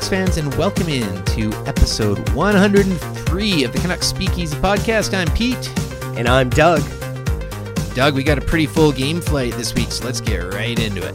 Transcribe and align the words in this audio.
Canucks 0.00 0.08
fans, 0.08 0.36
and 0.38 0.54
welcome 0.54 0.88
in 0.88 1.24
to 1.26 1.52
episode 1.66 2.26
103 2.30 3.64
of 3.64 3.72
the 3.72 3.78
Canucks 3.80 4.06
Speakeasy 4.06 4.56
podcast. 4.56 5.12
I'm 5.12 5.30
Pete. 5.34 5.68
And 6.16 6.26
I'm 6.26 6.48
Doug. 6.48 6.80
Doug, 7.94 8.14
we 8.14 8.22
got 8.22 8.38
a 8.38 8.40
pretty 8.40 8.64
full 8.64 8.92
game 8.92 9.20
flight 9.20 9.52
this 9.54 9.74
week, 9.74 9.92
so 9.92 10.06
let's 10.06 10.22
get 10.22 10.54
right 10.54 10.78
into 10.78 11.06
it. 11.06 11.14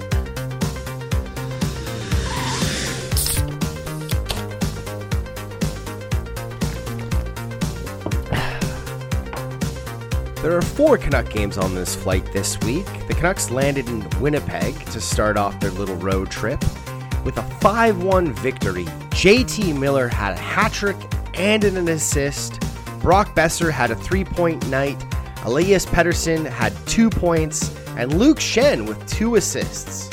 There 10.43 10.55
are 10.55 10.61
four 10.61 10.99
Canuck 10.99 11.31
games 11.31 11.57
on 11.57 11.73
this 11.73 11.95
flight 11.95 12.31
this 12.33 12.59
week. 12.59 12.85
The 13.07 13.15
Canucks 13.15 13.49
landed 13.49 13.89
in 13.89 14.07
Winnipeg 14.19 14.75
to 14.91 15.01
start 15.01 15.37
off 15.37 15.59
their 15.59 15.71
little 15.71 15.95
road 15.95 16.29
trip 16.29 16.63
with 17.25 17.37
a 17.37 17.43
5 17.59 18.03
1 18.03 18.31
victory. 18.33 18.85
JT 18.85 19.77
Miller 19.77 20.07
had 20.07 20.33
a 20.33 20.39
hat 20.39 20.71
trick 20.71 20.95
and 21.33 21.63
an 21.63 21.87
assist. 21.89 22.61
Brock 23.01 23.35
Boeser 23.35 23.71
had 23.71 23.91
a 23.91 23.95
three 23.95 24.23
point 24.23 24.65
night. 24.69 25.03
Elias 25.43 25.85
Pettersson 25.85 26.45
had 26.45 26.73
two 26.87 27.09
points. 27.09 27.75
And 27.97 28.17
Luke 28.17 28.39
Schenn 28.39 28.87
with 28.87 29.05
two 29.07 29.35
assists. 29.35 30.09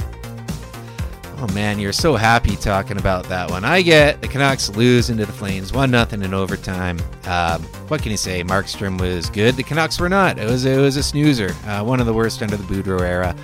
Oh 1.39 1.49
man, 1.53 1.81
you're 1.81 1.93
so 1.93 2.15
happy 2.15 2.55
talking 2.55 2.99
about 2.99 3.25
that 3.25 3.51
one. 3.51 3.65
I 3.65 3.83
get 3.83 4.21
the 4.21 4.29
Canucks 4.29 4.69
lose 4.77 5.11
into 5.11 5.27
the 5.27 5.33
Flames, 5.33 5.73
one 5.73 5.91
nothing 5.91 6.23
in 6.23 6.33
overtime. 6.33 7.01
Um, 7.25 7.63
what 7.89 8.01
can 8.01 8.13
you 8.13 8.17
say? 8.17 8.45
Markstrom 8.45 9.01
was 9.01 9.29
good. 9.29 9.57
The 9.57 9.65
Canucks 9.65 9.99
were 9.99 10.09
not. 10.09 10.39
It 10.39 10.49
was 10.49 10.65
it 10.65 10.79
was 10.79 10.97
a 10.97 11.03
snoozer. 11.03 11.53
Uh, 11.67 11.83
one 11.83 11.99
of 11.99 12.07
the 12.07 12.15
worst 12.15 12.43
under 12.43 12.57
the 12.57 12.63
Boudreau 12.63 13.01
era. 13.01 13.35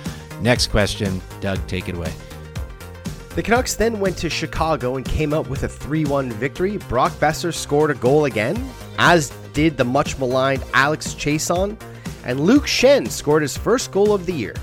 Next 0.41 0.67
question, 0.67 1.21
Doug, 1.41 1.59
take 1.67 1.89
it 1.89 1.95
away. 1.95 2.13
The 3.39 3.43
Canucks 3.43 3.75
then 3.75 4.01
went 4.01 4.17
to 4.17 4.29
Chicago 4.29 4.97
and 4.97 5.05
came 5.05 5.33
out 5.33 5.47
with 5.47 5.63
a 5.63 5.69
3 5.69 6.03
1 6.03 6.29
victory. 6.29 6.75
Brock 6.75 7.13
Boeser 7.13 7.53
scored 7.53 7.89
a 7.89 7.93
goal 7.93 8.25
again, 8.25 8.69
as 8.97 9.29
did 9.53 9.77
the 9.77 9.85
much 9.85 10.17
maligned 10.19 10.61
Alex 10.73 11.13
Chiasson, 11.13 11.81
and 12.25 12.41
Luke 12.41 12.65
Schenn 12.65 13.09
scored 13.09 13.41
his 13.41 13.55
first 13.55 13.93
goal 13.93 14.13
of 14.13 14.25
the 14.25 14.33
year. 14.33 14.55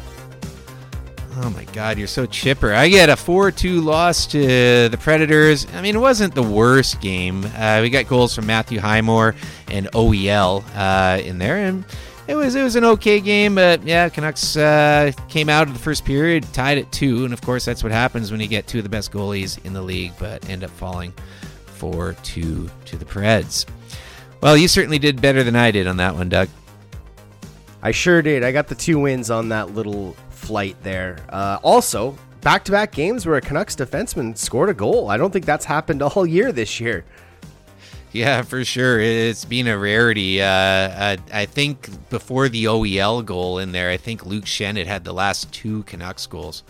Oh 1.36 1.48
my 1.48 1.64
God, 1.72 1.96
you're 1.96 2.06
so 2.06 2.26
chipper. 2.26 2.74
I 2.74 2.90
get 2.90 3.08
a 3.08 3.16
4 3.16 3.50
2 3.50 3.80
loss 3.80 4.26
to 4.26 4.90
the 4.90 4.98
Predators. 5.00 5.66
I 5.72 5.80
mean, 5.80 5.96
it 5.96 6.00
wasn't 6.00 6.34
the 6.34 6.42
worst 6.42 7.00
game. 7.00 7.46
Uh, 7.56 7.78
we 7.80 7.88
got 7.88 8.06
goals 8.08 8.34
from 8.34 8.44
Matthew 8.44 8.78
Highmore 8.78 9.34
and 9.68 9.90
OEL 9.92 10.62
uh, 10.74 11.22
in 11.22 11.38
there, 11.38 11.56
and 11.56 11.82
it 12.28 12.34
was 12.34 12.54
it 12.54 12.62
was 12.62 12.76
an 12.76 12.84
okay 12.84 13.20
game. 13.20 13.54
But 13.54 13.82
yeah, 13.82 14.08
Canucks 14.08 14.56
uh, 14.56 15.12
came 15.28 15.48
out 15.48 15.68
of 15.68 15.72
the 15.74 15.80
first 15.80 16.04
period, 16.04 16.44
tied 16.52 16.78
at 16.78 16.90
two, 16.92 17.24
and 17.24 17.32
of 17.32 17.40
course 17.42 17.64
that's 17.64 17.82
what 17.82 17.92
happens 17.92 18.30
when 18.30 18.40
you 18.40 18.48
get 18.48 18.66
two 18.66 18.78
of 18.78 18.84
the 18.84 18.90
best 18.90 19.12
goalies 19.12 19.64
in 19.64 19.72
the 19.72 19.82
league, 19.82 20.12
but 20.18 20.48
end 20.48 20.64
up 20.64 20.70
falling 20.70 21.12
4 21.66 22.14
2 22.22 22.70
to 22.86 22.96
the 22.96 23.04
Preds. 23.04 23.66
Well, 24.40 24.56
you 24.56 24.68
certainly 24.68 24.98
did 24.98 25.20
better 25.20 25.42
than 25.42 25.56
I 25.56 25.70
did 25.70 25.86
on 25.86 25.96
that 25.98 26.14
one, 26.14 26.28
Doug. 26.28 26.48
I 27.82 27.90
sure 27.90 28.22
did. 28.22 28.42
I 28.42 28.52
got 28.52 28.68
the 28.68 28.74
two 28.74 28.98
wins 28.98 29.30
on 29.30 29.48
that 29.50 29.74
little 29.74 30.16
flight 30.30 30.76
there. 30.82 31.18
Uh, 31.28 31.58
also, 31.62 32.16
back 32.40 32.64
to 32.64 32.72
back 32.72 32.92
games 32.92 33.26
where 33.26 33.36
a 33.36 33.40
Canucks 33.40 33.76
defenseman 33.76 34.36
scored 34.36 34.68
a 34.68 34.74
goal. 34.74 35.10
I 35.10 35.16
don't 35.16 35.32
think 35.32 35.44
that's 35.44 35.64
happened 35.64 36.02
all 36.02 36.26
year 36.26 36.52
this 36.52 36.80
year. 36.80 37.04
Yeah, 38.16 38.42
for 38.42 38.64
sure. 38.64 38.98
It's 38.98 39.44
been 39.44 39.66
a 39.66 39.76
rarity. 39.76 40.40
Uh, 40.40 40.46
uh, 40.46 41.16
I 41.32 41.44
think 41.44 42.08
before 42.08 42.48
the 42.48 42.64
OEL 42.64 43.22
goal 43.24 43.58
in 43.58 43.72
there, 43.72 43.90
I 43.90 43.98
think 43.98 44.24
Luke 44.24 44.46
Schenn 44.46 44.78
had 44.78 44.86
had 44.86 45.04
the 45.04 45.12
last 45.12 45.52
two 45.52 45.82
Canucks 45.82 46.26
goals. 46.26 46.64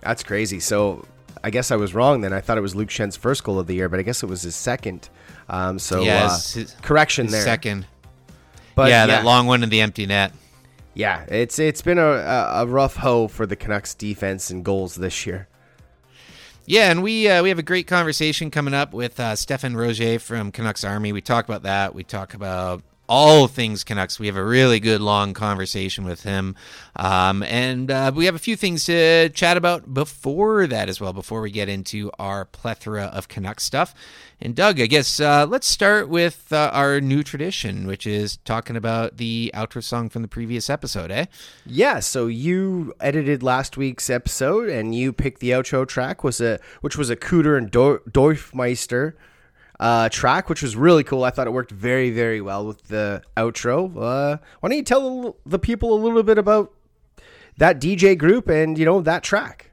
That's 0.00 0.22
crazy. 0.22 0.60
So 0.60 1.04
I 1.42 1.50
guess 1.50 1.72
I 1.72 1.76
was 1.76 1.92
wrong 1.92 2.20
then. 2.20 2.32
I 2.32 2.40
thought 2.40 2.56
it 2.56 2.60
was 2.60 2.76
Luke 2.76 2.88
Schenn's 2.88 3.16
first 3.16 3.42
goal 3.42 3.58
of 3.58 3.66
the 3.66 3.74
year, 3.74 3.88
but 3.88 3.98
I 3.98 4.02
guess 4.02 4.22
it 4.22 4.26
was 4.26 4.42
his 4.42 4.54
second. 4.54 5.08
Um, 5.48 5.80
so 5.80 6.06
uh, 6.06 6.30
his, 6.30 6.76
correction 6.82 7.26
his 7.26 7.32
there. 7.32 7.42
Second. 7.42 7.86
But 8.76 8.88
yeah, 8.88 9.02
yeah, 9.02 9.06
that 9.06 9.24
long 9.24 9.46
one 9.46 9.64
in 9.64 9.70
the 9.70 9.80
empty 9.80 10.06
net. 10.06 10.32
Yeah, 10.94 11.24
it's 11.28 11.58
it's 11.58 11.82
been 11.82 11.98
a, 11.98 12.12
a, 12.12 12.62
a 12.62 12.66
rough 12.66 12.96
hoe 12.96 13.26
for 13.26 13.44
the 13.44 13.56
Canucks 13.56 13.94
defense 13.94 14.50
and 14.50 14.64
goals 14.64 14.94
this 14.94 15.26
year. 15.26 15.48
Yeah, 16.64 16.92
and 16.92 17.02
we 17.02 17.28
uh, 17.28 17.42
we 17.42 17.48
have 17.48 17.58
a 17.58 17.64
great 17.64 17.88
conversation 17.88 18.50
coming 18.50 18.72
up 18.72 18.94
with 18.94 19.18
uh, 19.18 19.34
Stefan 19.34 19.74
Roget 19.74 20.20
from 20.20 20.52
Canucks 20.52 20.84
Army. 20.84 21.12
We 21.12 21.20
talk 21.20 21.44
about 21.44 21.64
that. 21.64 21.92
We 21.92 22.04
talk 22.04 22.34
about 22.34 22.82
all 23.08 23.48
things 23.48 23.82
Canucks. 23.82 24.20
We 24.20 24.28
have 24.28 24.36
a 24.36 24.44
really 24.44 24.78
good 24.78 25.00
long 25.00 25.34
conversation 25.34 26.04
with 26.04 26.22
him, 26.22 26.54
um, 26.94 27.42
and 27.42 27.90
uh, 27.90 28.12
we 28.14 28.26
have 28.26 28.36
a 28.36 28.38
few 28.38 28.54
things 28.54 28.84
to 28.84 29.28
chat 29.30 29.56
about 29.56 29.92
before 29.92 30.68
that 30.68 30.88
as 30.88 31.00
well. 31.00 31.12
Before 31.12 31.40
we 31.40 31.50
get 31.50 31.68
into 31.68 32.12
our 32.20 32.44
plethora 32.44 33.06
of 33.06 33.26
Canucks 33.26 33.64
stuff, 33.64 33.92
and 34.42 34.56
Doug, 34.56 34.80
I 34.80 34.86
guess 34.86 35.20
uh, 35.20 35.46
let's 35.46 35.68
start 35.68 36.08
with 36.08 36.52
uh, 36.52 36.68
our 36.72 37.00
new 37.00 37.22
tradition, 37.22 37.86
which 37.86 38.08
is 38.08 38.38
talking 38.38 38.76
about 38.76 39.16
the 39.16 39.52
outro 39.54 39.80
song 39.80 40.08
from 40.08 40.22
the 40.22 40.28
previous 40.28 40.68
episode. 40.68 41.12
Eh? 41.12 41.26
Yeah. 41.64 42.00
So 42.00 42.26
you 42.26 42.92
edited 43.00 43.44
last 43.44 43.76
week's 43.76 44.10
episode, 44.10 44.68
and 44.68 44.96
you 44.96 45.12
picked 45.12 45.38
the 45.38 45.50
outro 45.50 45.86
track 45.86 46.24
was 46.24 46.40
a 46.40 46.58
which 46.80 46.96
was 46.96 47.08
a 47.08 47.14
Kruder 47.14 47.56
and 47.56 47.70
Dor- 47.70 48.02
Dorfmeister 48.10 49.12
uh, 49.78 50.08
track, 50.08 50.48
which 50.48 50.60
was 50.60 50.74
really 50.74 51.04
cool. 51.04 51.22
I 51.22 51.30
thought 51.30 51.46
it 51.46 51.52
worked 51.52 51.70
very, 51.70 52.10
very 52.10 52.40
well 52.40 52.66
with 52.66 52.82
the 52.88 53.22
outro. 53.36 53.90
Uh, 53.96 54.38
why 54.58 54.68
don't 54.68 54.76
you 54.76 54.82
tell 54.82 55.36
the 55.46 55.60
people 55.60 55.94
a 55.94 56.00
little 56.02 56.24
bit 56.24 56.38
about 56.38 56.72
that 57.58 57.80
DJ 57.80 58.18
group 58.18 58.48
and 58.48 58.76
you 58.76 58.84
know 58.84 59.00
that 59.02 59.22
track? 59.22 59.70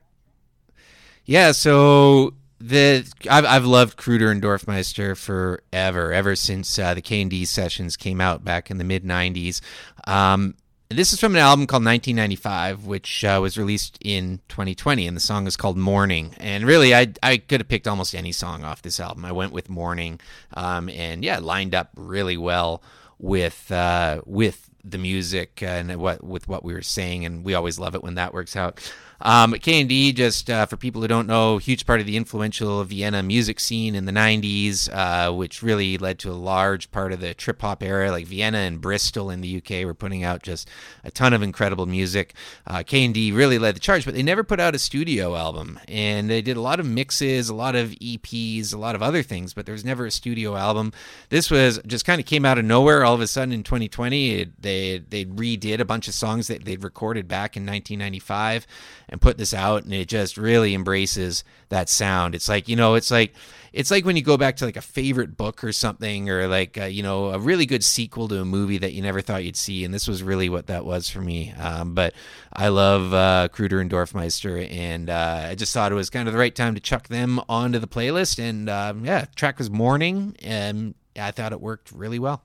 Yeah, 1.26 1.54
so 1.54 2.34
the 2.60 3.10
I've 3.30 3.46
I've 3.46 3.66
loved 3.66 3.98
Kruder 3.98 4.32
and 4.32 4.42
Dorfmeister 4.42 5.18
forever, 5.18 6.12
ever 6.14 6.36
since 6.36 6.78
uh, 6.78 6.94
the 6.94 7.02
K 7.02 7.22
and 7.22 7.32
D 7.32 7.46
sessions 7.46 7.96
came 7.96 8.20
out 8.22 8.44
back 8.44 8.70
in 8.70 8.78
the 8.78 8.84
mid 8.84 9.04
'90s. 9.04 9.62
Um, 10.08 10.56
this 10.90 11.14
is 11.14 11.20
from 11.20 11.36
an 11.36 11.42
album 11.42 11.68
called 11.68 11.86
1995, 11.86 12.86
which 12.86 13.24
uh, 13.24 13.38
was 13.40 13.60
released 13.60 14.00
in 14.02 14.40
2020, 14.50 15.06
and 15.06 15.16
the 15.16 15.22
song 15.22 15.46
is 15.46 15.56
called 15.56 15.78
Morning. 15.78 16.34
And 16.38 16.66
really, 16.66 16.96
I 16.96 17.14
I 17.22 17.38
could 17.38 17.62
have 17.62 17.68
picked 17.68 17.88
almost 17.88 18.16
any 18.16 18.32
song 18.32 18.64
off 18.64 18.82
this 18.82 19.00
album. 19.00 19.24
I 19.24 19.32
went 19.32 19.54
with 19.54 19.70
Morning, 19.70 20.20
um, 20.54 20.90
and 20.90 21.24
yeah, 21.24 21.40
lined 21.40 21.76
up 21.76 21.92
really 21.96 22.38
well 22.38 22.82
with 23.20 23.72
uh, 23.72 24.22
with 24.26 24.70
the 24.84 24.98
music 24.98 25.62
and 25.62 25.96
what 25.98 26.24
with 26.24 26.48
what 26.48 26.64
we 26.64 26.74
were 26.74 26.82
saying, 26.82 27.24
and 27.24 27.46
we 27.46 27.54
always 27.54 27.80
love 27.80 27.96
it 27.96 28.04
when 28.04 28.16
that 28.16 28.34
works 28.34 28.56
out. 28.56 28.82
Um, 29.22 29.54
K&D, 29.54 30.14
just 30.14 30.50
uh, 30.50 30.66
for 30.66 30.78
people 30.78 31.02
who 31.02 31.08
don't 31.08 31.28
know, 31.28 31.58
huge 31.58 31.86
part 31.86 32.00
of 32.00 32.06
the 32.06 32.16
influential 32.16 32.84
Vienna 32.86 33.22
music 33.22 33.60
scene 33.60 33.96
in 33.96 34.06
the 34.06 34.12
90s, 34.12 34.90
uh, 34.94 35.34
which 35.34 35.62
really 35.62 35.98
led 35.98 36.20
to 36.20 36.32
a 36.32 36.34
large 36.34 36.90
part 36.92 37.12
of 37.12 37.20
the 37.20 37.34
trip 37.34 37.62
hop 37.62 37.84
era. 37.84 38.12
Like 38.12 38.28
Vienna 38.28 38.60
and 38.60 38.80
Bristol 38.80 39.30
in 39.30 39.42
the 39.42 39.58
UK 39.58 39.86
were 39.86 39.94
putting 39.94 40.24
out 40.24 40.42
just 40.42 40.70
a 41.04 41.12
ton 41.12 41.34
of 41.34 41.42
incredible 41.42 41.86
music. 41.86 42.34
Uh, 42.66 42.84
K&D 42.84 43.32
really 43.34 43.60
led 43.60 43.76
the 43.76 43.80
charge, 43.80 44.06
but 44.06 44.14
they 44.14 44.24
never 44.24 44.44
put 44.44 44.60
out 44.60 44.74
a 44.74 44.80
studio 44.80 45.36
album. 45.36 45.80
And 45.88 46.30
they 46.30 46.42
did 46.42 46.56
a 46.56 46.62
lot 46.62 46.80
of 46.80 46.86
mixes, 46.86 47.50
a 47.50 47.56
lot 47.56 47.76
of 47.76 47.90
EPs, 47.90 48.74
a 48.74 48.78
lot 48.78 48.96
of 48.96 49.04
other 49.04 49.22
things, 49.22 49.54
but 49.54 49.66
there 49.66 49.74
was 49.74 49.84
never 49.84 50.06
a 50.06 50.12
studio 50.12 50.56
album. 50.56 50.94
This 51.28 51.52
was 51.52 51.80
just 51.86 52.06
kind 52.06 52.22
of 52.22 52.26
came 52.26 52.46
out 52.46 52.58
of 52.58 52.64
nowhere 52.66 53.04
all 53.04 53.16
of 53.16 53.22
a 53.22 53.28
sudden 53.28 53.54
in 53.54 53.64
2020. 53.64 54.32
It, 54.32 54.62
they, 54.62 55.00
they 55.00 55.26
redid 55.26 55.80
a 55.80 55.86
bunch 55.86 56.08
of 56.08 56.14
songs 56.14 56.48
that 56.48 56.64
they'd 56.64 56.84
recorded 56.84 57.28
back 57.28 57.58
in 57.58 57.66
1995 57.66 58.66
and 59.10 59.22
put 59.22 59.38
this 59.38 59.54
out 59.54 59.84
and 59.84 59.94
it 59.94 60.08
just 60.08 60.38
really 60.38 60.74
embraces 60.74 61.44
that 61.70 61.90
sound. 61.90 62.36
It's 62.36 62.50
like 62.50 62.68
you 62.68 62.76
know 62.76 62.96
it's 62.96 63.12
like 63.12 63.34
it's 63.72 63.92
like 63.92 64.06
when 64.06 64.16
you 64.16 64.24
go 64.24 64.38
back 64.38 64.56
to 64.58 64.66
like 64.66 64.78
a 64.78 64.82
favorite 64.82 65.38
book 65.38 65.64
or 65.64 65.72
something 65.72 66.30
or 66.30 66.48
like 66.48 66.78
uh, 66.78 66.86
you 66.86 67.04
know 67.04 67.30
a 67.30 67.40
really 67.40 67.66
good 67.66 67.84
sequel 67.84 68.28
to 68.28 68.42
a 68.42 68.46
movie 68.46 68.78
that 68.78 68.94
you 68.94 69.02
never 69.02 69.22
thought 69.22 69.44
you'd 69.44 69.56
see 69.56 69.84
and 69.84 69.94
this 69.94 70.08
was 70.08 70.24
really 70.24 70.50
what 70.50 70.68
that 70.68 70.86
was 70.86 71.10
for 71.10 71.22
me. 71.22 71.54
Um, 71.54 71.94
but 71.94 72.14
i 72.54 72.68
love 72.68 73.14
uh, 73.14 73.48
kruder 73.52 73.80
and 73.80 73.90
dorfmeister 73.90 74.70
and 74.72 75.10
uh, 75.10 75.48
i 75.50 75.56
just 75.56 75.74
thought 75.74 75.92
it 75.92 75.96
was 75.96 76.10
kind 76.10 76.28
of 76.28 76.34
the 76.34 76.40
right 76.40 76.56
time 76.56 76.76
to 76.76 76.82
chuck 76.82 77.08
them 77.08 77.40
onto 77.48 77.80
the 77.80 77.88
playlist 77.88 78.40
and 78.40 78.70
um, 78.70 79.06
yeah 79.06 79.26
track 79.36 79.58
was 79.58 79.70
morning 79.70 80.36
and 80.42 80.96
i 81.18 81.32
thought 81.32 81.52
it 81.52 81.62
worked 81.62 81.92
really 81.92 82.20
well 82.20 82.44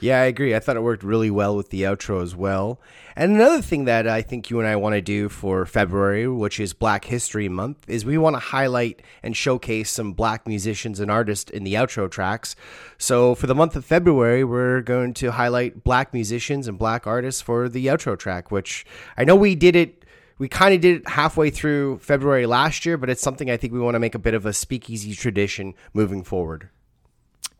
yeah, 0.00 0.20
I 0.20 0.24
agree. 0.24 0.54
I 0.54 0.60
thought 0.60 0.76
it 0.76 0.82
worked 0.82 1.02
really 1.02 1.30
well 1.30 1.56
with 1.56 1.70
the 1.70 1.82
outro 1.82 2.22
as 2.22 2.36
well. 2.36 2.80
And 3.16 3.34
another 3.34 3.60
thing 3.60 3.84
that 3.86 4.06
I 4.06 4.22
think 4.22 4.48
you 4.48 4.60
and 4.60 4.68
I 4.68 4.76
want 4.76 4.94
to 4.94 5.00
do 5.00 5.28
for 5.28 5.66
February, 5.66 6.28
which 6.28 6.60
is 6.60 6.72
Black 6.72 7.06
History 7.06 7.48
Month, 7.48 7.84
is 7.88 8.04
we 8.04 8.16
want 8.16 8.36
to 8.36 8.40
highlight 8.40 9.02
and 9.22 9.36
showcase 9.36 9.90
some 9.90 10.12
black 10.12 10.46
musicians 10.46 11.00
and 11.00 11.10
artists 11.10 11.50
in 11.50 11.64
the 11.64 11.74
outro 11.74 12.08
tracks. 12.08 12.54
So 12.96 13.34
for 13.34 13.48
the 13.48 13.56
month 13.56 13.74
of 13.74 13.84
February, 13.84 14.44
we're 14.44 14.82
going 14.82 15.14
to 15.14 15.32
highlight 15.32 15.82
black 15.82 16.14
musicians 16.14 16.68
and 16.68 16.78
black 16.78 17.06
artists 17.06 17.40
for 17.40 17.68
the 17.68 17.86
outro 17.86 18.16
track, 18.16 18.52
which 18.52 18.86
I 19.16 19.24
know 19.24 19.34
we 19.34 19.54
did 19.54 19.74
it 19.74 20.04
we 20.38 20.48
kind 20.48 20.72
of 20.72 20.80
did 20.80 21.00
it 21.00 21.08
halfway 21.08 21.50
through 21.50 21.98
February 21.98 22.46
last 22.46 22.86
year, 22.86 22.96
but 22.96 23.10
it's 23.10 23.20
something 23.20 23.50
I 23.50 23.56
think 23.56 23.72
we 23.72 23.80
want 23.80 23.96
to 23.96 23.98
make 23.98 24.14
a 24.14 24.20
bit 24.20 24.34
of 24.34 24.46
a 24.46 24.52
speakeasy 24.52 25.12
tradition 25.14 25.74
moving 25.92 26.22
forward. 26.22 26.70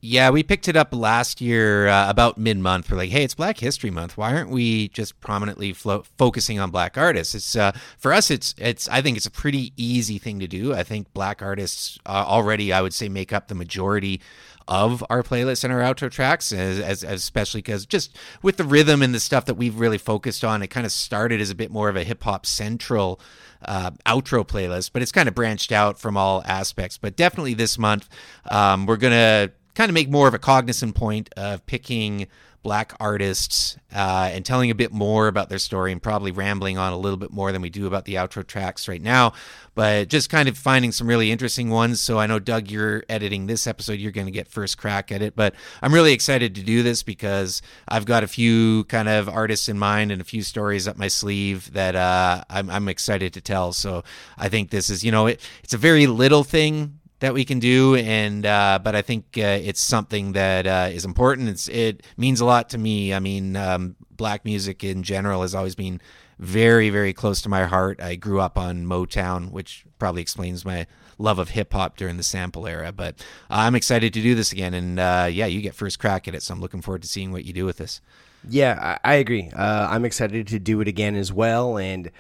Yeah, 0.01 0.31
we 0.31 0.45
picked 0.45 0.69
it 0.69 0.77
up 0.77 0.95
last 0.95 1.41
year 1.41 1.89
uh, 1.89 2.09
about 2.09 2.39
mid 2.39 2.57
month. 2.59 2.89
We're 2.89 2.97
like, 2.97 3.11
hey, 3.11 3.25
it's 3.25 3.35
Black 3.35 3.59
History 3.59 3.91
Month. 3.91 4.17
Why 4.17 4.33
aren't 4.33 4.51
we 4.51 4.89
just 4.89 5.19
prominently 5.21 5.73
flo- 5.73 6.05
focusing 6.17 6.61
on 6.61 6.71
Black 6.71 6.97
artists? 6.97 7.35
It's 7.35 7.57
uh, 7.57 7.73
for 7.99 8.13
us. 8.13 8.31
It's 8.31 8.55
it's. 8.59 8.89
I 8.89 9.03
think 9.03 9.17
it's 9.17 9.27
a 9.27 9.31
pretty 9.31 9.73
easy 9.77 10.19
thing 10.19 10.39
to 10.39 10.47
do. 10.47 10.73
I 10.73 10.85
think 10.85 11.13
Black 11.15 11.43
artists 11.43 11.99
uh, 12.07 12.25
already, 12.29 12.73
I 12.73 12.81
would 12.81 12.95
say, 12.95 13.09
make 13.09 13.33
up 13.33 13.49
the 13.49 13.57
majority 13.57 14.21
of 14.69 15.03
our 15.11 15.25
playlists 15.25 15.65
and 15.65 15.73
our 15.73 15.81
outro 15.81 16.11
tracks, 16.11 16.53
as, 16.53 16.79
as, 16.79 17.03
especially 17.03 17.63
because 17.63 17.87
just 17.87 18.17
with 18.43 18.59
the 18.59 18.65
rhythm 18.65 19.03
and 19.03 19.15
the 19.15 19.21
stuff 19.21 19.47
that 19.47 19.55
we've 19.55 19.81
really 19.81 19.99
focused 19.99 20.45
on, 20.45 20.63
it 20.63 20.69
kind 20.69 20.87
of 20.87 20.93
started 20.93 21.41
as 21.41 21.51
a 21.51 21.55
bit 21.55 21.73
more 21.73 21.89
of 21.89 21.97
a 21.97 22.05
hip 22.05 22.23
hop 22.23 22.45
central 22.47 23.19
uh, 23.65 23.91
outro 24.07 24.47
playlist, 24.47 24.91
but 24.93 25.03
it's 25.03 25.11
kind 25.11 25.29
of 25.29 25.35
branched 25.35 25.73
out 25.73 25.99
from 25.99 26.17
all 26.17 26.43
aspects. 26.45 26.99
But 26.99 27.17
definitely 27.17 27.55
this 27.55 27.79
month, 27.79 28.09
um, 28.51 28.87
we're 28.87 28.97
gonna 28.97 29.51
kind 29.79 29.91
of 29.91 29.95
make 29.95 30.11
more 30.11 30.27
of 30.27 30.35
a 30.35 30.41
cognizant 30.41 30.97
point 30.97 31.31
of 31.37 31.65
picking 31.67 32.27
black 32.65 32.93
artists 32.99 33.77
uh, 33.95 34.29
and 34.33 34.45
telling 34.45 34.73
a 34.73 34.75
bit 34.75 34.93
more 34.93 35.29
about 35.29 35.49
their 35.49 35.61
story 35.61 35.93
and 35.93 36.03
probably 36.03 36.33
rambling 36.33 36.77
on 36.77 36.93
a 36.93 36.99
little 36.99 37.17
bit 37.17 37.31
more 37.31 37.53
than 37.53 37.63
we 37.63 37.71
do 37.71 37.87
about 37.87 38.05
the 38.05 38.17
outro 38.17 38.45
tracks 38.45 38.89
right 38.89 39.01
now 39.01 39.33
but 39.77 40.09
just 40.09 40.29
kind 40.29 40.49
of 40.49 40.59
finding 40.59 40.91
some 40.91 41.07
really 41.07 41.31
interesting 41.31 41.71
ones. 41.71 42.01
So 42.01 42.19
i 42.19 42.27
know 42.27 42.41
doug 42.41 42.69
you're 42.69 43.05
editing 43.09 43.47
this 43.47 43.65
episode. 43.69 44.01
You're 44.01 44.11
going 44.11 44.27
to 44.27 44.33
get 44.33 44.49
first 44.49 44.77
crack 44.77 45.13
at 45.13 45.23
it 45.23 45.37
but 45.37 45.55
i'm 45.81 45.95
really 45.95 46.13
excited 46.13 46.57
to 46.57 46.63
do 46.63 46.83
this 46.83 47.05
because 47.05 47.63
i've 47.87 48.05
got 48.05 48.25
a 48.25 48.27
few 48.27 48.83
kind 48.85 49.09
of 49.09 49.29
artists 49.29 49.69
in 49.69 49.79
mind 49.79 50.11
and 50.11 50.21
a 50.21 50.25
few 50.25 50.43
stories 50.43 50.89
up 50.89 50.97
my 50.97 51.07
sleeve 51.07 51.73
that 51.75 51.95
uh, 51.95 52.43
I'm, 52.51 52.69
I'm 52.69 52.89
excited 52.89 53.33
to 53.35 53.41
tell. 53.41 53.73
So 53.73 54.03
i 54.37 54.49
think 54.49 54.71
this 54.71 54.91
is 54.91 55.05
you 55.05 55.13
know 55.13 55.29
it, 55.29 55.41
it's 55.63 55.75
a 55.75 55.79
very 55.79 56.09
little 56.09 56.43
thing 56.43 56.98
that 57.21 57.35
we 57.35 57.45
can 57.45 57.59
do 57.59 57.97
and 57.97 58.47
uh, 58.47 58.79
but 58.83 58.95
i 58.95 59.03
think 59.03 59.25
uh, 59.37 59.59
it's 59.63 59.81
something 59.81 60.33
that 60.33 60.67
uh, 60.67 60.89
is 60.91 61.05
important. 61.05 61.49
It's, 61.49 61.69
it 61.69 62.03
means 62.17 62.41
a 62.41 62.45
lot 62.45 62.71
to 62.71 62.79
me. 62.79 63.13
I 63.15 63.19
mean 63.21 63.57
um, 63.57 63.97
black 64.11 64.45
music 64.45 64.85
in 64.85 65.03
general 65.03 65.43
has 65.43 65.55
always 65.55 65.75
been 65.75 66.01
very 66.39 66.91
very 66.91 67.13
close 67.13 67.41
to 67.43 67.49
my 67.49 67.65
heart. 67.65 68.01
I 68.01 68.15
grew 68.15 68.41
up 68.41 68.59
on 68.59 68.85
motown 68.87 69.51
which 69.51 69.85
probably 69.99 70.23
explains 70.23 70.65
my 70.65 70.87
love 71.19 71.39
of 71.41 71.51
hip-hop 71.51 71.97
during 71.97 72.17
the 72.17 72.23
sample 72.23 72.65
era 72.65 72.93
but 72.93 73.17
i'm 73.51 73.75
excited 73.75 74.15
to 74.15 74.23
do 74.23 74.37
this 74.37 74.53
again 74.53 74.73
and 74.73 75.01
uh, 75.01 75.29
yeah 75.29 75.47
you 75.47 75.61
get 75.61 75.75
first 75.75 75.99
crack 75.99 76.29
at 76.29 76.35
it 76.35 76.43
so 76.45 76.55
i'm 76.55 76.61
looking 76.61 76.81
forward 76.81 77.03
to 77.03 77.09
seeing 77.09 77.33
what 77.33 77.45
you 77.45 77.53
do 77.53 77.65
with 77.65 77.79
this. 77.79 78.01
Yeah 78.49 78.99
i, 79.05 79.13
I 79.13 79.15
agree. 79.15 79.51
Uh, 79.53 79.89
i'm 79.91 80.05
excited 80.05 80.47
to 80.47 80.61
do 80.61 80.81
it 80.81 80.87
again 80.87 81.17
as 81.17 81.33
well 81.33 81.77
and 81.77 82.13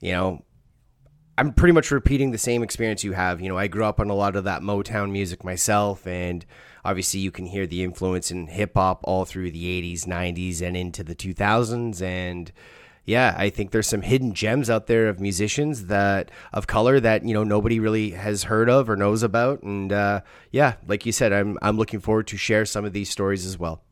you 0.00 0.12
know 0.12 0.44
I'm 1.38 1.52
pretty 1.52 1.72
much 1.72 1.90
repeating 1.90 2.30
the 2.30 2.38
same 2.38 2.62
experience 2.62 3.04
you 3.04 3.12
have. 3.12 3.42
You 3.42 3.48
know, 3.50 3.58
I 3.58 3.66
grew 3.66 3.84
up 3.84 4.00
on 4.00 4.08
a 4.08 4.14
lot 4.14 4.36
of 4.36 4.44
that 4.44 4.62
Motown 4.62 5.10
music 5.10 5.44
myself, 5.44 6.06
and 6.06 6.46
obviously 6.82 7.20
you 7.20 7.30
can 7.30 7.44
hear 7.46 7.66
the 7.66 7.84
influence 7.84 8.30
in 8.30 8.46
hip 8.46 8.72
hop 8.74 9.00
all 9.04 9.26
through 9.26 9.50
the 9.50 9.82
80s, 9.82 10.06
90s, 10.06 10.62
and 10.62 10.76
into 10.76 11.04
the 11.04 11.14
2000s. 11.14 12.00
And 12.00 12.50
yeah, 13.04 13.34
I 13.36 13.50
think 13.50 13.70
there's 13.70 13.86
some 13.86 14.00
hidden 14.00 14.32
gems 14.32 14.70
out 14.70 14.86
there 14.86 15.08
of 15.08 15.20
musicians 15.20 15.86
that 15.86 16.30
of 16.54 16.66
color 16.66 17.00
that 17.00 17.22
you 17.24 17.34
know 17.34 17.44
nobody 17.44 17.80
really 17.80 18.12
has 18.12 18.44
heard 18.44 18.70
of 18.70 18.88
or 18.88 18.96
knows 18.96 19.22
about. 19.22 19.62
And 19.62 19.92
uh, 19.92 20.22
yeah, 20.52 20.74
like 20.88 21.04
you 21.04 21.12
said, 21.12 21.34
I'm 21.34 21.58
I'm 21.60 21.76
looking 21.76 22.00
forward 22.00 22.28
to 22.28 22.38
share 22.38 22.64
some 22.64 22.86
of 22.86 22.94
these 22.94 23.10
stories 23.10 23.44
as 23.44 23.58
well. 23.58 23.82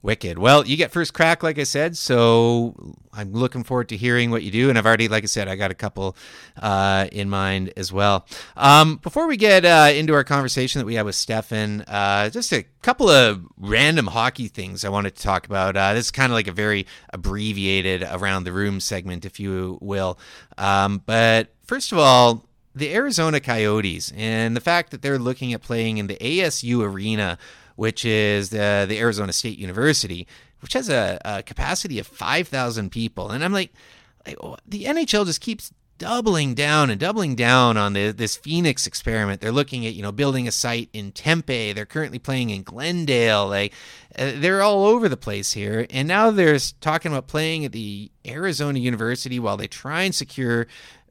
Wicked. 0.00 0.38
Well, 0.38 0.64
you 0.64 0.76
get 0.76 0.92
first 0.92 1.12
crack, 1.12 1.42
like 1.42 1.58
I 1.58 1.64
said. 1.64 1.96
So 1.96 2.94
I'm 3.12 3.32
looking 3.32 3.64
forward 3.64 3.88
to 3.88 3.96
hearing 3.96 4.30
what 4.30 4.44
you 4.44 4.52
do. 4.52 4.68
And 4.68 4.78
I've 4.78 4.86
already, 4.86 5.08
like 5.08 5.24
I 5.24 5.26
said, 5.26 5.48
I 5.48 5.56
got 5.56 5.72
a 5.72 5.74
couple 5.74 6.16
uh, 6.56 7.08
in 7.10 7.28
mind 7.28 7.72
as 7.76 7.92
well. 7.92 8.24
Um, 8.56 8.96
before 8.96 9.26
we 9.26 9.36
get 9.36 9.64
uh, 9.64 9.90
into 9.92 10.14
our 10.14 10.22
conversation 10.22 10.78
that 10.78 10.84
we 10.84 10.94
had 10.94 11.04
with 11.04 11.16
Stefan, 11.16 11.80
uh, 11.82 12.30
just 12.30 12.52
a 12.52 12.64
couple 12.80 13.08
of 13.08 13.44
random 13.58 14.06
hockey 14.06 14.46
things 14.46 14.84
I 14.84 14.88
wanted 14.88 15.16
to 15.16 15.22
talk 15.22 15.46
about. 15.46 15.76
Uh, 15.76 15.94
this 15.94 16.06
is 16.06 16.10
kind 16.12 16.30
of 16.30 16.34
like 16.34 16.46
a 16.46 16.52
very 16.52 16.86
abbreviated 17.12 18.04
around 18.04 18.44
the 18.44 18.52
room 18.52 18.78
segment, 18.78 19.24
if 19.24 19.40
you 19.40 19.78
will. 19.80 20.16
Um, 20.56 21.02
but 21.06 21.48
first 21.64 21.90
of 21.90 21.98
all, 21.98 22.44
the 22.72 22.94
Arizona 22.94 23.40
Coyotes 23.40 24.12
and 24.16 24.56
the 24.56 24.60
fact 24.60 24.92
that 24.92 25.02
they're 25.02 25.18
looking 25.18 25.52
at 25.52 25.62
playing 25.62 25.98
in 25.98 26.06
the 26.06 26.16
ASU 26.16 26.82
Arena 26.82 27.36
which 27.78 28.04
is 28.04 28.50
the, 28.50 28.86
the 28.88 28.98
Arizona 28.98 29.32
State 29.32 29.56
University, 29.56 30.26
which 30.62 30.72
has 30.72 30.88
a, 30.88 31.16
a 31.24 31.44
capacity 31.44 32.00
of 32.00 32.08
5,000 32.08 32.90
people. 32.90 33.30
And 33.30 33.44
I'm 33.44 33.52
like, 33.52 33.72
like, 34.26 34.36
the 34.66 34.82
NHL 34.82 35.24
just 35.24 35.40
keeps 35.40 35.72
doubling 35.98 36.54
down 36.54 36.90
and 36.90 36.98
doubling 36.98 37.36
down 37.36 37.76
on 37.76 37.92
the, 37.92 38.10
this 38.10 38.36
Phoenix 38.36 38.84
experiment. 38.84 39.40
They're 39.40 39.52
looking 39.52 39.86
at, 39.86 39.94
you 39.94 40.02
know, 40.02 40.10
building 40.10 40.48
a 40.48 40.50
site 40.50 40.88
in 40.92 41.12
Tempe. 41.12 41.72
They're 41.72 41.86
currently 41.86 42.18
playing 42.18 42.50
in 42.50 42.64
Glendale. 42.64 43.46
Like, 43.46 43.72
uh, 44.18 44.32
they're 44.34 44.60
all 44.60 44.84
over 44.84 45.08
the 45.08 45.16
place 45.16 45.52
here. 45.52 45.86
And 45.90 46.08
now 46.08 46.32
they're 46.32 46.58
talking 46.80 47.12
about 47.12 47.28
playing 47.28 47.64
at 47.64 47.70
the 47.70 48.10
Arizona 48.26 48.80
University 48.80 49.38
while 49.38 49.56
they 49.56 49.68
try 49.68 50.02
and 50.02 50.12
secure 50.12 50.66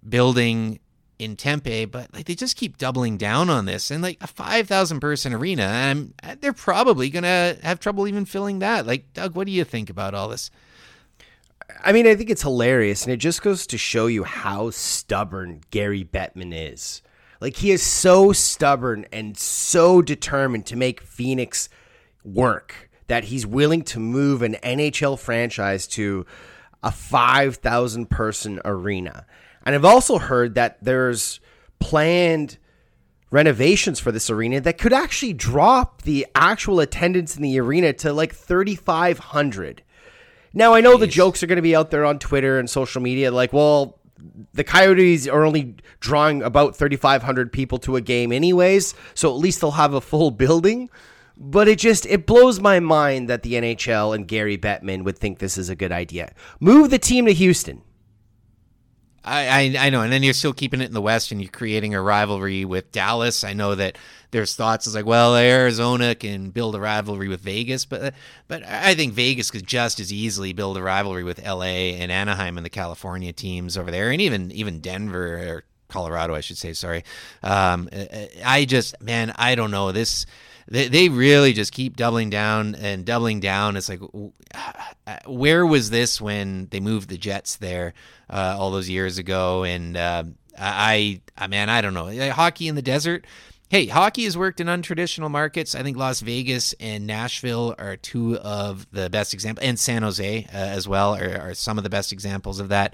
building 0.07 0.81
in 1.19 1.35
Tempe, 1.35 1.85
but 1.85 2.13
like 2.13 2.25
they 2.25 2.35
just 2.35 2.57
keep 2.57 2.77
doubling 2.77 3.17
down 3.17 3.49
on 3.49 3.65
this 3.65 3.89
and 3.89 4.03
like 4.03 4.17
a 4.21 4.27
5,000 4.27 4.99
person 4.99 5.33
arena. 5.33 5.63
And 5.63 6.13
uh, 6.23 6.35
they're 6.39 6.53
probably 6.53 7.09
going 7.09 7.23
to 7.23 7.57
have 7.63 7.79
trouble 7.79 8.07
even 8.07 8.25
filling 8.25 8.59
that. 8.59 8.85
Like, 8.85 9.13
Doug, 9.13 9.35
what 9.35 9.47
do 9.47 9.53
you 9.53 9.63
think 9.63 9.89
about 9.89 10.13
all 10.13 10.29
this? 10.29 10.51
I 11.83 11.91
mean, 11.91 12.07
I 12.07 12.15
think 12.15 12.29
it's 12.29 12.43
hilarious, 12.43 13.03
and 13.03 13.11
it 13.11 13.17
just 13.17 13.41
goes 13.41 13.67
to 13.67 13.77
show 13.77 14.07
you 14.07 14.23
how 14.23 14.69
stubborn 14.69 15.61
Gary 15.69 16.03
Bettman 16.03 16.53
is. 16.53 17.01
Like, 17.41 17.57
he 17.57 17.71
is 17.71 17.83
so 17.83 18.31
stubborn 18.31 19.05
and 19.11 19.37
so 19.37 20.01
determined 20.01 20.65
to 20.67 20.75
make 20.75 21.01
Phoenix 21.01 21.69
work 22.23 22.89
that 23.07 23.25
he's 23.25 23.45
willing 23.45 23.83
to 23.83 23.99
move 23.99 24.41
an 24.41 24.55
NHL 24.63 25.19
franchise 25.19 25.87
to 25.87 26.25
a 26.83 26.91
5,000 26.91 28.09
person 28.09 28.59
arena. 28.63 29.25
And 29.67 29.75
I've 29.75 29.83
also 29.83 30.17
heard 30.17 30.55
that 30.55 30.81
there's 30.81 31.41
planned 31.79 32.57
renovations 33.31 33.99
for 33.99 34.13
this 34.13 34.29
arena 34.29 34.61
that 34.61 34.77
could 34.77 34.93
actually 34.93 35.33
drop 35.33 36.03
the 36.03 36.25
actual 36.33 36.79
attendance 36.79 37.35
in 37.35 37.43
the 37.43 37.59
arena 37.59 37.91
to 37.91 38.13
like 38.13 38.33
3,500. 38.33 39.83
Now, 40.53 40.73
I 40.73 40.79
know 40.79 40.95
Jeez. 40.95 40.99
the 41.01 41.07
jokes 41.07 41.43
are 41.43 41.47
going 41.47 41.57
to 41.57 41.61
be 41.61 41.75
out 41.75 41.91
there 41.91 42.05
on 42.05 42.17
Twitter 42.17 42.57
and 42.57 42.69
social 42.69 43.01
media 43.01 43.29
like, 43.29 43.51
well, 43.51 43.99
the 44.53 44.63
Coyotes 44.63 45.27
are 45.27 45.43
only 45.43 45.75
drawing 45.99 46.43
about 46.43 46.77
3,500 46.77 47.51
people 47.51 47.77
to 47.79 47.97
a 47.97 48.01
game, 48.01 48.31
anyways, 48.31 48.95
so 49.15 49.29
at 49.29 49.35
least 49.35 49.59
they'll 49.59 49.71
have 49.71 49.93
a 49.93 49.99
full 49.99 50.31
building. 50.31 50.89
But 51.35 51.67
it 51.67 51.77
just 51.77 52.05
it 52.05 52.25
blows 52.25 52.61
my 52.61 52.79
mind 52.79 53.29
that 53.29 53.43
the 53.43 53.55
NHL 53.55 54.15
and 54.15 54.25
Gary 54.25 54.57
Bettman 54.57 55.03
would 55.03 55.17
think 55.17 55.39
this 55.39 55.57
is 55.57 55.67
a 55.67 55.75
good 55.75 55.91
idea. 55.91 56.33
Move 56.61 56.89
the 56.89 56.97
team 56.97 57.25
to 57.25 57.33
Houston. 57.33 57.81
I, 59.23 59.75
I, 59.77 59.87
I 59.87 59.89
know, 59.89 60.01
and 60.01 60.11
then 60.11 60.23
you're 60.23 60.33
still 60.33 60.53
keeping 60.53 60.81
it 60.81 60.85
in 60.85 60.93
the 60.93 61.01
West, 61.01 61.31
and 61.31 61.41
you're 61.41 61.51
creating 61.51 61.93
a 61.93 62.01
rivalry 62.01 62.65
with 62.65 62.91
Dallas. 62.91 63.43
I 63.43 63.53
know 63.53 63.75
that 63.75 63.97
there's 64.31 64.55
thoughts 64.55 64.87
as 64.87 64.95
like, 64.95 65.05
well, 65.05 65.35
Arizona 65.35 66.15
can 66.15 66.49
build 66.49 66.75
a 66.75 66.79
rivalry 66.79 67.27
with 67.27 67.41
Vegas, 67.41 67.85
but 67.85 68.13
but 68.47 68.63
I 68.63 68.95
think 68.95 69.13
Vegas 69.13 69.51
could 69.51 69.67
just 69.67 69.99
as 69.99 70.11
easily 70.11 70.53
build 70.53 70.77
a 70.77 70.81
rivalry 70.81 71.23
with 71.23 71.43
L.A. 71.43 71.95
and 71.95 72.11
Anaheim 72.11 72.57
and 72.57 72.65
the 72.65 72.69
California 72.69 73.33
teams 73.33 73.77
over 73.77 73.91
there, 73.91 74.11
and 74.11 74.21
even 74.21 74.51
even 74.51 74.79
Denver 74.79 75.37
or 75.37 75.63
Colorado, 75.87 76.35
I 76.35 76.41
should 76.41 76.57
say. 76.57 76.73
Sorry, 76.73 77.03
um, 77.43 77.89
I 78.45 78.65
just 78.65 79.01
man, 79.01 79.33
I 79.35 79.55
don't 79.55 79.71
know 79.71 79.91
this 79.91 80.25
they, 80.67 80.87
they 80.87 81.09
really 81.09 81.53
just 81.53 81.71
keep 81.71 81.95
doubling 81.95 82.29
down 82.29 82.75
and 82.75 83.05
doubling 83.05 83.39
down. 83.39 83.77
It's 83.77 83.89
like, 83.89 84.01
where 85.25 85.65
was 85.65 85.89
this 85.89 86.19
when 86.19 86.67
they 86.71 86.79
moved 86.79 87.09
the 87.09 87.17
Jets 87.17 87.55
there 87.57 87.93
uh, 88.29 88.55
all 88.57 88.71
those 88.71 88.89
years 88.89 89.17
ago? 89.17 89.63
And 89.63 89.95
uh, 89.95 90.23
I, 90.57 91.21
I, 91.37 91.47
man, 91.47 91.69
I 91.69 91.81
don't 91.81 91.93
know. 91.93 92.31
Hockey 92.31 92.67
in 92.67 92.75
the 92.75 92.81
desert. 92.81 93.25
Hey, 93.69 93.87
hockey 93.87 94.23
has 94.23 94.37
worked 94.37 94.61
in 94.61 94.67
untraditional 94.67 95.29
markets. 95.29 95.75
I 95.75 95.83
think 95.83 95.97
Las 95.97 96.21
Vegas 96.21 96.73
and 96.79 97.05
Nashville 97.05 97.75
are 97.77 97.97
two 97.97 98.37
of 98.37 98.89
the 98.91 99.09
best 99.09 99.33
examples, 99.33 99.67
and 99.67 99.77
San 99.77 100.03
Jose 100.03 100.45
uh, 100.45 100.49
as 100.51 100.87
well 100.87 101.15
are, 101.15 101.37
are 101.41 101.53
some 101.53 101.77
of 101.77 101.83
the 101.83 101.89
best 101.89 102.13
examples 102.13 102.61
of 102.61 102.69
that. 102.69 102.93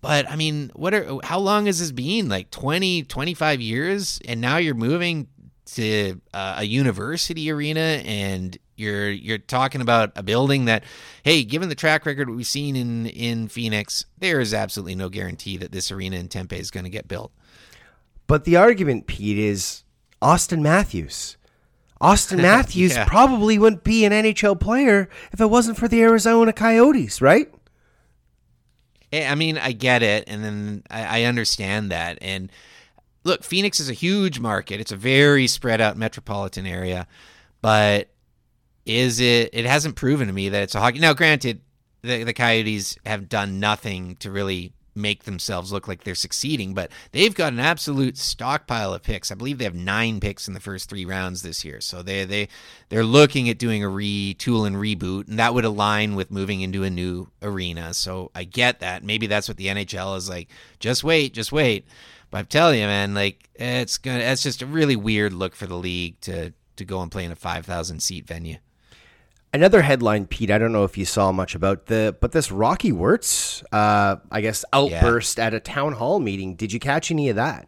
But 0.00 0.30
I 0.30 0.36
mean, 0.36 0.70
what 0.74 0.94
are 0.94 1.18
how 1.22 1.38
long 1.38 1.66
has 1.66 1.80
this 1.80 1.90
been? 1.90 2.28
Like 2.28 2.50
20, 2.50 3.04
25 3.04 3.60
years 3.60 4.20
and 4.26 4.40
now 4.40 4.58
you're 4.58 4.74
moving 4.74 5.28
to 5.66 6.20
uh, 6.32 6.56
a 6.58 6.64
university 6.64 7.50
arena 7.50 7.80
and 8.04 8.56
you're 8.76 9.10
you're 9.10 9.38
talking 9.38 9.80
about 9.80 10.12
a 10.14 10.22
building 10.22 10.66
that 10.66 10.84
hey 11.24 11.42
given 11.42 11.68
the 11.68 11.74
track 11.74 12.06
record 12.06 12.30
we've 12.30 12.46
seen 12.46 12.76
in 12.76 13.06
in 13.06 13.48
Phoenix 13.48 14.04
there 14.18 14.40
is 14.40 14.54
absolutely 14.54 14.94
no 14.94 15.08
guarantee 15.08 15.56
that 15.56 15.72
this 15.72 15.90
arena 15.90 16.16
in 16.16 16.28
Tempe 16.28 16.58
is 16.58 16.70
going 16.70 16.84
to 16.84 16.90
get 16.90 17.08
built. 17.08 17.32
But 18.26 18.44
the 18.44 18.56
argument 18.56 19.06
Pete 19.06 19.38
is 19.38 19.82
Austin 20.22 20.62
Matthews. 20.62 21.36
Austin 22.00 22.42
Matthews 22.42 22.94
yeah. 22.94 23.06
probably 23.06 23.58
wouldn't 23.58 23.84
be 23.84 24.04
an 24.04 24.12
NHL 24.12 24.60
player 24.60 25.08
if 25.32 25.40
it 25.40 25.46
wasn't 25.46 25.78
for 25.78 25.88
the 25.88 26.00
Arizona 26.02 26.52
Coyotes 26.52 27.20
right? 27.20 27.52
I 29.12 29.34
mean 29.34 29.58
I 29.58 29.72
get 29.72 30.02
it 30.02 30.24
and 30.28 30.44
then 30.44 30.82
I, 30.90 31.22
I 31.22 31.22
understand 31.24 31.90
that 31.90 32.18
and 32.20 32.52
look, 33.26 33.44
Phoenix 33.44 33.80
is 33.80 33.90
a 33.90 33.94
huge 33.94 34.40
market. 34.40 34.80
It's 34.80 34.92
a 34.92 34.96
very 34.96 35.46
spread 35.46 35.80
out 35.80 35.96
metropolitan 35.96 36.66
area. 36.66 37.06
but 37.60 38.08
is 38.86 39.18
it? 39.18 39.50
It 39.52 39.66
hasn't 39.66 39.96
proven 39.96 40.28
to 40.28 40.32
me 40.32 40.48
that 40.48 40.62
it's 40.62 40.76
a 40.76 40.80
hockey. 40.80 41.00
Now, 41.00 41.12
granted, 41.12 41.60
the 42.02 42.22
the 42.22 42.32
Coyotes 42.32 42.96
have 43.04 43.28
done 43.28 43.58
nothing 43.58 44.14
to 44.20 44.30
really 44.30 44.72
make 44.96 45.24
themselves 45.24 45.72
look 45.72 45.86
like 45.86 46.04
they're 46.04 46.14
succeeding, 46.14 46.72
but 46.72 46.90
they've 47.12 47.34
got 47.34 47.52
an 47.52 47.58
absolute 47.58 48.16
stockpile 48.16 48.94
of 48.94 49.02
picks. 49.02 49.30
I 49.30 49.34
believe 49.34 49.58
they 49.58 49.64
have 49.64 49.74
nine 49.74 50.20
picks 50.20 50.48
in 50.48 50.54
the 50.54 50.60
first 50.60 50.88
three 50.88 51.04
rounds 51.04 51.42
this 51.42 51.64
year. 51.64 51.80
So 51.80 52.02
they 52.02 52.24
they 52.24 52.48
they're 52.88 53.04
looking 53.04 53.48
at 53.48 53.58
doing 53.58 53.84
a 53.84 53.88
retool 53.88 54.66
and 54.66 54.76
reboot, 54.76 55.28
and 55.28 55.38
that 55.38 55.52
would 55.52 55.64
align 55.64 56.14
with 56.14 56.30
moving 56.30 56.62
into 56.62 56.82
a 56.82 56.90
new 56.90 57.28
arena. 57.42 57.92
So 57.92 58.30
I 58.34 58.44
get 58.44 58.80
that. 58.80 59.04
Maybe 59.04 59.26
that's 59.26 59.48
what 59.48 59.58
the 59.58 59.66
NHL 59.66 60.16
is 60.16 60.28
like. 60.28 60.48
Just 60.78 61.04
wait, 61.04 61.34
just 61.34 61.52
wait. 61.52 61.86
But 62.30 62.38
I'm 62.38 62.46
telling 62.46 62.80
you, 62.80 62.86
man, 62.86 63.14
like 63.14 63.48
it's 63.54 63.98
gonna 63.98 64.18
it's 64.18 64.42
just 64.42 64.62
a 64.62 64.66
really 64.66 64.96
weird 64.96 65.32
look 65.32 65.54
for 65.54 65.66
the 65.66 65.76
league 65.76 66.20
to 66.22 66.52
to 66.76 66.84
go 66.84 67.00
and 67.00 67.10
play 67.10 67.24
in 67.24 67.32
a 67.32 67.36
five 67.36 67.66
thousand 67.66 68.00
seat 68.00 68.26
venue. 68.26 68.56
Another 69.52 69.82
headline, 69.82 70.26
Pete. 70.26 70.50
I 70.50 70.58
don't 70.58 70.72
know 70.72 70.84
if 70.84 70.98
you 70.98 71.06
saw 71.06 71.32
much 71.32 71.54
about 71.54 71.86
the, 71.86 72.14
but 72.20 72.32
this 72.32 72.52
Rocky 72.52 72.92
Wirtz, 72.92 73.62
uh, 73.72 74.16
I 74.30 74.42
guess, 74.42 74.66
outburst 74.70 75.38
yeah. 75.38 75.46
at 75.46 75.54
a 75.54 75.60
town 75.60 75.94
hall 75.94 76.20
meeting. 76.20 76.56
Did 76.56 76.74
you 76.74 76.78
catch 76.78 77.10
any 77.10 77.30
of 77.30 77.36
that? 77.36 77.66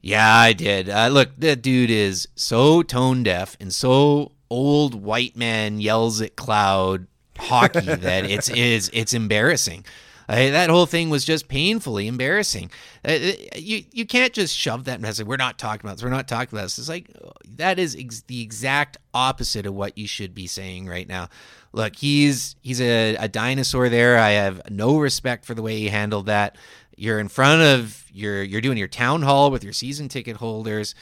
Yeah, 0.00 0.32
I 0.32 0.52
did. 0.52 0.88
Uh, 0.88 1.08
look, 1.08 1.30
that 1.38 1.62
dude 1.62 1.90
is 1.90 2.28
so 2.36 2.82
tone 2.82 3.24
deaf 3.24 3.56
and 3.58 3.72
so 3.72 4.32
old 4.50 4.94
white 4.94 5.36
man 5.36 5.80
yells 5.80 6.20
at 6.20 6.36
cloud 6.36 7.08
hockey 7.38 7.80
that 7.80 8.24
it's 8.26 8.48
is 8.50 8.90
it's 8.92 9.14
embarrassing. 9.14 9.84
Uh, 10.28 10.50
that 10.50 10.70
whole 10.70 10.86
thing 10.86 11.10
was 11.10 11.24
just 11.24 11.48
painfully 11.48 12.06
embarrassing. 12.06 12.70
Uh, 13.04 13.12
uh, 13.12 13.32
you 13.56 13.84
you 13.92 14.06
can't 14.06 14.32
just 14.32 14.56
shove 14.56 14.84
that 14.84 15.00
message. 15.00 15.26
We're 15.26 15.36
not 15.36 15.58
talking 15.58 15.86
about 15.86 15.96
this. 15.96 16.04
We're 16.04 16.10
not 16.10 16.28
talking 16.28 16.56
about 16.56 16.64
this. 16.64 16.78
It's 16.78 16.88
like 16.88 17.10
that 17.56 17.78
is 17.78 17.96
ex- 17.98 18.22
the 18.22 18.42
exact 18.42 18.96
opposite 19.12 19.66
of 19.66 19.74
what 19.74 19.98
you 19.98 20.06
should 20.06 20.34
be 20.34 20.46
saying 20.46 20.86
right 20.86 21.08
now. 21.08 21.28
Look, 21.72 21.96
he's 21.96 22.56
he's 22.62 22.80
a, 22.80 23.16
a 23.16 23.28
dinosaur 23.28 23.88
there. 23.88 24.18
I 24.18 24.30
have 24.30 24.70
no 24.70 24.98
respect 24.98 25.44
for 25.44 25.54
the 25.54 25.62
way 25.62 25.78
he 25.78 25.88
handled 25.88 26.26
that. 26.26 26.56
You're 26.96 27.18
in 27.18 27.28
front 27.28 27.62
of 27.62 28.04
you're 28.12 28.42
you're 28.42 28.60
doing 28.60 28.78
your 28.78 28.88
town 28.88 29.22
hall 29.22 29.50
with 29.50 29.64
your 29.64 29.72
season 29.72 30.08
ticket 30.08 30.36
holders 30.36 30.94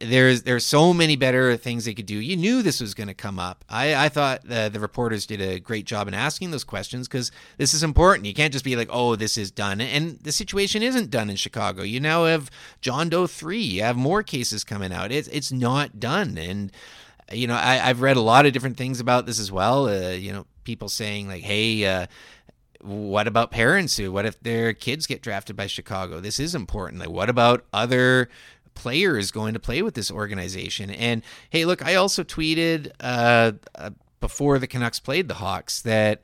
there's 0.00 0.44
there's 0.44 0.64
so 0.64 0.94
many 0.94 1.14
better 1.14 1.56
things 1.56 1.84
they 1.84 1.94
could 1.94 2.06
do. 2.06 2.16
You 2.16 2.36
knew 2.36 2.62
this 2.62 2.80
was 2.80 2.94
going 2.94 3.08
to 3.08 3.14
come 3.14 3.38
up. 3.38 3.64
I, 3.68 4.06
I 4.06 4.08
thought 4.08 4.42
the, 4.44 4.70
the 4.72 4.80
reporters 4.80 5.26
did 5.26 5.40
a 5.40 5.60
great 5.60 5.84
job 5.84 6.08
in 6.08 6.14
asking 6.14 6.52
those 6.52 6.64
questions 6.64 7.06
because 7.06 7.30
this 7.58 7.74
is 7.74 7.82
important. 7.82 8.26
You 8.26 8.34
can't 8.34 8.52
just 8.52 8.64
be 8.64 8.76
like, 8.76 8.88
oh, 8.90 9.14
this 9.16 9.36
is 9.36 9.50
done. 9.50 9.80
And 9.80 10.18
the 10.20 10.32
situation 10.32 10.82
isn't 10.82 11.10
done 11.10 11.28
in 11.28 11.36
Chicago. 11.36 11.82
You 11.82 12.00
now 12.00 12.24
have 12.24 12.50
John 12.80 13.10
Doe 13.10 13.26
3. 13.26 13.60
You 13.60 13.82
have 13.82 13.96
more 13.96 14.22
cases 14.22 14.64
coming 14.64 14.92
out. 14.92 15.12
It's, 15.12 15.28
it's 15.28 15.52
not 15.52 16.00
done. 16.00 16.38
And, 16.38 16.72
you 17.30 17.46
know, 17.46 17.54
I, 17.54 17.86
I've 17.86 18.00
read 18.00 18.16
a 18.16 18.22
lot 18.22 18.46
of 18.46 18.52
different 18.52 18.78
things 18.78 19.00
about 19.00 19.26
this 19.26 19.38
as 19.38 19.52
well. 19.52 19.86
Uh, 19.86 20.10
you 20.10 20.32
know, 20.32 20.46
people 20.64 20.88
saying 20.88 21.28
like, 21.28 21.42
hey, 21.42 21.84
uh, 21.84 22.06
what 22.80 23.26
about 23.26 23.50
parents 23.50 23.96
who 23.96 24.12
what 24.12 24.26
if 24.26 24.38
their 24.40 24.74
kids 24.74 25.06
get 25.06 25.22
drafted 25.22 25.56
by 25.56 25.66
chicago 25.66 26.20
this 26.20 26.38
is 26.38 26.54
important 26.54 27.00
like 27.00 27.08
what 27.08 27.30
about 27.30 27.64
other 27.72 28.28
players 28.74 29.30
going 29.30 29.54
to 29.54 29.60
play 29.60 29.82
with 29.82 29.94
this 29.94 30.10
organization. 30.10 30.90
And 30.90 31.22
hey, 31.50 31.64
look, 31.64 31.84
I 31.84 31.94
also 31.94 32.22
tweeted 32.22 32.92
uh, 33.00 33.52
uh, 33.74 33.90
before 34.20 34.58
the 34.58 34.66
Canucks 34.66 35.00
played 35.00 35.28
the 35.28 35.34
Hawks 35.34 35.82
that 35.82 36.22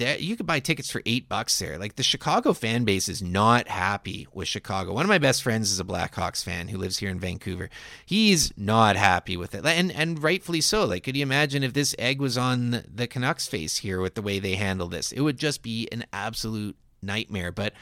that 0.00 0.22
you 0.22 0.34
could 0.34 0.46
buy 0.46 0.60
tickets 0.60 0.90
for 0.90 1.02
eight 1.04 1.28
bucks 1.28 1.58
there. 1.58 1.78
Like 1.78 1.96
the 1.96 2.02
Chicago 2.02 2.54
fan 2.54 2.84
base 2.84 3.08
is 3.08 3.22
not 3.22 3.68
happy 3.68 4.26
with 4.32 4.48
Chicago. 4.48 4.94
One 4.94 5.04
of 5.04 5.10
my 5.10 5.18
best 5.18 5.42
friends 5.42 5.70
is 5.70 5.78
a 5.78 5.84
Blackhawks 5.84 6.42
fan 6.42 6.68
who 6.68 6.78
lives 6.78 6.98
here 6.98 7.10
in 7.10 7.20
Vancouver. 7.20 7.68
He's 8.06 8.50
not 8.56 8.96
happy 8.96 9.36
with 9.36 9.54
it, 9.54 9.64
and 9.64 9.92
and 9.92 10.22
rightfully 10.22 10.62
so. 10.62 10.86
Like, 10.86 11.04
could 11.04 11.16
you 11.16 11.22
imagine 11.22 11.62
if 11.62 11.74
this 11.74 11.94
egg 11.98 12.18
was 12.18 12.38
on 12.38 12.82
the 12.92 13.06
Canucks' 13.06 13.46
face 13.46 13.78
here 13.78 14.00
with 14.00 14.14
the 14.14 14.22
way 14.22 14.38
they 14.38 14.54
handle 14.54 14.88
this? 14.88 15.12
It 15.12 15.20
would 15.20 15.36
just 15.36 15.62
be 15.62 15.86
an 15.92 16.04
absolute 16.12 16.76
nightmare. 17.02 17.52
But 17.52 17.74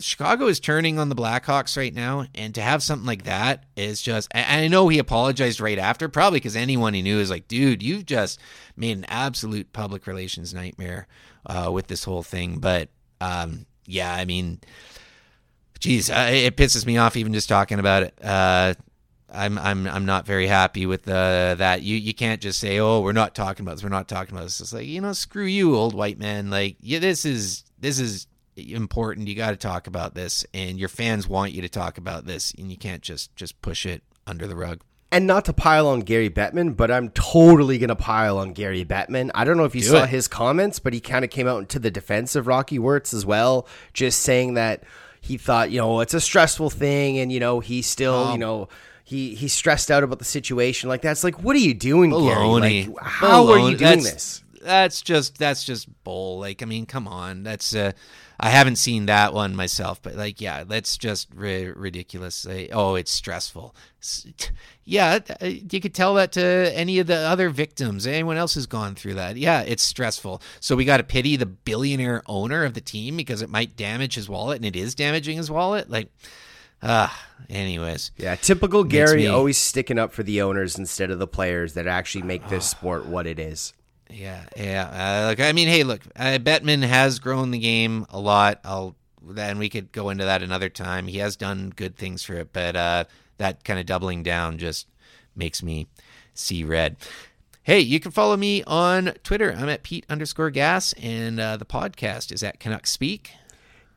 Chicago 0.00 0.46
is 0.46 0.60
turning 0.60 0.98
on 0.98 1.08
the 1.08 1.14
Blackhawks 1.14 1.76
right 1.76 1.94
now, 1.94 2.26
and 2.34 2.54
to 2.54 2.60
have 2.60 2.82
something 2.82 3.06
like 3.06 3.24
that 3.24 3.64
is 3.76 4.02
just. 4.02 4.28
I 4.34 4.68
know 4.68 4.88
he 4.88 4.98
apologized 4.98 5.60
right 5.60 5.78
after, 5.78 6.08
probably 6.08 6.38
because 6.38 6.56
anyone 6.56 6.94
he 6.94 7.02
knew 7.02 7.18
is 7.18 7.30
like, 7.30 7.48
dude, 7.48 7.82
you've 7.82 8.06
just 8.06 8.40
made 8.76 8.96
an 8.96 9.04
absolute 9.08 9.72
public 9.72 10.06
relations 10.06 10.52
nightmare 10.54 11.06
uh, 11.46 11.70
with 11.72 11.86
this 11.86 12.04
whole 12.04 12.22
thing. 12.22 12.58
But 12.58 12.88
um, 13.20 13.66
yeah, 13.86 14.12
I 14.12 14.24
mean, 14.24 14.60
geez, 15.78 16.10
it 16.10 16.56
pisses 16.56 16.86
me 16.86 16.98
off 16.98 17.16
even 17.16 17.32
just 17.32 17.48
talking 17.48 17.78
about 17.78 18.02
it. 18.02 18.18
Uh, 18.22 18.74
I'm 19.32 19.58
I'm 19.58 19.86
I'm 19.86 20.06
not 20.06 20.26
very 20.26 20.46
happy 20.46 20.86
with 20.86 21.08
uh, 21.08 21.56
that. 21.56 21.82
You 21.82 21.96
you 21.96 22.14
can't 22.14 22.40
just 22.40 22.60
say, 22.60 22.78
oh, 22.78 23.00
we're 23.00 23.12
not 23.12 23.34
talking 23.34 23.64
about 23.64 23.76
this. 23.76 23.82
We're 23.82 23.90
not 23.90 24.08
talking 24.08 24.34
about 24.34 24.44
this. 24.44 24.60
It's 24.60 24.72
like 24.72 24.86
you 24.86 25.00
know, 25.00 25.12
screw 25.12 25.44
you, 25.44 25.74
old 25.74 25.94
white 25.94 26.18
man. 26.18 26.50
Like 26.50 26.76
yeah, 26.80 27.00
this 27.00 27.24
is 27.24 27.64
this 27.78 27.98
is 27.98 28.26
important. 28.56 29.28
You 29.28 29.34
got 29.34 29.50
to 29.50 29.56
talk 29.56 29.86
about 29.86 30.14
this, 30.14 30.44
and 30.54 30.78
your 30.78 30.88
fans 30.88 31.28
want 31.28 31.52
you 31.52 31.62
to 31.62 31.68
talk 31.68 31.98
about 31.98 32.26
this, 32.26 32.52
and 32.58 32.70
you 32.70 32.76
can't 32.76 33.02
just 33.02 33.34
just 33.36 33.60
push 33.62 33.86
it 33.86 34.02
under 34.26 34.46
the 34.46 34.56
rug. 34.56 34.80
And 35.12 35.26
not 35.26 35.44
to 35.44 35.52
pile 35.52 35.86
on 35.86 36.00
Gary 36.00 36.28
Bettman, 36.28 36.76
but 36.76 36.90
I'm 36.90 37.10
totally 37.10 37.78
going 37.78 37.88
to 37.88 37.96
pile 37.96 38.38
on 38.38 38.52
Gary 38.52 38.84
Bettman. 38.84 39.30
I 39.34 39.44
don't 39.44 39.56
know 39.56 39.64
if 39.64 39.74
you 39.74 39.82
Do 39.82 39.88
saw 39.88 40.02
it. 40.02 40.10
his 40.10 40.26
comments, 40.26 40.80
but 40.80 40.92
he 40.92 41.00
kind 41.00 41.24
of 41.24 41.30
came 41.30 41.46
out 41.46 41.58
into 41.58 41.78
the 41.78 41.92
defense 41.92 42.34
of 42.34 42.48
Rocky 42.48 42.78
Wirtz 42.78 43.14
as 43.14 43.24
well, 43.24 43.68
just 43.92 44.20
saying 44.22 44.54
that 44.54 44.82
he 45.20 45.38
thought, 45.38 45.70
you 45.70 45.78
know, 45.78 46.00
it's 46.00 46.14
a 46.14 46.20
stressful 46.20 46.70
thing, 46.70 47.18
and 47.18 47.30
you 47.30 47.38
know, 47.38 47.60
he 47.60 47.82
still, 47.82 48.14
um, 48.14 48.32
you 48.32 48.38
know 48.38 48.68
he 49.06 49.36
he's 49.36 49.52
stressed 49.52 49.88
out 49.88 50.02
about 50.02 50.18
the 50.18 50.24
situation 50.24 50.88
like 50.88 51.00
that's 51.00 51.22
like 51.22 51.40
what 51.40 51.54
are 51.54 51.60
you 51.60 51.72
doing 51.72 52.10
baloney. 52.10 52.82
Gary? 52.82 52.92
Like, 52.92 53.04
how 53.04 53.44
baloney. 53.44 53.50
are 53.50 53.70
you 53.70 53.76
doing 53.76 54.02
that's, 54.02 54.12
this 54.12 54.42
that's 54.62 55.00
just 55.00 55.38
that's 55.38 55.62
just 55.62 55.86
bull 56.02 56.40
like 56.40 56.60
i 56.60 56.66
mean 56.66 56.86
come 56.86 57.06
on 57.06 57.44
that's 57.44 57.72
uh 57.72 57.92
I 58.38 58.50
haven't 58.50 58.76
seen 58.76 59.06
that 59.06 59.32
one 59.32 59.56
myself, 59.56 60.02
but 60.02 60.14
like, 60.14 60.40
yeah, 60.40 60.64
that's 60.64 60.96
just 60.98 61.28
ri- 61.34 61.70
ridiculous. 61.70 62.44
Like, 62.44 62.70
oh, 62.72 62.94
it's 62.94 63.10
stressful. 63.10 63.74
Yeah, 64.84 65.20
uh, 65.40 65.46
you 65.46 65.80
could 65.80 65.94
tell 65.94 66.14
that 66.14 66.32
to 66.32 66.72
any 66.74 66.98
of 66.98 67.06
the 67.06 67.16
other 67.16 67.48
victims. 67.48 68.06
Anyone 68.06 68.36
else 68.36 68.54
has 68.54 68.66
gone 68.66 68.94
through 68.94 69.14
that. 69.14 69.36
Yeah, 69.36 69.62
it's 69.62 69.82
stressful. 69.82 70.42
So 70.60 70.76
we 70.76 70.84
got 70.84 70.98
to 70.98 71.02
pity 71.02 71.36
the 71.36 71.46
billionaire 71.46 72.22
owner 72.26 72.64
of 72.64 72.74
the 72.74 72.80
team 72.80 73.16
because 73.16 73.40
it 73.42 73.50
might 73.50 73.76
damage 73.76 74.14
his 74.14 74.28
wallet, 74.28 74.56
and 74.56 74.66
it 74.66 74.76
is 74.76 74.94
damaging 74.94 75.38
his 75.38 75.50
wallet. 75.50 75.88
Like, 75.88 76.08
ah, 76.82 77.26
anyways. 77.48 78.10
Yeah, 78.18 78.34
typical 78.34 78.84
Gary 78.84 79.26
always 79.26 79.58
sticking 79.58 79.98
up 79.98 80.12
for 80.12 80.22
the 80.22 80.42
owners 80.42 80.78
instead 80.78 81.10
of 81.10 81.18
the 81.18 81.26
players 81.26 81.72
that 81.72 81.86
actually 81.86 82.22
make 82.22 82.48
this 82.48 82.68
sport 82.68 83.06
what 83.06 83.26
it 83.26 83.38
is. 83.38 83.72
Yeah, 84.10 84.44
yeah. 84.56 85.34
Uh, 85.38 85.42
I 85.42 85.52
mean, 85.52 85.68
hey, 85.68 85.82
look, 85.82 86.00
uh, 86.14 86.38
Bettman 86.38 86.82
has 86.82 87.18
grown 87.18 87.50
the 87.50 87.58
game 87.58 88.06
a 88.10 88.20
lot. 88.20 88.60
I'll 88.64 88.94
then 89.28 89.58
we 89.58 89.68
could 89.68 89.90
go 89.92 90.10
into 90.10 90.24
that 90.24 90.42
another 90.42 90.68
time. 90.68 91.08
He 91.08 91.18
has 91.18 91.36
done 91.36 91.72
good 91.74 91.96
things 91.96 92.22
for 92.22 92.34
it, 92.34 92.52
but 92.52 92.76
uh, 92.76 93.04
that 93.38 93.64
kind 93.64 93.80
of 93.80 93.86
doubling 93.86 94.22
down 94.22 94.58
just 94.58 94.86
makes 95.34 95.62
me 95.62 95.88
see 96.34 96.64
red. 96.64 96.96
Hey, 97.62 97.80
you 97.80 97.98
can 97.98 98.12
follow 98.12 98.36
me 98.36 98.62
on 98.64 99.14
Twitter. 99.24 99.52
I'm 99.52 99.68
at 99.68 99.82
Pete 99.82 100.06
underscore 100.08 100.50
Gas, 100.50 100.92
and 100.94 101.40
uh, 101.40 101.56
the 101.56 101.64
podcast 101.64 102.30
is 102.30 102.44
at 102.44 102.60
Canuck 102.60 102.86
Speak. 102.86 103.32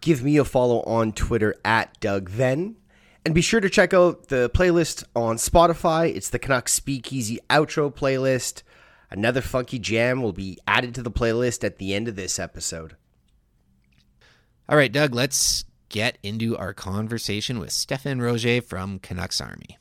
Give 0.01 0.23
me 0.23 0.37
a 0.37 0.45
follow 0.45 0.81
on 0.83 1.11
Twitter 1.11 1.55
at 1.63 1.99
Doug 1.99 2.29
Venn. 2.29 2.77
And 3.25 3.35
be 3.35 3.41
sure 3.41 3.59
to 3.59 3.69
check 3.69 3.93
out 3.93 4.29
the 4.29 4.49
playlist 4.55 5.03
on 5.15 5.35
Spotify. 5.35 6.15
It's 6.15 6.29
the 6.29 6.39
Canuck 6.39 6.67
Speakeasy 6.67 7.37
outro 7.49 7.93
playlist. 7.93 8.63
Another 9.11 9.41
funky 9.41 9.79
jam 9.79 10.21
will 10.21 10.33
be 10.33 10.57
added 10.67 10.93
to 10.95 11.01
the 11.01 11.11
playlist 11.11 11.63
at 11.63 11.77
the 11.77 11.93
end 11.93 12.07
of 12.07 12.15
this 12.15 12.37
episode. 12.37 12.95
All 14.67 14.77
right, 14.77 14.91
Doug, 14.91 15.15
let's 15.15 15.65
get 15.89 16.19
into 16.21 16.55
our 16.55 16.73
conversation 16.73 17.59
with 17.59 17.71
Stefan 17.71 18.19
Roget 18.19 18.63
from 18.63 18.99
Canucks 18.99 19.41
Army. 19.41 19.77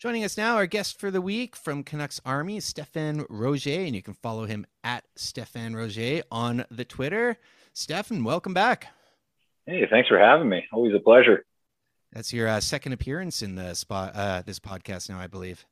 Joining 0.00 0.24
us 0.24 0.38
now, 0.38 0.56
our 0.56 0.66
guest 0.66 0.98
for 0.98 1.10
the 1.10 1.20
week 1.20 1.54
from 1.54 1.84
Canucks 1.84 2.20
Army, 2.24 2.58
Stefan 2.58 3.20
Roget, 3.26 3.86
and 3.86 3.94
you 3.94 4.02
can 4.02 4.14
follow 4.14 4.46
him 4.46 4.66
at 4.82 5.04
Stefan 5.14 5.74
Roget 5.74 6.22
on 6.32 6.64
the 6.70 6.86
Twitter. 6.86 7.36
Stefan, 7.74 8.24
welcome 8.24 8.54
back. 8.54 8.88
Hey, 9.66 9.86
thanks 9.90 10.08
for 10.08 10.18
having 10.18 10.48
me. 10.48 10.64
Always 10.72 10.94
a 10.94 10.98
pleasure. 10.98 11.44
That's 12.12 12.32
your 12.32 12.48
uh, 12.48 12.60
second 12.60 12.92
appearance 12.92 13.42
in 13.42 13.54
the 13.54 13.74
spot 13.74 14.14
uh, 14.14 14.42
this 14.44 14.58
podcast 14.58 15.08
now, 15.08 15.18
I 15.18 15.26
believe. 15.26 15.64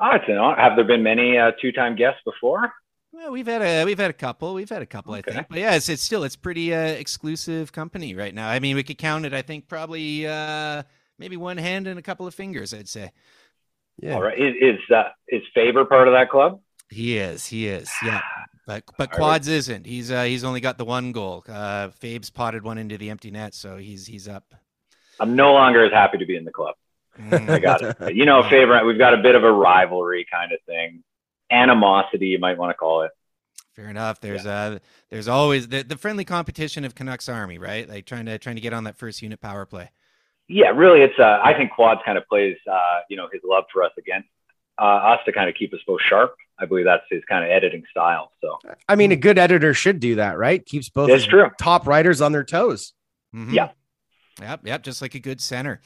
Oh, 0.00 0.10
it's 0.12 0.24
an 0.28 0.36
honor. 0.36 0.60
Have 0.60 0.76
there 0.76 0.84
been 0.84 1.02
many 1.02 1.38
uh, 1.38 1.52
two-time 1.60 1.96
guests 1.96 2.20
before? 2.24 2.72
Well, 3.12 3.32
we've 3.32 3.46
had 3.46 3.62
a 3.62 3.84
we've 3.84 3.98
had 3.98 4.10
a 4.10 4.14
couple. 4.14 4.52
We've 4.52 4.68
had 4.68 4.82
a 4.82 4.86
couple, 4.86 5.14
okay. 5.14 5.30
I 5.30 5.34
think. 5.34 5.48
But 5.48 5.58
yeah, 5.58 5.74
it's, 5.74 5.88
it's 5.88 6.02
still 6.02 6.22
it's 6.24 6.36
pretty 6.36 6.74
uh, 6.74 6.78
exclusive 6.80 7.72
company 7.72 8.14
right 8.14 8.34
now. 8.34 8.48
I 8.48 8.58
mean, 8.58 8.76
we 8.76 8.82
could 8.82 8.98
count 8.98 9.24
it. 9.24 9.32
I 9.32 9.40
think 9.40 9.68
probably 9.68 10.26
uh, 10.26 10.82
maybe 11.18 11.38
one 11.38 11.56
hand 11.56 11.86
and 11.86 11.98
a 11.98 12.02
couple 12.02 12.26
of 12.26 12.34
fingers. 12.34 12.74
I'd 12.74 12.88
say. 12.88 13.12
Yeah. 13.98 14.16
All 14.16 14.22
right. 14.22 14.38
Is 14.38 14.54
is, 14.60 14.80
uh, 14.94 15.04
is 15.28 15.42
Faber 15.54 15.86
part 15.86 16.08
of 16.08 16.14
that 16.14 16.28
club? 16.28 16.60
He 16.90 17.16
is. 17.16 17.46
He 17.46 17.68
is. 17.68 17.90
Yeah. 18.04 18.20
But 18.66 18.82
but 18.98 19.12
Quads 19.12 19.46
isn't. 19.46 19.86
He's 19.86 20.10
uh, 20.10 20.24
he's 20.24 20.42
only 20.42 20.60
got 20.60 20.76
the 20.76 20.84
one 20.84 21.12
goal. 21.12 21.44
Uh, 21.48 21.90
Fabe's 21.90 22.30
potted 22.30 22.64
one 22.64 22.78
into 22.78 22.98
the 22.98 23.10
empty 23.10 23.30
net, 23.30 23.54
so 23.54 23.76
he's 23.76 24.08
he's 24.08 24.26
up 24.26 24.56
I'm 25.20 25.36
no 25.36 25.52
longer 25.52 25.84
as 25.84 25.92
happy 25.92 26.18
to 26.18 26.26
be 26.26 26.36
in 26.36 26.44
the 26.44 26.52
club. 26.52 26.74
Mm. 27.18 27.48
I 27.48 27.58
got 27.58 27.82
it. 27.82 28.14
You 28.14 28.26
know, 28.26 28.42
favorite. 28.42 28.84
We've 28.84 28.98
got 28.98 29.14
a 29.14 29.18
bit 29.18 29.34
of 29.34 29.44
a 29.44 29.50
rivalry 29.50 30.26
kind 30.30 30.52
of 30.52 30.58
thing, 30.66 31.02
animosity, 31.50 32.28
you 32.28 32.38
might 32.38 32.58
want 32.58 32.70
to 32.70 32.74
call 32.74 33.02
it. 33.02 33.10
Fair 33.74 33.88
enough. 33.88 34.20
There's 34.20 34.46
uh 34.46 34.78
there's 35.10 35.28
always 35.28 35.68
the, 35.68 35.82
the 35.82 35.98
friendly 35.98 36.24
competition 36.24 36.84
of 36.84 36.94
Canucks 36.94 37.28
Army, 37.28 37.58
right? 37.58 37.88
Like 37.88 38.06
trying 38.06 38.26
to 38.26 38.38
trying 38.38 38.56
to 38.56 38.62
get 38.62 38.72
on 38.72 38.84
that 38.84 38.96
first 38.96 39.20
unit 39.20 39.40
power 39.40 39.66
play. 39.66 39.90
Yeah, 40.48 40.68
really, 40.68 41.00
it's. 41.02 41.18
Uh, 41.18 41.40
I 41.42 41.54
think 41.54 41.72
Quads 41.72 42.00
kind 42.04 42.16
of 42.16 42.26
plays, 42.28 42.56
uh, 42.70 43.00
you 43.10 43.16
know, 43.16 43.28
his 43.32 43.42
love 43.44 43.64
for 43.72 43.82
us 43.82 43.90
against 43.98 44.28
uh, 44.78 44.84
us 44.84 45.20
to 45.26 45.32
kind 45.32 45.48
of 45.50 45.56
keep 45.56 45.74
us 45.74 45.80
both 45.86 46.00
sharp. 46.02 46.36
I 46.58 46.64
believe 46.64 46.84
that's 46.84 47.04
his 47.10 47.22
kind 47.28 47.44
of 47.44 47.50
editing 47.50 47.82
style. 47.90 48.32
So 48.40 48.58
I 48.88 48.96
mean, 48.96 49.12
a 49.12 49.16
good 49.16 49.38
editor 49.38 49.74
should 49.74 50.00
do 50.00 50.14
that, 50.14 50.38
right? 50.38 50.64
Keeps 50.64 50.88
both 50.88 51.08
That's 51.08 51.26
true. 51.26 51.50
top 51.58 51.86
writers 51.86 52.20
on 52.20 52.32
their 52.32 52.44
toes. 52.44 52.94
Mhm. 53.34 53.52
Yeah. 53.52 53.70
Yep, 54.40 54.66
yep, 54.66 54.82
just 54.82 55.02
like 55.02 55.14
a 55.14 55.20
good 55.20 55.40
center. 55.40 55.80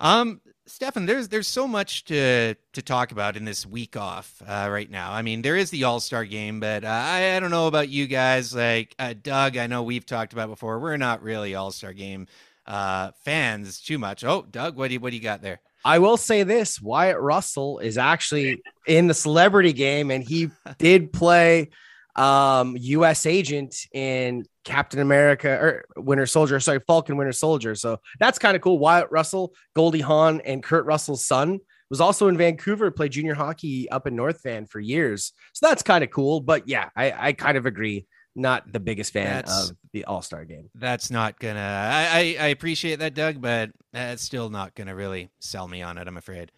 Um, 0.00 0.40
Stefan, 0.66 1.06
there's 1.06 1.28
there's 1.28 1.48
so 1.48 1.66
much 1.68 2.04
to 2.04 2.54
to 2.72 2.82
talk 2.82 3.12
about 3.12 3.36
in 3.36 3.44
this 3.44 3.66
week 3.66 3.96
off 3.96 4.42
uh, 4.46 4.68
right 4.70 4.90
now. 4.90 5.12
I 5.12 5.22
mean, 5.22 5.42
there 5.42 5.56
is 5.56 5.70
the 5.70 5.84
All 5.84 6.00
Star 6.00 6.24
game, 6.24 6.60
but 6.60 6.84
uh, 6.84 6.88
I 6.88 7.36
I 7.36 7.40
don't 7.40 7.50
know 7.50 7.66
about 7.66 7.88
you 7.88 8.06
guys. 8.06 8.54
Like 8.54 8.94
uh, 8.98 9.14
Doug, 9.20 9.56
I 9.56 9.66
know 9.66 9.82
we've 9.82 10.06
talked 10.06 10.32
about 10.32 10.48
before. 10.48 10.78
We're 10.78 10.96
not 10.96 11.22
really 11.22 11.54
All 11.54 11.70
Star 11.72 11.92
game 11.92 12.26
uh, 12.66 13.10
fans 13.24 13.80
too 13.80 13.98
much. 13.98 14.24
Oh, 14.24 14.46
Doug, 14.50 14.76
what 14.76 14.88
do 14.88 14.94
you 14.94 15.00
what 15.00 15.10
do 15.10 15.16
you 15.16 15.22
got 15.22 15.42
there? 15.42 15.60
I 15.84 15.98
will 15.98 16.16
say 16.16 16.44
this 16.44 16.80
Wyatt 16.80 17.18
Russell 17.18 17.80
is 17.80 17.98
actually 17.98 18.62
in 18.86 19.08
the 19.08 19.14
celebrity 19.14 19.72
game 19.72 20.10
and 20.10 20.22
he 20.22 20.48
did 20.78 21.12
play 21.12 21.70
um 22.16 22.76
US 22.78 23.26
agent 23.26 23.74
in 23.92 24.44
Captain 24.64 25.00
America 25.00 25.48
or 25.50 25.84
Winter 25.96 26.26
Soldier, 26.26 26.60
sorry, 26.60 26.80
Falcon 26.86 27.16
Winter 27.16 27.32
Soldier. 27.32 27.74
So 27.74 27.98
that's 28.20 28.38
kind 28.38 28.54
of 28.54 28.62
cool. 28.62 28.78
Wyatt 28.78 29.10
Russell, 29.10 29.54
Goldie 29.74 30.00
Hawn, 30.00 30.40
and 30.42 30.62
Kurt 30.62 30.84
Russell's 30.84 31.24
son 31.24 31.58
was 31.90 32.00
also 32.00 32.28
in 32.28 32.36
Vancouver, 32.38 32.90
played 32.90 33.12
junior 33.12 33.34
hockey 33.34 33.90
up 33.90 34.06
in 34.06 34.16
North 34.16 34.42
Van 34.42 34.66
for 34.66 34.80
years. 34.80 35.32
So 35.52 35.66
that's 35.68 35.82
kind 35.82 36.02
of 36.04 36.10
cool. 36.10 36.40
But 36.40 36.68
yeah, 36.68 36.88
I, 36.96 37.12
I 37.28 37.32
kind 37.32 37.56
of 37.56 37.66
agree. 37.66 38.06
Not 38.34 38.72
the 38.72 38.80
biggest 38.80 39.12
fan 39.12 39.26
That's- 39.26 39.70
of 39.70 39.76
the 39.92 40.06
All 40.06 40.22
Star 40.22 40.46
game. 40.46 40.70
That's 40.74 41.10
not 41.10 41.38
gonna. 41.38 41.60
I, 41.60 42.36
I 42.40 42.44
I 42.44 42.48
appreciate 42.48 43.00
that, 43.00 43.12
Doug, 43.12 43.42
but 43.42 43.72
that's 43.92 44.22
still 44.22 44.48
not 44.48 44.74
gonna 44.74 44.94
really 44.94 45.28
sell 45.40 45.68
me 45.68 45.82
on 45.82 45.98
it. 45.98 46.08
I'm 46.08 46.16
afraid. 46.16 46.50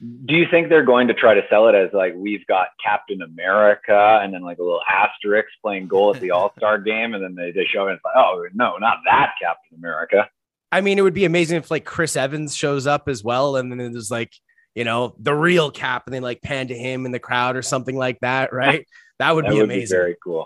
Do 0.00 0.34
you 0.34 0.46
think 0.50 0.68
they're 0.68 0.84
going 0.84 1.08
to 1.08 1.14
try 1.14 1.34
to 1.34 1.42
sell 1.48 1.68
it 1.68 1.74
as 1.74 1.90
like 1.92 2.12
we've 2.14 2.46
got 2.46 2.68
Captain 2.84 3.22
America 3.22 4.20
and 4.22 4.32
then 4.34 4.42
like 4.42 4.58
a 4.58 4.62
little 4.62 4.82
asterisk 4.88 5.48
playing 5.62 5.86
goal 5.88 6.14
at 6.14 6.20
the 6.20 6.30
All 6.32 6.52
Star 6.58 6.78
game, 6.78 7.14
and 7.14 7.22
then 7.24 7.34
they, 7.34 7.50
they 7.52 7.64
show 7.64 7.86
it 7.86 7.90
and 7.90 7.96
it's 7.96 8.04
like, 8.04 8.16
oh 8.16 8.46
no, 8.54 8.76
not 8.76 8.98
that 9.06 9.32
Captain 9.40 9.78
America. 9.78 10.28
I 10.70 10.80
mean, 10.82 10.98
it 10.98 11.02
would 11.02 11.14
be 11.14 11.24
amazing 11.24 11.56
if 11.58 11.70
like 11.70 11.84
Chris 11.84 12.16
Evans 12.16 12.54
shows 12.54 12.86
up 12.86 13.08
as 13.08 13.24
well, 13.24 13.56
and 13.56 13.70
then 13.70 13.78
there's 13.92 14.10
like, 14.10 14.32
you 14.74 14.84
know, 14.84 15.14
the 15.18 15.34
real 15.34 15.70
cap, 15.70 16.02
and 16.06 16.12
they 16.14 16.20
like 16.20 16.42
pan 16.42 16.68
to 16.68 16.74
him 16.76 17.06
in 17.06 17.12
the 17.12 17.18
crowd 17.18 17.56
or 17.56 17.62
something 17.62 17.96
like 17.96 18.20
that, 18.20 18.52
right? 18.52 18.86
That 19.18 19.34
would 19.34 19.46
that 19.46 19.52
be 19.52 19.60
would 19.60 19.68
be 19.70 19.76
amazing. 19.76 19.96
very 19.96 20.16
cool. 20.22 20.44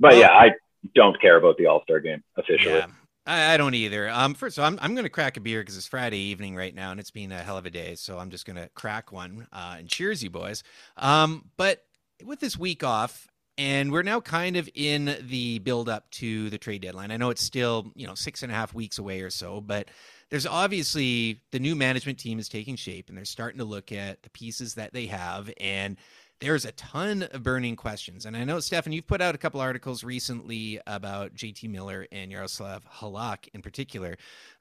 But 0.00 0.12
Well- 0.12 0.20
yeah, 0.20 0.30
I 0.30 0.52
don't 0.94 1.20
care 1.20 1.36
about 1.36 1.58
the 1.58 1.66
All 1.66 1.82
Star 1.82 2.00
game 2.00 2.22
officially. 2.38 2.76
Yeah, 2.76 2.86
I, 3.26 3.54
I 3.54 3.56
don't 3.56 3.74
either. 3.74 4.08
Um, 4.08 4.34
first, 4.34 4.56
so 4.56 4.62
I'm 4.62 4.78
I'm 4.82 4.94
gonna 4.94 5.08
crack 5.08 5.36
a 5.36 5.40
beer 5.40 5.60
because 5.60 5.76
it's 5.76 5.86
Friday 5.86 6.18
evening 6.18 6.56
right 6.56 6.74
now, 6.74 6.90
and 6.90 7.00
it's 7.00 7.10
been 7.10 7.32
a 7.32 7.42
hell 7.42 7.56
of 7.56 7.66
a 7.66 7.70
day. 7.70 7.94
So 7.94 8.18
I'm 8.18 8.30
just 8.30 8.46
gonna 8.46 8.68
crack 8.74 9.12
one. 9.12 9.46
Uh, 9.52 9.76
and 9.78 9.88
cheers, 9.88 10.22
you 10.22 10.30
boys. 10.30 10.62
Um, 10.96 11.50
but 11.56 11.84
with 12.24 12.40
this 12.40 12.58
week 12.58 12.84
off, 12.84 13.28
and 13.58 13.92
we're 13.92 14.02
now 14.02 14.20
kind 14.20 14.56
of 14.56 14.68
in 14.74 15.16
the 15.22 15.58
build 15.60 15.88
up 15.88 16.10
to 16.12 16.50
the 16.50 16.58
trade 16.58 16.82
deadline. 16.82 17.10
I 17.10 17.16
know 17.16 17.30
it's 17.30 17.42
still 17.42 17.92
you 17.94 18.06
know 18.06 18.14
six 18.14 18.42
and 18.42 18.50
a 18.50 18.54
half 18.54 18.74
weeks 18.74 18.98
away 18.98 19.20
or 19.20 19.30
so, 19.30 19.60
but 19.60 19.88
there's 20.30 20.46
obviously 20.46 21.42
the 21.50 21.58
new 21.58 21.76
management 21.76 22.18
team 22.18 22.38
is 22.38 22.48
taking 22.48 22.76
shape, 22.76 23.08
and 23.08 23.16
they're 23.16 23.24
starting 23.24 23.58
to 23.58 23.64
look 23.64 23.92
at 23.92 24.22
the 24.22 24.30
pieces 24.30 24.74
that 24.74 24.92
they 24.92 25.06
have 25.06 25.50
and 25.60 25.96
there's 26.42 26.64
a 26.64 26.72
ton 26.72 27.22
of 27.30 27.44
burning 27.44 27.76
questions. 27.76 28.26
And 28.26 28.36
I 28.36 28.42
know, 28.42 28.58
Stefan, 28.58 28.92
you've 28.92 29.06
put 29.06 29.20
out 29.20 29.36
a 29.36 29.38
couple 29.38 29.60
articles 29.60 30.02
recently 30.02 30.80
about 30.88 31.34
JT 31.34 31.70
Miller 31.70 32.08
and 32.10 32.32
Yaroslav 32.32 32.84
Halak 32.96 33.48
in 33.54 33.62
particular. 33.62 34.16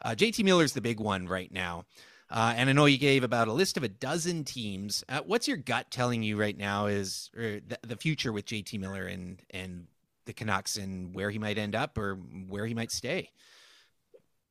Uh, 0.06 0.12
JT 0.12 0.44
Miller's 0.46 0.74
the 0.74 0.82
big 0.82 1.00
one 1.00 1.28
right 1.28 1.52
now. 1.52 1.86
Uh, 2.30 2.54
and 2.56 2.70
I 2.70 2.74
know 2.74 2.86
you 2.86 3.00
gave 3.00 3.24
about 3.24 3.48
a 3.48 3.52
list 3.52 3.78
of 3.78 3.84
a 3.84 3.90
dozen 3.90 4.44
teams. 4.44 5.04
Uh, 5.10 5.22
what's 5.26 5.48
your 5.48 5.58
gut 5.58 5.90
telling 5.90 6.22
you 6.22 6.40
right 6.40 6.56
now 6.56 6.86
is 6.86 7.32
the, 7.34 7.62
the 7.82 7.98
future 7.98 8.32
with 8.32 8.46
JT 8.46 8.80
Miller 8.80 9.08
and, 9.08 9.42
and 9.50 9.88
the 10.26 10.34
Canucks 10.34 10.78
and 10.78 11.16
where 11.16 11.32
he 11.32 11.40
might 11.40 11.58
end 11.58 11.76
up 11.76 11.98
or 11.98 12.14
where 12.48 12.68
he 12.68 12.76
might 12.76 12.92
stay? 12.92 13.32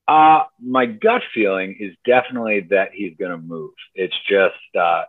Uh, 0.08 0.42
my 0.60 0.86
gut 0.86 1.22
feeling 1.32 1.76
is 1.78 1.94
definitely 2.04 2.66
that 2.70 2.88
he's 2.92 3.16
going 3.16 3.30
to 3.30 3.38
move. 3.38 3.70
It's 3.94 4.16
just, 4.28 4.76
uh, 4.76 5.04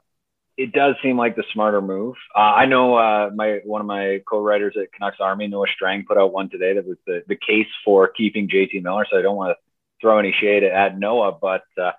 it 0.61 0.71
does 0.73 0.95
seem 1.01 1.17
like 1.17 1.35
the 1.35 1.43
smarter 1.53 1.81
move. 1.81 2.15
Uh, 2.35 2.39
I 2.39 2.65
know 2.67 2.95
uh, 2.95 3.31
my 3.33 3.61
one 3.65 3.81
of 3.81 3.87
my 3.87 4.21
co-writers 4.29 4.75
at 4.79 4.91
Canucks 4.93 5.17
Army, 5.19 5.47
Noah 5.47 5.65
Strang, 5.73 6.05
put 6.05 6.17
out 6.17 6.31
one 6.31 6.49
today 6.49 6.75
that 6.75 6.85
was 6.85 6.97
the, 7.07 7.23
the 7.27 7.35
case 7.35 7.67
for 7.83 8.07
keeping 8.07 8.47
JT 8.47 8.83
Miller. 8.83 9.05
So 9.09 9.17
I 9.17 9.23
don't 9.23 9.35
want 9.35 9.57
to 9.57 9.61
throw 9.99 10.19
any 10.19 10.35
shade 10.39 10.63
at 10.63 10.99
Noah, 10.99 11.31
but 11.31 11.63
uh, 11.81 11.91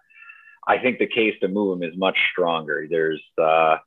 I 0.67 0.79
think 0.79 0.99
the 0.99 1.09
case 1.09 1.35
to 1.41 1.49
move 1.49 1.77
him 1.77 1.89
is 1.89 1.97
much 1.97 2.17
stronger. 2.31 2.87
There's, 2.89 3.23
uh, 3.37 3.79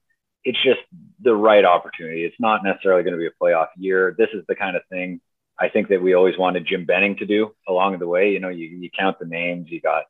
it's 0.44 0.62
just 0.62 0.82
the 1.22 1.34
right 1.34 1.64
opportunity. 1.64 2.26
It's 2.26 2.40
not 2.40 2.64
necessarily 2.64 3.04
going 3.04 3.14
to 3.14 3.20
be 3.20 3.28
a 3.28 3.44
playoff 3.44 3.68
year. 3.78 4.14
This 4.18 4.30
is 4.34 4.44
the 4.48 4.56
kind 4.56 4.76
of 4.76 4.84
thing 4.90 5.22
I 5.58 5.70
think 5.70 5.88
that 5.88 6.02
we 6.02 6.16
always 6.16 6.38
wanted 6.38 6.68
Jim 6.68 6.86
Benning 6.86 7.16
to 7.18 7.26
do 7.26 7.56
along 7.68 8.00
the 8.00 8.08
way. 8.08 8.32
You 8.32 8.42
know, 8.42 8.50
you, 8.50 8.68
you 8.68 8.90
count 8.98 9.20
the 9.20 9.26
names, 9.26 9.68
you 9.70 9.80
got 9.80 10.04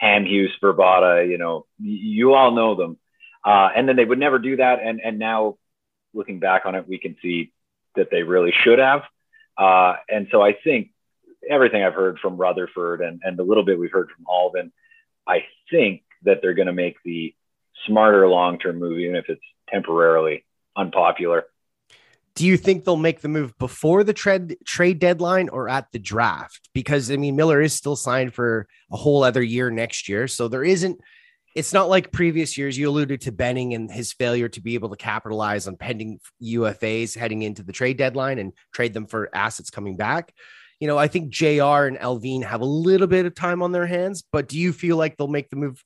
Hamhuis, 0.00 1.28
you 1.28 1.38
know, 1.38 1.66
you 1.80 2.34
all 2.34 2.52
know 2.52 2.76
them. 2.76 2.98
Uh, 3.44 3.68
and 3.74 3.88
then 3.88 3.96
they 3.96 4.04
would 4.04 4.18
never 4.18 4.38
do 4.38 4.56
that. 4.56 4.80
And, 4.82 5.00
and 5.04 5.18
now 5.18 5.58
looking 6.14 6.38
back 6.38 6.62
on 6.64 6.74
it, 6.74 6.88
we 6.88 6.98
can 6.98 7.16
see 7.20 7.52
that 7.94 8.10
they 8.10 8.22
really 8.22 8.52
should 8.62 8.78
have. 8.78 9.02
Uh, 9.56 9.96
and 10.08 10.28
so 10.30 10.42
I 10.42 10.54
think 10.54 10.90
everything 11.48 11.82
I've 11.82 11.94
heard 11.94 12.18
from 12.18 12.36
Rutherford 12.36 13.00
and, 13.00 13.20
and 13.22 13.38
the 13.38 13.42
little 13.42 13.64
bit 13.64 13.78
we've 13.78 13.92
heard 13.92 14.10
from 14.10 14.24
Allvin, 14.26 14.72
I 15.26 15.44
think 15.70 16.02
that 16.22 16.40
they're 16.40 16.54
going 16.54 16.66
to 16.66 16.72
make 16.72 16.96
the 17.04 17.34
smarter 17.86 18.26
long-term 18.28 18.78
move, 18.78 18.98
even 18.98 19.16
if 19.16 19.26
it's 19.28 19.42
temporarily 19.68 20.44
unpopular. 20.76 21.44
Do 22.34 22.46
you 22.46 22.56
think 22.56 22.84
they'll 22.84 22.96
make 22.96 23.20
the 23.20 23.28
move 23.28 23.56
before 23.58 24.02
the 24.02 24.12
trade 24.12 24.56
trade 24.64 24.98
deadline 24.98 25.48
or 25.50 25.68
at 25.68 25.92
the 25.92 26.00
draft? 26.00 26.68
Because 26.72 27.10
I 27.10 27.16
mean, 27.16 27.36
Miller 27.36 27.60
is 27.60 27.74
still 27.74 27.94
signed 27.94 28.34
for 28.34 28.66
a 28.90 28.96
whole 28.96 29.22
other 29.22 29.42
year 29.42 29.70
next 29.70 30.08
year, 30.08 30.26
so 30.26 30.48
there 30.48 30.64
isn't. 30.64 31.00
It's 31.54 31.72
not 31.72 31.88
like 31.88 32.10
previous 32.10 32.58
years. 32.58 32.76
You 32.76 32.88
alluded 32.88 33.20
to 33.22 33.32
Benning 33.32 33.74
and 33.74 33.90
his 33.90 34.12
failure 34.12 34.48
to 34.48 34.60
be 34.60 34.74
able 34.74 34.90
to 34.90 34.96
capitalize 34.96 35.68
on 35.68 35.76
pending 35.76 36.18
UFAs 36.42 37.16
heading 37.16 37.42
into 37.42 37.62
the 37.62 37.72
trade 37.72 37.96
deadline 37.96 38.38
and 38.40 38.52
trade 38.72 38.92
them 38.92 39.06
for 39.06 39.30
assets 39.34 39.70
coming 39.70 39.96
back. 39.96 40.34
You 40.80 40.88
know, 40.88 40.98
I 40.98 41.06
think 41.06 41.30
JR 41.30 41.86
and 41.86 41.96
Allvin 41.98 42.42
have 42.42 42.60
a 42.60 42.66
little 42.66 43.06
bit 43.06 43.24
of 43.24 43.34
time 43.34 43.62
on 43.62 43.70
their 43.70 43.86
hands, 43.86 44.24
but 44.32 44.48
do 44.48 44.58
you 44.58 44.72
feel 44.72 44.96
like 44.96 45.16
they'll 45.16 45.28
make 45.28 45.48
the 45.48 45.56
move 45.56 45.84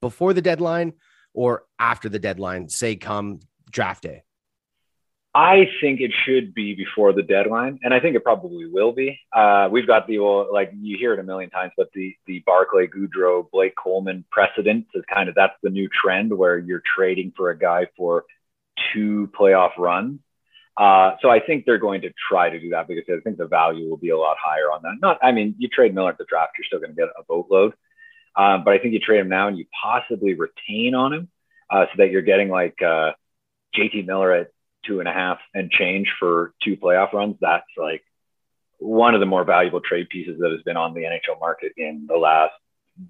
before 0.00 0.32
the 0.32 0.40
deadline 0.40 0.92
or 1.34 1.64
after 1.80 2.08
the 2.08 2.20
deadline, 2.20 2.68
say 2.68 2.94
come 2.94 3.40
draft 3.70 4.04
day? 4.04 4.22
I 5.34 5.66
think 5.80 6.00
it 6.00 6.12
should 6.26 6.52
be 6.52 6.74
before 6.74 7.14
the 7.14 7.22
deadline, 7.22 7.80
and 7.82 7.94
I 7.94 8.00
think 8.00 8.16
it 8.16 8.22
probably 8.22 8.66
will 8.66 8.92
be. 8.92 9.18
Uh, 9.34 9.68
we've 9.72 9.86
got 9.86 10.06
the 10.06 10.18
old, 10.18 10.48
like 10.52 10.72
you 10.78 10.98
hear 10.98 11.14
it 11.14 11.20
a 11.20 11.22
million 11.22 11.48
times, 11.48 11.72
but 11.74 11.88
the 11.94 12.14
the 12.26 12.42
Barclay 12.44 12.86
Goodrow, 12.86 13.50
Blake 13.50 13.74
Coleman 13.82 14.26
precedent 14.30 14.88
is 14.94 15.04
kind 15.12 15.30
of 15.30 15.34
that's 15.34 15.54
the 15.62 15.70
new 15.70 15.88
trend 15.88 16.36
where 16.36 16.58
you're 16.58 16.82
trading 16.96 17.32
for 17.34 17.48
a 17.48 17.58
guy 17.58 17.86
for 17.96 18.24
two 18.92 19.30
playoff 19.38 19.78
runs. 19.78 20.20
Uh, 20.76 21.12
so 21.22 21.30
I 21.30 21.40
think 21.40 21.64
they're 21.64 21.78
going 21.78 22.02
to 22.02 22.10
try 22.28 22.50
to 22.50 22.60
do 22.60 22.70
that 22.70 22.88
because 22.88 23.04
I 23.08 23.20
think 23.20 23.38
the 23.38 23.46
value 23.46 23.88
will 23.88 23.98
be 23.98 24.10
a 24.10 24.18
lot 24.18 24.36
higher 24.42 24.70
on 24.70 24.82
that. 24.82 24.96
Not, 25.00 25.18
I 25.22 25.32
mean, 25.32 25.54
you 25.58 25.68
trade 25.68 25.94
Miller 25.94 26.10
at 26.10 26.18
the 26.18 26.24
draft, 26.26 26.52
you're 26.58 26.64
still 26.64 26.78
going 26.78 26.92
to 26.92 26.96
get 26.96 27.08
a 27.18 27.22
boatload, 27.28 27.74
um, 28.36 28.64
but 28.64 28.72
I 28.72 28.78
think 28.78 28.94
you 28.94 29.00
trade 29.00 29.20
him 29.20 29.28
now 29.28 29.48
and 29.48 29.58
you 29.58 29.66
possibly 29.82 30.34
retain 30.34 30.94
on 30.94 31.12
him 31.12 31.28
uh, 31.70 31.86
so 31.86 31.92
that 31.98 32.10
you're 32.10 32.22
getting 32.22 32.48
like 32.48 32.80
uh, 32.82 33.12
JT 33.76 34.06
Miller 34.06 34.32
at 34.32 34.50
two 34.84 35.00
and 35.00 35.08
a 35.08 35.12
half 35.12 35.38
and 35.54 35.70
change 35.70 36.08
for 36.18 36.52
two 36.62 36.76
playoff 36.76 37.12
runs, 37.12 37.36
that's 37.40 37.64
like 37.76 38.02
one 38.78 39.14
of 39.14 39.20
the 39.20 39.26
more 39.26 39.44
valuable 39.44 39.80
trade 39.80 40.08
pieces 40.08 40.38
that 40.40 40.50
has 40.50 40.62
been 40.62 40.76
on 40.76 40.94
the 40.94 41.02
NHL 41.02 41.38
market 41.40 41.72
in 41.76 42.06
the 42.08 42.16
last 42.16 42.52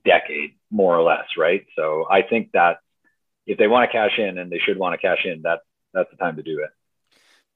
decade, 0.04 0.52
more 0.70 0.96
or 0.96 1.02
less, 1.02 1.26
right? 1.38 1.64
So 1.76 2.06
I 2.10 2.22
think 2.22 2.52
that 2.52 2.78
if 3.46 3.58
they 3.58 3.66
want 3.66 3.90
to 3.90 3.92
cash 3.92 4.18
in, 4.18 4.38
and 4.38 4.50
they 4.50 4.58
should 4.58 4.78
want 4.78 4.98
to 4.98 4.98
cash 4.98 5.24
in, 5.24 5.42
that 5.42 5.60
that's 5.92 6.10
the 6.10 6.16
time 6.16 6.36
to 6.36 6.42
do 6.42 6.60
it. 6.62 6.70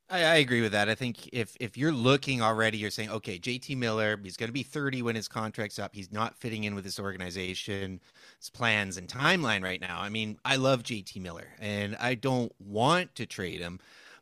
I, 0.09 0.23
I 0.23 0.35
agree 0.37 0.61
with 0.61 0.73
that. 0.73 0.89
I 0.89 0.95
think 0.95 1.29
if 1.33 1.57
if 1.59 1.77
you're 1.77 1.93
looking 1.93 2.41
already, 2.41 2.79
you're 2.79 2.91
saying, 2.91 3.11
okay, 3.11 3.39
JT 3.39 3.77
Miller, 3.77 4.19
he's 4.23 4.37
going 4.37 4.49
to 4.49 4.53
be 4.53 4.63
30 4.63 5.03
when 5.03 5.17
his 5.17 5.29
contract's 5.29 5.79
up. 5.79 5.95
He's 5.95 6.13
not 6.13 6.37
fitting 6.37 6.65
in 6.65 6.75
with 6.75 6.85
this 6.85 7.01
organization's 7.01 8.01
plans 8.53 8.97
and 8.97 9.09
timeline 9.09 9.63
right 9.63 9.81
now. 9.81 10.01
I 10.01 10.09
mean, 10.09 10.39
I 10.45 10.57
love 10.57 10.83
JT 10.83 11.21
Miller, 11.21 11.49
and 11.61 11.97
I 11.97 12.15
don't 12.15 12.53
want 12.61 13.15
to 13.17 13.27
trade 13.27 13.61
him, 13.61 13.81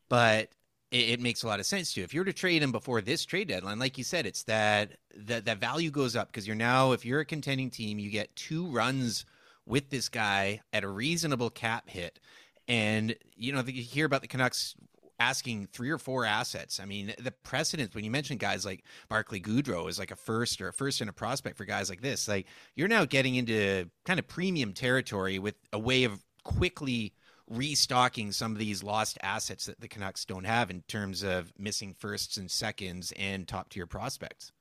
but 0.09 0.51
it, 0.91 1.11
it, 1.11 1.21
makes 1.21 1.43
a 1.43 1.47
lot 1.47 1.61
of 1.61 1.67
sense 1.67 1.93
to. 1.95 2.03
If 2.03 2.15
you're 2.15 2.25
to 2.25 2.33
trade 2.33 2.63
him 2.63 2.73
before 2.73 3.01
this 3.01 3.25
trade 3.25 3.49
deadline, 3.49 3.79
like 3.79 3.99
you 3.99 4.05
said, 4.05 4.27
it's 4.27 4.45
that 4.45 4.93
that 5.17 5.45
that 5.45 5.59
value 5.59 5.91
goes 5.91 6.17
up 6.17 6.29
because 6.29 6.47
you're 6.47 6.57
now, 6.57 6.93
if 6.93 7.05
you're 7.05 7.21
a 7.21 7.25
contending 7.25 7.71
team, 7.71 7.99
you 7.99 8.11
get 8.11 8.35
two 8.37 8.67
runs 8.67 9.25
with 9.67 9.91
this 9.91 10.09
guy 10.09 10.61
at 10.73 10.85
a 10.85 10.89
reasonable 10.89 11.51
cap 11.51 11.89
hit. 11.89 12.21
And 12.69 13.15
you 13.37 13.53
know, 13.53 13.63
you 13.67 13.83
hear 13.83 14.07
about 14.07 14.23
the 14.23 14.29
Canucks 14.29 14.75
asking 15.21 15.69
three 15.73 15.91
or 15.91 15.99
four 15.99 16.25
assets. 16.25 16.81
I 16.81 16.85
mean, 16.85 17.15
the 17.19 17.31
precedence 17.31 17.95
when 17.95 18.05
you 18.05 18.11
mention 18.11 18.37
guys 18.37 18.65
like 18.65 18.85
Barclay 19.09 19.41
Goodrow 19.41 19.89
is 19.89 19.99
like 19.99 20.11
a 20.11 20.17
first 20.17 20.61
or 20.61 20.69
a 20.69 20.73
first 20.73 21.01
and 21.01 21.11
a 21.11 21.13
prospect 21.13 21.57
for 21.57 21.65
guys 21.65 21.89
like 21.89 22.03
this. 22.03 22.29
Like 22.29 22.47
you're 22.75 22.89
now 22.89 23.05
getting 23.05 23.37
into 23.37 23.89
kind 24.05 24.19
of 24.19 24.27
premium 24.27 24.73
territory 24.73 25.39
with 25.39 25.55
a 25.73 25.79
way 25.79 26.05
of 26.05 26.25
quickly 26.43 27.15
restocking 27.49 28.33
some 28.33 28.53
of 28.53 28.59
these 28.59 28.83
lost 28.83 29.19
assets 29.23 29.67
that 29.67 29.81
the 29.81 29.89
Canucks 29.89 30.25
don't 30.25 30.45
have 30.45 30.71
in 30.71 30.83
terms 30.89 31.23
of 31.23 31.53
missing 31.59 31.95
firsts 31.99 32.37
and 32.37 32.51
seconds 32.51 33.13
and 33.17 33.47
top 33.47 33.69
tier 33.69 33.87
prospects. 33.87 34.53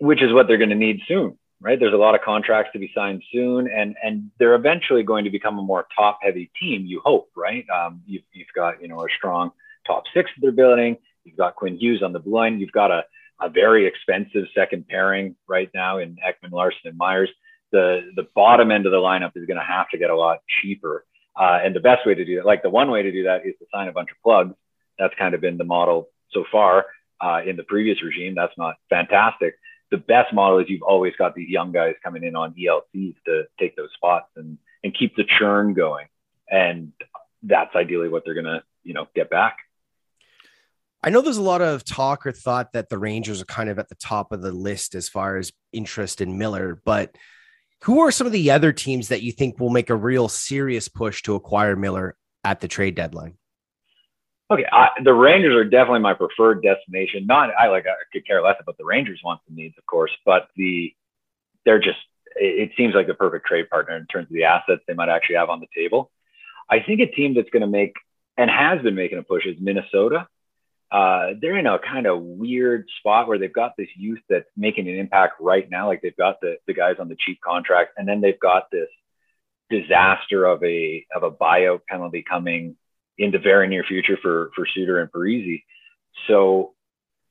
Which 0.00 0.22
is 0.22 0.32
what 0.32 0.48
they're 0.48 0.58
going 0.58 0.70
to 0.70 0.76
need 0.76 1.00
soon, 1.06 1.36
right? 1.60 1.78
There's 1.78 1.92
a 1.92 1.98
lot 1.98 2.14
of 2.14 2.22
contracts 2.22 2.72
to 2.72 2.78
be 2.78 2.90
signed 2.94 3.22
soon, 3.30 3.68
and 3.70 3.94
and 4.02 4.30
they're 4.38 4.54
eventually 4.54 5.02
going 5.02 5.24
to 5.24 5.30
become 5.30 5.58
a 5.58 5.62
more 5.62 5.86
top 5.94 6.18
heavy 6.22 6.50
team. 6.58 6.86
You 6.86 7.02
hope, 7.04 7.30
right? 7.36 7.66
Um, 7.68 8.00
you've, 8.06 8.22
you've 8.32 8.48
got 8.54 8.80
you 8.80 8.88
know 8.88 9.00
a 9.02 9.08
strong 9.18 9.50
top 9.86 10.04
six 10.14 10.30
that 10.34 10.40
they're 10.40 10.52
building. 10.52 10.96
You've 11.24 11.36
got 11.36 11.56
Quinn 11.56 11.76
Hughes 11.76 12.02
on 12.02 12.14
the 12.14 12.20
blue 12.20 12.34
line. 12.34 12.58
You've 12.58 12.72
got 12.72 12.90
a 12.90 13.04
a 13.40 13.50
very 13.50 13.86
expensive 13.86 14.44
second 14.54 14.88
pairing 14.88 15.36
right 15.46 15.68
now 15.74 15.98
in 15.98 16.16
Ekman-Larsson 16.26 16.80
and 16.86 16.96
Myers 16.96 17.30
the 17.72 18.10
the 18.16 18.26
bottom 18.34 18.70
end 18.70 18.86
of 18.86 18.92
the 18.92 18.98
lineup 18.98 19.32
is 19.36 19.46
going 19.46 19.58
to 19.58 19.64
have 19.64 19.88
to 19.90 19.98
get 19.98 20.10
a 20.10 20.16
lot 20.16 20.38
cheaper. 20.60 21.04
Uh, 21.38 21.58
and 21.62 21.76
the 21.76 21.80
best 21.80 22.06
way 22.06 22.14
to 22.14 22.24
do 22.24 22.36
that, 22.36 22.46
like 22.46 22.62
the 22.62 22.70
one 22.70 22.90
way 22.90 23.02
to 23.02 23.12
do 23.12 23.24
that, 23.24 23.44
is 23.44 23.54
to 23.58 23.66
sign 23.72 23.88
a 23.88 23.92
bunch 23.92 24.10
of 24.10 24.16
plugs. 24.22 24.54
That's 24.98 25.14
kind 25.18 25.34
of 25.34 25.40
been 25.40 25.58
the 25.58 25.64
model 25.64 26.08
so 26.30 26.44
far 26.50 26.86
uh, 27.20 27.42
in 27.46 27.56
the 27.56 27.62
previous 27.62 28.02
regime. 28.02 28.34
That's 28.34 28.56
not 28.56 28.76
fantastic. 28.88 29.58
The 29.90 29.98
best 29.98 30.32
model 30.32 30.58
is 30.58 30.66
you've 30.68 30.82
always 30.82 31.12
got 31.18 31.34
these 31.34 31.48
young 31.48 31.72
guys 31.72 31.94
coming 32.02 32.24
in 32.24 32.34
on 32.34 32.54
ELCs 32.54 33.16
to 33.26 33.44
take 33.60 33.76
those 33.76 33.90
spots 33.94 34.28
and 34.36 34.58
and 34.82 34.96
keep 34.96 35.16
the 35.16 35.24
churn 35.24 35.74
going. 35.74 36.06
And 36.50 36.92
that's 37.42 37.74
ideally 37.74 38.08
what 38.08 38.24
they're 38.24 38.34
going 38.34 38.46
to 38.46 38.62
you 38.82 38.94
know 38.94 39.06
get 39.14 39.28
back. 39.28 39.58
I 41.02 41.10
know 41.10 41.20
there's 41.20 41.36
a 41.36 41.42
lot 41.42 41.62
of 41.62 41.84
talk 41.84 42.26
or 42.26 42.32
thought 42.32 42.72
that 42.72 42.88
the 42.88 42.98
Rangers 42.98 43.40
are 43.40 43.46
kind 43.46 43.68
of 43.68 43.78
at 43.78 43.88
the 43.88 43.94
top 43.94 44.32
of 44.32 44.42
the 44.42 44.50
list 44.50 44.94
as 44.94 45.08
far 45.08 45.36
as 45.36 45.52
interest 45.72 46.20
in 46.20 46.38
Miller, 46.38 46.80
but 46.84 47.16
who 47.82 48.00
are 48.00 48.10
some 48.10 48.26
of 48.26 48.32
the 48.32 48.50
other 48.50 48.72
teams 48.72 49.08
that 49.08 49.22
you 49.22 49.32
think 49.32 49.60
will 49.60 49.70
make 49.70 49.90
a 49.90 49.94
real 49.94 50.28
serious 50.28 50.88
push 50.88 51.22
to 51.22 51.34
acquire 51.34 51.76
Miller 51.76 52.16
at 52.44 52.60
the 52.60 52.68
trade 52.68 52.94
deadline? 52.94 53.36
Okay, 54.50 54.64
I, 54.70 54.90
the 55.02 55.12
Rangers 55.12 55.54
are 55.56 55.64
definitely 55.64 56.00
my 56.00 56.14
preferred 56.14 56.62
destination. 56.62 57.26
Not 57.26 57.50
I 57.58 57.68
like 57.68 57.86
I 57.86 57.94
could 58.12 58.26
care 58.26 58.42
less 58.42 58.56
about 58.60 58.78
the 58.78 58.84
Rangers 58.84 59.20
wants 59.24 59.42
and 59.48 59.56
needs, 59.56 59.76
of 59.76 59.84
course, 59.86 60.12
but 60.24 60.48
the 60.56 60.94
they're 61.64 61.80
just 61.80 61.98
it, 62.36 62.70
it 62.70 62.70
seems 62.76 62.94
like 62.94 63.08
the 63.08 63.14
perfect 63.14 63.46
trade 63.46 63.68
partner 63.68 63.96
in 63.96 64.06
terms 64.06 64.26
of 64.26 64.34
the 64.34 64.44
assets 64.44 64.82
they 64.86 64.94
might 64.94 65.08
actually 65.08 65.36
have 65.36 65.50
on 65.50 65.60
the 65.60 65.66
table. 65.74 66.12
I 66.70 66.80
think 66.80 67.00
a 67.00 67.06
team 67.06 67.34
that's 67.34 67.50
going 67.50 67.62
to 67.62 67.66
make 67.66 67.94
and 68.36 68.48
has 68.48 68.80
been 68.82 68.94
making 68.94 69.18
a 69.18 69.22
push 69.22 69.46
is 69.46 69.56
Minnesota 69.60 70.28
uh, 70.90 71.30
they're 71.40 71.58
in 71.58 71.66
a 71.66 71.78
kind 71.78 72.06
of 72.06 72.22
weird 72.22 72.86
spot 73.00 73.26
where 73.26 73.38
they've 73.38 73.52
got 73.52 73.76
this 73.76 73.88
youth 73.96 74.20
that's 74.28 74.48
making 74.56 74.88
an 74.88 74.96
impact 74.96 75.34
right 75.40 75.68
now. 75.68 75.88
Like 75.88 76.00
they've 76.00 76.16
got 76.16 76.40
the, 76.40 76.56
the 76.66 76.74
guys 76.74 76.96
on 77.00 77.08
the 77.08 77.16
cheap 77.18 77.40
contract, 77.40 77.94
and 77.96 78.06
then 78.06 78.20
they've 78.20 78.38
got 78.38 78.70
this 78.70 78.88
disaster 79.68 80.44
of 80.44 80.62
a 80.62 81.04
of 81.14 81.24
a 81.24 81.30
buyout 81.30 81.80
penalty 81.88 82.24
coming 82.28 82.76
in 83.18 83.32
the 83.32 83.38
very 83.38 83.68
near 83.68 83.82
future 83.82 84.18
for 84.20 84.50
for 84.54 84.66
Suter 84.66 85.00
and 85.00 85.10
Parise. 85.10 85.64
So 86.28 86.74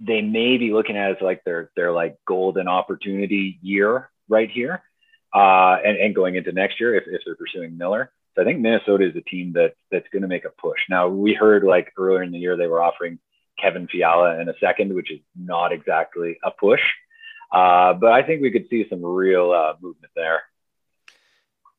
they 0.01 0.21
may 0.21 0.57
be 0.57 0.73
looking 0.73 0.97
at 0.97 1.11
it 1.11 1.17
as 1.17 1.21
like 1.21 1.43
their 1.45 1.71
their 1.77 1.93
like 1.93 2.17
golden 2.27 2.67
opportunity 2.67 3.57
year 3.61 4.09
right 4.27 4.51
here, 4.51 4.83
uh, 5.33 5.77
and 5.83 5.97
and 5.97 6.13
going 6.13 6.35
into 6.35 6.51
next 6.51 6.81
year 6.81 6.95
if 6.95 7.05
if 7.07 7.21
they're 7.25 7.35
pursuing 7.35 7.77
Miller. 7.77 8.11
So 8.35 8.41
I 8.41 8.45
think 8.45 8.59
Minnesota 8.59 9.07
is 9.07 9.15
a 9.15 9.21
team 9.21 9.53
that 9.53 9.75
that's 9.91 10.07
going 10.11 10.23
to 10.23 10.27
make 10.27 10.43
a 10.43 10.49
push. 10.49 10.79
Now 10.89 11.07
we 11.07 11.33
heard 11.33 11.63
like 11.63 11.93
earlier 11.97 12.21
in 12.21 12.33
the 12.33 12.37
year 12.37 12.57
they 12.57 12.67
were 12.67 12.83
offering 12.83 13.17
Kevin 13.65 13.87
Fiala 13.87 14.39
in 14.39 14.47
a 14.47 14.53
second, 14.59 14.93
which 14.93 15.11
is 15.11 15.19
not 15.35 15.71
exactly 15.71 16.37
a 16.43 16.51
push. 16.51 16.81
Uh, 17.51 17.93
but 17.93 18.11
I 18.11 18.21
think 18.21 18.41
we 18.41 18.51
could 18.51 18.67
see 18.69 18.85
some 18.89 19.03
real 19.03 19.51
uh, 19.51 19.73
movement 19.81 20.11
there. 20.15 20.43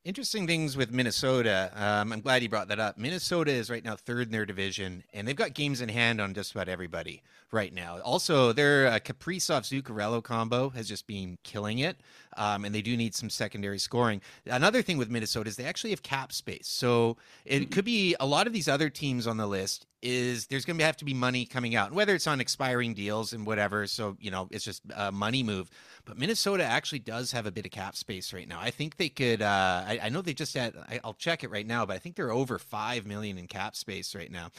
Interesting 0.05 0.47
things 0.47 0.77
with 0.77 0.93
Minnesota. 0.93 1.71
Um, 1.75 2.13
I'm 2.13 2.21
glad 2.21 2.43
you 2.43 2.49
brought 2.49 2.69
that 2.69 2.79
up. 2.79 2.97
Minnesota 2.97 3.51
is 3.51 3.71
right 3.71 3.85
now 3.85 3.97
third 3.97 4.27
in 4.29 4.33
their 4.33 4.47
division, 4.47 5.05
and 5.13 5.27
they've 5.27 5.37
got 5.37 5.55
games 5.55 5.81
in 5.81 5.89
hand 5.89 6.21
on 6.21 6.33
just 6.35 6.53
about 6.53 6.69
everybody 6.69 7.23
right 7.53 7.73
now. 7.73 7.99
Also, 8.01 8.53
their 8.53 8.87
uh, 8.87 8.99
Kaprizov 8.99 9.63
Zuccarello 9.63 10.23
combo 10.23 10.69
has 10.71 10.89
just 10.89 11.07
been 11.07 11.39
killing 11.43 11.81
it, 11.81 11.97
um, 12.37 12.65
and 12.65 12.75
they 12.75 12.83
do 12.83 12.97
need 12.97 13.15
some 13.15 13.31
secondary 13.31 13.79
scoring. 13.79 14.21
Another 14.47 14.83
thing 14.83 14.99
with 14.99 15.11
Minnesota 15.11 15.49
is 15.49 15.57
they 15.57 15.65
actually 15.65 15.91
have 15.91 16.03
cap 16.03 16.33
space, 16.33 16.69
so 16.69 17.17
it 17.45 17.71
could 17.71 17.85
be 17.85 18.15
a 18.21 18.27
lot 18.27 18.47
of 18.47 18.53
these 18.53 18.69
other 18.69 18.91
teams 18.91 19.27
on 19.27 19.37
the 19.37 19.47
list 19.47 19.87
is 20.03 20.47
there's 20.47 20.65
going 20.65 20.79
to 20.79 20.85
have 20.85 20.97
to 20.99 21.05
be 21.05 21.15
money 21.15 21.45
coming 21.45 21.75
out, 21.75 21.93
whether 21.93 22.15
it's 22.15 22.27
on 22.27 22.41
expiring 22.41 22.95
deals 22.95 23.33
and 23.33 23.47
whatever. 23.47 23.87
So 23.87 24.17
you 24.21 24.31
know, 24.31 24.49
it's 24.51 24.65
just 24.65 24.83
a 24.95 25.11
money 25.11 25.43
move. 25.43 25.71
But 26.05 26.19
Minnesota 26.19 26.65
actually 26.65 27.01
does 27.01 27.33
have 27.33 27.47
a 27.47 27.51
bit 27.51 27.67
of 27.67 27.73
cap 27.73 27.97
space 27.97 28.33
right 28.33 28.47
now. 28.47 28.61
I 28.61 28.71
think 28.71 28.97
they 28.97 29.09
could. 29.09 29.43
Uh, 29.43 29.85
I, 29.87 30.01
I, 30.05 30.09
know 30.09 30.23
they 30.23 30.35
just 30.35 30.55
had. 30.55 30.75
I, 30.89 31.01
will 31.05 31.15
check 31.15 31.43
it 31.43 31.51
right 31.51 31.67
now, 31.67 31.85
but 31.85 31.95
I 31.95 31.99
think 31.99 32.15
they're 32.15 32.33
over 32.33 32.59
five 32.59 33.07
million 33.07 33.39
in 33.39 33.49
cap 33.49 33.75
space 33.75 34.15
right 34.15 34.31
now, 34.31 34.51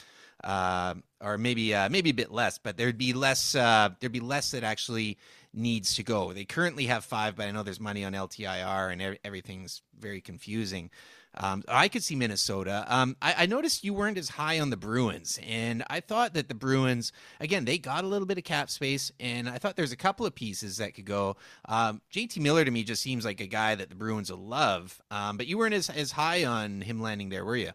uh, 0.44 0.94
or 1.20 1.38
maybe 1.38 1.74
uh, 1.74 1.88
maybe 1.88 2.10
a 2.10 2.14
bit 2.14 2.30
less. 2.30 2.58
But 2.58 2.76
there'd 2.76 2.98
be 2.98 3.14
less. 3.14 3.54
Uh, 3.54 3.90
there'd 4.00 4.12
be 4.12 4.20
less 4.20 4.50
that 4.50 4.64
actually 4.64 5.16
needs 5.52 5.94
to 5.96 6.02
go. 6.02 6.32
They 6.32 6.44
currently 6.44 6.86
have 6.86 7.04
five, 7.04 7.36
but 7.36 7.46
I 7.46 7.50
know 7.50 7.62
there's 7.62 7.80
money 7.80 8.04
on 8.04 8.12
LTIR 8.12 8.92
and 8.92 9.18
everything's 9.24 9.82
very 9.98 10.20
confusing. 10.20 10.90
Um, 11.34 11.62
I 11.68 11.88
could 11.88 12.02
see 12.02 12.16
Minnesota. 12.16 12.84
Um, 12.88 13.16
I, 13.22 13.34
I, 13.38 13.46
noticed 13.46 13.84
you 13.84 13.94
weren't 13.94 14.18
as 14.18 14.28
high 14.28 14.58
on 14.58 14.70
the 14.70 14.76
Bruins, 14.76 15.38
and 15.46 15.84
I 15.88 16.00
thought 16.00 16.34
that 16.34 16.48
the 16.48 16.54
Bruins, 16.54 17.12
again, 17.38 17.64
they 17.64 17.78
got 17.78 18.02
a 18.02 18.08
little 18.08 18.26
bit 18.26 18.38
of 18.38 18.44
cap 18.44 18.70
space, 18.70 19.12
and 19.20 19.48
I 19.48 19.58
thought 19.58 19.76
there's 19.76 19.92
a 19.92 19.96
couple 19.96 20.26
of 20.26 20.34
pieces 20.34 20.78
that 20.78 20.94
could 20.94 21.04
go. 21.04 21.36
Um, 21.66 22.00
JT 22.12 22.38
Miller 22.38 22.64
to 22.64 22.70
me 22.70 22.82
just 22.82 23.02
seems 23.02 23.24
like 23.24 23.40
a 23.40 23.46
guy 23.46 23.74
that 23.74 23.88
the 23.88 23.94
Bruins 23.94 24.32
will 24.32 24.38
love, 24.38 25.00
um, 25.10 25.36
but 25.36 25.46
you 25.46 25.58
weren't 25.58 25.74
as, 25.74 25.90
as 25.90 26.12
high 26.12 26.44
on 26.44 26.80
him 26.80 27.00
landing 27.00 27.28
there, 27.28 27.44
were 27.44 27.56
you? 27.56 27.72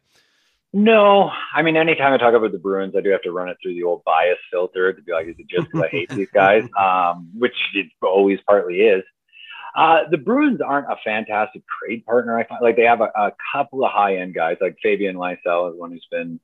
No, 0.76 1.32
I 1.54 1.62
mean, 1.62 1.78
anytime 1.78 2.14
I 2.14 2.18
talk 2.18 2.34
about 2.34 2.52
the 2.52 2.58
Bruins, 2.58 2.96
I 2.98 3.02
do 3.02 3.12
have 3.12 3.22
to 3.22 3.32
run 3.32 3.48
it 3.48 3.58
through 3.62 3.76
the 3.76 3.84
old 3.84 4.04
bias 4.04 4.40
filter 4.52 4.92
to 4.92 5.02
be 5.04 5.12
like, 5.12 5.28
is 5.28 5.36
it 5.38 5.48
just 5.48 5.66
because 5.68 5.84
I 5.84 5.88
hate 5.88 6.10
these 6.10 6.30
guys? 6.34 6.68
Um, 6.76 7.30
which 7.38 7.56
it 7.76 7.88
always 8.02 8.40
partly 8.48 8.82
is. 8.82 9.04
Uh, 9.76 10.02
the 10.10 10.18
Bruins 10.18 10.62
aren't 10.62 10.92
a 10.92 10.98
fantastic 11.04 11.62
trade 11.80 12.06
partner. 12.06 12.38
I 12.38 12.48
find 12.48 12.62
like 12.62 12.76
they 12.76 12.86
have 12.86 13.02
a, 13.02 13.12
a 13.16 13.34
couple 13.54 13.86
of 13.86 13.92
high 13.92 14.18
end 14.18 14.34
guys, 14.34 14.58
like 14.62 14.78
Fabian 14.82 15.16
Lysell 15.16 15.72
is 15.72 15.80
one 15.80 15.92
who's 15.92 16.08
been 16.10 16.40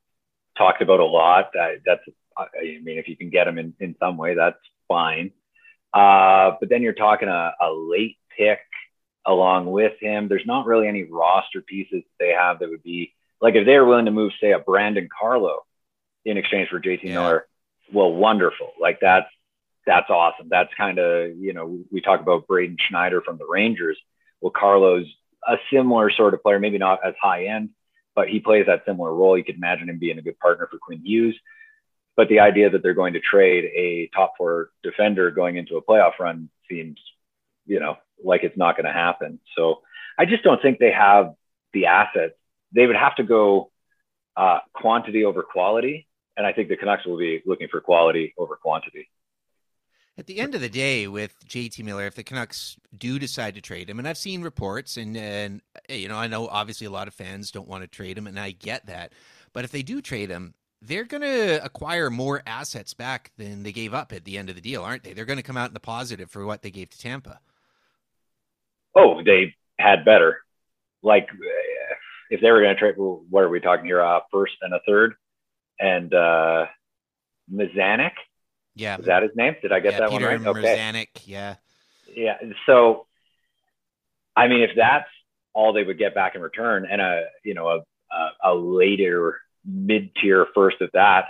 talked 0.56 0.84
about 0.84 1.00
a 1.00 1.06
lot. 1.06 1.52
That's, 1.56 2.02
I 2.38 2.80
mean, 2.84 3.00
if 3.00 3.08
you 3.08 3.18
can 3.18 3.32
get 3.32 3.48
him 3.48 3.58
in, 3.58 3.74
in 3.80 3.96
some 4.00 4.18
way, 4.18 4.36
that's 4.36 4.60
fine. 4.88 5.32
Uh, 5.92 6.52
but 6.60 6.70
then 6.70 6.84
you're 6.84 6.94
talking 6.94 7.30
a, 7.30 7.54
a 7.60 7.72
late 7.72 8.18
pick 8.38 8.60
along 9.26 9.72
with 9.72 9.94
him. 10.00 10.28
There's 10.28 10.46
not 10.46 10.68
really 10.68 10.88
any 10.88 11.04
roster 11.04 11.62
pieces 11.62 12.04
they 12.20 12.30
have 12.30 12.60
that 12.60 12.70
would 12.70 12.84
be 12.84 13.14
like 13.42 13.56
if 13.56 13.66
they 13.66 13.78
were 13.78 13.86
willing 13.86 14.06
to 14.06 14.12
move, 14.12 14.32
say, 14.42 14.52
a 14.52 14.60
Brandon 14.60 15.08
Carlo 15.20 15.66
in 16.26 16.38
exchange 16.38 16.70
for 16.70 16.80
JT 16.80 17.04
yeah. 17.04 17.14
Miller. 17.14 17.48
Well, 17.92 18.14
wonderful. 18.14 18.72
Like 18.80 19.00
that's 19.00 19.30
that's 19.86 20.10
awesome. 20.10 20.48
That's 20.50 20.74
kind 20.76 21.00
of, 21.00 21.36
you 21.38 21.54
know, 21.54 21.80
we 21.92 22.02
talk 22.02 22.22
about 22.22 22.48
Braden 22.48 22.78
Schneider 22.80 23.22
from 23.22 23.38
the 23.38 23.48
Rangers. 23.48 23.98
Well, 24.40 24.52
Carlo's 24.52 25.08
a 25.48 25.56
similar 25.72 26.12
sort 26.12 26.34
of 26.34 26.44
player, 26.44 26.60
maybe 26.60 26.78
not 26.78 27.00
as 27.04 27.16
high 27.22 27.46
end, 27.46 27.72
but 28.14 28.30
he 28.30 28.40
plays 28.40 28.68
that 28.68 28.84
similar 28.86 29.14
role. 29.14 29.38
You 29.38 29.44
could 29.44 29.56
imagine 29.56 29.90
him 29.90 29.98
being 29.98 30.20
a 30.20 30.22
good 30.22 30.38
partner 30.40 30.68
for 30.70 30.78
Quinn 30.78 31.04
Hughes. 31.04 31.36
But 32.16 32.28
the 32.28 32.42
idea 32.42 32.70
that 32.70 32.84
they're 32.84 32.94
going 32.94 33.14
to 33.14 33.22
trade 33.22 33.66
a 33.66 34.10
top 34.14 34.34
four 34.38 34.70
defender 34.84 35.32
going 35.32 35.56
into 35.56 35.78
a 35.78 35.82
playoff 35.82 36.20
run 36.20 36.50
seems, 36.70 37.00
you 37.66 37.80
know, 37.80 37.98
like 38.24 38.44
it's 38.44 38.58
not 38.58 38.76
going 38.76 38.86
to 38.86 38.92
happen. 38.92 39.40
So 39.56 39.82
I 40.18 40.26
just 40.26 40.44
don't 40.44 40.62
think 40.62 40.80
they 40.80 40.92
have 40.92 41.34
the 41.74 41.86
assets. 41.86 42.36
They 42.74 42.86
would 42.86 42.96
have 42.96 43.16
to 43.16 43.24
go 43.24 43.72
uh, 44.36 44.60
quantity 44.74 45.26
over 45.26 45.44
quality. 45.44 46.08
And 46.38 46.48
I 46.48 46.54
think 46.54 46.70
the 46.70 46.78
Canucks 46.78 47.06
will 47.06 47.18
be 47.18 47.42
looking 47.46 47.68
for 47.70 47.82
quality 47.82 48.34
over 48.38 48.56
quantity. 48.56 49.10
At 50.18 50.28
the 50.28 50.40
end 50.40 50.54
of 50.54 50.62
the 50.62 50.70
day, 50.70 51.08
with 51.08 51.34
JT 51.48 51.84
Miller, 51.84 52.06
if 52.06 52.16
the 52.16 52.24
Canucks 52.24 52.78
do 52.98 53.20
decide 53.20 53.56
to 53.56 53.62
trade 53.62 53.90
him, 53.90 54.00
and 54.00 54.08
I've 54.08 54.18
seen 54.18 54.42
reports, 54.42 54.98
and, 54.98 55.16
and 55.16 55.62
you 55.88 56.10
know, 56.10 56.18
I 56.18 56.28
know 56.28 56.48
obviously 56.48 56.88
a 56.88 56.92
lot 56.92 57.08
of 57.08 57.14
fans 57.14 57.52
don't 57.52 57.68
want 57.68 57.84
to 57.84 57.88
trade 57.88 58.18
him, 58.18 58.28
and 58.28 58.40
I 58.40 58.52
get 58.52 58.86
that. 58.88 59.14
But 59.54 59.64
if 59.64 59.72
they 59.72 59.82
do 59.82 60.02
trade 60.02 60.30
him, 60.30 60.54
they're 60.82 61.06
going 61.06 61.22
to 61.22 61.64
acquire 61.64 62.10
more 62.10 62.42
assets 62.46 62.94
back 62.94 63.32
than 63.38 63.64
they 63.64 63.72
gave 63.72 63.94
up 63.94 64.14
at 64.14 64.26
the 64.26 64.38
end 64.38 64.50
of 64.50 64.56
the 64.56 64.62
deal, 64.62 64.84
aren't 64.84 65.04
they? 65.04 65.14
They're 65.14 65.26
going 65.26 65.38
to 65.38 65.44
come 65.44 65.58
out 65.58 65.70
in 65.70 65.74
the 65.74 65.80
positive 65.80 66.30
for 66.30 66.46
what 66.46 66.62
they 66.62 66.72
gave 66.72 66.90
to 66.90 67.00
Tampa. 67.00 67.40
Oh, 68.96 69.22
they 69.24 69.56
had 69.78 70.06
better. 70.06 70.40
Like, 71.02 71.28
if 72.30 72.42
they 72.42 72.52
were 72.52 72.62
going 72.62 72.76
to 72.76 72.80
trade, 72.80 72.96
what 72.98 73.44
are 73.44 73.50
we 73.50 73.60
talking 73.60 73.86
here? 73.86 74.02
Uh, 74.02 74.20
first 74.32 74.54
and 74.62 74.74
a 74.74 74.80
third 74.88 75.16
and 75.80 76.14
uh, 76.14 76.66
Mazanec. 77.52 78.12
Yeah, 78.76 78.98
is 78.98 79.06
that 79.06 79.24
his 79.24 79.32
name? 79.36 79.56
Did 79.62 79.72
I 79.72 79.80
get 79.80 79.94
yeah, 79.94 80.00
that 80.00 80.10
Peter 80.10 80.30
one 80.30 80.44
right? 80.44 80.58
Okay. 80.58 80.78
Mazanec, 80.78 81.08
yeah, 81.26 81.56
yeah. 82.16 82.38
So, 82.66 83.08
I 84.36 84.48
mean, 84.48 84.62
if 84.62 84.72
that's 84.76 85.10
all 85.54 85.74
they 85.74 85.84
would 85.84 85.98
get 85.98 86.16
back 86.16 86.36
in 86.36 86.42
return, 86.42 86.88
and 86.90 87.02
a 87.02 87.26
you 87.44 87.54
know 87.54 87.68
a 87.68 87.80
a, 88.12 88.52
a 88.52 88.56
later 88.56 89.42
mid 89.66 90.16
tier 90.16 90.48
first 90.54 90.78
at 90.82 90.92
that, 90.94 91.26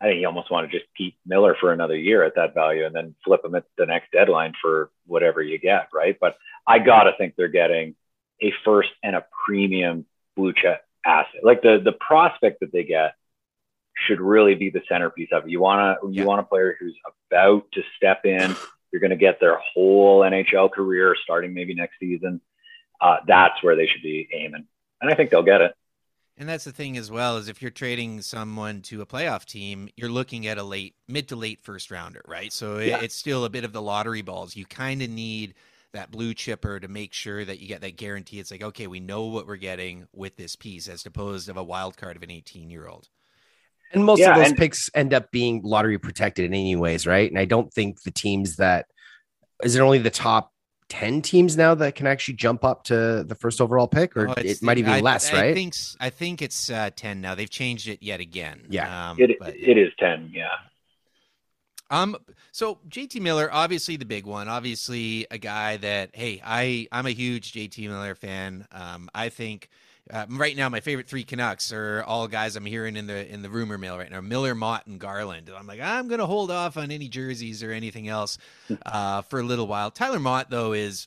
I 0.00 0.06
think 0.06 0.20
you 0.20 0.26
almost 0.26 0.50
want 0.50 0.70
to 0.70 0.78
just 0.78 0.88
keep 0.96 1.16
Miller 1.26 1.56
for 1.60 1.72
another 1.72 1.96
year 1.96 2.22
at 2.24 2.36
that 2.36 2.54
value 2.54 2.86
and 2.86 2.94
then 2.94 3.14
flip 3.24 3.44
him 3.44 3.54
at 3.54 3.64
the 3.78 3.86
next 3.86 4.12
deadline 4.12 4.52
for 4.60 4.90
whatever 5.06 5.42
you 5.42 5.58
get, 5.58 5.88
right? 5.92 6.16
But 6.20 6.36
I 6.66 6.78
gotta 6.78 7.12
think 7.18 7.34
they're 7.36 7.48
getting 7.48 7.96
a 8.40 8.52
first 8.64 8.90
and 9.02 9.16
a 9.16 9.24
premium 9.46 10.06
blue 10.36 10.52
chip 10.52 10.80
asset. 11.04 11.42
Like 11.42 11.62
the 11.62 11.80
the 11.82 11.92
prospect 11.92 12.60
that 12.60 12.72
they 12.72 12.84
get 12.84 13.14
should 14.06 14.20
really 14.20 14.54
be 14.54 14.70
the 14.70 14.82
centerpiece 14.88 15.28
of 15.32 15.44
it. 15.44 15.50
You 15.50 15.60
wanna 15.60 15.96
you 16.10 16.24
want 16.24 16.40
a 16.40 16.44
player 16.44 16.76
who's 16.78 16.96
about 17.30 17.64
to 17.72 17.82
step 17.96 18.24
in. 18.24 18.54
You're 18.92 19.00
going 19.00 19.10
to 19.10 19.16
get 19.16 19.40
their 19.40 19.56
whole 19.56 20.20
NHL 20.20 20.70
career 20.70 21.16
starting 21.24 21.54
maybe 21.54 21.74
next 21.74 21.94
season. 21.98 22.42
Uh, 23.00 23.16
that's 23.26 23.62
where 23.62 23.74
they 23.74 23.86
should 23.86 24.02
be 24.02 24.28
aiming, 24.34 24.66
and 25.00 25.10
I 25.10 25.14
think 25.14 25.30
they'll 25.30 25.42
get 25.42 25.62
it. 25.62 25.74
And 26.36 26.48
that's 26.48 26.64
the 26.64 26.72
thing 26.72 26.96
as 26.96 27.10
well 27.10 27.36
is 27.36 27.48
if 27.48 27.60
you're 27.60 27.70
trading 27.70 28.20
someone 28.22 28.80
to 28.82 29.02
a 29.02 29.06
playoff 29.06 29.44
team, 29.44 29.88
you're 29.96 30.10
looking 30.10 30.46
at 30.46 30.58
a 30.58 30.62
late, 30.62 30.94
mid 31.06 31.28
to 31.28 31.36
late 31.36 31.62
first 31.62 31.90
rounder, 31.90 32.22
right? 32.26 32.52
So 32.52 32.78
yeah. 32.78 33.00
it's 33.00 33.14
still 33.14 33.44
a 33.44 33.50
bit 33.50 33.64
of 33.64 33.72
the 33.72 33.82
lottery 33.82 34.22
balls. 34.22 34.56
You 34.56 34.64
kind 34.64 35.02
of 35.02 35.10
need 35.10 35.54
that 35.92 36.10
blue 36.10 36.34
chipper 36.34 36.80
to 36.80 36.88
make 36.88 37.12
sure 37.12 37.44
that 37.44 37.60
you 37.60 37.68
get 37.68 37.82
that 37.82 37.96
guarantee. 37.96 38.40
It's 38.40 38.50
like, 38.50 38.62
okay, 38.62 38.86
we 38.86 39.00
know 39.00 39.26
what 39.26 39.46
we're 39.46 39.56
getting 39.56 40.06
with 40.12 40.36
this 40.36 40.56
piece, 40.56 40.88
as 40.88 41.04
opposed 41.06 41.48
of 41.48 41.56
a 41.56 41.62
wild 41.62 41.96
card 41.96 42.16
of 42.16 42.22
an 42.22 42.30
18 42.30 42.70
year 42.70 42.88
old. 42.88 43.08
And 43.92 44.04
most 44.04 44.20
yeah, 44.20 44.30
of 44.30 44.36
those 44.38 44.48
and- 44.48 44.56
picks 44.56 44.88
end 44.94 45.12
up 45.12 45.30
being 45.30 45.60
lottery 45.62 45.98
protected 45.98 46.46
in 46.46 46.54
any 46.54 46.76
ways, 46.76 47.06
right? 47.06 47.30
And 47.30 47.38
I 47.38 47.44
don't 47.44 47.72
think 47.72 48.02
the 48.02 48.10
teams 48.10 48.56
that 48.56 48.86
is 49.62 49.76
it 49.76 49.80
only 49.80 49.98
the 49.98 50.10
top 50.10 50.52
10 50.88 51.22
teams 51.22 51.56
now 51.56 51.74
that 51.74 51.94
can 51.94 52.06
actually 52.06 52.34
jump 52.34 52.64
up 52.64 52.84
to 52.84 53.24
the 53.24 53.34
first 53.34 53.60
overall 53.62 53.88
pick 53.88 54.14
or 54.14 54.28
oh, 54.28 54.34
it 54.36 54.62
might 54.62 54.76
even 54.76 54.92
be 54.94 55.00
less 55.00 55.32
I, 55.32 55.36
right 55.36 55.44
i 55.46 55.54
think 55.54 55.74
i 56.00 56.10
think 56.10 56.42
it's 56.42 56.68
uh, 56.68 56.90
10 56.94 57.22
now 57.22 57.34
they've 57.34 57.48
changed 57.48 57.88
it 57.88 58.02
yet 58.02 58.20
again 58.20 58.66
yeah 58.68 59.10
um, 59.10 59.16
it, 59.18 59.38
but, 59.40 59.56
it 59.56 59.78
is 59.78 59.90
10 59.98 60.32
yeah 60.34 60.48
um, 61.92 62.16
so 62.52 62.78
JT 62.88 63.20
Miller, 63.20 63.50
obviously 63.52 63.96
the 63.96 64.06
big 64.06 64.24
one, 64.24 64.48
obviously 64.48 65.26
a 65.30 65.36
guy 65.36 65.76
that, 65.76 66.10
hey, 66.14 66.40
I, 66.42 66.88
I'm 66.90 67.06
a 67.06 67.10
huge 67.10 67.52
JT 67.52 67.86
Miller 67.86 68.14
fan. 68.14 68.66
Um, 68.72 69.10
I 69.14 69.28
think 69.28 69.68
uh, 70.10 70.24
right 70.30 70.56
now 70.56 70.70
my 70.70 70.80
favorite 70.80 71.06
three 71.06 71.22
Canucks 71.22 71.70
are 71.70 72.02
all 72.04 72.26
guys 72.28 72.56
I'm 72.56 72.64
hearing 72.64 72.96
in 72.96 73.06
the 73.06 73.30
in 73.32 73.42
the 73.42 73.50
rumor 73.50 73.78
mill 73.78 73.96
right 73.96 74.10
now: 74.10 74.20
Miller, 74.20 74.54
Motte, 74.54 74.86
and 74.86 74.98
Garland. 74.98 75.50
I'm 75.56 75.66
like, 75.66 75.80
I'm 75.80 76.08
gonna 76.08 76.26
hold 76.26 76.50
off 76.50 76.76
on 76.76 76.90
any 76.90 77.08
jerseys 77.08 77.62
or 77.62 77.70
anything 77.70 78.08
else 78.08 78.36
uh, 78.86 79.22
for 79.22 79.38
a 79.38 79.44
little 79.44 79.66
while. 79.66 79.90
Tyler 79.90 80.18
Motte 80.18 80.50
though, 80.50 80.72
is 80.72 81.06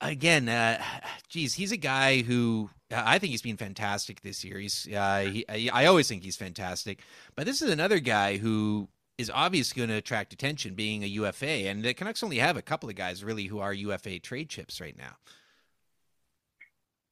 again, 0.00 0.48
uh, 0.48 0.82
geez, 1.28 1.54
he's 1.54 1.72
a 1.72 1.76
guy 1.76 2.22
who 2.22 2.70
I 2.92 3.18
think 3.18 3.30
he's 3.30 3.42
been 3.42 3.56
fantastic 3.56 4.20
this 4.20 4.44
year. 4.44 4.58
He's, 4.58 4.88
uh, 4.88 5.20
he, 5.30 5.70
I 5.70 5.86
always 5.86 6.08
think 6.08 6.22
he's 6.22 6.36
fantastic, 6.36 7.00
but 7.36 7.46
this 7.46 7.62
is 7.62 7.70
another 7.70 8.00
guy 8.00 8.36
who 8.36 8.88
is 9.20 9.30
obviously 9.32 9.78
going 9.78 9.90
to 9.90 9.96
attract 9.96 10.32
attention 10.32 10.74
being 10.74 11.04
a 11.04 11.06
UFA. 11.06 11.68
And 11.68 11.82
the 11.82 11.94
Canucks 11.94 12.22
only 12.22 12.38
have 12.38 12.56
a 12.56 12.62
couple 12.62 12.88
of 12.88 12.94
guys 12.96 13.22
really 13.22 13.44
who 13.44 13.58
are 13.60 13.72
UFA 13.72 14.18
trade 14.18 14.48
chips 14.48 14.80
right 14.80 14.96
now. 14.96 15.16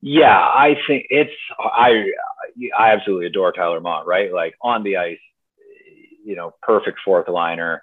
Yeah, 0.01 0.37
I 0.37 0.77
think 0.87 1.07
it's 1.11 1.33
I 1.59 2.05
I 2.77 2.93
absolutely 2.93 3.27
adore 3.27 3.53
Tyler 3.53 3.81
Motte, 3.81 4.07
right? 4.07 4.33
Like 4.33 4.55
on 4.63 4.85
the 4.85 4.97
ice, 4.97 5.19
you 6.25 6.37
know, 6.37 6.55
perfect 6.63 7.01
fourth 7.05 7.29
liner, 7.29 7.83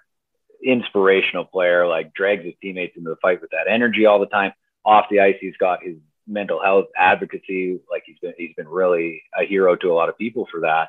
inspirational 0.64 1.44
player, 1.44 1.86
like 1.86 2.14
drags 2.14 2.44
his 2.44 2.54
teammates 2.62 2.96
into 2.96 3.10
the 3.10 3.16
fight 3.16 3.42
with 3.42 3.50
that 3.50 3.68
energy 3.68 4.06
all 4.06 4.18
the 4.18 4.26
time. 4.26 4.52
Off 4.84 5.06
the 5.10 5.20
ice, 5.20 5.36
he's 5.40 5.56
got 5.58 5.82
his 5.82 5.96
mental 6.26 6.60
health 6.62 6.86
advocacy, 6.96 7.80
like 7.90 8.02
he's 8.06 8.18
been 8.18 8.34
he's 8.38 8.54
been 8.56 8.68
really 8.68 9.22
a 9.38 9.44
hero 9.44 9.76
to 9.76 9.92
a 9.92 9.94
lot 9.94 10.08
of 10.08 10.16
people 10.16 10.48
for 10.50 10.60
that. 10.60 10.88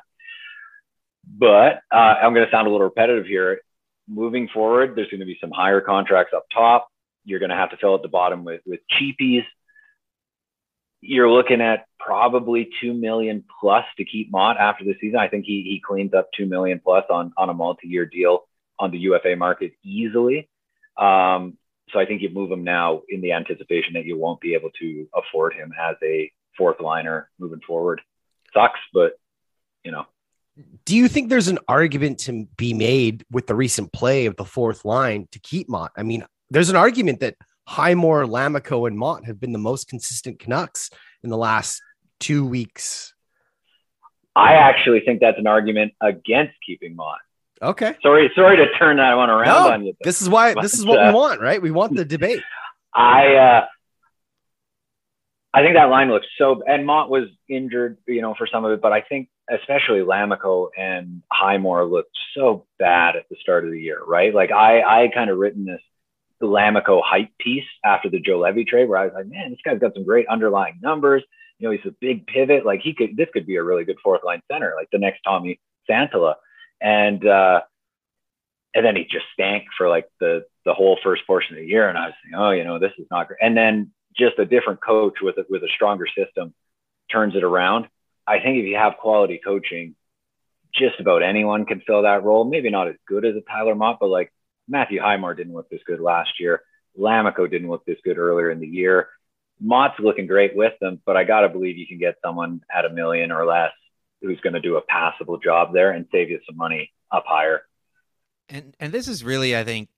But 1.36 1.80
uh, 1.92 2.14
I'm 2.22 2.34
going 2.34 2.46
to 2.46 2.50
sound 2.50 2.66
a 2.66 2.70
little 2.70 2.86
repetitive 2.86 3.26
here. 3.26 3.60
Moving 4.08 4.48
forward, 4.48 4.94
there's 4.96 5.10
going 5.10 5.20
to 5.20 5.26
be 5.26 5.38
some 5.40 5.50
higher 5.50 5.80
contracts 5.80 6.32
up 6.34 6.46
top. 6.52 6.88
You're 7.24 7.40
going 7.40 7.50
to 7.50 7.56
have 7.56 7.70
to 7.70 7.76
fill 7.76 7.94
at 7.94 8.02
the 8.02 8.08
bottom 8.08 8.44
with 8.44 8.62
with 8.64 8.80
cheapies. 8.90 9.44
You're 11.00 11.30
looking 11.30 11.60
at 11.60 11.84
probably 12.00 12.70
two 12.80 12.94
million 12.94 13.44
plus 13.60 13.84
to 13.98 14.04
keep 14.04 14.32
Motte 14.32 14.56
after 14.56 14.84
the 14.84 14.94
season. 15.00 15.18
I 15.18 15.28
think 15.28 15.44
he 15.44 15.62
he 15.62 15.82
cleans 15.86 16.14
up 16.14 16.30
two 16.34 16.46
million 16.46 16.80
plus 16.82 17.04
on 17.10 17.32
on 17.36 17.50
a 17.50 17.54
multi-year 17.54 18.06
deal 18.06 18.48
on 18.78 18.90
the 18.90 18.98
UFA 18.98 19.36
market 19.36 19.72
easily. 19.84 20.48
Um, 20.96 21.58
so 21.90 21.98
I 21.98 22.06
think 22.06 22.22
you 22.22 22.30
move 22.30 22.50
him 22.50 22.64
now 22.64 23.02
in 23.08 23.20
the 23.20 23.32
anticipation 23.32 23.94
that 23.94 24.04
you 24.04 24.18
won't 24.18 24.40
be 24.40 24.54
able 24.54 24.70
to 24.80 25.06
afford 25.14 25.54
him 25.54 25.72
as 25.78 25.96
a 26.02 26.32
fourth 26.56 26.80
liner 26.80 27.30
moving 27.38 27.60
forward. 27.66 28.00
Sucks, 28.54 28.80
but 28.92 29.12
you 29.84 29.92
know 29.92 30.06
do 30.84 30.96
you 30.96 31.08
think 31.08 31.28
there's 31.28 31.48
an 31.48 31.58
argument 31.68 32.20
to 32.20 32.46
be 32.56 32.74
made 32.74 33.24
with 33.30 33.46
the 33.46 33.54
recent 33.54 33.92
play 33.92 34.26
of 34.26 34.36
the 34.36 34.44
fourth 34.44 34.84
line 34.84 35.28
to 35.32 35.38
keep 35.40 35.68
Motte? 35.68 35.92
I 35.96 36.02
mean, 36.02 36.24
there's 36.50 36.70
an 36.70 36.76
argument 36.76 37.20
that 37.20 37.36
Highmore, 37.66 38.24
Lammikko, 38.24 38.88
and 38.88 38.98
Motte 38.98 39.26
have 39.26 39.38
been 39.38 39.52
the 39.52 39.58
most 39.58 39.88
consistent 39.88 40.38
Canucks 40.38 40.90
in 41.22 41.30
the 41.30 41.36
last 41.36 41.82
two 42.18 42.46
weeks. 42.46 43.12
I 44.34 44.54
actually 44.54 45.00
think 45.00 45.20
that's 45.20 45.38
an 45.38 45.46
argument 45.46 45.92
against 46.00 46.54
keeping 46.64 46.96
Motte. 46.96 47.18
Okay. 47.60 47.94
Sorry, 48.02 48.30
sorry 48.34 48.56
to 48.56 48.66
turn 48.78 48.98
that 48.98 49.14
one 49.14 49.30
around 49.30 49.46
no, 49.46 49.72
on 49.72 49.84
you. 49.84 49.94
This 50.00 50.22
is 50.22 50.28
why. 50.28 50.54
But, 50.54 50.62
this 50.62 50.74
is 50.74 50.86
what 50.86 50.98
uh, 50.98 51.08
we 51.08 51.14
want, 51.14 51.40
right? 51.40 51.60
We 51.60 51.70
want 51.70 51.94
the 51.96 52.04
debate. 52.04 52.40
I 52.94 53.34
uh, 53.34 53.66
I 55.54 55.62
think 55.62 55.76
that 55.76 55.88
line 55.88 56.10
looks 56.10 56.26
so. 56.36 56.62
And 56.66 56.84
Motte 56.84 57.10
was 57.10 57.28
injured, 57.48 57.98
you 58.06 58.20
know, 58.20 58.34
for 58.36 58.46
some 58.46 58.64
of 58.64 58.72
it, 58.72 58.82
but 58.82 58.92
I 58.92 59.00
think 59.00 59.28
especially 59.50 60.00
Lammikko 60.00 60.68
and 60.76 61.22
Highmore 61.32 61.86
looked 61.86 62.16
so 62.34 62.66
bad 62.78 63.16
at 63.16 63.28
the 63.30 63.36
start 63.40 63.64
of 63.64 63.70
the 63.70 63.80
year, 63.80 64.00
right? 64.06 64.34
Like 64.34 64.52
I, 64.52 64.82
I 64.82 65.08
kind 65.12 65.30
of 65.30 65.38
written 65.38 65.64
this 65.64 65.80
Lammikko 66.42 67.02
hype 67.04 67.30
piece 67.40 67.64
after 67.84 68.10
the 68.10 68.20
Juolevi 68.20 68.66
trade, 68.66 68.88
where 68.88 68.98
I 68.98 69.06
was 69.06 69.14
like, 69.14 69.26
man, 69.26 69.50
this 69.50 69.60
guy's 69.64 69.78
got 69.78 69.94
some 69.94 70.04
great 70.04 70.26
underlying 70.28 70.78
numbers. 70.82 71.24
You 71.58 71.66
know, 71.66 71.72
he's 71.72 71.90
a 71.90 71.96
big 72.00 72.26
pivot. 72.26 72.64
Like 72.66 72.80
he 72.82 72.94
could, 72.94 73.16
this 73.16 73.28
could 73.32 73.46
be 73.46 73.56
a 73.56 73.62
really 73.62 73.84
good 73.84 73.98
fourth 74.04 74.20
line 74.24 74.42
center, 74.52 74.74
like 74.76 74.88
the 74.92 74.98
next 74.98 75.20
Tommi 75.26 75.58
Santala. 75.90 76.34
And 76.80 77.26
uh, 77.26 77.62
and 78.74 78.84
then 78.84 78.94
he 78.94 79.04
just 79.04 79.24
stank 79.32 79.64
for 79.76 79.88
like 79.88 80.08
the 80.20 80.44
the 80.64 80.74
whole 80.74 80.98
first 81.02 81.26
portion 81.26 81.56
of 81.56 81.62
the 81.62 81.66
year. 81.66 81.88
And 81.88 81.98
I 81.98 82.06
was 82.06 82.14
thinking, 82.22 82.38
oh, 82.38 82.50
you 82.50 82.64
know, 82.64 82.78
this 82.78 82.92
is 82.98 83.06
not 83.10 83.26
great. 83.26 83.40
And 83.42 83.56
then 83.56 83.90
just 84.16 84.38
a 84.38 84.44
different 84.44 84.82
coach 84.82 85.14
with 85.22 85.36
a, 85.38 85.44
with 85.48 85.62
a 85.62 85.68
stronger 85.74 86.06
system 86.06 86.54
turns 87.10 87.34
it 87.36 87.44
around. 87.44 87.86
I 88.26 88.40
think 88.40 88.58
if 88.58 88.66
you 88.66 88.76
have 88.76 88.98
quality 89.00 89.40
coaching, 89.42 89.94
just 90.74 91.00
about 91.00 91.22
anyone 91.22 91.64
can 91.64 91.80
fill 91.86 92.02
that 92.02 92.24
role. 92.24 92.44
Maybe 92.44 92.70
not 92.70 92.88
as 92.88 92.96
good 93.06 93.24
as 93.24 93.34
a 93.36 93.40
Tyler 93.40 93.74
Motte, 93.74 93.98
but 94.00 94.08
like 94.08 94.32
Matthew 94.68 95.00
Highmore 95.00 95.34
didn't 95.34 95.54
look 95.54 95.70
this 95.70 95.80
good 95.86 96.00
last 96.00 96.38
year. 96.38 96.62
Lammikko 96.98 97.50
didn't 97.50 97.70
look 97.70 97.86
this 97.86 97.98
good 98.04 98.18
earlier 98.18 98.50
in 98.50 98.60
the 98.60 98.66
year. 98.66 99.08
Motte's 99.60 99.98
looking 99.98 100.26
great 100.26 100.54
with 100.54 100.74
them, 100.80 101.00
but 101.04 101.16
I 101.16 101.24
got 101.24 101.40
to 101.40 101.48
believe 101.48 101.78
you 101.78 101.86
can 101.86 101.98
get 101.98 102.16
someone 102.24 102.60
at 102.72 102.84
a 102.84 102.90
million 102.90 103.32
or 103.32 103.44
less 103.44 103.72
who's 104.20 104.40
going 104.40 104.52
to 104.52 104.60
do 104.60 104.76
a 104.76 104.82
passable 104.82 105.38
job 105.38 105.72
there 105.72 105.92
and 105.92 106.06
save 106.12 106.30
you 106.30 106.40
some 106.46 106.56
money 106.56 106.92
up 107.10 107.24
higher. 107.26 107.62
And 108.48 108.74
and 108.80 108.92
this 108.92 109.08
is 109.08 109.24
really, 109.24 109.56
I 109.56 109.64
think, 109.64 109.88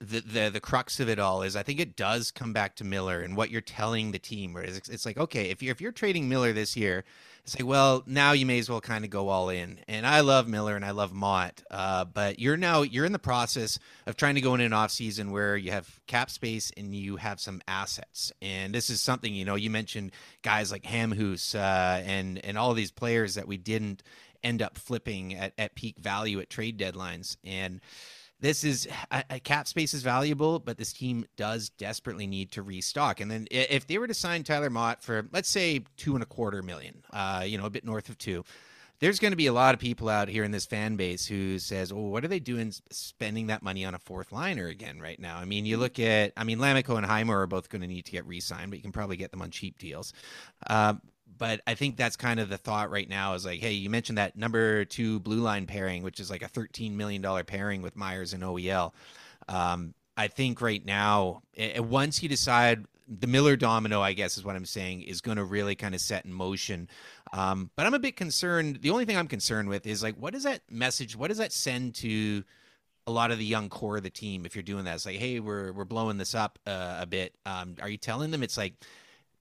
the, 0.00 0.20
the 0.20 0.50
the 0.50 0.60
crux 0.60 1.00
of 1.00 1.08
it 1.08 1.18
all 1.18 1.42
is 1.42 1.56
I 1.56 1.62
think 1.62 1.80
it 1.80 1.96
does 1.96 2.30
come 2.30 2.52
back 2.52 2.76
to 2.76 2.84
Miller 2.84 3.20
and 3.20 3.36
what 3.36 3.50
you're 3.50 3.60
telling 3.60 4.12
the 4.12 4.18
team. 4.18 4.52
Where 4.52 4.62
it's, 4.62 4.88
it's 4.88 5.06
like, 5.06 5.18
okay, 5.18 5.50
if 5.50 5.62
you're 5.62 5.72
if 5.72 5.80
you're 5.80 5.92
trading 5.92 6.28
Miller 6.28 6.52
this 6.52 6.76
year, 6.76 7.04
it's 7.44 7.58
like, 7.58 7.66
well, 7.66 8.02
now 8.06 8.32
you 8.32 8.46
may 8.46 8.58
as 8.58 8.68
well 8.68 8.80
kind 8.80 9.04
of 9.04 9.10
go 9.10 9.28
all 9.28 9.48
in. 9.48 9.78
And 9.88 10.06
I 10.06 10.20
love 10.20 10.48
Miller 10.48 10.76
and 10.76 10.84
I 10.84 10.92
love 10.92 11.12
Motte 11.12 11.62
uh, 11.70 12.04
but 12.04 12.38
you're 12.38 12.56
now 12.56 12.82
you're 12.82 13.04
in 13.04 13.12
the 13.12 13.18
process 13.18 13.78
of 14.06 14.16
trying 14.16 14.34
to 14.34 14.40
go 14.40 14.54
in 14.54 14.60
an 14.60 14.72
off 14.72 14.90
season 14.90 15.30
where 15.30 15.56
you 15.56 15.70
have 15.70 16.00
cap 16.06 16.30
space 16.30 16.72
and 16.76 16.94
you 16.94 17.16
have 17.16 17.40
some 17.40 17.60
assets. 17.66 18.32
And 18.42 18.74
this 18.74 18.90
is 18.90 19.00
something 19.00 19.34
you 19.34 19.44
know 19.44 19.54
you 19.54 19.70
mentioned 19.70 20.12
guys 20.42 20.70
like 20.70 20.84
Hamhuis 20.84 21.54
uh, 21.54 22.02
and 22.04 22.44
and 22.44 22.58
all 22.58 22.74
these 22.74 22.90
players 22.90 23.34
that 23.34 23.48
we 23.48 23.56
didn't 23.56 24.02
end 24.42 24.60
up 24.60 24.76
flipping 24.76 25.34
at, 25.34 25.52
at 25.58 25.74
peak 25.74 25.98
value 25.98 26.38
at 26.40 26.50
trade 26.50 26.78
deadlines 26.78 27.36
and 27.44 27.80
this 28.44 28.62
is 28.62 28.86
a, 29.10 29.40
cap 29.40 29.66
space 29.66 29.94
is 29.94 30.02
valuable, 30.02 30.58
but 30.58 30.76
this 30.76 30.92
team 30.92 31.24
does 31.34 31.70
desperately 31.70 32.26
need 32.26 32.52
to 32.52 32.62
restock. 32.62 33.20
And 33.20 33.30
then 33.30 33.46
if 33.50 33.86
they 33.86 33.96
were 33.96 34.06
to 34.06 34.12
sign 34.12 34.44
Tyler 34.44 34.68
Motte 34.68 35.02
for 35.02 35.26
let's 35.32 35.48
say 35.48 35.80
two 35.96 36.12
and 36.12 36.22
a 36.22 36.26
quarter 36.26 36.62
million, 36.62 37.02
uh, 37.10 37.44
you 37.46 37.56
know, 37.56 37.64
a 37.64 37.70
bit 37.70 37.86
north 37.86 38.10
of 38.10 38.18
two, 38.18 38.44
there's 38.98 39.18
going 39.18 39.32
to 39.32 39.36
be 39.36 39.46
a 39.46 39.52
lot 39.54 39.72
of 39.72 39.80
people 39.80 40.10
out 40.10 40.28
here 40.28 40.44
in 40.44 40.50
this 40.50 40.66
fan 40.66 40.96
base 40.96 41.24
who 41.24 41.58
says, 41.58 41.90
"Oh, 41.90 42.08
what 42.08 42.22
are 42.22 42.28
they 42.28 42.38
doing 42.38 42.70
spending 42.90 43.46
that 43.46 43.62
money 43.62 43.82
on 43.86 43.94
a 43.94 43.98
fourth 43.98 44.30
liner 44.30 44.66
again 44.66 45.00
right 45.00 45.18
now?" 45.18 45.38
I 45.38 45.46
mean, 45.46 45.64
you 45.64 45.78
look 45.78 45.98
at, 45.98 46.34
I 46.36 46.44
mean, 46.44 46.58
Lammikko 46.58 46.98
and 46.98 47.06
Highmore 47.06 47.40
are 47.40 47.46
both 47.46 47.70
going 47.70 47.80
to 47.82 47.88
need 47.88 48.04
to 48.04 48.12
get 48.12 48.26
re-signed, 48.26 48.70
but 48.70 48.76
you 48.76 48.82
can 48.82 48.92
probably 48.92 49.16
get 49.16 49.30
them 49.30 49.40
on 49.40 49.50
cheap 49.50 49.78
deals. 49.78 50.12
Uh, 50.68 50.94
but 51.38 51.60
I 51.66 51.74
think 51.74 51.96
that's 51.96 52.16
kind 52.16 52.40
of 52.40 52.48
the 52.48 52.58
thought 52.58 52.90
right 52.90 53.08
now 53.08 53.34
is 53.34 53.44
like, 53.44 53.60
hey, 53.60 53.72
you 53.72 53.90
mentioned 53.90 54.18
that 54.18 54.36
number 54.36 54.84
two 54.84 55.20
blue 55.20 55.40
line 55.40 55.66
pairing, 55.66 56.02
which 56.02 56.20
is 56.20 56.30
like 56.30 56.42
a 56.42 56.48
$13 56.48 56.92
million 56.92 57.22
pairing 57.44 57.82
with 57.82 57.96
Myers 57.96 58.32
and 58.32 58.42
OEL. 58.42 58.92
Um, 59.48 59.94
I 60.16 60.28
think 60.28 60.60
right 60.60 60.84
now, 60.84 61.42
once 61.76 62.22
you 62.22 62.28
decide 62.28 62.84
the 63.08 63.26
Miller 63.26 63.56
domino, 63.56 64.00
I 64.00 64.12
guess 64.12 64.38
is 64.38 64.44
what 64.44 64.56
I'm 64.56 64.64
saying, 64.64 65.02
is 65.02 65.20
going 65.20 65.36
to 65.36 65.44
really 65.44 65.74
kind 65.74 65.94
of 65.94 66.00
set 66.00 66.24
in 66.24 66.32
motion. 66.32 66.88
Um, 67.32 67.70
but 67.76 67.86
I'm 67.86 67.94
a 67.94 67.98
bit 67.98 68.16
concerned. 68.16 68.80
The 68.80 68.90
only 68.90 69.04
thing 69.04 69.16
I'm 69.16 69.26
concerned 69.26 69.68
with 69.68 69.86
is 69.86 70.02
like, 70.02 70.16
what 70.16 70.32
does 70.32 70.44
that 70.44 70.60
message, 70.70 71.16
what 71.16 71.28
does 71.28 71.38
that 71.38 71.52
send 71.52 71.96
to 71.96 72.44
a 73.06 73.10
lot 73.10 73.30
of 73.30 73.38
the 73.38 73.44
young 73.44 73.68
core 73.68 73.98
of 73.98 74.02
the 74.02 74.10
team 74.10 74.46
if 74.46 74.54
you're 74.54 74.62
doing 74.62 74.84
that? 74.84 74.94
It's 74.94 75.06
like, 75.06 75.18
hey, 75.18 75.40
we're 75.40 75.72
we're 75.72 75.84
blowing 75.84 76.16
this 76.16 76.34
up 76.34 76.58
uh, 76.66 76.98
a 77.00 77.06
bit. 77.06 77.34
Um, 77.44 77.74
are 77.82 77.88
you 77.88 77.98
telling 77.98 78.30
them 78.30 78.42
it's 78.42 78.56
like, 78.56 78.74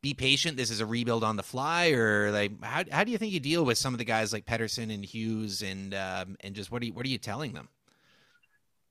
be 0.03 0.13
patient. 0.13 0.57
This 0.57 0.69
is 0.69 0.81
a 0.81 0.85
rebuild 0.85 1.23
on 1.23 1.37
the 1.37 1.43
fly, 1.43 1.91
or 1.91 2.29
like 2.29 2.61
how 2.61 2.83
how 2.91 3.03
do 3.03 3.11
you 3.11 3.17
think 3.17 3.31
you 3.31 3.39
deal 3.39 3.65
with 3.65 3.77
some 3.77 3.93
of 3.93 3.97
the 3.97 4.03
guys 4.03 4.33
like 4.33 4.45
Pettersson 4.45 4.93
and 4.93 5.03
Hughes 5.03 5.63
and 5.63 5.95
um, 5.95 6.35
and 6.41 6.53
just 6.53 6.71
what 6.71 6.83
are 6.83 6.85
you 6.85 6.93
what 6.93 7.05
are 7.05 7.09
you 7.09 7.17
telling 7.17 7.53
them? 7.53 7.69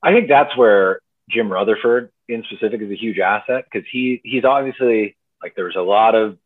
I 0.03 0.13
think 0.13 0.29
that's 0.29 0.57
where 0.57 1.01
Jim 1.31 1.53
Rutherford 1.53 2.11
in 2.29 2.43
specific 2.45 2.81
is 2.81 2.91
a 2.91 2.97
huge 2.97 3.19
asset 3.19 3.67
because 3.71 3.87
he 3.93 4.23
he's 4.25 4.45
obviously 4.45 5.15
like 5.43 5.55
there 5.55 5.67
was 5.67 5.77
a 5.77 5.83
lot 5.83 6.15
of 6.15 6.39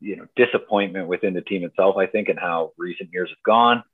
you 0.00 0.16
know 0.16 0.26
disappointment 0.34 1.06
within 1.06 1.32
the 1.32 1.40
team 1.40 1.62
itself. 1.64 1.96
I 1.96 2.06
think 2.06 2.28
and 2.28 2.38
how 2.38 2.72
recent 2.76 3.10
years 3.12 3.30
have 3.30 3.42
gone. 3.46 3.84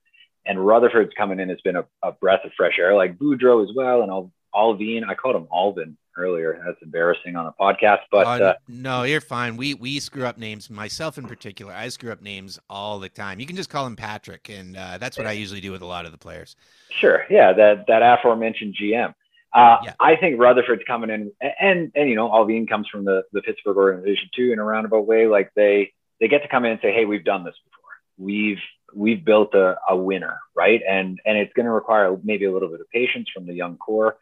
And 0.46 0.58
Rutherford's 0.66 1.12
coming 1.14 1.38
in 1.38 1.50
has 1.50 1.60
been 1.60 1.76
a, 1.76 1.84
a 2.02 2.12
breath 2.12 2.40
of 2.44 2.52
fresh 2.56 2.78
air, 2.78 2.94
like 2.96 3.18
Boudreau 3.18 3.62
as 3.62 3.76
well, 3.76 4.00
and 4.00 4.10
Al- 4.10 4.32
Alvin. 4.56 5.04
I 5.06 5.14
called 5.14 5.36
him 5.36 5.46
Alvin 5.52 5.98
earlier. 6.16 6.60
That's 6.64 6.80
embarrassing 6.82 7.36
on 7.36 7.46
a 7.46 7.52
podcast, 7.52 8.00
but 8.10 8.26
uh, 8.26 8.44
uh, 8.44 8.54
no, 8.68 9.02
you're 9.04 9.20
fine. 9.20 9.56
We 9.56 9.74
we 9.74 10.00
screw 10.00 10.24
up 10.24 10.38
names. 10.38 10.70
Myself 10.70 11.18
in 11.18 11.26
particular, 11.26 11.72
I 11.72 11.88
screw 11.88 12.12
up 12.12 12.22
names 12.22 12.58
all 12.68 12.98
the 12.98 13.08
time. 13.08 13.40
You 13.40 13.46
can 13.46 13.56
just 13.56 13.70
call 13.70 13.86
him 13.86 13.96
Patrick, 13.96 14.48
and 14.48 14.76
uh, 14.76 14.98
that's 14.98 15.16
what 15.16 15.26
I 15.26 15.32
usually 15.32 15.60
do 15.60 15.72
with 15.72 15.82
a 15.82 15.86
lot 15.86 16.06
of 16.06 16.12
the 16.12 16.18
players. 16.18 16.56
Sure, 16.90 17.24
yeah, 17.30 17.52
that 17.52 17.86
that 17.88 18.02
aforementioned 18.02 18.76
GM. 18.80 19.14
Uh, 19.52 19.78
yeah. 19.84 19.94
I 19.98 20.16
think 20.16 20.38
Rutherford's 20.38 20.82
coming 20.86 21.10
in, 21.10 21.32
and 21.60 21.90
and 21.94 22.08
you 22.08 22.14
know, 22.14 22.28
Allvin 22.28 22.68
comes 22.68 22.88
from 22.88 23.04
the 23.04 23.22
the 23.32 23.42
Pittsburgh 23.42 23.76
organization 23.76 24.30
too, 24.34 24.52
in 24.52 24.58
a 24.58 24.64
roundabout 24.64 25.06
way. 25.06 25.26
Like 25.26 25.52
they 25.54 25.92
they 26.20 26.28
get 26.28 26.42
to 26.42 26.48
come 26.48 26.64
in 26.64 26.72
and 26.72 26.80
say, 26.80 26.92
hey, 26.92 27.04
we've 27.04 27.24
done 27.24 27.44
this 27.44 27.56
before. 27.64 27.90
We've 28.18 28.60
we've 28.94 29.24
built 29.24 29.54
a, 29.54 29.76
a 29.88 29.96
winner, 29.96 30.38
right? 30.54 30.80
And 30.88 31.18
and 31.24 31.36
it's 31.36 31.52
going 31.54 31.66
to 31.66 31.72
require 31.72 32.16
maybe 32.22 32.44
a 32.44 32.52
little 32.52 32.68
bit 32.68 32.80
of 32.80 32.88
patience 32.90 33.28
from 33.34 33.46
the 33.46 33.54
young 33.54 33.76
core. 33.76 34.16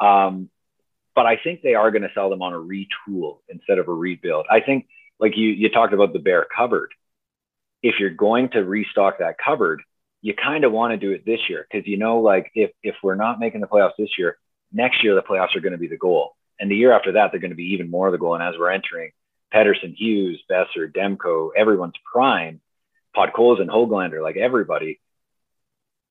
Um, 0.00 0.50
but 1.16 1.26
I 1.26 1.38
think 1.42 1.62
they 1.62 1.74
are 1.74 1.90
going 1.90 2.02
to 2.02 2.10
sell 2.14 2.30
them 2.30 2.42
on 2.42 2.52
a 2.52 2.56
retool 2.56 3.38
instead 3.48 3.78
of 3.78 3.88
a 3.88 3.92
rebuild. 3.92 4.46
I 4.48 4.60
think, 4.60 4.86
like 5.18 5.32
you 5.36 5.48
you 5.48 5.70
talked 5.70 5.94
about 5.94 6.12
the 6.12 6.20
bare 6.20 6.46
cupboard. 6.54 6.92
If 7.82 7.96
you're 7.98 8.10
going 8.10 8.50
to 8.50 8.60
restock 8.60 9.18
that 9.18 9.36
cupboard, 9.44 9.82
you 10.20 10.34
kind 10.34 10.64
of 10.64 10.72
want 10.72 10.92
to 10.92 10.98
do 10.98 11.12
it 11.12 11.24
this 11.24 11.40
year 11.48 11.66
because 11.68 11.88
you 11.88 11.96
know, 11.96 12.20
like 12.20 12.52
if 12.54 12.70
if 12.82 12.94
we're 13.02 13.14
not 13.16 13.40
making 13.40 13.62
the 13.62 13.66
playoffs 13.66 13.96
this 13.98 14.18
year, 14.18 14.36
next 14.70 15.02
year 15.02 15.14
the 15.14 15.22
playoffs 15.22 15.56
are 15.56 15.60
going 15.60 15.72
to 15.72 15.78
be 15.78 15.88
the 15.88 15.96
goal, 15.96 16.36
and 16.60 16.70
the 16.70 16.76
year 16.76 16.92
after 16.92 17.12
that 17.12 17.30
they're 17.32 17.40
going 17.40 17.50
to 17.50 17.56
be 17.56 17.72
even 17.72 17.90
more 17.90 18.06
of 18.06 18.12
the 18.12 18.18
goal. 18.18 18.34
And 18.34 18.44
as 18.44 18.54
we're 18.58 18.70
entering 18.70 19.12
Pettersson, 19.54 19.94
Hughes, 19.96 20.42
Boeser, 20.50 20.92
Demko, 20.92 21.50
everyone's 21.56 21.94
prime, 22.12 22.60
Podkolzin, 23.16 23.68
Hoglander, 23.68 24.22
like 24.22 24.36
everybody, 24.36 25.00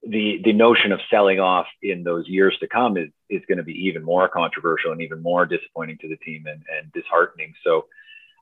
the 0.08 0.40
the 0.44 0.54
notion 0.54 0.92
of 0.92 1.00
selling 1.10 1.40
off 1.40 1.68
in 1.82 2.04
those 2.04 2.28
years 2.28 2.56
to 2.60 2.68
come 2.68 2.98
is 2.98 3.10
is 3.30 3.42
going 3.48 3.58
to 3.58 3.64
be 3.64 3.88
even 3.88 4.04
more 4.04 4.28
controversial 4.28 4.92
and 4.92 5.02
even 5.02 5.22
more 5.22 5.46
disappointing 5.46 5.98
to 6.02 6.08
the 6.08 6.18
team 6.18 6.46
and, 6.48 6.64
and 6.78 6.92
disheartening. 6.94 7.54
So 7.64 7.86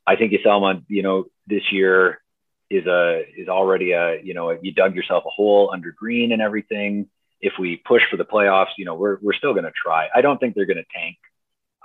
I 0.06 0.16
think 0.16 0.34
sell 0.44 0.82
you 0.90 1.04
know, 1.04 1.26
this 1.48 1.72
year 1.72 2.22
is 2.70 2.86
a 2.86 3.24
is 3.38 3.48
already 3.48 3.92
a 3.92 4.22
you 4.22 4.34
know 4.34 4.52
you 4.62 4.74
dug 4.74 4.96
yourself 4.96 5.24
a 5.26 5.30
hole 5.30 5.72
under 5.74 5.92
Green 5.92 6.32
and 6.32 6.42
everything. 6.42 7.08
If 7.40 7.54
we 7.60 7.78
push 7.78 8.04
for 8.10 8.18
the 8.18 8.26
playoffs, 8.26 8.72
you 8.78 8.86
know 8.86 8.96
we're 8.96 9.18
we're 9.22 9.34
still 9.34 9.54
going 9.54 9.66
to 9.66 9.72
try. 9.72 10.08
I 10.14 10.22
don't 10.22 10.40
think 10.40 10.56
they're 10.56 10.66
going 10.66 10.84
to 10.84 10.86
tank. 10.94 11.18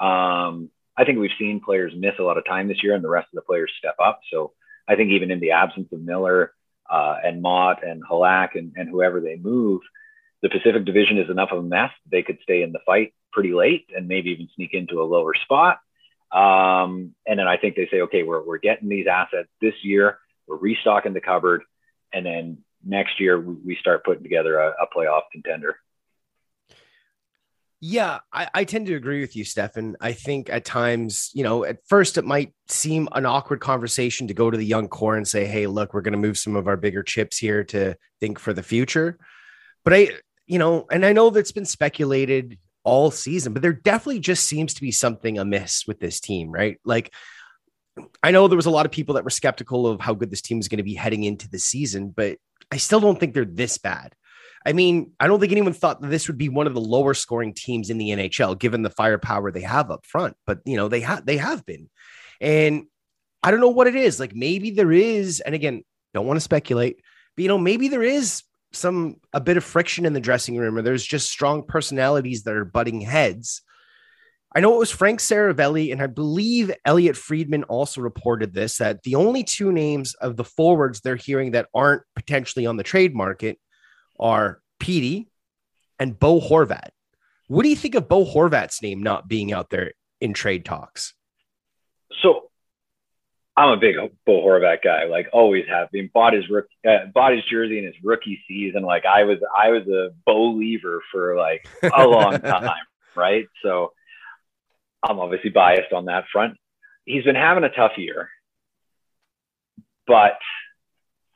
Um, 0.01 0.71
I 0.97 1.05
think 1.05 1.19
we've 1.19 1.31
seen 1.39 1.61
players 1.61 1.93
miss 1.97 2.15
a 2.19 2.23
lot 2.23 2.39
of 2.39 2.45
time 2.45 2.67
this 2.67 2.83
year, 2.83 2.95
and 2.95 3.05
the 3.05 3.09
rest 3.09 3.29
of 3.33 3.37
the 3.37 3.43
players 3.43 3.73
step 3.79 3.97
up. 4.05 4.21
So 4.33 4.53
I 4.89 4.97
think 4.97 5.11
even 5.11 5.31
in 5.31 5.41
the 5.41 5.53
absence 5.53 5.89
of 5.93 6.01
Miller, 6.01 6.53
uh, 6.91 7.17
and 7.25 7.43
Motte 7.43 7.83
and 7.83 8.03
Halak 8.05 8.55
and, 8.55 8.73
and 8.77 8.89
whoever 8.89 9.21
they 9.21 9.37
move, 9.37 9.83
the 10.43 10.49
Pacific 10.49 10.85
Division 10.85 11.19
is 11.19 11.31
enough 11.31 11.51
of 11.53 11.59
a 11.59 11.63
mess. 11.63 11.91
They 12.11 12.23
could 12.23 12.39
stay 12.43 12.63
in 12.63 12.73
the 12.73 12.81
fight 12.87 13.15
pretty 13.33 13.53
late 13.53 13.87
and 13.95 14.09
maybe 14.09 14.31
even 14.31 14.49
sneak 14.55 14.75
into 14.75 15.03
a 15.03 15.05
lower 15.05 15.35
spot. 15.35 15.81
Um, 16.31 17.15
and 17.27 17.39
then 17.39 17.49
I 17.49 17.57
think 17.57 17.77
they 17.77 17.89
say, 17.91 18.03
okay, 18.03 18.23
we're, 18.23 18.45
we're 18.45 18.59
getting 18.59 18.89
these 18.89 19.07
assets 19.07 19.49
this 19.61 19.75
year. 19.83 20.19
We're 20.47 20.57
restocking 20.57 21.15
the 21.15 21.21
cupboard. 21.21 21.63
And 22.13 22.25
then 22.25 22.59
next 22.85 23.21
year 23.21 23.39
we, 23.39 23.55
we 23.55 23.77
start 23.77 24.05
putting 24.05 24.23
together 24.23 24.59
a, 24.59 24.69
a 24.83 24.87
playoff 24.95 25.23
contender. 25.33 25.77
Yeah, 27.81 28.19
I, 28.33 28.49
I 28.53 28.65
tend 28.65 28.87
to 28.87 28.95
agree 28.95 29.21
with 29.21 29.37
you, 29.37 29.45
Stefan. 29.45 29.97
I 30.01 30.13
think 30.13 30.51
at 30.51 30.65
times, 30.65 31.31
you 31.33 31.45
know, 31.45 31.65
at 31.65 31.79
first 31.87 32.19
it 32.19 32.25
might 32.25 32.53
seem 32.69 33.09
an 33.13 33.25
awkward 33.25 33.61
conversation 33.61 34.27
to 34.29 34.35
go 34.35 34.51
to 34.51 34.59
the 34.59 34.67
young 34.67 34.89
core 34.89 35.17
and 35.17 35.27
say, 35.27 35.47
hey, 35.47 35.69
look, 35.69 35.95
we're 35.95 36.01
going 36.01 36.13
to 36.13 36.19
move 36.19 36.39
some 36.39 36.57
of 36.57 36.67
our 36.67 36.77
bigger 36.77 37.05
chips 37.05 37.39
here 37.39 37.63
to 37.65 37.95
think 38.19 38.41
for 38.41 38.53
the 38.53 38.65
future. 38.65 39.17
But 39.85 39.95
I, 39.95 40.09
you 40.47 40.59
know, 40.59 40.87
and 40.91 41.07
I 41.07 41.13
know 41.13 41.31
that's 41.31 41.53
been 41.53 41.65
speculated 41.65 42.59
all 42.83 43.13
season, 43.13 43.53
but 43.53 43.63
there 43.63 43.73
definitely 43.73 44.21
just 44.21 44.47
seems 44.47 44.75
to 44.75 44.81
be 44.81 44.91
something 44.91 45.39
amiss 45.39 45.87
with 45.87 46.01
this 46.01 46.19
team, 46.19 46.51
right? 46.51 46.81
Like, 46.85 47.13
I 48.23 48.33
know 48.33 48.49
there 48.49 48.57
was 48.57 48.67
a 48.67 48.71
lot 48.71 48.87
of 48.87 48.93
people 48.93 49.15
that 49.15 49.25
were 49.25 49.31
skeptical 49.31 49.87
of 49.87 50.01
how 50.01 50.15
good 50.15 50.31
this 50.31 50.43
team 50.43 50.59
is 50.59 50.69
going 50.69 50.79
to 50.79 50.85
be 50.85 50.95
heading 50.95 51.23
into 51.23 51.49
the 51.49 51.59
season, 51.59 52.11
but 52.11 52.39
I 52.73 52.77
still 52.79 53.01
don't 53.01 53.21
think 53.21 53.35
they're 53.35 53.45
this 53.45 53.79
bad. 53.79 54.15
I 54.69 54.75
mean, 54.75 55.13
I 55.19 55.27
don't 55.27 55.41
think 55.41 55.53
anyone 55.53 55.73
thought 55.73 56.03
that 56.03 56.11
this 56.11 56.29
would 56.29 56.37
be 56.37 56.51
one 56.51 56.67
of 56.67 56.75
the 56.75 56.81
lower 56.81 57.15
scoring 57.15 57.55
teams 57.55 57.89
in 57.89 57.97
the 57.97 58.11
NHL, 58.11 58.59
given 58.59 58.83
the 58.83 58.91
firepower 58.91 59.51
they 59.51 59.63
have 59.63 59.91
up 59.91 60.05
front. 60.05 60.37
But 60.47 60.59
you 60.67 60.77
know, 60.77 60.89
they 60.89 61.01
have 61.01 61.25
they 61.25 61.39
have 61.39 61.65
been, 61.65 61.89
and 62.39 62.85
I 63.43 63.51
don't 63.51 63.61
know 63.61 63.71
what 63.71 63.87
it 63.87 63.95
is. 63.95 64.21
Like 64.21 64.35
maybe 64.35 64.73
there 64.73 64.93
is, 64.93 65.41
and 65.41 65.55
again, 65.55 65.85
don't 66.13 66.27
want 66.27 66.37
to 66.37 66.43
speculate, 66.43 67.01
but 67.35 67.45
you 67.45 67.49
know, 67.49 67.57
maybe 67.57 67.89
there 67.89 68.03
is 68.03 68.43
some 68.75 69.17
a 69.33 69.41
bit 69.41 69.57
of 69.57 69.65
friction 69.65 70.05
in 70.05 70.13
the 70.13 70.21
dressing 70.21 70.59
room, 70.59 70.77
or 70.77 70.83
there's 70.83 71.07
just 71.07 71.31
strong 71.31 71.63
personalities 71.63 72.43
that 72.43 72.55
are 72.55 72.67
butting 72.67 73.01
heads. 73.01 73.63
I 74.55 74.61
know 74.61 74.75
it 74.75 74.79
was 74.79 74.91
Frank 74.91 75.21
Seravalli, 75.21 75.93
and 75.93 76.03
I 76.03 76.09
believe 76.09 76.71
Elliotte 76.85 77.17
Friedman 77.17 77.65
also 77.65 78.03
reported 78.03 78.53
this 78.53 78.77
that 78.77 79.03
the 79.03 79.15
only 79.15 79.45
two 79.45 79.73
names 79.73 80.13
of 80.17 80.37
the 80.37 80.45
forwards 80.45 81.01
they're 81.01 81.17
hearing 81.17 81.53
that 81.53 81.69
aren't 81.73 82.03
potentially 82.15 82.67
on 82.67 82.77
the 82.77 82.83
trade 82.83 83.15
market 83.15 83.59
are 84.19 84.61
Petey 84.79 85.29
and 85.99 86.19
Bo 86.19 86.41
Horvat. 86.41 86.91
What 87.49 87.63
do 87.63 87.69
you 87.69 87.77
think 87.77 87.95
of 87.95 88.09
Bo 88.09 88.25
Horvat's 88.25 88.83
name 88.83 89.03
not 89.03 89.29
being 89.29 89.53
out 89.53 89.71
there 89.71 89.93
in 90.21 90.35
trade 90.35 90.65
talks? 90.65 91.15
So 92.23 92.51
I'm 93.57 93.71
a 93.71 93.77
big 93.77 93.97
Bo 94.27 94.45
Horvat 94.45 94.83
guy, 94.85 95.05
like 95.05 95.29
always 95.33 95.65
have 95.69 95.91
been. 95.91 96.11
Bought 96.13 96.35
his 96.35 96.49
rookie, 96.49 96.69
uh, 96.87 97.07
bought 97.13 97.33
his 97.33 97.45
jersey 97.51 97.79
in 97.79 97.85
his 97.85 97.95
rookie 98.05 98.41
season. 98.47 98.83
Like 98.83 99.05
I 99.05 99.25
was, 99.25 99.39
I 99.57 99.71
was 99.71 99.87
a 99.89 100.11
Bo 100.27 100.51
lever 100.53 101.03
for 101.11 101.37
like 101.37 101.67
a 101.83 102.07
long 102.07 102.39
time, 102.41 102.85
right? 103.17 103.47
So 103.63 103.93
I'm 105.03 105.19
obviously 105.19 105.51
biased 105.51 105.93
on 105.93 106.05
that 106.07 106.25
front. 106.31 106.57
He's 107.05 107.25
been 107.25 107.35
having 107.35 107.65
a 107.65 107.71
tough 107.71 107.93
year, 107.97 108.29
but 110.07 110.39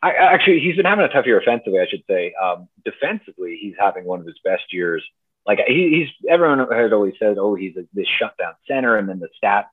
I, 0.03 0.13
actually, 0.15 0.61
he's 0.61 0.77
been 0.77 0.85
having 0.85 1.05
a 1.05 1.09
tough 1.09 1.27
year 1.27 1.39
offensively, 1.39 1.79
I 1.79 1.87
should 1.89 2.03
say. 2.09 2.35
Um, 2.35 2.69
defensively, 2.85 3.57
he's 3.61 3.75
having 3.79 4.05
one 4.05 4.21
of 4.21 4.27
his 4.27 4.39
best 4.45 4.73
years. 4.73 5.05
Like 5.47 5.61
he, 5.67 5.91
he's 5.91 6.29
everyone 6.29 6.59
has 6.59 6.93
always 6.93 7.15
said, 7.19 7.39
oh, 7.39 7.55
he's 7.55 7.77
a, 7.77 7.85
this 7.93 8.07
shutdown 8.19 8.55
center, 8.67 8.97
and 8.97 9.09
then 9.09 9.21
the 9.21 9.29
stats 9.43 9.67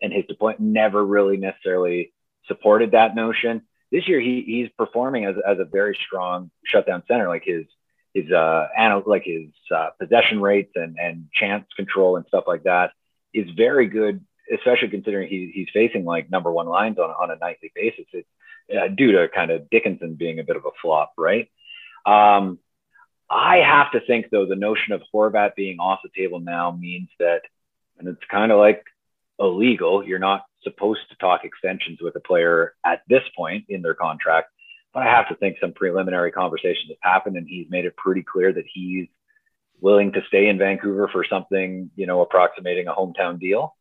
and 0.00 0.12
his 0.12 0.24
deployment 0.26 0.60
never 0.60 1.04
really 1.04 1.36
necessarily 1.36 2.12
supported 2.46 2.92
that 2.92 3.14
notion. 3.14 3.62
This 3.90 4.08
year, 4.08 4.20
he, 4.20 4.42
he's 4.46 4.68
performing 4.76 5.26
as, 5.26 5.36
as 5.46 5.58
a 5.58 5.64
very 5.64 5.96
strong 6.06 6.50
shutdown 6.64 7.02
center. 7.08 7.28
Like 7.28 7.44
his 7.44 7.66
his 8.14 8.30
uh 8.30 8.68
like 9.06 9.24
his 9.24 9.48
uh, 9.74 9.90
possession 9.98 10.40
rates 10.40 10.72
and 10.76 10.96
and 10.98 11.28
chance 11.32 11.66
control 11.76 12.16
and 12.16 12.26
stuff 12.26 12.44
like 12.46 12.64
that 12.64 12.92
is 13.34 13.48
very 13.56 13.86
good, 13.86 14.24
especially 14.52 14.88
considering 14.88 15.28
he, 15.28 15.50
he's 15.54 15.68
facing 15.72 16.04
like 16.04 16.30
number 16.30 16.52
one 16.52 16.66
lines 16.66 16.98
on 16.98 17.10
on 17.10 17.30
a 17.30 17.36
nightly 17.36 17.72
basis. 17.74 18.06
It's 18.12 18.28
uh, 18.76 18.88
due 18.88 19.12
to 19.12 19.28
kind 19.28 19.50
of 19.50 19.68
Dickinson 19.70 20.14
being 20.14 20.38
a 20.38 20.44
bit 20.44 20.56
of 20.56 20.64
a 20.64 20.70
flop, 20.80 21.12
right? 21.16 21.48
Um, 22.06 22.58
I 23.30 23.58
have 23.58 23.92
to 23.92 24.00
think 24.00 24.26
though 24.30 24.46
the 24.46 24.56
notion 24.56 24.92
of 24.92 25.02
Horvat 25.14 25.54
being 25.54 25.78
off 25.78 26.00
the 26.02 26.10
table 26.14 26.40
now 26.40 26.70
means 26.70 27.08
that, 27.18 27.42
and 27.98 28.08
it's 28.08 28.24
kind 28.30 28.52
of 28.52 28.58
like 28.58 28.84
illegal. 29.38 30.04
You're 30.04 30.18
not 30.18 30.44
supposed 30.62 31.00
to 31.10 31.16
talk 31.16 31.44
extensions 31.44 32.00
with 32.00 32.14
a 32.16 32.20
player 32.20 32.74
at 32.84 33.02
this 33.08 33.22
point 33.36 33.66
in 33.68 33.82
their 33.82 33.94
contract. 33.94 34.50
But 34.92 35.04
I 35.04 35.10
have 35.10 35.28
to 35.28 35.34
think 35.34 35.56
some 35.58 35.72
preliminary 35.72 36.30
conversations 36.32 36.90
have 36.90 37.12
happened, 37.12 37.36
and 37.36 37.48
he's 37.48 37.70
made 37.70 37.86
it 37.86 37.96
pretty 37.96 38.22
clear 38.22 38.52
that 38.52 38.66
he's 38.72 39.08
willing 39.80 40.12
to 40.12 40.22
stay 40.28 40.48
in 40.48 40.58
Vancouver 40.58 41.08
for 41.08 41.24
something, 41.24 41.90
you 41.96 42.06
know, 42.06 42.20
approximating 42.20 42.86
a 42.86 42.92
hometown 42.92 43.40
deal. 43.40 43.74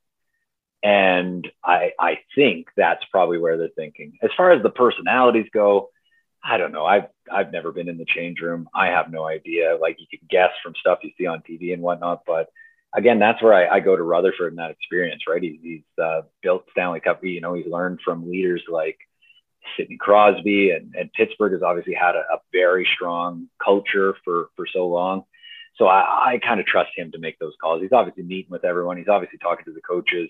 And 0.84 1.48
I, 1.64 1.92
I 2.00 2.20
think 2.36 2.68
that's 2.76 3.04
probably 3.12 3.38
where 3.38 3.58
they're 3.58 3.70
thinking. 3.76 4.18
As 4.24 4.32
far 4.36 4.52
as 4.52 4.64
the 4.64 4.70
personalities 4.70 5.48
go, 5.54 5.90
I 6.44 6.58
don't 6.58 6.72
know. 6.72 6.86
I've 6.86 7.06
I've 7.32 7.52
never 7.52 7.72
been 7.72 7.88
in 7.88 8.00
the 8.00 8.06
change 8.06 8.40
room. 8.42 8.68
I 8.74 8.88
have 8.88 9.12
no 9.12 9.26
idea. 9.26 9.78
Like 9.80 9.98
you 10.00 10.08
can 10.10 10.26
guess 10.30 10.50
from 10.64 10.74
stuff 10.80 11.00
you 11.04 11.12
see 11.18 11.28
on 11.28 11.44
TV 11.48 11.74
and 11.74 11.84
whatnot, 11.84 12.24
but 12.26 12.50
again, 12.94 13.20
that's 13.20 13.42
where 13.42 13.54
I, 13.54 13.78
I 13.78 13.80
go 13.80 13.96
to 13.96 14.04
Rutherford 14.04 14.52
and 14.52 14.60
that 14.60 14.72
experience, 14.72 15.24
right? 15.28 15.42
He, 15.42 15.60
he's 15.62 16.04
uh, 16.04 16.22
built 16.42 16.66
Stanley 16.72 17.00
Cup. 17.00 17.24
You 17.24 17.42
know, 17.42 17.54
he's 17.54 17.68
learned 17.68 18.00
from 18.04 18.30
leaders 18.30 18.64
like 18.68 18.98
Sidney 19.78 19.98
Crosby, 19.98 20.72
and, 20.72 20.94
and 20.96 21.14
Pittsburgh 21.14 21.54
has 21.54 21.62
obviously 21.62 21.94
had 21.94 22.16
a, 22.16 22.26
a 22.34 22.40
very 22.52 22.88
strong 22.94 23.48
culture 23.64 24.16
for 24.24 24.50
for 24.56 24.66
so 24.68 24.88
long. 24.88 25.24
So 25.78 25.88
I, 25.88 26.34
I 26.34 26.40
kind 26.40 26.60
of 26.60 26.66
trust 26.66 26.92
him 26.96 27.12
to 27.12 27.20
make 27.20 27.40
those 27.40 27.54
calls. 27.62 27.82
He's 27.82 27.94
obviously 27.94 28.24
meeting 28.24 28.52
with 28.52 28.66
everyone. 28.66 28.98
He's 28.98 29.08
obviously 29.08 29.40
talking 29.40 29.66
to 29.66 29.74
the 29.74 29.82
coaches. 29.82 30.30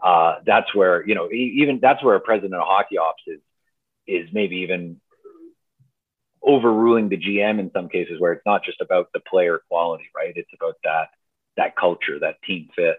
Uh, 0.00 0.36
that's 0.44 0.74
where 0.74 1.06
you 1.06 1.14
know 1.14 1.30
even 1.30 1.78
that's 1.80 2.02
where 2.02 2.14
a 2.14 2.20
president 2.20 2.54
of 2.54 2.66
hockey 2.66 2.98
ops 2.98 3.22
is 3.26 3.40
is 4.06 4.28
maybe 4.32 4.56
even 4.56 5.00
overruling 6.42 7.08
the 7.08 7.16
GM 7.16 7.58
in 7.58 7.70
some 7.72 7.88
cases 7.88 8.20
where 8.20 8.32
it's 8.32 8.46
not 8.46 8.62
just 8.64 8.80
about 8.80 9.08
the 9.12 9.20
player 9.20 9.60
quality, 9.68 10.04
right? 10.14 10.32
It's 10.36 10.50
about 10.54 10.76
that 10.84 11.08
that 11.56 11.76
culture, 11.76 12.18
that 12.20 12.42
team 12.42 12.68
fit. 12.76 12.98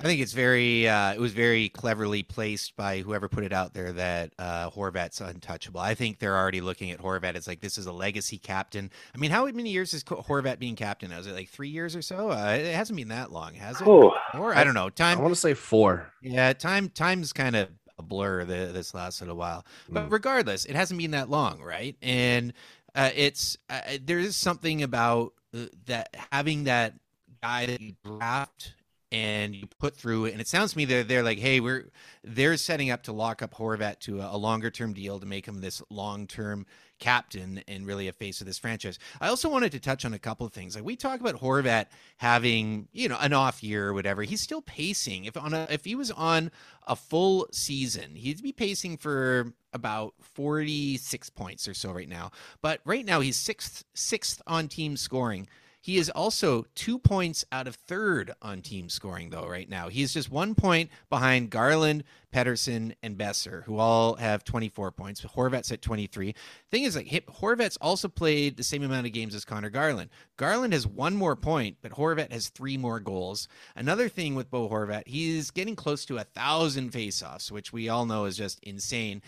I 0.00 0.04
think 0.04 0.20
it's 0.20 0.32
very. 0.32 0.86
Uh, 0.86 1.12
it 1.12 1.18
was 1.18 1.32
very 1.32 1.70
cleverly 1.70 2.22
placed 2.22 2.76
by 2.76 3.00
whoever 3.00 3.28
put 3.28 3.42
it 3.42 3.52
out 3.52 3.74
there 3.74 3.90
that 3.92 4.32
uh, 4.38 4.70
Horvat's 4.70 5.20
untouchable. 5.20 5.80
I 5.80 5.94
think 5.94 6.20
they're 6.20 6.36
already 6.36 6.60
looking 6.60 6.92
at 6.92 7.00
Horvat 7.00 7.34
as 7.34 7.48
like 7.48 7.60
this 7.60 7.76
is 7.76 7.86
a 7.86 7.92
legacy 7.92 8.38
captain. 8.38 8.92
I 9.12 9.18
mean, 9.18 9.32
how 9.32 9.46
many 9.46 9.70
years 9.70 9.92
is 9.94 10.04
Horvat 10.04 10.60
being 10.60 10.76
captain? 10.76 11.10
Was 11.10 11.26
it 11.26 11.34
like 11.34 11.48
three 11.48 11.68
years 11.68 11.96
or 11.96 12.02
so? 12.02 12.30
Uh, 12.30 12.56
it 12.60 12.72
hasn't 12.76 12.96
been 12.96 13.08
that 13.08 13.32
long, 13.32 13.54
has 13.54 13.80
it? 13.80 13.88
Oh, 13.88 14.14
or 14.34 14.54
I 14.54 14.62
don't 14.62 14.74
know. 14.74 14.88
Time. 14.88 15.18
I 15.18 15.20
want 15.20 15.34
to 15.34 15.40
say 15.40 15.54
four. 15.54 16.12
Yeah, 16.22 16.52
time. 16.52 16.90
Time's 16.90 17.32
kind 17.32 17.56
of 17.56 17.68
a 17.98 18.02
blur. 18.04 18.44
The, 18.44 18.70
this 18.72 18.94
last 18.94 19.20
little 19.20 19.36
while, 19.36 19.66
but 19.88 20.08
mm. 20.08 20.12
regardless, 20.12 20.64
it 20.64 20.76
hasn't 20.76 20.98
been 20.98 21.10
that 21.10 21.28
long, 21.28 21.60
right? 21.60 21.96
And 22.02 22.52
uh, 22.94 23.10
it's 23.16 23.56
uh, 23.68 23.80
there 24.00 24.20
is 24.20 24.36
something 24.36 24.80
about 24.80 25.32
uh, 25.52 25.66
that 25.86 26.14
having 26.30 26.64
that 26.64 26.94
guy 27.42 27.66
that 27.66 27.80
you 27.80 27.94
draft 28.04 28.74
and 29.10 29.54
you 29.54 29.66
put 29.78 29.96
through 29.96 30.26
and 30.26 30.40
it 30.40 30.46
sounds 30.46 30.72
to 30.72 30.78
me 30.78 30.84
they're 30.84 31.02
they're 31.02 31.22
like 31.22 31.38
hey 31.38 31.60
we're 31.60 31.86
they're 32.22 32.56
setting 32.56 32.90
up 32.90 33.02
to 33.02 33.12
lock 33.12 33.40
up 33.40 33.54
Horvat 33.54 34.00
to 34.00 34.20
a, 34.20 34.34
a 34.34 34.36
longer 34.36 34.70
term 34.70 34.92
deal 34.92 35.18
to 35.18 35.26
make 35.26 35.46
him 35.46 35.60
this 35.60 35.82
long 35.90 36.26
term 36.26 36.66
captain 36.98 37.62
and 37.68 37.86
really 37.86 38.08
a 38.08 38.12
face 38.12 38.40
of 38.40 38.46
this 38.46 38.58
franchise. 38.58 38.98
I 39.20 39.28
also 39.28 39.48
wanted 39.48 39.72
to 39.72 39.80
touch 39.80 40.04
on 40.04 40.14
a 40.14 40.18
couple 40.18 40.46
of 40.46 40.52
things. 40.52 40.74
Like 40.74 40.84
we 40.84 40.96
talk 40.96 41.20
about 41.20 41.36
Horvat 41.36 41.86
having, 42.16 42.88
you 42.92 43.08
know, 43.08 43.18
an 43.20 43.32
off 43.32 43.62
year 43.62 43.88
or 43.88 43.94
whatever. 43.94 44.22
He's 44.22 44.40
still 44.40 44.62
pacing. 44.62 45.24
If 45.24 45.36
on 45.36 45.54
a 45.54 45.66
if 45.70 45.84
he 45.84 45.94
was 45.94 46.10
on 46.10 46.50
a 46.86 46.96
full 46.96 47.46
season, 47.52 48.14
he'd 48.14 48.42
be 48.42 48.52
pacing 48.52 48.98
for 48.98 49.52
about 49.72 50.14
46 50.20 51.30
points 51.30 51.68
or 51.68 51.74
so 51.74 51.92
right 51.92 52.08
now. 52.08 52.30
But 52.62 52.80
right 52.84 53.04
now 53.04 53.20
he's 53.20 53.36
sixth 53.36 53.84
sixth 53.94 54.42
on 54.46 54.68
team 54.68 54.96
scoring. 54.96 55.48
He 55.88 55.96
is 55.96 56.10
also 56.10 56.66
two 56.74 56.98
points 56.98 57.46
out 57.50 57.66
of 57.66 57.74
third 57.74 58.34
on 58.42 58.60
team 58.60 58.90
scoring, 58.90 59.30
though, 59.30 59.46
right 59.46 59.66
now. 59.66 59.88
He's 59.88 60.12
just 60.12 60.30
one 60.30 60.54
point 60.54 60.90
behind 61.08 61.48
Garland, 61.48 62.04
Pettersson, 62.30 62.92
and 63.02 63.16
Boeser, 63.16 63.64
who 63.64 63.78
all 63.78 64.16
have 64.16 64.44
24 64.44 64.92
points. 64.92 65.22
Horvat's 65.22 65.72
at 65.72 65.80
23. 65.80 66.34
Thing 66.70 66.82
is, 66.82 66.94
like, 66.94 67.06
Horvat's 67.06 67.78
also 67.78 68.06
played 68.06 68.58
the 68.58 68.64
same 68.64 68.82
amount 68.82 69.06
of 69.06 69.14
games 69.14 69.34
as 69.34 69.46
Conor 69.46 69.70
Garland. 69.70 70.10
Garland 70.36 70.74
has 70.74 70.86
one 70.86 71.16
more 71.16 71.36
point, 71.36 71.78
but 71.80 71.92
Horvat 71.92 72.32
has 72.32 72.50
three 72.50 72.76
more 72.76 73.00
goals. 73.00 73.48
Another 73.74 74.10
thing 74.10 74.34
with 74.34 74.50
Bo 74.50 74.68
Horvat, 74.68 75.08
he's 75.08 75.50
getting 75.50 75.74
close 75.74 76.04
to 76.04 76.18
a 76.18 76.24
thousand 76.24 76.92
faceoffs, 76.92 77.50
which 77.50 77.72
we 77.72 77.88
all 77.88 78.04
know 78.04 78.26
is 78.26 78.36
just 78.36 78.60
insane 78.62 79.22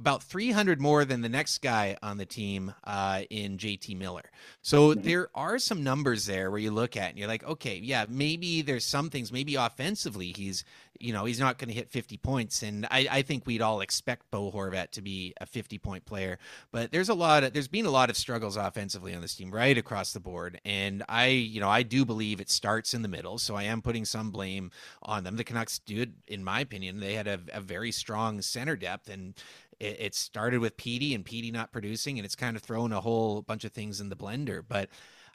about 0.00 0.22
300 0.22 0.80
more 0.80 1.04
than 1.04 1.20
the 1.20 1.28
next 1.28 1.58
guy 1.58 1.96
on 2.02 2.16
the 2.16 2.24
team 2.24 2.72
uh, 2.84 3.22
in 3.28 3.58
JT 3.58 3.96
Miller. 3.96 4.30
So 4.62 4.90
mm-hmm. 4.90 5.02
there 5.02 5.28
are 5.34 5.58
some 5.58 5.84
numbers 5.84 6.26
there 6.26 6.50
where 6.50 6.58
you 6.58 6.70
look 6.70 6.96
at 6.96 7.10
and 7.10 7.18
you're 7.18 7.28
like, 7.28 7.44
okay, 7.44 7.76
yeah, 7.76 8.06
maybe 8.08 8.62
there's 8.62 8.84
some 8.84 9.10
things. 9.10 9.30
Maybe 9.30 9.54
offensively, 9.56 10.32
he's 10.36 10.64
you 11.00 11.14
know 11.14 11.24
he's 11.24 11.40
not 11.40 11.58
going 11.58 11.68
to 11.68 11.74
hit 11.74 11.90
50 11.90 12.18
points, 12.18 12.62
and 12.62 12.86
I, 12.90 13.08
I, 13.10 13.22
think 13.22 13.46
we'd 13.46 13.62
all 13.62 13.80
expect 13.80 14.30
Bo 14.30 14.52
Horvat 14.52 14.90
to 14.92 15.02
be 15.02 15.32
a 15.40 15.46
50 15.46 15.78
point 15.78 16.04
player. 16.04 16.38
But 16.72 16.92
there's 16.92 17.08
a 17.08 17.14
lot 17.14 17.42
of 17.42 17.54
there's 17.54 17.68
been 17.68 17.86
a 17.86 17.90
lot 17.90 18.10
of 18.10 18.16
struggles 18.16 18.56
offensively 18.56 19.14
on 19.14 19.22
this 19.22 19.34
team 19.34 19.50
right 19.50 19.76
across 19.76 20.12
the 20.12 20.20
board, 20.20 20.60
and 20.64 21.02
I 21.08 21.28
you 21.28 21.60
know 21.60 21.70
I 21.70 21.82
do 21.82 22.04
believe 22.04 22.40
it 22.40 22.50
starts 22.50 22.92
in 22.92 23.02
the 23.02 23.08
middle. 23.08 23.38
So 23.38 23.56
I 23.56 23.64
am 23.64 23.80
putting 23.80 24.04
some 24.04 24.30
blame 24.30 24.70
on 25.02 25.24
them. 25.24 25.36
The 25.36 25.44
Canucks 25.44 25.78
did, 25.78 26.14
in 26.28 26.44
my 26.44 26.60
opinion, 26.60 27.00
they 27.00 27.14
had 27.14 27.26
a, 27.26 27.40
a 27.54 27.60
very 27.60 27.92
strong 27.92 28.42
center 28.42 28.76
depth 28.76 29.08
and 29.08 29.34
it, 29.80 29.96
it 29.98 30.14
started 30.14 30.60
with 30.60 30.76
Petey 30.76 31.14
and 31.14 31.24
Petey 31.24 31.50
not 31.50 31.72
producing, 31.72 32.18
and 32.18 32.24
it's 32.24 32.36
kind 32.36 32.56
of 32.56 32.62
thrown 32.62 32.92
a 32.92 33.00
whole 33.00 33.42
bunch 33.42 33.64
of 33.64 33.72
things 33.72 34.00
in 34.00 34.08
the 34.08 34.16
blender. 34.16 34.62
But 34.66 34.90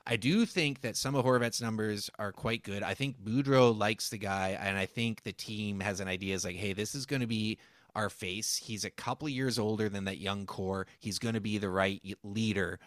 I 0.07 0.15
do 0.15 0.45
think 0.45 0.81
that 0.81 0.95
some 0.95 1.15
of 1.15 1.25
Horvat's 1.25 1.61
numbers 1.61 2.09
are 2.19 2.31
quite 2.31 2.63
good. 2.63 2.83
I 2.83 2.93
think 2.93 3.19
Boudreau 3.19 3.77
likes 3.77 4.09
the 4.09 4.19
guy, 4.19 4.57
and 4.61 4.77
I 4.77 4.85
think 4.85 5.23
the 5.23 5.33
team 5.33 5.79
has 5.79 5.99
an 5.99 6.07
idea 6.07 6.35
is 6.35 6.45
like, 6.45 6.55
hey, 6.55 6.73
this 6.73 6.93
is 6.95 7.05
going 7.05 7.21
to 7.21 7.27
be 7.27 7.57
our 7.95 8.09
face. 8.09 8.57
He's 8.57 8.85
a 8.85 8.89
couple 8.89 9.27
years 9.29 9.57
older 9.57 9.89
than 9.89 10.03
that 10.03 10.19
young 10.19 10.45
core. 10.45 10.85
He's 10.99 11.17
going 11.17 11.33
to 11.33 11.41
be 11.41 11.57
the 11.57 11.69
right 11.69 12.01
leader 12.23 12.79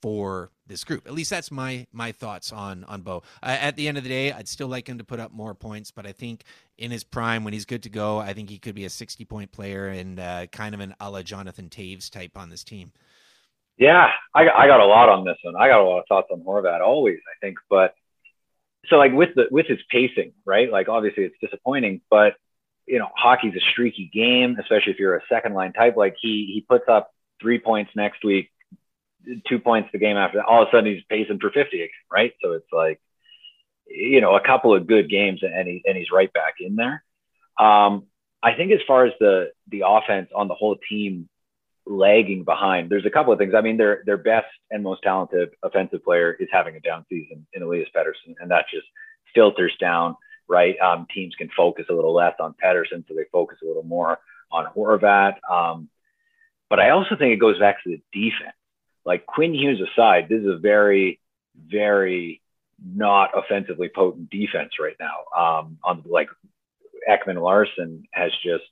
for 0.00 0.50
this 0.66 0.84
group. 0.84 1.06
At 1.06 1.14
least 1.14 1.30
that's 1.30 1.50
my 1.50 1.86
my 1.92 2.12
thoughts 2.12 2.52
on 2.52 2.84
on 2.84 3.02
Bo. 3.02 3.22
Uh, 3.42 3.56
at 3.60 3.76
the 3.76 3.88
end 3.88 3.98
of 3.98 4.04
the 4.04 4.10
day, 4.10 4.32
I'd 4.32 4.48
still 4.48 4.68
like 4.68 4.88
him 4.88 4.98
to 4.98 5.04
put 5.04 5.20
up 5.20 5.32
more 5.32 5.54
points, 5.54 5.90
but 5.90 6.06
I 6.06 6.12
think 6.12 6.44
in 6.76 6.90
his 6.90 7.04
prime, 7.04 7.44
when 7.44 7.52
he's 7.52 7.64
good 7.64 7.82
to 7.84 7.88
go, 7.88 8.18
I 8.18 8.32
think 8.32 8.50
he 8.50 8.58
could 8.58 8.74
be 8.74 8.84
a 8.84 8.90
60 8.90 9.24
point 9.24 9.52
player 9.52 9.88
and 9.88 10.20
uh, 10.20 10.46
kind 10.46 10.74
of 10.74 10.80
an 10.80 10.94
a 11.00 11.10
la 11.10 11.22
Jonathan 11.22 11.68
Toews 11.68 12.10
type 12.10 12.36
on 12.36 12.50
this 12.50 12.64
team. 12.64 12.92
Yeah, 13.76 14.10
I, 14.34 14.48
I 14.48 14.66
got 14.66 14.80
a 14.80 14.86
lot 14.86 15.08
on 15.08 15.24
this 15.24 15.36
one. 15.42 15.54
I 15.54 15.68
got 15.68 15.80
a 15.80 15.84
lot 15.84 16.00
of 16.00 16.04
thoughts 16.08 16.28
on 16.32 16.40
Horvat 16.40 16.80
always, 16.80 17.18
I 17.28 17.38
think, 17.44 17.58
but 17.70 17.94
so 18.88 18.96
like 18.96 19.12
with 19.12 19.30
the 19.34 19.46
with 19.50 19.66
his 19.66 19.78
pacing, 19.90 20.32
right? 20.44 20.70
Like 20.70 20.88
obviously 20.88 21.24
it's 21.24 21.36
disappointing, 21.40 22.00
but 22.10 22.34
you 22.86 22.98
know, 22.98 23.08
hockey's 23.14 23.54
a 23.54 23.60
streaky 23.70 24.10
game, 24.12 24.56
especially 24.58 24.92
if 24.92 24.98
you're 24.98 25.16
a 25.16 25.22
second 25.28 25.54
line 25.54 25.72
type. 25.72 25.96
Like 25.96 26.16
he 26.20 26.50
he 26.52 26.64
puts 26.66 26.88
up 26.88 27.10
three 27.40 27.58
points 27.58 27.90
next 27.94 28.24
week, 28.24 28.50
two 29.48 29.58
points 29.58 29.90
the 29.92 29.98
game 29.98 30.16
after 30.16 30.38
that. 30.38 30.46
All 30.46 30.62
of 30.62 30.68
a 30.68 30.70
sudden 30.70 30.92
he's 30.92 31.04
pacing 31.08 31.38
for 31.40 31.50
50 31.50 31.76
again, 31.76 31.88
right? 32.10 32.32
So 32.42 32.52
it's 32.52 32.72
like, 32.72 33.00
you 33.86 34.20
know, 34.20 34.36
a 34.36 34.40
couple 34.40 34.74
of 34.74 34.86
good 34.86 35.10
games 35.10 35.40
and 35.42 35.66
he, 35.66 35.82
and 35.86 35.96
he's 35.96 36.10
right 36.12 36.32
back 36.32 36.54
in 36.60 36.76
there. 36.76 37.02
Um, 37.58 38.06
I 38.42 38.54
think 38.54 38.72
as 38.72 38.80
far 38.86 39.06
as 39.06 39.12
the 39.18 39.50
the 39.68 39.82
offense 39.86 40.30
on 40.34 40.48
the 40.48 40.54
whole 40.54 40.76
team 40.88 41.28
lagging 41.86 42.44
behind, 42.44 42.90
there's 42.90 43.06
a 43.06 43.10
couple 43.10 43.32
of 43.32 43.38
things. 43.38 43.54
I 43.54 43.62
mean, 43.62 43.76
their 43.76 44.02
their 44.06 44.16
best 44.16 44.46
and 44.70 44.82
most 44.82 45.02
talented 45.02 45.50
offensive 45.62 46.04
player 46.04 46.32
is 46.38 46.48
having 46.52 46.76
a 46.76 46.80
down 46.80 47.04
season 47.08 47.46
in 47.52 47.62
Elias 47.62 47.88
Pettersson, 47.94 48.34
and 48.40 48.50
that 48.50 48.66
just 48.72 48.86
filters 49.34 49.72
down. 49.80 50.16
Right, 50.50 50.78
um, 50.80 51.06
teams 51.12 51.34
can 51.34 51.50
focus 51.54 51.86
a 51.90 51.92
little 51.92 52.14
less 52.14 52.34
on 52.40 52.54
Pettersson, 52.64 53.06
so 53.06 53.14
they 53.14 53.26
focus 53.30 53.58
a 53.62 53.66
little 53.66 53.82
more 53.82 54.18
on 54.50 54.64
Horvat. 54.74 55.34
Um, 55.50 55.90
but 56.70 56.80
I 56.80 56.90
also 56.90 57.16
think 57.16 57.34
it 57.34 57.40
goes 57.40 57.58
back 57.58 57.82
to 57.84 57.90
the 57.90 58.00
defense 58.12 58.56
like 59.08 59.24
Quinn 59.24 59.54
Hughes 59.54 59.80
aside, 59.80 60.26
this 60.28 60.42
is 60.42 60.48
a 60.48 60.58
very, 60.58 61.18
very 61.56 62.42
not 62.84 63.30
offensively 63.34 63.88
potent 63.92 64.28
defense 64.28 64.72
right 64.78 64.96
now. 65.00 65.24
Um, 65.34 65.78
on 65.82 66.04
like 66.04 66.28
Ekman-Larsson 67.08 68.04
has 68.12 68.30
just 68.44 68.64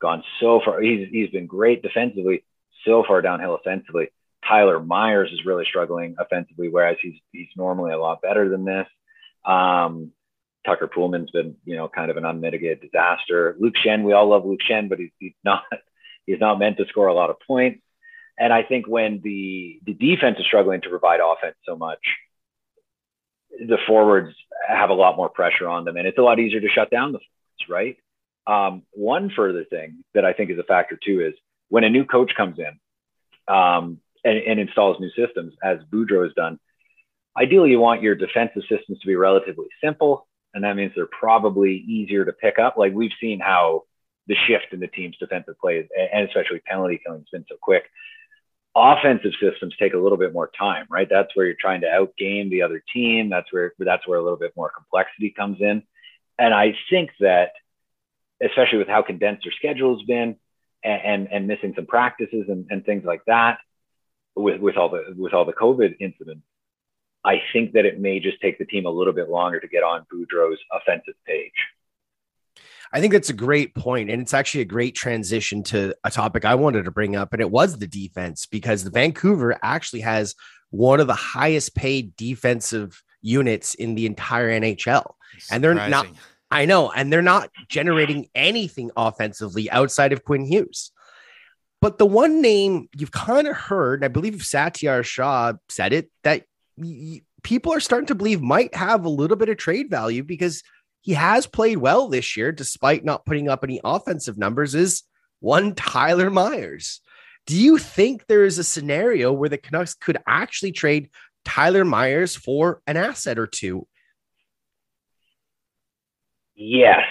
gone 0.00 0.24
so 0.40 0.62
far. 0.64 0.80
He's 0.80 1.08
he's 1.10 1.28
been 1.28 1.46
great 1.46 1.82
defensively, 1.82 2.42
so 2.86 3.04
far 3.06 3.20
downhill 3.20 3.54
offensively. 3.54 4.08
Tyler 4.48 4.80
Myers 4.80 5.30
is 5.30 5.44
really 5.44 5.66
struggling 5.68 6.16
offensively, 6.18 6.70
whereas 6.70 6.96
he's 7.02 7.20
he's 7.30 7.48
normally 7.54 7.92
a 7.92 7.98
lot 7.98 8.22
better 8.22 8.48
than 8.48 8.64
this. 8.64 8.86
Um, 9.44 10.12
Tucker 10.64 10.88
Poolman's 10.88 11.30
been, 11.32 11.56
you 11.66 11.76
know, 11.76 11.88
kind 11.88 12.10
of 12.10 12.16
an 12.16 12.24
unmitigated 12.24 12.80
disaster. 12.80 13.56
Luke 13.60 13.74
Schenn, 13.84 14.04
we 14.04 14.14
all 14.14 14.28
love 14.28 14.46
Luke 14.46 14.60
Schenn, 14.66 14.88
but 14.88 14.98
he's, 14.98 15.10
he's 15.18 15.34
not 15.44 15.64
he's 16.26 16.40
not 16.40 16.58
meant 16.58 16.78
to 16.78 16.86
score 16.86 17.08
a 17.08 17.14
lot 17.14 17.28
of 17.28 17.36
points. 17.46 17.82
And 18.38 18.52
I 18.52 18.62
think 18.62 18.86
when 18.88 19.20
the 19.22 19.80
the 19.84 19.94
defense 19.94 20.38
is 20.38 20.46
struggling 20.46 20.80
to 20.82 20.88
provide 20.88 21.20
offense 21.20 21.56
so 21.66 21.76
much, 21.76 22.00
the 23.50 23.78
forwards 23.86 24.34
have 24.66 24.90
a 24.90 24.94
lot 24.94 25.16
more 25.16 25.28
pressure 25.28 25.68
on 25.68 25.84
them, 25.84 25.96
and 25.96 26.06
it's 26.06 26.18
a 26.18 26.22
lot 26.22 26.38
easier 26.38 26.60
to 26.60 26.68
shut 26.68 26.90
down 26.90 27.12
the 27.12 27.18
forwards, 27.18 27.68
right? 27.68 27.96
Um, 28.46 28.82
one 28.92 29.30
further 29.34 29.64
thing 29.64 30.02
that 30.14 30.24
I 30.24 30.32
think 30.32 30.50
is 30.50 30.58
a 30.58 30.64
factor 30.64 30.98
too 31.02 31.20
is 31.20 31.34
when 31.68 31.84
a 31.84 31.90
new 31.90 32.04
coach 32.04 32.32
comes 32.36 32.58
in 32.58 33.54
um, 33.54 33.98
and, 34.24 34.38
and, 34.38 34.58
installs 34.58 34.98
new 34.98 35.10
systems, 35.10 35.54
as 35.62 35.78
Boudreau 35.92 36.24
has 36.24 36.32
done. 36.34 36.58
Ideally, 37.36 37.70
you 37.70 37.78
want 37.78 38.02
your 38.02 38.14
defensive 38.14 38.62
systems 38.68 38.98
to 39.00 39.06
be 39.06 39.14
relatively 39.14 39.68
simple, 39.82 40.26
and 40.54 40.64
that 40.64 40.74
means 40.74 40.92
they're 40.94 41.06
probably 41.06 41.76
easier 41.76 42.24
to 42.24 42.32
pick 42.32 42.58
up. 42.58 42.76
Like 42.76 42.92
we've 42.92 43.12
seen 43.20 43.38
how 43.38 43.84
the 44.26 44.36
shift 44.46 44.72
in 44.72 44.80
the 44.80 44.86
team's 44.86 45.16
defensive 45.18 45.58
play 45.60 45.88
and 46.12 46.28
especially 46.28 46.60
penalty 46.60 47.00
killing, 47.04 47.20
has 47.20 47.28
been 47.32 47.44
so 47.48 47.56
quick 47.60 47.84
offensive 48.74 49.32
systems 49.40 49.74
take 49.78 49.94
a 49.94 49.98
little 49.98 50.18
bit 50.18 50.32
more 50.32 50.50
time, 50.58 50.86
right? 50.90 51.08
That's 51.10 51.34
where 51.34 51.46
you're 51.46 51.56
trying 51.60 51.82
to 51.82 51.86
outgame 51.88 52.50
the 52.50 52.62
other 52.62 52.82
team. 52.92 53.28
That's 53.28 53.52
where 53.52 53.72
that's 53.78 54.06
where 54.06 54.18
a 54.18 54.22
little 54.22 54.38
bit 54.38 54.56
more 54.56 54.70
complexity 54.74 55.30
comes 55.30 55.58
in. 55.60 55.82
And 56.38 56.54
I 56.54 56.74
think 56.90 57.10
that 57.20 57.52
especially 58.42 58.78
with 58.78 58.88
how 58.88 59.02
condensed 59.02 59.44
their 59.44 59.52
schedule's 59.52 60.02
been 60.04 60.36
and, 60.82 61.02
and, 61.04 61.28
and 61.32 61.46
missing 61.46 61.72
some 61.76 61.86
practices 61.86 62.46
and, 62.48 62.66
and 62.70 62.84
things 62.84 63.04
like 63.04 63.24
that 63.26 63.58
with, 64.34 64.60
with 64.60 64.76
all 64.76 64.88
the, 64.88 65.14
with 65.16 65.32
all 65.32 65.44
the 65.44 65.52
COVID 65.52 65.96
incidents. 66.00 66.42
I 67.24 67.40
think 67.52 67.72
that 67.72 67.84
it 67.84 68.00
may 68.00 68.18
just 68.18 68.40
take 68.40 68.58
the 68.58 68.64
team 68.64 68.84
a 68.86 68.90
little 68.90 69.12
bit 69.12 69.28
longer 69.28 69.60
to 69.60 69.68
get 69.68 69.84
on 69.84 70.06
Boudreau's 70.12 70.58
offensive 70.72 71.14
page. 71.24 71.52
I 72.92 73.00
think 73.00 73.12
that's 73.12 73.30
a 73.30 73.34
great 73.34 73.74
point, 73.74 74.10
and 74.10 74.20
it's 74.20 74.34
actually 74.34 74.60
a 74.60 74.66
great 74.66 74.94
transition 74.94 75.62
to 75.64 75.94
a 76.04 76.10
topic 76.10 76.44
I 76.44 76.54
wanted 76.54 76.84
to 76.84 76.90
bring 76.90 77.16
up, 77.16 77.32
and 77.32 77.40
it 77.40 77.50
was 77.50 77.78
the 77.78 77.86
defense 77.86 78.46
because 78.46 78.84
the 78.84 78.90
Vancouver 78.90 79.58
actually 79.62 80.00
has 80.00 80.34
one 80.70 81.00
of 81.00 81.06
the 81.06 81.14
highest 81.14 81.74
paid 81.74 82.14
defensive 82.16 83.02
units 83.22 83.74
in 83.74 83.94
the 83.94 84.04
entire 84.04 84.50
NHL, 84.50 85.14
and 85.50 85.64
they're 85.64 85.74
not. 85.74 86.06
I 86.50 86.66
know, 86.66 86.92
and 86.92 87.10
they're 87.10 87.22
not 87.22 87.48
generating 87.68 88.28
anything 88.34 88.90
offensively 88.94 89.70
outside 89.70 90.12
of 90.12 90.22
Quinn 90.22 90.44
Hughes. 90.44 90.90
But 91.80 91.96
the 91.96 92.04
one 92.04 92.42
name 92.42 92.90
you've 92.94 93.10
kind 93.10 93.48
of 93.48 93.56
heard, 93.56 94.00
and 94.00 94.04
I 94.04 94.08
believe 94.08 94.34
Satiar 94.34 95.02
Shah 95.02 95.54
said 95.70 95.94
it, 95.94 96.10
that 96.24 96.44
people 97.42 97.72
are 97.72 97.80
starting 97.80 98.06
to 98.08 98.14
believe 98.14 98.42
might 98.42 98.74
have 98.74 99.06
a 99.06 99.08
little 99.08 99.38
bit 99.38 99.48
of 99.48 99.56
trade 99.56 99.88
value 99.88 100.22
because 100.22 100.62
he 101.02 101.14
has 101.14 101.46
played 101.46 101.78
well 101.78 102.08
this 102.08 102.36
year, 102.36 102.52
despite 102.52 103.04
not 103.04 103.26
putting 103.26 103.48
up 103.48 103.64
any 103.64 103.80
offensive 103.84 104.38
numbers, 104.38 104.74
is 104.74 105.02
one 105.40 105.74
Tyler 105.74 106.30
Myers. 106.30 107.00
Do 107.46 107.60
you 107.60 107.76
think 107.76 108.26
there 108.26 108.44
is 108.44 108.58
a 108.58 108.64
scenario 108.64 109.32
where 109.32 109.48
the 109.48 109.58
Canucks 109.58 109.94
could 109.94 110.16
actually 110.28 110.70
trade 110.70 111.10
Tyler 111.44 111.84
Myers 111.84 112.36
for 112.36 112.80
an 112.86 112.96
asset 112.96 113.36
or 113.36 113.48
two? 113.48 113.86
Yes. 116.54 117.02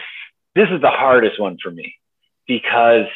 This 0.56 0.70
is 0.72 0.82
the 0.82 0.90
hardest 0.90 1.40
one 1.40 1.58
for 1.62 1.70
me 1.70 1.96
because 2.48 3.08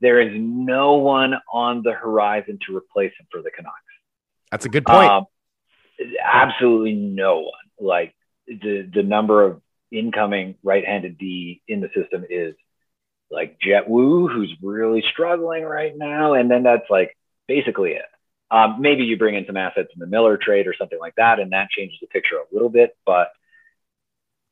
there 0.00 0.20
is 0.20 0.32
no 0.34 0.94
one 0.94 1.34
on 1.52 1.82
the 1.82 1.92
horizon 1.92 2.58
to 2.66 2.76
replace 2.76 3.12
him 3.18 3.26
for 3.30 3.40
the 3.40 3.52
Canucks. 3.52 3.74
That's 4.50 4.64
a 4.64 4.68
good 4.68 4.84
point. 4.84 5.10
Um, 5.10 5.24
absolutely 6.20 6.94
no 6.94 7.40
one. 7.40 7.52
Like 7.80 8.14
the 8.48 8.88
the 8.92 9.02
number 9.04 9.44
of 9.44 9.60
incoming 9.90 10.56
right-handed 10.62 11.18
D 11.18 11.62
in 11.68 11.80
the 11.80 11.88
system 11.94 12.24
is 12.28 12.54
like 13.30 13.58
Jett 13.60 13.88
Woo, 13.88 14.28
who's 14.28 14.54
really 14.62 15.02
struggling 15.12 15.64
right 15.64 15.96
now, 15.96 16.34
and 16.34 16.50
then 16.50 16.62
that's 16.62 16.88
like 16.88 17.16
basically 17.46 17.92
it. 17.92 18.04
Um, 18.50 18.80
maybe 18.80 19.04
you 19.04 19.18
bring 19.18 19.34
in 19.34 19.44
some 19.46 19.58
assets 19.58 19.90
in 19.92 20.00
the 20.00 20.06
Miller 20.06 20.38
trade 20.38 20.66
or 20.66 20.74
something 20.78 20.98
like 20.98 21.14
that, 21.16 21.38
and 21.38 21.52
that 21.52 21.68
changes 21.70 21.98
the 22.00 22.06
picture 22.06 22.36
a 22.36 22.52
little 22.54 22.70
bit. 22.70 22.96
But 23.04 23.28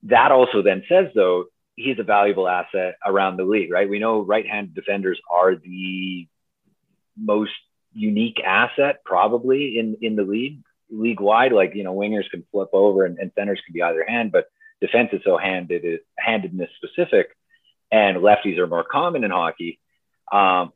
that 0.05 0.33
also 0.33 0.63
then 0.63 0.85
says 0.89 1.07
though 1.15 1.47
he's 1.77 1.99
a 1.99 2.05
valuable 2.05 2.49
asset 2.49 2.97
around 3.05 3.37
the 3.37 3.45
league, 3.45 3.71
right? 3.71 3.89
We 3.89 3.99
know 3.99 4.21
right-handed 4.21 4.75
defenders 4.75 5.21
are 5.31 5.57
the 5.57 6.27
most 7.17 7.53
unique 7.95 8.41
asset 8.45 9.03
probably 9.05 9.79
in 9.79 9.97
in 10.03 10.17
the 10.17 10.23
league 10.23 10.61
league 10.91 11.21
wide. 11.21 11.53
Like 11.53 11.75
you 11.75 11.85
know, 11.85 11.95
wingers 11.95 12.31
can 12.31 12.45
flip 12.53 12.71
over 12.73 13.05
and, 13.05 13.19
and 13.19 13.33
centers 13.35 13.61
can 13.65 13.73
be 13.73 13.83
either 13.83 14.05
hand, 14.07 14.33
but 14.33 14.47
defense 14.81 15.11
is 15.13 15.23
so 15.25 15.37
handed 15.39 16.01
handedness 16.19 16.71
specific, 16.77 17.29
and 17.91 18.19
lefties 18.19 18.59
are 18.59 18.67
more 18.67 18.85
common 18.85 19.25
in 19.25 19.31
hockey. 19.31 19.81
Um, 20.31 20.73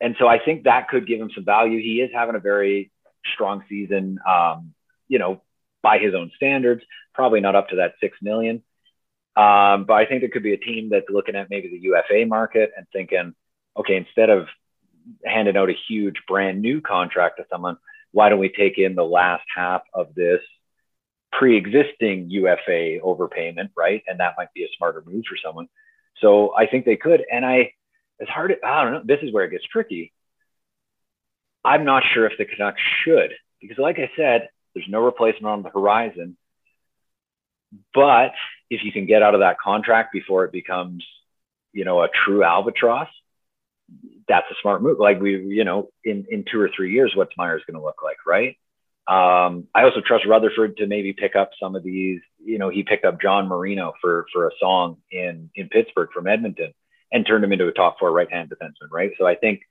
and 0.00 0.16
so 0.18 0.26
I 0.26 0.38
think 0.38 0.64
that 0.64 0.88
could 0.88 1.06
give 1.06 1.20
him 1.20 1.30
some 1.34 1.44
value. 1.44 1.80
He 1.80 2.00
is 2.00 2.10
having 2.12 2.34
a 2.34 2.40
very 2.40 2.90
strong 3.34 3.64
season, 3.68 4.18
um, 4.26 4.72
you 5.08 5.18
know, 5.18 5.42
by 5.82 5.98
his 5.98 6.14
own 6.14 6.30
standards. 6.36 6.82
Probably 7.14 7.40
not 7.40 7.56
up 7.56 7.68
to 7.70 7.76
that 7.76 7.94
six 8.00 8.16
million, 8.22 8.62
um, 9.36 9.84
but 9.84 9.94
I 9.94 10.06
think 10.06 10.22
there 10.22 10.30
could 10.30 10.42
be 10.42 10.54
a 10.54 10.58
team 10.58 10.88
that's 10.90 11.10
looking 11.10 11.36
at 11.36 11.50
maybe 11.50 11.68
the 11.68 11.80
UFA 11.80 12.26
market 12.26 12.72
and 12.76 12.86
thinking, 12.92 13.34
okay, 13.76 13.96
instead 13.96 14.30
of 14.30 14.46
handing 15.24 15.56
out 15.56 15.70
a 15.70 15.76
huge 15.88 16.16
brand 16.26 16.62
new 16.62 16.80
contract 16.80 17.38
to 17.38 17.44
someone, 17.50 17.76
why 18.12 18.28
don't 18.28 18.38
we 18.38 18.48
take 18.48 18.78
in 18.78 18.94
the 18.94 19.04
last 19.04 19.44
half 19.54 19.82
of 19.94 20.14
this 20.14 20.40
pre-existing 21.32 22.30
UFA 22.30 22.98
overpayment, 23.04 23.70
right? 23.76 24.02
And 24.06 24.20
that 24.20 24.34
might 24.36 24.52
be 24.54 24.64
a 24.64 24.68
smarter 24.76 25.02
move 25.06 25.24
for 25.28 25.36
someone. 25.44 25.68
So 26.20 26.54
I 26.56 26.66
think 26.66 26.84
they 26.84 26.96
could. 26.96 27.22
And 27.30 27.44
I, 27.46 27.72
as 28.20 28.28
hard. 28.28 28.54
I 28.64 28.84
don't 28.84 28.92
know. 28.92 29.02
This 29.04 29.20
is 29.22 29.32
where 29.32 29.44
it 29.44 29.50
gets 29.50 29.64
tricky. 29.64 30.12
I'm 31.64 31.84
not 31.84 32.02
sure 32.14 32.26
if 32.26 32.38
the 32.38 32.44
Canucks 32.44 32.80
should, 33.04 33.32
because 33.60 33.78
like 33.78 33.98
I 33.98 34.10
said, 34.16 34.48
there's 34.74 34.86
no 34.88 35.04
replacement 35.04 35.46
on 35.46 35.62
the 35.62 35.68
horizon. 35.68 36.36
But 37.94 38.32
if 38.70 38.82
you 38.82 38.92
can 38.92 39.06
get 39.06 39.22
out 39.22 39.34
of 39.34 39.40
that 39.40 39.58
contract 39.58 40.12
before 40.12 40.44
it 40.44 40.52
becomes, 40.52 41.04
you 41.72 41.84
know, 41.84 42.02
a 42.02 42.08
true 42.24 42.42
albatross, 42.42 43.08
that's 44.28 44.46
a 44.50 44.54
smart 44.62 44.82
move. 44.82 44.98
Like 44.98 45.20
we, 45.20 45.36
you 45.36 45.64
know, 45.64 45.90
in 46.04 46.26
in 46.30 46.44
two 46.50 46.60
or 46.60 46.70
three 46.74 46.92
years, 46.92 47.12
what's 47.14 47.36
Myers 47.36 47.62
going 47.66 47.78
to 47.78 47.84
look 47.84 48.02
like, 48.02 48.18
right? 48.26 48.56
Um, 49.08 49.66
I 49.74 49.84
also 49.84 50.00
trust 50.00 50.26
Rutherford 50.26 50.76
to 50.76 50.86
maybe 50.86 51.12
pick 51.12 51.34
up 51.34 51.50
some 51.60 51.74
of 51.74 51.82
these. 51.82 52.20
You 52.38 52.58
know, 52.58 52.68
he 52.68 52.82
picked 52.82 53.04
up 53.04 53.20
John 53.20 53.48
Marino 53.48 53.94
for 54.00 54.26
for 54.32 54.48
a 54.48 54.52
song 54.60 54.98
in 55.10 55.50
in 55.54 55.68
Pittsburgh 55.68 56.10
from 56.12 56.26
Edmonton 56.26 56.72
and 57.12 57.26
turned 57.26 57.44
him 57.44 57.52
into 57.52 57.66
a 57.66 57.72
top 57.72 57.98
four 57.98 58.12
right 58.12 58.30
hand 58.30 58.50
defenseman, 58.50 58.90
right? 58.92 59.10
So 59.18 59.26
I 59.26 59.34
think, 59.34 59.62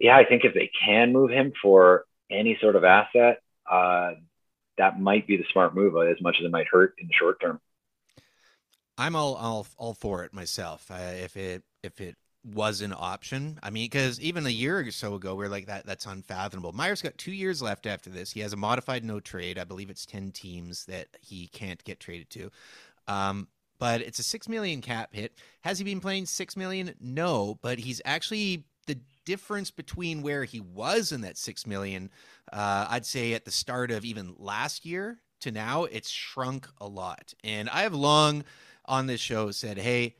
yeah, 0.00 0.16
I 0.16 0.24
think 0.24 0.44
if 0.44 0.54
they 0.54 0.70
can 0.84 1.12
move 1.12 1.30
him 1.30 1.52
for 1.62 2.06
any 2.30 2.58
sort 2.60 2.76
of 2.76 2.84
asset, 2.84 3.40
uh, 3.70 4.12
that 4.78 4.98
might 4.98 5.26
be 5.26 5.36
the 5.36 5.44
smart 5.52 5.74
move, 5.74 5.94
as 6.08 6.20
much 6.20 6.36
as 6.40 6.44
it 6.44 6.50
might 6.50 6.66
hurt 6.66 6.94
in 6.98 7.06
the 7.06 7.14
short 7.14 7.40
term. 7.40 7.60
I'm 8.98 9.16
all 9.16 9.34
all 9.34 9.66
all 9.76 9.94
for 9.94 10.24
it 10.24 10.32
myself. 10.32 10.90
Uh, 10.90 11.12
if 11.16 11.36
it 11.36 11.62
if 11.82 12.00
it 12.00 12.16
was 12.44 12.80
an 12.82 12.92
option. 12.96 13.58
I 13.62 13.70
mean, 13.70 13.86
because 13.86 14.20
even 14.20 14.46
a 14.46 14.50
year 14.50 14.80
or 14.80 14.90
so 14.90 15.14
ago, 15.14 15.34
we 15.34 15.46
are 15.46 15.48
like 15.48 15.66
that. 15.66 15.86
That's 15.86 16.06
unfathomable. 16.06 16.72
Myers 16.72 17.00
got 17.00 17.16
two 17.16 17.32
years 17.32 17.62
left 17.62 17.86
after 17.86 18.10
this. 18.10 18.32
He 18.32 18.40
has 18.40 18.52
a 18.52 18.56
modified 18.56 19.04
no 19.04 19.20
trade. 19.20 19.58
I 19.58 19.64
believe 19.64 19.90
it's 19.90 20.04
ten 20.04 20.30
teams 20.30 20.84
that 20.86 21.08
he 21.20 21.46
can't 21.48 21.82
get 21.84 22.00
traded 22.00 22.30
to. 22.30 22.50
Um, 23.08 23.48
but 23.78 24.02
it's 24.02 24.18
a 24.18 24.22
six 24.22 24.48
million 24.48 24.80
cap 24.80 25.14
hit. 25.14 25.34
Has 25.62 25.78
he 25.78 25.84
been 25.84 26.00
playing 26.00 26.26
six 26.26 26.56
million? 26.56 26.94
No, 27.00 27.58
but 27.62 27.78
he's 27.78 28.02
actually 28.04 28.64
the 28.86 28.98
difference 29.24 29.70
between 29.70 30.22
where 30.22 30.44
he 30.44 30.60
was 30.60 31.12
in 31.12 31.22
that 31.22 31.38
six 31.38 31.66
million. 31.66 32.10
Uh, 32.52 32.86
I'd 32.90 33.06
say 33.06 33.32
at 33.32 33.44
the 33.44 33.50
start 33.50 33.90
of 33.90 34.04
even 34.04 34.34
last 34.38 34.84
year 34.84 35.18
to 35.40 35.50
now, 35.50 35.84
it's 35.84 36.10
shrunk 36.10 36.68
a 36.80 36.86
lot. 36.86 37.32
And 37.42 37.70
I 37.70 37.82
have 37.82 37.94
long 37.94 38.44
on 38.84 39.06
this 39.06 39.20
show 39.20 39.50
said, 39.50 39.78
hey 39.78 40.14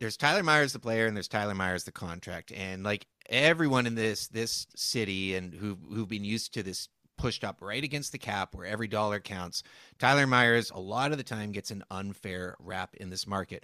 there's 0.00 0.16
Tyler 0.16 0.42
Myers 0.42 0.72
the 0.72 0.78
player 0.78 1.06
and 1.06 1.16
there's 1.16 1.28
Tyler 1.28 1.54
Myers 1.54 1.84
the 1.84 1.92
contract, 1.92 2.52
and 2.52 2.82
like 2.82 3.06
everyone 3.28 3.86
in 3.86 3.94
this 3.94 4.28
this 4.28 4.66
city 4.74 5.34
and 5.34 5.54
who 5.54 5.78
who've 5.92 6.08
been 6.08 6.24
used 6.24 6.54
to 6.54 6.62
this 6.62 6.88
pushed 7.16 7.44
up 7.44 7.58
right 7.60 7.84
against 7.84 8.12
the 8.12 8.18
cap 8.18 8.54
where 8.54 8.66
every 8.66 8.88
dollar 8.88 9.20
counts. 9.20 9.62
Tyler 9.98 10.26
Myers 10.26 10.70
a 10.74 10.80
lot 10.80 11.12
of 11.12 11.18
the 11.18 11.24
time 11.24 11.52
gets 11.52 11.70
an 11.70 11.84
unfair 11.90 12.56
rap 12.58 12.96
in 12.96 13.10
this 13.10 13.26
market. 13.26 13.62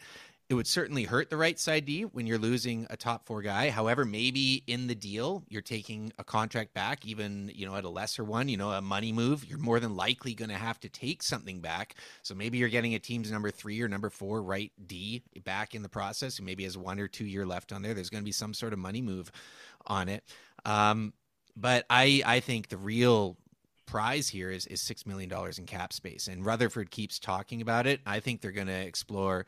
It 0.49 0.55
would 0.55 0.69
certainly 0.69 1.03
hurt 1.03 1.29
the 1.29 1.37
right 1.37 1.59
side 1.59 1.87
D 1.87 2.03
when 2.03 2.25
you're 2.25 2.39
losing 2.39 2.87
a 2.89 2.97
top 2.97 3.27
four 3.27 3.43
guy. 3.43 3.69
However, 3.71 4.05
maybe 4.05 4.63
in 4.69 4.87
the 4.87 4.95
deal 4.95 5.43
you're 5.49 5.61
taking 5.61 6.13
a 6.19 6.25
contract 6.25 6.73
back, 6.73 7.05
even 7.05 7.51
you 7.53 7.67
know 7.67 7.75
at 7.75 7.83
a 7.83 7.89
lesser 7.89 8.23
one, 8.23 8.49
you 8.49 8.57
know 8.57 8.71
a 8.71 8.81
money 8.81 9.13
move. 9.13 9.45
You're 9.45 9.59
more 9.59 9.81
than 9.81 9.97
likely 9.97 10.35
going 10.35 10.51
to 10.51 10.57
have 10.57 10.79
to 10.81 10.89
take 10.89 11.25
something 11.25 11.61
back. 11.61 11.97
So 12.23 12.33
maybe 12.35 12.59
you're 12.59 12.69
getting 12.69 12.95
a 12.95 13.01
team's 13.01 13.31
number 13.31 13.51
three 13.51 13.81
or 13.81 13.89
number 13.89 14.09
four 14.09 14.41
right 14.41 14.71
D 14.87 15.25
back 15.45 15.75
in 15.75 15.83
the 15.83 15.89
process, 15.89 16.39
and 16.39 16.47
maybe 16.47 16.63
has 16.63 16.79
one 16.79 17.01
or 17.01 17.09
two 17.09 17.27
year 17.27 17.45
left 17.45 17.73
on 17.73 17.83
there. 17.83 17.93
There's 17.93 18.11
going 18.11 18.23
to 18.23 18.27
be 18.27 18.33
some 18.33 18.55
sort 18.55 18.73
of 18.73 18.79
money 18.79 19.03
move 19.03 19.33
on 19.85 20.09
it. 20.09 20.23
Um, 20.65 21.13
but 21.57 21.87
I 21.91 22.23
I 22.25 22.39
think 22.39 22.69
the 22.69 22.77
real 22.77 23.37
prize 23.87 24.29
here 24.29 24.51
is 24.53 24.67
is 24.67 24.81
six 24.81 25.07
million 25.07 25.29
dollars 25.29 25.59
in 25.59 25.67
cap 25.67 25.93
space, 25.93 26.29
and 26.29 26.47
Rutherford 26.47 26.93
keeps 26.93 27.19
talking 27.19 27.63
about 27.63 27.89
it. 27.89 28.01
I 28.07 28.21
think 28.21 28.43
they're 28.43 28.53
going 28.53 28.67
to 28.69 28.73
explore 28.73 29.45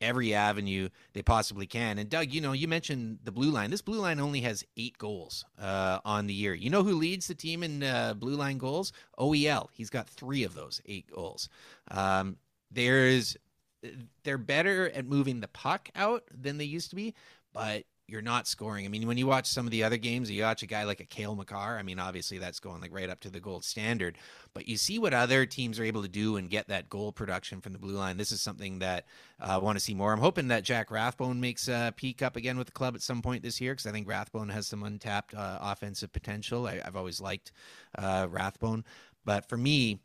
every 0.00 0.34
avenue 0.34 0.88
they 1.12 1.22
possibly 1.22 1.66
can. 1.66 1.98
And 1.98 2.08
Doug, 2.08 2.32
you 2.32 2.40
know, 2.40 2.52
you 2.52 2.68
mentioned 2.68 3.18
the 3.24 3.32
blue 3.32 3.50
line. 3.50 3.70
This 3.70 3.82
blue 3.82 4.00
line 4.00 4.20
only 4.20 4.40
has 4.40 4.64
eight 4.76 4.98
goals 4.98 5.44
uh, 5.60 6.00
on 6.04 6.26
the 6.26 6.34
year. 6.34 6.54
You 6.54 6.70
know 6.70 6.82
who 6.82 6.94
leads 6.94 7.26
the 7.26 7.34
team 7.34 7.62
in 7.62 7.82
uh, 7.82 8.14
blue 8.14 8.34
line 8.34 8.58
goals? 8.58 8.92
OEL. 9.18 9.68
He's 9.72 9.90
got 9.90 10.08
three 10.08 10.44
of 10.44 10.54
those 10.54 10.80
eight 10.86 11.06
goals. 11.14 11.48
Um, 11.90 12.36
there's 12.70 13.36
they're 14.22 14.38
better 14.38 14.90
at 14.90 15.06
moving 15.06 15.40
the 15.40 15.48
puck 15.48 15.88
out 15.94 16.24
than 16.32 16.56
they 16.56 16.64
used 16.64 16.90
to 16.90 16.96
be, 16.96 17.14
but 17.52 17.84
you're 18.06 18.22
not 18.22 18.46
scoring. 18.46 18.84
I 18.84 18.88
mean, 18.88 19.06
when 19.06 19.16
you 19.16 19.26
watch 19.26 19.46
some 19.46 19.66
of 19.66 19.70
the 19.70 19.82
other 19.82 19.96
games, 19.96 20.30
you 20.30 20.42
watch 20.42 20.62
a 20.62 20.66
guy 20.66 20.84
like 20.84 21.00
a 21.00 21.06
Cale 21.06 21.34
Makar. 21.34 21.78
I 21.78 21.82
mean, 21.82 21.98
obviously 21.98 22.38
that's 22.38 22.60
going 22.60 22.80
like 22.82 22.92
right 22.92 23.08
up 23.08 23.20
to 23.20 23.30
the 23.30 23.40
gold 23.40 23.64
standard. 23.64 24.18
But 24.52 24.68
you 24.68 24.76
see 24.76 24.98
what 24.98 25.14
other 25.14 25.46
teams 25.46 25.80
are 25.80 25.84
able 25.84 26.02
to 26.02 26.08
do 26.08 26.36
and 26.36 26.50
get 26.50 26.68
that 26.68 26.90
goal 26.90 27.12
production 27.12 27.60
from 27.60 27.72
the 27.72 27.78
blue 27.78 27.96
line. 27.96 28.18
This 28.18 28.30
is 28.30 28.42
something 28.42 28.80
that 28.80 29.06
uh, 29.40 29.52
I 29.52 29.56
want 29.56 29.78
to 29.78 29.84
see 29.84 29.94
more. 29.94 30.12
I'm 30.12 30.20
hoping 30.20 30.48
that 30.48 30.64
Jack 30.64 30.90
Rathbone 30.90 31.40
makes 31.40 31.68
a 31.68 31.94
peak 31.96 32.20
up 32.20 32.36
again 32.36 32.58
with 32.58 32.66
the 32.66 32.72
club 32.72 32.94
at 32.94 33.02
some 33.02 33.22
point 33.22 33.42
this 33.42 33.60
year 33.60 33.72
because 33.72 33.86
I 33.86 33.92
think 33.92 34.06
Rathbone 34.06 34.50
has 34.50 34.66
some 34.66 34.82
untapped 34.82 35.34
uh, 35.34 35.58
offensive 35.62 36.12
potential. 36.12 36.66
I, 36.66 36.80
have 36.84 36.96
always 36.96 37.20
liked 37.20 37.52
uh, 37.96 38.26
Rathbone, 38.30 38.84
but 39.24 39.48
for 39.48 39.56
me, 39.56 40.00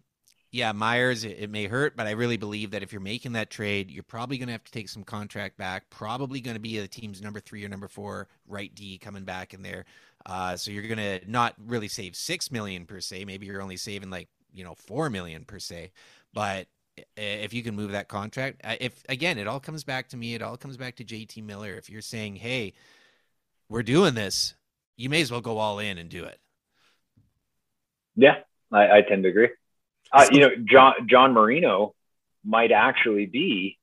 yeah, 0.52 0.72
Myers, 0.72 1.24
it, 1.24 1.38
it, 1.40 1.50
may 1.50 1.68
hurt, 1.68 1.96
but 1.96 2.08
I 2.08 2.12
really 2.12 2.38
believe 2.38 2.72
that 2.72 2.82
if 2.82 2.92
you're 2.92 3.02
making 3.02 3.34
that 3.34 3.52
trade, 3.52 3.92
you're 3.92 4.02
probably 4.02 4.38
going 4.38 4.48
to 4.48 4.54
have 4.54 4.64
to 4.64 4.72
take 4.72 4.90
some 4.90 5.04
contract 5.04 5.58
back. 5.58 5.90
Probably 5.92 6.42
going 6.42 6.56
to 6.56 6.62
be 6.62 6.80
the 6.80 6.88
team's 6.88 7.22
number 7.22 7.40
three 7.40 7.64
or 7.64 7.70
number 7.70 7.88
four 7.88 8.28
right 8.48 8.74
D 8.74 8.98
coming 8.98 9.26
back 9.26 9.54
in 9.54 9.62
there. 9.62 9.86
Uh, 10.26 10.56
so 10.56 10.72
you're 10.72 10.88
going 10.88 10.98
to 10.98 11.22
not 11.30 11.54
really 11.66 11.88
save 11.88 12.16
six 12.16 12.52
million 12.52 12.86
per 12.86 13.00
se. 13.00 13.26
Maybe 13.26 13.46
you're 13.46 13.62
only 13.62 13.78
saving 13.78 14.10
like 14.10 14.28
you 14.52 14.64
know 14.64 14.74
four 14.74 15.10
million 15.10 15.46
per 15.46 15.60
se. 15.60 15.92
But 16.34 16.68
if 17.16 17.54
you 17.54 17.62
can 17.62 17.76
move 17.76 17.92
that 17.92 18.08
contract, 18.08 18.62
if 18.82 19.04
again, 19.08 19.38
it 19.38 19.48
all 19.48 19.60
comes 19.60 19.84
back 19.84 20.10
to 20.10 20.18
me. 20.18 20.34
It 20.34 20.42
all 20.42 20.58
comes 20.58 20.78
back 20.78 20.96
to 20.96 21.04
JT 21.04 21.44
Miller. 21.44 21.74
If 21.76 21.90
you're 21.90 22.02
saying, 22.02 22.38
hey, 22.38 22.74
we're 23.70 23.84
doing 23.84 24.16
this, 24.16 24.56
you 24.98 25.10
may 25.10 25.22
as 25.22 25.32
well 25.32 25.42
go 25.42 25.60
all 25.60 25.78
in 25.78 26.00
and 26.00 26.10
do 26.10 26.26
it. 26.26 26.40
Yeah, 28.16 28.38
I, 28.72 28.98
I 28.98 29.02
tend 29.08 29.24
to 29.24 29.30
agree. 29.30 29.50
Uh, 30.12 30.28
you 30.32 30.40
know, 30.40 30.50
John 30.66 30.94
John 31.08 31.34
Marino 31.34 31.96
might 32.44 32.72
actually 32.72 33.26
be 33.26 33.78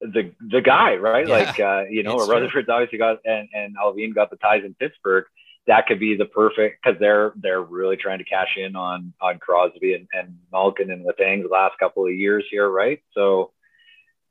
the 0.00 0.32
the 0.40 0.60
guy, 0.60 0.96
right? 0.96 1.26
Yeah, 1.26 1.34
like 1.34 1.60
uh, 1.60 1.84
you 1.90 2.02
know, 2.02 2.16
Rutherford's 2.16 2.68
obviously 2.68 2.98
got 2.98 3.18
and 3.24 3.48
and 3.52 3.76
Allvin 3.76 4.14
got 4.14 4.30
the 4.30 4.36
ties 4.36 4.64
in 4.64 4.74
Pittsburgh. 4.74 5.24
That 5.66 5.86
could 5.86 6.00
be 6.00 6.16
the 6.16 6.24
perfect 6.24 6.82
because 6.82 6.98
they're 6.98 7.32
they're 7.36 7.62
really 7.62 7.96
trying 7.96 8.18
to 8.18 8.24
cash 8.24 8.56
in 8.56 8.74
on 8.76 9.12
on 9.20 9.38
Crosby 9.38 9.94
and, 9.94 10.08
and 10.12 10.38
Malkin 10.52 10.90
and 10.90 11.04
the 11.04 11.48
last 11.50 11.78
couple 11.78 12.06
of 12.06 12.14
years 12.14 12.44
here, 12.50 12.68
right? 12.68 13.02
So 13.12 13.52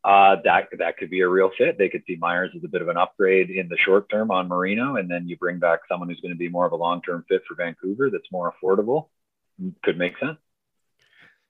uh, 0.03 0.37
that 0.45 0.69
that 0.79 0.97
could 0.97 1.09
be 1.09 1.21
a 1.21 1.27
real 1.27 1.51
fit. 1.57 1.77
They 1.77 1.89
could 1.89 2.03
see 2.07 2.15
Myers 2.15 2.51
as 2.55 2.63
a 2.63 2.69
bit 2.69 2.81
of 2.81 2.87
an 2.87 2.97
upgrade 2.97 3.49
in 3.49 3.67
the 3.67 3.77
short 3.77 4.09
term 4.09 4.31
on 4.31 4.47
Marino, 4.47 4.95
and 4.95 5.11
then 5.11 5.27
you 5.27 5.37
bring 5.37 5.59
back 5.59 5.81
someone 5.89 6.09
who's 6.09 6.21
going 6.21 6.33
to 6.33 6.37
be 6.37 6.49
more 6.49 6.65
of 6.65 6.71
a 6.71 6.77
long 6.77 7.01
term 7.01 7.25
fit 7.27 7.43
for 7.47 7.55
Vancouver 7.55 8.09
that's 8.09 8.31
more 8.31 8.53
affordable. 8.53 9.09
Could 9.83 9.97
make 9.97 10.17
sense. 10.19 10.37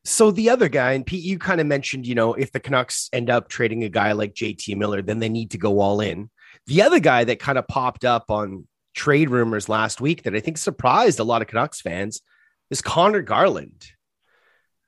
So 0.10 0.32
the 0.32 0.49
other 0.49 0.70
guy, 0.70 0.93
and 0.93 1.05
Pete, 1.05 1.26
you 1.26 1.38
kind 1.38 1.60
of 1.60 1.68
mentioned, 1.68 2.08
you 2.08 2.16
know, 2.16 2.34
if 2.34 2.53
the 2.53 2.62
Canucks 2.62 3.10
end 3.12 3.30
up 3.30 3.49
trading 3.49 3.84
a 3.84 3.89
guy 3.89 4.14
like 4.14 4.34
JT 4.34 4.78
Miller, 4.78 5.01
then 5.01 5.20
they 5.20 5.28
need 5.28 5.51
to 5.51 5.58
go 5.58 5.82
all 5.82 5.99
in. 5.99 6.30
The 6.66 6.82
other 6.82 7.01
guy 7.01 7.26
that 7.26 7.39
kind 7.39 7.58
of 7.58 7.68
popped 7.68 8.05
up 8.05 8.32
on 8.32 8.66
trade 8.95 9.30
rumors 9.30 9.68
last 9.68 9.99
week 9.99 10.24
that 10.24 10.34
I 10.34 10.39
think 10.39 10.60
surprised 10.60 11.20
a 11.20 11.26
lot 11.26 11.41
of 11.41 11.49
Canucks 11.49 11.82
fans 11.82 12.22
is 12.70 12.82
Conor 12.82 13.22
Garland. 13.22 13.86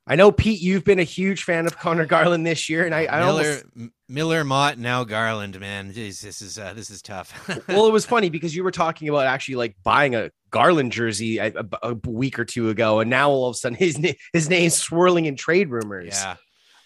I 0.10 0.16
know 0.16 0.32
Pete, 0.32 0.60
you've 0.60 0.84
been 0.84 0.97
a 0.97 1.03
huge 1.03 1.43
fan 1.43 1.68
of 1.68 1.78
Conor 1.78 2.07
Garland 2.07 2.43
this 2.43 2.68
year, 2.68 2.84
and 2.84 2.95
I, 2.95 3.05
I 3.05 3.20
Miller, 3.20 3.62
almost... 3.76 3.93
Miller, 4.07 4.43
Motte, 4.43 4.80
now 4.80 5.03
Garland, 5.03 5.60
man, 5.60 5.93
Jeez, 5.93 6.20
this 6.20 6.41
is 6.41 6.57
uh, 6.57 6.74
this 6.74 6.89
is 6.89 7.03
tough. 7.03 7.32
well, 7.68 7.86
it 7.86 7.91
was 7.91 8.07
funny 8.07 8.32
because 8.32 8.55
you 8.55 8.64
were 8.64 8.72
talking 8.72 9.07
about 9.07 9.28
actually 9.28 9.55
like 9.55 9.76
buying 9.84 10.16
a 10.16 10.32
Garland 10.49 10.91
jersey 10.91 11.38
a, 11.38 11.53
a, 11.84 11.93
week 12.07 12.39
or 12.39 12.45
two 12.45 12.70
ago, 12.70 13.01
and 13.01 13.10
now 13.12 13.30
all 13.30 13.49
of 13.49 13.53
a 13.53 13.57
sudden 13.57 13.78
his 13.78 13.99
his 14.34 14.49
name's 14.49 14.74
swirling 14.74 15.26
in 15.26 15.36
trade 15.36 15.70
rumors. 15.70 16.20
Yeah. 16.20 16.38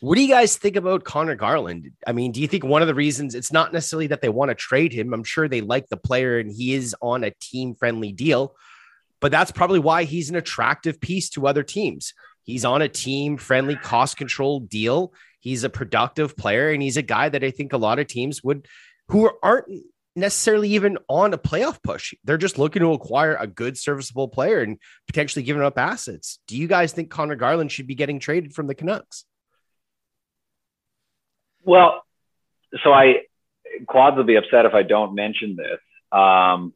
What 0.02 0.16
do 0.16 0.22
you 0.22 0.28
guys 0.28 0.58
think 0.58 0.76
about 0.76 1.06
Conor 1.06 1.36
Garland? 1.36 1.92
I 2.06 2.12
mean, 2.12 2.34
do 2.34 2.42
you 2.42 2.48
think 2.50 2.66
one 2.66 2.82
of 2.82 2.90
the 2.90 2.94
reasons 2.94 3.36
it's 3.36 3.54
not 3.54 3.72
necessarily 3.72 4.08
that 4.08 4.20
they 4.20 4.28
want 4.28 4.50
to 4.50 4.56
trade 4.56 4.92
him? 4.92 5.14
I'm 5.14 5.24
sure 5.24 5.48
they 5.48 5.62
like 5.62 5.88
the 5.88 5.96
player 5.96 6.40
and 6.40 6.52
he 6.52 6.74
is 6.74 6.94
on 7.02 7.24
a 7.24 7.32
team 7.40 7.74
friendly 7.74 8.12
deal, 8.12 8.54
but 9.22 9.32
that's 9.32 9.54
probably 9.54 9.80
why 9.80 10.04
he's 10.04 10.30
an 10.30 10.36
attractive 10.36 11.00
piece 11.00 11.30
to 11.30 11.48
other 11.48 11.64
teams. 11.64 12.14
He's 12.44 12.66
on 12.66 12.82
a 12.82 12.90
team 12.90 13.38
friendly, 13.38 13.76
cost 13.76 14.18
control 14.18 14.60
deal. 14.60 15.14
He's 15.40 15.64
a 15.64 15.70
productive 15.70 16.38
player, 16.38 16.72
and 16.72 16.82
he's 16.82 16.98
a 16.98 17.02
guy 17.02 17.30
that 17.30 17.44
I 17.44 17.52
think 17.52 17.74
a 17.74 17.78
lot 17.78 18.00
of 18.00 18.08
teams 18.08 18.44
would 18.44 18.68
who 19.10 19.30
aren't 19.42 19.68
necessarily 20.16 20.70
even 20.70 20.98
on 21.10 21.34
a 21.34 21.38
playoff 21.38 21.82
push. 21.82 22.14
They're 22.24 22.38
just 22.38 22.58
looking 22.58 22.82
to 22.82 22.94
acquire 22.94 23.36
a 23.36 23.48
good, 23.48 23.78
serviceable 23.78 24.28
player 24.28 24.62
and 24.62 24.78
potentially 25.08 25.44
giving 25.44 25.64
up 25.64 25.78
assets. 25.78 26.40
Do 26.48 26.58
you 26.58 26.68
guys 26.68 26.94
think 26.94 27.10
Conor 27.10 27.36
Garland 27.36 27.72
should 27.72 27.88
be 27.88 27.96
getting 27.96 28.20
traded 28.20 28.54
from 28.54 28.68
the 28.68 28.76
Canucks? 28.76 29.26
Well, 31.64 32.04
so 32.84 32.94
I 32.94 33.24
Quads 33.88 34.18
will 34.18 34.24
be 34.24 34.36
upset 34.36 34.66
if 34.66 34.74
I 34.74 34.84
don't 34.84 35.16
mention 35.16 35.56
this. 35.56 35.80
Um, 36.12 36.74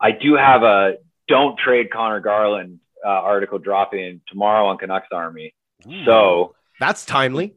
I 0.00 0.12
do 0.12 0.34
have 0.34 0.62
a 0.62 0.94
don't 1.28 1.58
trade 1.58 1.90
Conor 1.90 2.20
Garland 2.20 2.80
uh, 3.04 3.08
article 3.08 3.58
dropping 3.58 4.20
tomorrow 4.28 4.66
on 4.66 4.78
Canucks 4.78 5.08
Army. 5.12 5.54
Ooh, 5.86 6.04
so 6.04 6.54
that's 6.78 7.04
timely. 7.04 7.56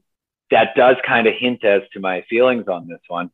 That 0.51 0.75
does 0.75 0.95
kind 1.05 1.27
of 1.27 1.33
hint 1.37 1.63
as 1.63 1.81
to 1.93 1.99
my 1.99 2.23
feelings 2.29 2.67
on 2.67 2.87
this 2.87 3.01
one. 3.07 3.31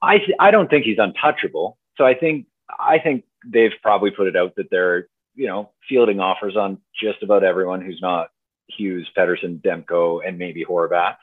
I 0.00 0.20
I 0.38 0.50
don't 0.50 0.68
think 0.68 0.84
he's 0.84 0.98
untouchable. 0.98 1.78
So 1.96 2.04
I 2.04 2.14
think 2.14 2.46
I 2.68 2.98
think 2.98 3.24
they've 3.46 3.72
probably 3.82 4.10
put 4.10 4.28
it 4.28 4.36
out 4.36 4.56
that 4.56 4.70
they're 4.70 5.08
you 5.34 5.46
know 5.46 5.70
fielding 5.88 6.20
offers 6.20 6.56
on 6.56 6.78
just 7.00 7.22
about 7.22 7.44
everyone 7.44 7.80
who's 7.80 8.00
not 8.00 8.28
Hughes, 8.68 9.08
Pettersson, 9.16 9.60
Demko, 9.60 10.26
and 10.26 10.38
maybe 10.38 10.64
Horvat. 10.64 11.16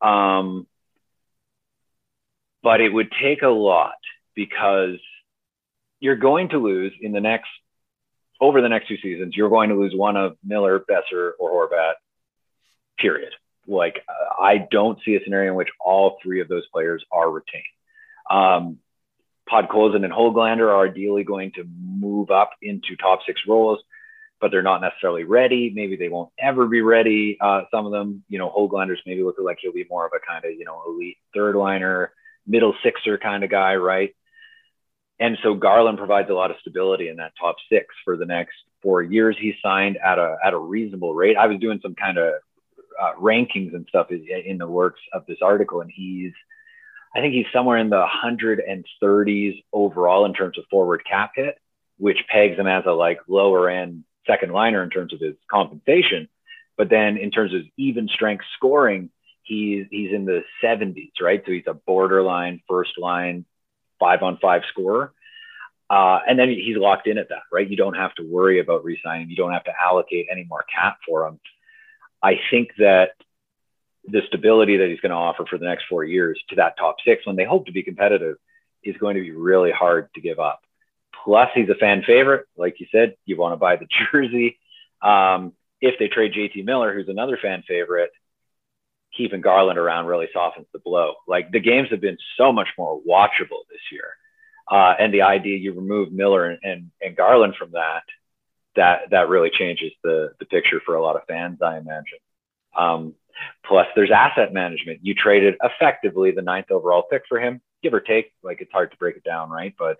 Um, 0.00 0.66
but 2.62 2.80
it 2.80 2.92
would 2.92 3.10
take 3.20 3.42
a 3.42 3.48
lot 3.48 3.94
because 4.34 4.98
you're 6.00 6.16
going 6.16 6.50
to 6.50 6.58
lose 6.58 6.92
in 7.00 7.12
the 7.12 7.20
next 7.20 7.48
over 8.42 8.60
the 8.60 8.68
next 8.68 8.88
two 8.88 8.96
seasons, 8.96 9.36
you're 9.36 9.48
going 9.48 9.70
to 9.70 9.76
lose 9.76 9.94
one 9.94 10.16
of 10.16 10.36
Miller, 10.44 10.80
Boeser, 10.80 11.30
or 11.38 11.68
Horvat. 11.68 11.94
Period. 12.98 13.32
Like 13.66 14.00
I 14.38 14.66
don't 14.70 14.98
see 15.04 15.14
a 15.14 15.22
scenario 15.22 15.52
in 15.52 15.56
which 15.56 15.68
all 15.80 16.18
three 16.22 16.40
of 16.40 16.48
those 16.48 16.66
players 16.72 17.04
are 17.12 17.30
retained. 17.30 17.62
Um, 18.28 18.78
Podkolzin 19.50 20.04
and 20.04 20.12
Hoglander 20.12 20.68
are 20.68 20.88
ideally 20.88 21.24
going 21.24 21.52
to 21.52 21.64
move 21.64 22.30
up 22.30 22.50
into 22.60 22.96
top 22.96 23.20
six 23.26 23.42
roles, 23.46 23.80
but 24.40 24.50
they're 24.50 24.62
not 24.62 24.80
necessarily 24.80 25.24
ready. 25.24 25.72
Maybe 25.74 25.96
they 25.96 26.08
won't 26.08 26.30
ever 26.38 26.66
be 26.66 26.80
ready. 26.80 27.38
Uh, 27.40 27.62
some 27.70 27.86
of 27.86 27.92
them, 27.92 28.24
you 28.28 28.38
know, 28.38 28.50
Hoglander's 28.50 29.02
maybe 29.06 29.22
looking 29.22 29.44
like 29.44 29.58
he'll 29.60 29.72
be 29.72 29.86
more 29.88 30.06
of 30.06 30.12
a 30.14 30.26
kind 30.26 30.44
of, 30.44 30.52
you 30.52 30.64
know, 30.64 30.82
elite 30.86 31.18
third 31.34 31.54
liner, 31.54 32.12
middle 32.46 32.74
sixer 32.82 33.18
kind 33.18 33.44
of 33.44 33.50
guy, 33.50 33.76
right? 33.76 34.14
And 35.20 35.38
so 35.42 35.54
Garland 35.54 35.98
provides 35.98 36.30
a 36.30 36.34
lot 36.34 36.50
of 36.50 36.56
stability 36.60 37.08
in 37.08 37.16
that 37.16 37.32
top 37.40 37.56
six 37.70 37.86
for 38.04 38.16
the 38.16 38.26
next 38.26 38.54
four 38.82 39.02
years. 39.02 39.36
He 39.38 39.54
signed 39.62 39.98
at 40.04 40.18
a 40.18 40.36
at 40.44 40.52
a 40.52 40.58
reasonable 40.58 41.14
rate. 41.14 41.36
I 41.36 41.46
was 41.46 41.60
doing 41.60 41.80
some 41.82 41.94
kind 41.94 42.18
of 42.18 42.34
uh, 43.00 43.12
rankings 43.20 43.74
and 43.74 43.86
stuff 43.88 44.08
in 44.10 44.58
the 44.58 44.66
works 44.66 45.00
of 45.12 45.24
this 45.26 45.38
article, 45.42 45.80
and 45.80 45.90
he's 45.94 46.32
I 47.14 47.20
think 47.20 47.34
he's 47.34 47.46
somewhere 47.52 47.76
in 47.76 47.90
the 47.90 48.04
130s 48.24 49.62
overall 49.72 50.24
in 50.24 50.32
terms 50.32 50.58
of 50.58 50.64
forward 50.70 51.02
cap 51.08 51.32
hit, 51.36 51.58
which 51.98 52.24
pegs 52.28 52.58
him 52.58 52.66
as 52.66 52.84
a 52.86 52.92
like 52.92 53.20
lower 53.28 53.68
end 53.68 54.04
second 54.26 54.52
liner 54.52 54.82
in 54.82 54.90
terms 54.90 55.12
of 55.12 55.20
his 55.20 55.34
compensation. 55.50 56.28
But 56.76 56.88
then 56.88 57.18
in 57.18 57.30
terms 57.30 57.54
of 57.54 57.62
even 57.76 58.08
strength 58.08 58.44
scoring, 58.56 59.10
he's 59.42 59.86
he's 59.90 60.12
in 60.12 60.24
the 60.24 60.42
70s, 60.64 61.12
right? 61.20 61.42
So 61.44 61.52
he's 61.52 61.66
a 61.66 61.74
borderline 61.74 62.62
first 62.68 62.98
line 62.98 63.44
five 64.02 64.22
on 64.22 64.38
five 64.42 64.62
scorer. 64.72 65.12
Uh, 65.88 66.20
and 66.26 66.38
then 66.38 66.48
he's 66.48 66.76
locked 66.76 67.06
in 67.06 67.18
at 67.18 67.28
that, 67.28 67.42
right? 67.52 67.68
You 67.68 67.76
don't 67.76 67.94
have 67.94 68.14
to 68.14 68.22
worry 68.22 68.58
about 68.58 68.82
resigning. 68.82 69.30
You 69.30 69.36
don't 69.36 69.52
have 69.52 69.64
to 69.64 69.72
allocate 69.80 70.26
any 70.32 70.44
more 70.48 70.64
cap 70.74 70.98
for 71.06 71.26
him. 71.26 71.38
I 72.22 72.40
think 72.50 72.70
that 72.78 73.10
the 74.08 74.22
stability 74.26 74.78
that 74.78 74.88
he's 74.88 75.00
going 75.00 75.10
to 75.10 75.16
offer 75.16 75.44
for 75.48 75.58
the 75.58 75.66
next 75.66 75.84
four 75.88 76.02
years 76.02 76.42
to 76.48 76.56
that 76.56 76.78
top 76.78 76.96
six, 77.04 77.26
when 77.26 77.36
they 77.36 77.44
hope 77.44 77.66
to 77.66 77.72
be 77.72 77.82
competitive, 77.82 78.36
is 78.82 78.96
going 78.96 79.16
to 79.16 79.22
be 79.22 79.32
really 79.32 79.70
hard 79.70 80.08
to 80.14 80.20
give 80.20 80.40
up. 80.40 80.62
Plus, 81.24 81.50
he's 81.54 81.68
a 81.68 81.74
fan 81.74 82.02
favorite. 82.04 82.46
Like 82.56 82.80
you 82.80 82.86
said, 82.90 83.14
you 83.26 83.36
want 83.36 83.52
to 83.52 83.56
buy 83.56 83.76
the 83.76 83.86
jersey. 84.12 84.58
Um, 85.02 85.52
if 85.80 85.98
they 85.98 86.08
trade 86.08 86.32
JT 86.32 86.64
Miller, 86.64 86.94
who's 86.94 87.08
another 87.08 87.38
fan 87.40 87.62
favorite, 87.68 88.10
keeping 89.16 89.40
Garland 89.40 89.78
around 89.78 90.06
really 90.06 90.28
softens 90.32 90.66
the 90.72 90.78
blow. 90.78 91.14
Like 91.26 91.50
the 91.50 91.60
games 91.60 91.88
have 91.90 92.00
been 92.00 92.18
so 92.36 92.52
much 92.52 92.68
more 92.78 93.00
watchable 93.00 93.64
this 93.70 93.80
year. 93.90 94.16
Uh, 94.70 94.94
and 94.98 95.12
the 95.12 95.22
idea 95.22 95.58
you 95.58 95.72
remove 95.72 96.12
Miller 96.12 96.46
and, 96.46 96.58
and, 96.62 96.90
and, 97.00 97.16
Garland 97.16 97.56
from 97.56 97.72
that, 97.72 98.04
that 98.76 99.10
that 99.10 99.28
really 99.28 99.50
changes 99.50 99.92
the 100.02 100.32
the 100.38 100.46
picture 100.46 100.80
for 100.86 100.94
a 100.94 101.02
lot 101.02 101.16
of 101.16 101.22
fans, 101.26 101.60
I 101.60 101.78
imagine. 101.78 102.18
Um, 102.76 103.14
plus, 103.66 103.86
there's 103.94 104.10
asset 104.10 104.52
management. 104.52 105.00
You 105.02 105.14
traded 105.14 105.56
effectively 105.62 106.30
the 106.30 106.42
ninth 106.42 106.70
overall 106.70 107.02
pick 107.02 107.24
for 107.28 107.38
him, 107.38 107.60
give 107.82 107.92
or 107.92 108.00
take. 108.00 108.32
Like 108.42 108.60
it's 108.60 108.72
hard 108.72 108.92
to 108.92 108.96
break 108.96 109.16
it 109.16 109.24
down, 109.24 109.50
right? 109.50 109.74
But 109.78 109.98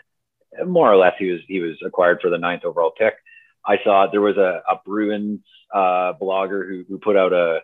more 0.67 0.91
or 0.91 0.97
less, 0.97 1.15
he 1.19 1.31
was 1.31 1.41
he 1.49 1.61
was 1.61 1.77
acquired 1.85 2.21
for 2.23 2.31
the 2.31 2.39
ninth 2.39 2.65
overall 2.65 2.93
pick. 2.97 3.15
I 3.67 3.79
saw 3.85 4.07
there 4.07 4.21
was 4.21 4.37
a, 4.37 4.63
a 4.69 4.81
Bruins 4.85 5.41
uh, 5.75 6.15
blogger 6.21 6.67
who 6.67 6.85
who 6.89 6.99
put 6.99 7.17
out 7.17 7.33
a 7.33 7.61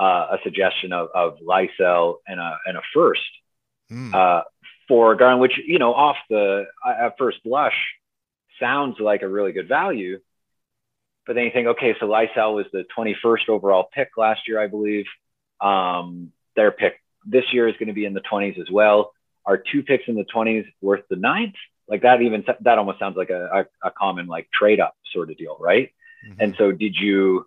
uh, 0.00 0.28
a 0.32 0.38
suggestion 0.42 0.92
of, 0.92 1.08
of 1.14 1.38
Lysell 1.46 2.16
and 2.26 2.40
a, 2.40 2.58
and 2.64 2.78
a 2.78 2.80
first 2.94 3.20
mm. 3.92 4.14
uh, 4.14 4.44
for 4.88 5.14
Garland, 5.14 5.42
which, 5.42 5.60
you 5.66 5.78
know, 5.78 5.92
off 5.92 6.16
the 6.30 6.64
at 6.86 7.18
first 7.18 7.42
blush 7.44 7.76
sounds 8.58 8.96
like 8.98 9.20
a 9.22 9.28
really 9.28 9.52
good 9.52 9.68
value. 9.68 10.18
But 11.26 11.34
then 11.34 11.44
you 11.44 11.50
think, 11.52 11.68
okay, 11.68 11.94
so 12.00 12.06
Lysell 12.06 12.54
was 12.54 12.66
the 12.72 12.84
21st 12.96 13.50
overall 13.50 13.88
pick 13.92 14.16
last 14.16 14.48
year, 14.48 14.58
I 14.58 14.68
believe. 14.68 15.04
Um, 15.60 16.32
their 16.56 16.70
pick 16.70 16.94
this 17.26 17.44
year 17.52 17.68
is 17.68 17.74
going 17.74 17.88
to 17.88 17.92
be 17.92 18.06
in 18.06 18.14
the 18.14 18.22
20s 18.22 18.58
as 18.58 18.70
well. 18.70 19.12
Are 19.44 19.58
two 19.58 19.82
picks 19.82 20.04
in 20.08 20.14
the 20.14 20.24
20s 20.34 20.64
worth 20.80 21.02
the 21.10 21.16
ninth? 21.16 21.54
Like 21.86 22.02
that 22.02 22.22
even 22.22 22.44
that 22.60 22.78
almost 22.78 22.98
sounds 22.98 23.16
like 23.16 23.30
a, 23.30 23.66
a, 23.82 23.88
a 23.88 23.90
common 23.90 24.28
like 24.28 24.48
trade 24.50 24.80
up 24.80 24.96
sort 25.12 25.30
of 25.30 25.36
deal, 25.36 25.58
right? 25.60 25.90
Mm-hmm. 26.26 26.40
And 26.40 26.54
so 26.56 26.72
did 26.72 26.96
you 26.96 27.46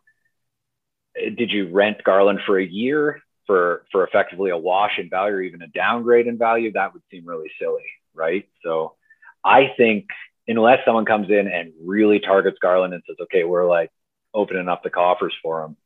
did 1.16 1.51
you 1.51 1.70
rent 1.72 2.03
Garland 2.03 2.39
for 2.45 2.59
a 2.59 2.66
year 2.66 3.22
for 3.45 3.86
for 3.91 4.05
effectively 4.05 4.51
a 4.51 4.57
wash 4.57 4.97
in 4.97 5.09
value 5.09 5.36
or 5.36 5.41
even 5.41 5.61
a 5.61 5.68
downgrade 5.68 6.28
in 6.28 6.38
value? 6.38 6.72
That 6.72 6.93
would 6.93 7.03
seem 7.11 7.26
really 7.26 7.51
silly, 7.59 7.84
right? 8.14 8.47
So 8.64 8.95
I 9.43 9.74
think 9.78 10.07
unless 10.47 10.80
someone 10.86 11.05
comes 11.05 11.30
in 11.30 11.47
and 11.47 11.74
really 11.84 12.20
targets 12.20 12.57
Garland 12.61 12.93
and 12.93 13.03
says, 13.07 13.18
okay, 13.22 13.43
we're 13.43 13.68
like 13.68 13.91
opening 14.34 14.68
up 14.68 14.84
the 14.84 14.89
coffers 14.89 15.34
for 15.41 15.64
him, 15.64 15.78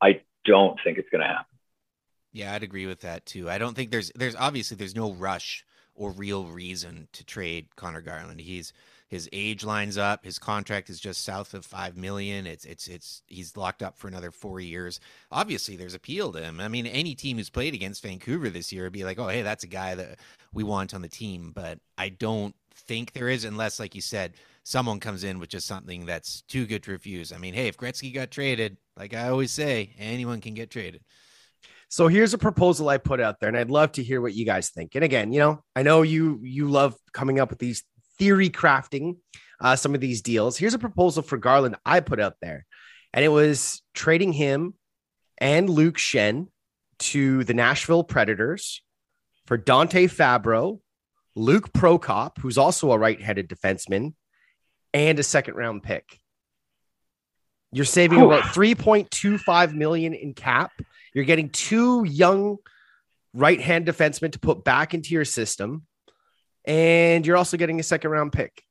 I 0.00 0.22
don't 0.44 0.78
think 0.82 0.98
it's 0.98 1.08
going 1.10 1.20
to 1.20 1.28
happen. 1.28 1.46
Yeah, 2.32 2.54
I'd 2.54 2.62
agree 2.62 2.86
with 2.86 3.00
that 3.00 3.26
too. 3.26 3.50
I 3.50 3.58
don't 3.58 3.74
think 3.74 3.90
there's 3.90 4.10
there's 4.14 4.36
obviously 4.36 4.76
there's 4.76 4.96
no 4.96 5.12
rush 5.12 5.64
or 5.94 6.10
real 6.10 6.46
reason 6.46 7.08
to 7.12 7.24
trade 7.24 7.76
Conor 7.76 8.00
Garland. 8.00 8.40
He's 8.40 8.72
his 9.12 9.28
age 9.30 9.62
lines 9.62 9.98
up. 9.98 10.24
His 10.24 10.38
contract 10.38 10.88
is 10.88 10.98
just 10.98 11.22
south 11.22 11.52
of 11.52 11.66
five 11.66 11.98
million. 11.98 12.46
It's 12.46 12.64
it's 12.64 12.88
it's 12.88 13.22
he's 13.26 13.58
locked 13.58 13.82
up 13.82 13.98
for 13.98 14.08
another 14.08 14.30
four 14.30 14.58
years. 14.58 15.00
Obviously, 15.30 15.76
there's 15.76 15.92
appeal 15.92 16.32
to 16.32 16.40
him. 16.40 16.60
I 16.60 16.68
mean, 16.68 16.86
any 16.86 17.14
team 17.14 17.36
who's 17.36 17.50
played 17.50 17.74
against 17.74 18.02
Vancouver 18.02 18.48
this 18.48 18.72
year 18.72 18.84
would 18.84 18.94
be 18.94 19.04
like, 19.04 19.18
oh, 19.18 19.28
hey, 19.28 19.42
that's 19.42 19.64
a 19.64 19.66
guy 19.68 19.94
that 19.96 20.18
we 20.54 20.64
want 20.64 20.94
on 20.94 21.02
the 21.02 21.10
team. 21.10 21.52
But 21.54 21.78
I 21.98 22.08
don't 22.08 22.54
think 22.74 23.12
there 23.12 23.28
is, 23.28 23.44
unless, 23.44 23.78
like 23.78 23.94
you 23.94 24.00
said, 24.00 24.32
someone 24.62 24.98
comes 24.98 25.24
in 25.24 25.38
with 25.38 25.50
just 25.50 25.66
something 25.66 26.06
that's 26.06 26.40
too 26.48 26.64
good 26.64 26.82
to 26.84 26.92
refuse. 26.92 27.34
I 27.34 27.36
mean, 27.36 27.52
hey, 27.52 27.68
if 27.68 27.76
Gretzky 27.76 28.14
got 28.14 28.30
traded, 28.30 28.78
like 28.96 29.12
I 29.12 29.28
always 29.28 29.50
say, 29.50 29.94
anyone 29.98 30.40
can 30.40 30.54
get 30.54 30.70
traded. 30.70 31.02
So 31.90 32.08
here's 32.08 32.32
a 32.32 32.38
proposal 32.38 32.88
I 32.88 32.96
put 32.96 33.20
out 33.20 33.40
there, 33.40 33.50
and 33.50 33.58
I'd 33.58 33.70
love 33.70 33.92
to 33.92 34.02
hear 34.02 34.22
what 34.22 34.32
you 34.32 34.46
guys 34.46 34.70
think. 34.70 34.94
And 34.94 35.04
again, 35.04 35.34
you 35.34 35.40
know, 35.40 35.62
I 35.76 35.82
know 35.82 36.00
you 36.00 36.40
you 36.42 36.70
love 36.70 36.96
coming 37.12 37.38
up 37.38 37.50
with 37.50 37.58
these 37.58 37.84
theory 38.22 38.50
crafting 38.50 39.16
uh, 39.60 39.74
some 39.74 39.96
of 39.96 40.00
these 40.00 40.22
deals. 40.22 40.56
Here's 40.56 40.74
a 40.74 40.78
proposal 40.78 41.24
for 41.24 41.38
Garland 41.38 41.74
I 41.84 41.98
put 41.98 42.20
out 42.20 42.36
there, 42.40 42.64
and 43.12 43.24
it 43.24 43.28
was 43.28 43.82
trading 43.94 44.32
him 44.32 44.74
and 45.38 45.68
Luke 45.68 45.96
Schenn 45.96 46.46
to 47.00 47.42
the 47.42 47.52
Nashville 47.52 48.04
Predators 48.04 48.80
for 49.46 49.56
Dante 49.56 50.06
Fabbro, 50.06 50.78
Luke 51.34 51.72
Prokop, 51.72 52.38
who's 52.38 52.58
also 52.58 52.92
a 52.92 52.98
right-handed 52.98 53.48
defenseman, 53.48 54.14
and 54.94 55.18
a 55.18 55.24
second 55.24 55.56
round 55.56 55.82
pick. 55.82 56.20
You're 57.72 57.84
saving 57.84 58.20
Ooh. 58.20 58.26
about 58.26 58.54
3.25 58.54 59.74
million 59.74 60.14
in 60.14 60.32
cap. 60.32 60.70
You're 61.12 61.24
getting 61.24 61.48
two 61.48 62.04
young 62.04 62.58
right-hand 63.34 63.84
defensemen 63.84 64.30
to 64.30 64.38
put 64.38 64.62
back 64.62 64.94
into 64.94 65.12
your 65.12 65.24
system 65.24 65.86
and 66.64 67.26
you're 67.26 67.36
also 67.36 67.56
getting 67.56 67.80
a 67.80 67.82
second 67.82 68.10
round 68.10 68.32
pick. 68.32 68.64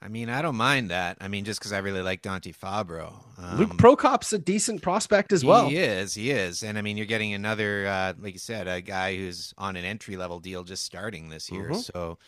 I 0.00 0.06
mean, 0.06 0.28
I 0.28 0.42
don't 0.42 0.56
mind 0.56 0.90
that. 0.90 1.16
I 1.20 1.26
mean, 1.26 1.44
just 1.44 1.58
because 1.58 1.72
I 1.72 1.78
really 1.78 2.02
like 2.02 2.22
Dante 2.22 2.52
Fabbro. 2.52 3.12
Um, 3.36 3.58
Luke 3.58 3.76
Prokop's 3.78 4.32
a 4.32 4.38
decent 4.38 4.80
prospect 4.80 5.32
as 5.32 5.44
well. 5.44 5.68
He 5.68 5.76
is, 5.76 6.14
he 6.14 6.30
is, 6.30 6.62
and 6.62 6.78
I 6.78 6.82
mean, 6.82 6.96
you're 6.96 7.06
getting 7.06 7.34
another, 7.34 7.86
uh, 7.86 8.12
like 8.18 8.34
you 8.34 8.38
said, 8.38 8.68
a 8.68 8.80
guy 8.80 9.16
who's 9.16 9.52
on 9.58 9.74
an 9.74 9.84
entry 9.84 10.16
level 10.16 10.38
deal 10.38 10.62
just 10.62 10.84
starting 10.84 11.28
this 11.28 11.50
year. 11.50 11.70
Mm-hmm. 11.70 11.80
So 11.80 12.18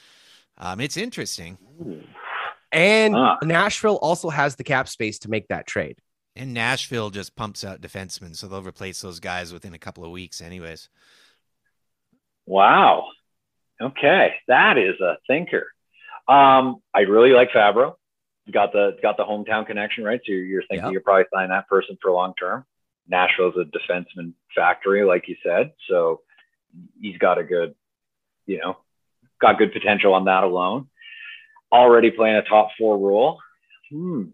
um, 0.58 0.80
it's 0.80 0.96
interesting. 0.96 1.58
And 2.72 3.14
ah. 3.14 3.38
Nashville 3.44 3.96
also 3.96 4.30
has 4.30 4.56
the 4.56 4.64
cap 4.64 4.88
space 4.88 5.20
to 5.20 5.30
make 5.30 5.46
that 5.48 5.66
trade. 5.66 5.98
And 6.34 6.54
Nashville 6.54 7.10
just 7.10 7.36
pumps 7.36 7.64
out 7.64 7.80
defensemen, 7.80 8.34
so 8.34 8.48
they'll 8.48 8.62
replace 8.62 9.00
those 9.00 9.20
guys 9.20 9.52
within 9.52 9.74
a 9.74 9.78
couple 9.78 10.04
of 10.04 10.10
weeks, 10.10 10.40
anyways. 10.40 10.88
Wow. 12.46 13.06
Okay, 13.80 14.34
that 14.48 14.78
is 14.78 15.00
a 15.00 15.16
thinker. 15.26 15.66
Um, 16.28 16.82
I 16.94 17.00
really 17.00 17.30
like 17.30 17.50
Fabbro. 17.50 17.94
Got 18.52 18.72
the 18.72 18.96
got 19.00 19.16
the 19.16 19.24
hometown 19.24 19.66
connection, 19.66 20.02
right? 20.02 20.20
So 20.24 20.32
you're, 20.32 20.44
you're 20.44 20.62
thinking 20.62 20.86
yep. 20.86 20.92
you're 20.92 21.02
probably 21.02 21.24
signing 21.32 21.50
that 21.50 21.68
person 21.68 21.96
for 22.02 22.10
long 22.10 22.34
term. 22.38 22.64
Nashville's 23.08 23.54
a 23.56 23.64
defenseman 23.64 24.32
factory, 24.54 25.04
like 25.04 25.28
you 25.28 25.36
said, 25.44 25.72
so 25.88 26.20
he's 27.00 27.18
got 27.18 27.38
a 27.38 27.44
good, 27.44 27.74
you 28.46 28.58
know, 28.58 28.76
got 29.40 29.58
good 29.58 29.72
potential 29.72 30.14
on 30.14 30.24
that 30.26 30.44
alone. 30.44 30.88
Already 31.72 32.10
playing 32.10 32.36
a 32.36 32.42
top 32.42 32.70
four 32.78 32.98
role. 32.98 33.38
Hmm. 33.90 34.24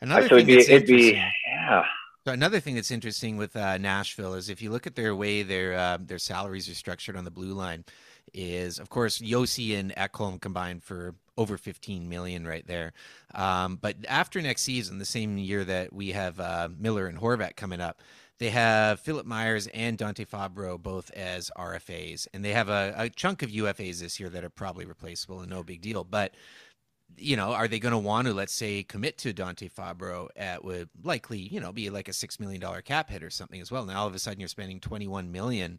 Another 0.00 0.28
so 0.28 0.36
thing 0.36 0.48
it'd 0.48 0.66
be, 0.66 0.72
it'd 0.72 0.86
be, 0.86 1.22
yeah. 1.46 1.84
So 2.28 2.34
another 2.34 2.60
thing 2.60 2.74
that's 2.74 2.90
interesting 2.90 3.38
with 3.38 3.56
uh, 3.56 3.78
Nashville 3.78 4.34
is 4.34 4.50
if 4.50 4.60
you 4.60 4.70
look 4.70 4.86
at 4.86 4.96
their 4.96 5.16
way 5.16 5.42
their 5.42 5.72
uh, 5.72 5.96
their 5.98 6.18
salaries 6.18 6.68
are 6.68 6.74
structured 6.74 7.16
on 7.16 7.24
the 7.24 7.30
blue 7.30 7.54
line, 7.54 7.86
is 8.34 8.78
of 8.78 8.90
course 8.90 9.18
Josi 9.18 9.74
and 9.74 9.96
Ekholm 9.96 10.38
combined 10.38 10.84
for 10.84 11.14
over 11.38 11.56
15 11.56 12.06
million 12.06 12.46
right 12.46 12.66
there. 12.66 12.92
Um, 13.34 13.78
but 13.80 13.96
after 14.06 14.42
next 14.42 14.60
season, 14.60 14.98
the 14.98 15.06
same 15.06 15.38
year 15.38 15.64
that 15.64 15.94
we 15.94 16.10
have 16.12 16.38
uh, 16.38 16.68
Miller 16.78 17.06
and 17.06 17.18
Horvat 17.18 17.56
coming 17.56 17.80
up, 17.80 18.02
they 18.36 18.50
have 18.50 19.00
Philippe 19.00 19.26
Myers 19.26 19.66
and 19.68 19.96
Dante 19.96 20.26
Fabbro 20.26 20.78
both 20.78 21.10
as 21.12 21.50
RFAs, 21.56 22.28
and 22.34 22.44
they 22.44 22.52
have 22.52 22.68
a, 22.68 22.92
a 22.98 23.08
chunk 23.08 23.42
of 23.42 23.48
UFAs 23.48 24.00
this 24.00 24.20
year 24.20 24.28
that 24.28 24.44
are 24.44 24.50
probably 24.50 24.84
replaceable 24.84 25.40
and 25.40 25.48
no 25.48 25.62
big 25.62 25.80
deal. 25.80 26.04
But 26.04 26.34
you 27.16 27.36
know, 27.36 27.52
are 27.52 27.68
they 27.68 27.78
going 27.78 27.92
to 27.92 27.98
want 27.98 28.26
to, 28.26 28.34
let's 28.34 28.52
say, 28.52 28.82
commit 28.82 29.18
to 29.18 29.32
Dante 29.32 29.68
Fabbro 29.68 30.28
at 30.36 30.64
would 30.64 30.88
likely, 31.02 31.38
you 31.38 31.60
know, 31.60 31.72
be 31.72 31.90
like 31.90 32.08
a 32.08 32.12
six 32.12 32.38
million 32.38 32.60
dollar 32.60 32.82
cap 32.82 33.10
hit 33.10 33.22
or 33.22 33.30
something 33.30 33.60
as 33.60 33.70
well? 33.70 33.84
Now 33.84 34.00
all 34.00 34.06
of 34.06 34.14
a 34.14 34.18
sudden 34.18 34.40
you're 34.40 34.48
spending 34.48 34.80
21 34.80 35.32
million 35.32 35.78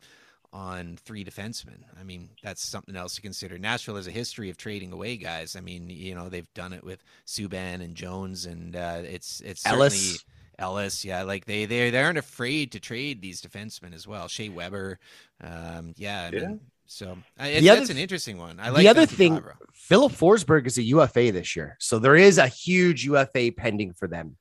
on 0.51 0.97
three 1.03 1.23
defensemen. 1.23 1.83
I 1.99 2.03
mean, 2.03 2.29
that's 2.43 2.63
something 2.63 2.95
else 2.95 3.15
to 3.15 3.21
consider. 3.21 3.57
Nashville 3.57 3.97
has 3.97 4.07
a 4.07 4.11
history 4.11 4.49
of 4.49 4.57
trading 4.57 4.91
away 4.91 5.17
guys. 5.17 5.55
I 5.55 5.61
mean, 5.61 5.89
you 5.89 6.15
know, 6.15 6.29
they've 6.29 6.51
done 6.53 6.73
it 6.73 6.83
with 6.83 7.03
Subban 7.27 7.83
and 7.83 7.95
Jones, 7.95 8.45
and 8.45 8.75
uh, 8.75 9.01
it's 9.03 9.41
it's 9.41 9.65
Ellis. 9.65 10.23
Ellis, 10.57 11.05
yeah, 11.05 11.23
like 11.23 11.45
they 11.45 11.65
they 11.65 11.89
they 11.89 12.01
aren't 12.01 12.17
afraid 12.17 12.73
to 12.73 12.79
trade 12.79 13.21
these 13.21 13.41
defensemen 13.41 13.93
as 13.93 14.07
well. 14.07 14.27
Shea 14.27 14.49
Weber, 14.49 14.99
um, 15.41 15.93
yeah, 15.95 16.29
I 16.31 16.35
yeah. 16.35 16.47
Mean, 16.47 16.59
so 16.91 17.11
uh, 17.39 17.43
it's, 17.43 17.65
that's 17.65 17.91
an 17.91 17.99
interesting 17.99 18.39
one. 18.39 18.59
I 18.59 18.69
like 18.69 18.81
the 18.81 18.87
other 18.87 19.05
thing. 19.05 19.43
Filip 19.73 20.11
Forsberg 20.11 20.65
is 20.65 20.79
a 20.79 20.81
UFA 20.81 21.31
this 21.31 21.55
year, 21.55 21.77
so 21.79 21.99
there 21.99 22.15
is 22.15 22.39
a 22.39 22.47
huge 22.47 23.05
UFA 23.05 23.51
pending 23.55 23.93
for 23.93 24.07
them. 24.07 24.37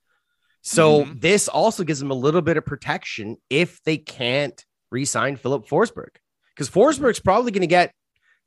So 0.62 1.05
mm-hmm. 1.05 1.18
this 1.18 1.49
also 1.49 1.84
gives 1.84 2.01
them 2.01 2.11
a 2.11 2.14
little 2.14 2.40
bit 2.40 2.57
of 2.57 2.64
protection 2.64 3.36
if 3.51 3.82
they 3.82 3.99
can't 3.99 4.64
re-sign 4.90 5.36
Filip 5.36 5.68
Forsberg 5.68 6.16
because 6.55 6.70
Forsberg's 6.70 7.20
probably 7.20 7.53
going 7.53 7.61
to 7.61 7.66
get 7.66 7.92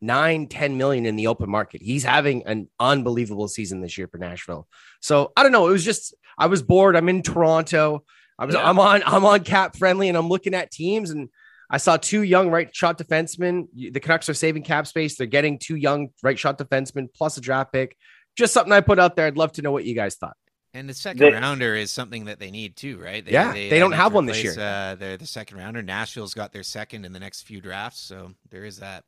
nine, 0.02 0.48
10 0.48 0.78
million 0.78 1.06
in 1.06 1.16
the 1.16 1.28
open 1.28 1.50
market. 1.50 1.84
He's 1.84 2.04
having 2.04 2.48
an 2.48 2.70
unbelievable 2.80 3.48
season 3.48 3.82
this 3.82 4.00
year 4.00 4.08
for 4.08 4.18
Nashville. 4.18 4.68
So 5.00 5.32
I 5.38 5.44
don't 5.44 5.52
know. 5.52 5.68
It 5.68 5.74
was 5.74 5.86
just 5.86 6.16
I 6.40 6.48
was 6.48 6.64
bored. 6.64 6.96
I'm 6.96 7.08
in 7.08 7.22
Toronto. 7.22 8.04
I 8.40 8.46
was 8.46 8.56
yeah. 8.56 8.68
I'm 8.68 8.80
on 8.80 9.04
I'm 9.06 9.26
on 9.26 9.44
cap 9.44 9.78
friendly 9.78 10.10
and 10.10 10.18
I'm 10.18 10.28
looking 10.28 10.56
at 10.56 10.72
teams 10.72 11.12
and 11.12 11.30
I 11.72 11.78
saw 11.78 11.96
two 11.96 12.24
young 12.24 12.52
right 12.52 12.74
shot 12.76 12.98
defensemen. 12.98 13.68
The 13.74 14.00
Canucks 14.00 14.28
are 14.28 14.34
saving 14.34 14.64
cap 14.64 14.86
space. 14.86 15.16
They're 15.16 15.26
getting 15.26 15.58
two 15.58 15.78
young 15.78 16.10
right 16.22 16.38
shot 16.38 16.58
defensemen 16.58 17.08
plus 17.14 17.38
a 17.38 17.42
draft 17.42 17.72
pick. 17.72 17.96
Just 18.36 18.54
something 18.54 18.74
I 18.74 18.82
put 18.82 19.00
out 19.00 19.16
there. 19.16 19.26
I'd 19.26 19.38
love 19.38 19.54
to 19.54 19.62
know 19.62 19.72
what 19.72 19.86
you 19.86 19.96
guys 19.96 20.16
thought. 20.16 20.36
And 20.74 20.88
the 20.88 20.94
second 20.94 21.20
they, 21.20 21.32
rounder 21.32 21.76
is 21.76 21.92
something 21.92 22.26
that 22.26 22.40
they 22.40 22.52
need 22.52 22.76
too, 22.76 22.98
right? 22.98 23.26
They, 23.26 23.32
yeah, 23.32 23.54
they, 23.54 23.70
they 23.70 23.80
don't 23.80 23.92
have 23.94 24.14
one 24.14 24.26
this 24.26 24.44
year. 24.44 24.54
Uh, 24.58 24.96
they're 24.96 25.18
the 25.18 25.26
second 25.26 25.58
rounder. 25.58 25.82
Nashville's 25.82 26.34
got 26.34 26.54
their 26.54 26.64
second 26.64 27.06
in 27.06 27.12
the 27.14 27.20
next 27.20 27.44
few 27.44 27.62
drafts, 27.62 28.02
so 28.02 28.34
there 28.50 28.64
is 28.64 28.80
that. 28.80 29.04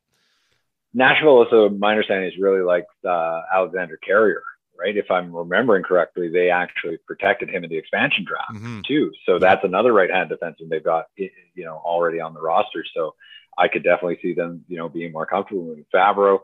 Nashville, 0.94 1.30
also, 1.30 1.70
my 1.70 1.92
understanding 1.92 2.28
is 2.28 2.38
really 2.40 2.62
like 2.62 2.86
uh, 3.08 3.42
Alexandre 3.54 3.98
Carrier, 4.06 4.44
right? 4.84 4.98
If 4.98 5.10
I'm 5.10 5.34
remembering 5.34 5.84
correctly, 5.84 6.30
they 6.30 6.50
actually 6.50 6.98
protected 7.08 7.50
him 7.50 7.64
in 7.64 7.70
the 7.70 7.78
expansion 7.78 8.26
draft 8.28 8.54
mm-hmm. 8.54 8.82
too. 8.86 9.12
So 9.26 9.40
that's 9.40 9.64
another 9.64 9.94
right-hand 9.94 10.30
defenseman 10.30 10.70
they've 10.70 10.84
got, 10.84 11.06
you 11.16 11.30
know, 11.66 11.76
already 11.76 12.20
on 12.20 12.34
the 12.34 12.42
roster. 12.42 12.84
So 12.94 13.16
I 13.58 13.68
could 13.70 13.84
definitely 13.84 14.20
see 14.22 14.34
them, 14.34 14.66
you 14.68 14.78
know, 14.78 14.90
being 14.90 15.12
more 15.12 15.26
comfortable 15.26 15.64
with 15.64 15.80
Fabbro. 15.94 16.40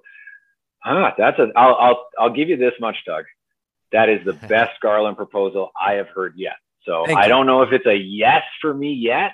Huh, 0.81 1.11
that's 1.17 1.37
a. 1.39 1.47
I'll 1.55 1.75
I'll 1.75 2.07
I'll 2.17 2.33
give 2.33 2.47
you 2.47 2.55
this 2.55 2.73
much, 2.79 2.95
Doug. 3.05 3.25
That 3.91 4.07
is 4.07 4.23
the 4.23 4.33
best 4.47 4.79
Garland 4.81 5.17
proposal 5.17 5.71
I 5.79 5.93
have 5.93 6.07
heard 6.07 6.35
yet. 6.37 6.55
So 6.83 7.03
Thank 7.05 7.17
I 7.17 7.23
you. 7.23 7.29
don't 7.29 7.45
know 7.45 7.63
if 7.63 7.73
it's 7.73 7.85
a 7.85 7.95
yes 7.95 8.43
for 8.61 8.73
me 8.73 8.93
yet. 8.93 9.33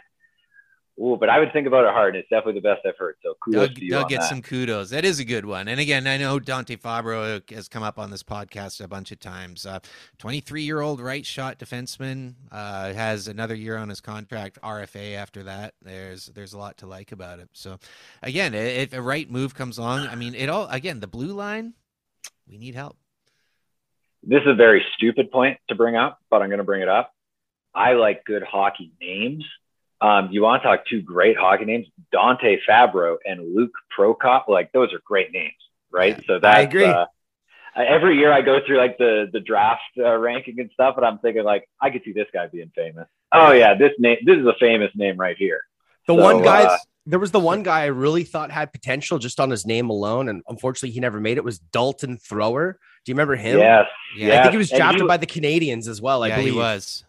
Ooh, 0.98 1.18
but 1.20 1.30
I 1.30 1.40
would 1.40 1.52
think 1.52 1.68
about 1.68 1.84
it 1.84 1.92
hard, 1.92 2.16
and 2.16 2.22
it's 2.22 2.30
definitely 2.30 2.62
the 2.62 2.62
best 2.62 2.86
I've 2.86 2.98
heard. 2.98 3.16
So 3.22 3.34
kudos 3.44 3.68
Doug, 3.68 3.76
to 3.76 3.84
you. 3.84 3.92
Doug 3.92 4.10
gets 4.10 4.26
that. 4.26 4.30
some 4.30 4.42
kudos. 4.42 4.92
That 4.92 5.04
is 5.04 5.20
a 5.20 5.26
good 5.26 5.46
one. 5.46 5.68
And 5.68 5.78
again, 5.78 6.08
I 6.08 6.16
know 6.16 6.40
Dante 6.40 6.78
Fabbro 6.78 7.50
has 7.52 7.68
come 7.68 7.84
up 7.84 8.00
on 8.00 8.12
this 8.12 8.24
podcast 8.24 8.82
a 8.82 8.88
bunch 8.88 9.12
of 9.12 9.20
times. 9.20 9.68
23 10.20 10.62
uh, 10.62 10.64
year 10.64 10.80
old 10.80 11.02
right 11.02 11.26
shot 11.26 11.60
defenseman 11.60 12.36
uh, 12.50 12.94
has 12.94 13.28
another 13.28 13.56
year 13.56 13.76
on 13.76 13.90
his 13.90 14.00
contract. 14.00 14.58
RFA 14.64 15.16
after 15.16 15.44
that. 15.44 15.74
There's 15.82 16.28
there's 16.28 16.54
a 16.54 16.58
lot 16.58 16.78
to 16.78 16.88
like 16.88 17.12
about 17.12 17.40
it. 17.40 17.50
So 17.52 17.78
again, 18.24 18.54
if 18.54 18.94
a 18.94 19.02
right 19.02 19.30
move 19.30 19.54
comes 19.54 19.78
along, 19.78 20.08
I 20.08 20.16
mean, 20.16 20.34
it 20.34 20.48
all 20.48 20.68
again 20.70 21.02
the 21.02 21.08
blue 21.08 21.34
line. 21.34 21.74
We 22.48 22.58
need 22.58 22.76
help 22.76 22.98
this 24.26 24.42
is 24.42 24.48
a 24.48 24.56
very 24.56 24.84
stupid 24.96 25.32
point 25.32 25.60
to 25.70 25.76
bring 25.76 25.96
up, 25.96 26.20
but 26.30 26.42
I'm 26.42 26.50
going 26.50 26.58
to 26.58 26.66
bring 26.66 26.82
it 26.82 26.90
up. 26.90 27.14
I 27.74 27.94
like 27.94 28.26
good 28.26 28.44
hockey 28.44 28.92
names. 29.00 29.46
Um, 30.02 30.30
you 30.32 30.42
want 30.42 30.62
to 30.62 30.68
talk 30.68 30.86
two 30.86 31.02
great 31.02 31.38
hockey 31.38 31.66
names, 31.66 31.88
Dante 32.12 32.58
Fabbro 32.68 33.18
and 33.26 33.56
Luke 33.56 33.72
Prokop. 33.98 34.48
Like 34.48 34.72
those 34.72 34.94
are 34.94 35.00
great 35.06 35.32
names, 35.32 35.54
right? 35.92 36.18
Yeah, 36.18 36.28
so 36.28 36.40
that's, 36.40 36.58
I 36.58 36.62
agree. 36.62 36.86
Uh, 36.86 37.06
every 37.76 38.18
year 38.18 38.32
I 38.32 38.42
go 38.42 38.60
through 38.66 38.78
like 38.78 38.98
the 38.98 39.30
the 39.32 39.40
draft 39.40 39.82
uh, 39.98 40.16
ranking 40.18 40.60
and 40.60 40.70
stuff, 40.74 40.96
and 40.98 41.06
I'm 41.06 41.20
thinking 41.20 41.44
like 41.44 41.68
I 41.82 41.90
could 41.90 42.04
see 42.04 42.12
this 42.12 42.28
guy 42.34 42.48
being 42.48 42.72
famous. 42.76 43.08
Oh 43.34 43.52
yeah, 43.52 43.74
this 43.74 43.92
name 43.98 44.18
this 44.26 44.38
is 44.38 44.46
a 44.46 44.56
famous 44.60 44.92
name 44.96 45.18
right 45.18 45.38
here. 45.38 45.62
The 46.08 46.16
so, 46.16 46.22
one 46.22 46.44
guy 46.44 46.64
uh, 46.64 46.78
there 47.06 47.20
was 47.20 47.32
the 47.32 47.40
one 47.40 47.64
guy 47.64 47.82
I 47.84 47.88
really 47.88 48.24
thought 48.24 48.52
had 48.52 48.72
potential 48.72 49.20
just 49.20 49.40
on 49.40 49.50
his 49.50 49.66
name 49.66 49.90
alone, 49.90 50.30
and 50.30 50.42
unfortunately 50.48 50.92
he 50.92 51.00
never 51.00 51.20
made 51.20 51.38
it. 51.38 51.44
Was 51.44 51.60
Dalton 51.60 52.18
Thrower? 52.18 52.80
Do 53.06 53.12
you 53.12 53.14
remember 53.14 53.36
him? 53.36 53.60
Yes. 53.60 53.86
Yeah. 54.18 54.40
I 54.40 54.42
think 54.42 54.54
he 54.54 54.58
was 54.58 54.70
drafted 54.70 55.02
he, 55.02 55.08
by 55.08 55.18
the 55.18 55.28
Canadiens 55.28 55.88
as 55.88 56.02
well. 56.02 56.24
I 56.24 56.30
yeah, 56.30 56.38
believe 56.38 56.54
he 56.54 56.60
was. 56.60 57.06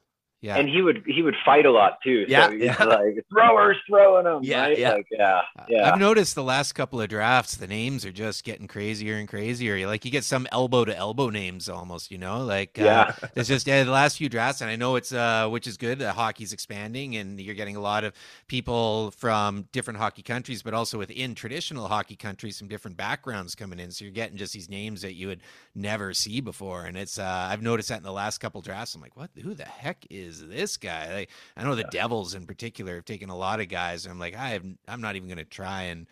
Yeah. 0.47 0.59
And 0.59 0.69
he 0.69 0.81
would 0.81 1.03
he 1.07 1.23
would 1.23 1.35
fight 1.45 1.67
a 1.67 1.73
lot 1.73 1.99
too. 2.05 2.25
So 2.27 2.31
yeah, 2.31 2.51
yeah. 2.51 2.85
like 2.85 3.19
throwers 3.33 3.77
throwing 3.89 4.25
them. 4.25 4.45
Yeah, 4.45 4.61
right? 4.63 4.79
yeah. 4.79 4.93
Like, 4.93 5.07
yeah. 5.11 5.41
Yeah. 5.69 5.91
I've 5.91 5.99
noticed 5.99 6.37
the 6.37 6.45
last 6.45 6.75
couple 6.75 7.01
of 7.01 7.09
drafts, 7.09 7.57
the 7.57 7.67
names 7.67 8.05
are 8.05 8.13
just 8.13 8.45
getting 8.45 8.69
crazier 8.69 9.17
and 9.17 9.29
crazier. 9.29 9.85
Like 9.89 10.05
you 10.05 10.13
get 10.13 10.23
some 10.23 10.47
elbow 10.53 10.85
to 10.85 10.97
elbow 10.97 11.31
names 11.31 11.69
almost, 11.69 12.13
you 12.13 12.19
know? 12.19 12.45
Like 12.45 12.79
uh, 12.79 12.85
yeah. 12.85 13.17
it's 13.35 13.49
just 13.49 13.67
yeah, 13.67 13.83
the 13.83 13.91
last 13.91 14.19
few 14.19 14.29
drafts, 14.29 14.61
and 14.61 14.71
I 14.71 14.77
know 14.77 14.95
it's 14.95 15.13
uh 15.13 15.49
which 15.49 15.67
is 15.67 15.77
good. 15.77 16.01
Uh, 16.01 16.13
hockey's 16.13 16.53
expanding 16.53 17.17
and 17.17 17.41
you're 17.41 17.57
getting 17.57 17.75
a 17.75 17.81
lot 17.81 18.05
of 18.05 18.13
people 18.47 19.11
from 19.11 19.67
different 19.73 19.99
hockey 19.99 20.23
countries, 20.23 20.63
but 20.63 20.75
also 20.75 20.97
within 20.97 21.35
traditional 21.35 21.89
hockey 21.89 22.15
countries, 22.15 22.57
some 22.57 22.69
different 22.69 22.97
backgrounds 22.97 23.57
coming 23.57 23.81
in. 23.81 23.91
So 23.91 24.05
you're 24.05 24.13
getting 24.13 24.37
just 24.37 24.53
these 24.53 24.69
names 24.69 25.03
that 25.03 25.15
you 25.15 25.27
would 25.27 25.41
never 25.75 26.15
see 26.15 26.41
before. 26.41 26.85
And 26.85 26.97
it's 26.97 27.19
uh 27.19 27.49
I've 27.51 27.63
noticed 27.63 27.89
that 27.89 27.99
in 27.99 28.05
the 28.05 28.13
last 28.13 28.39
couple 28.39 28.61
drafts. 28.61 28.95
I'm 28.95 29.01
like, 29.01 29.17
what 29.17 29.31
who 29.43 29.53
the 29.53 29.65
heck 29.65 30.07
is 30.09 30.36
this 30.45 30.77
guy? 30.77 31.13
Like, 31.15 31.31
I 31.57 31.65
know 31.65 31.75
the 31.75 31.83
yeah. 31.83 32.03
Devils 32.03 32.35
in 32.35 32.47
particular 32.47 32.97
have 32.97 33.05
taken 33.05 33.31
a 33.31 33.37
lot 33.37 33.61
of 33.61 33.69
guys. 33.69 34.05
And 34.05 34.13
I'm 34.13 34.19
like, 34.19 34.37
I 34.37 34.51
have, 34.51 34.65
I'm 34.89 35.01
not 35.01 35.17
even 35.17 35.29
going 35.29 35.39
to 35.39 35.45
try 35.45 35.83
and 35.85 36.07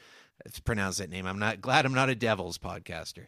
pronounce 0.65 0.99
that 0.99 1.11
name. 1.11 1.27
I'm 1.27 1.39
not 1.39 1.61
glad 1.61 1.87
I'm 1.87 1.95
not 1.95 2.09
a 2.09 2.15
Devils 2.15 2.59
podcaster. 2.59 3.27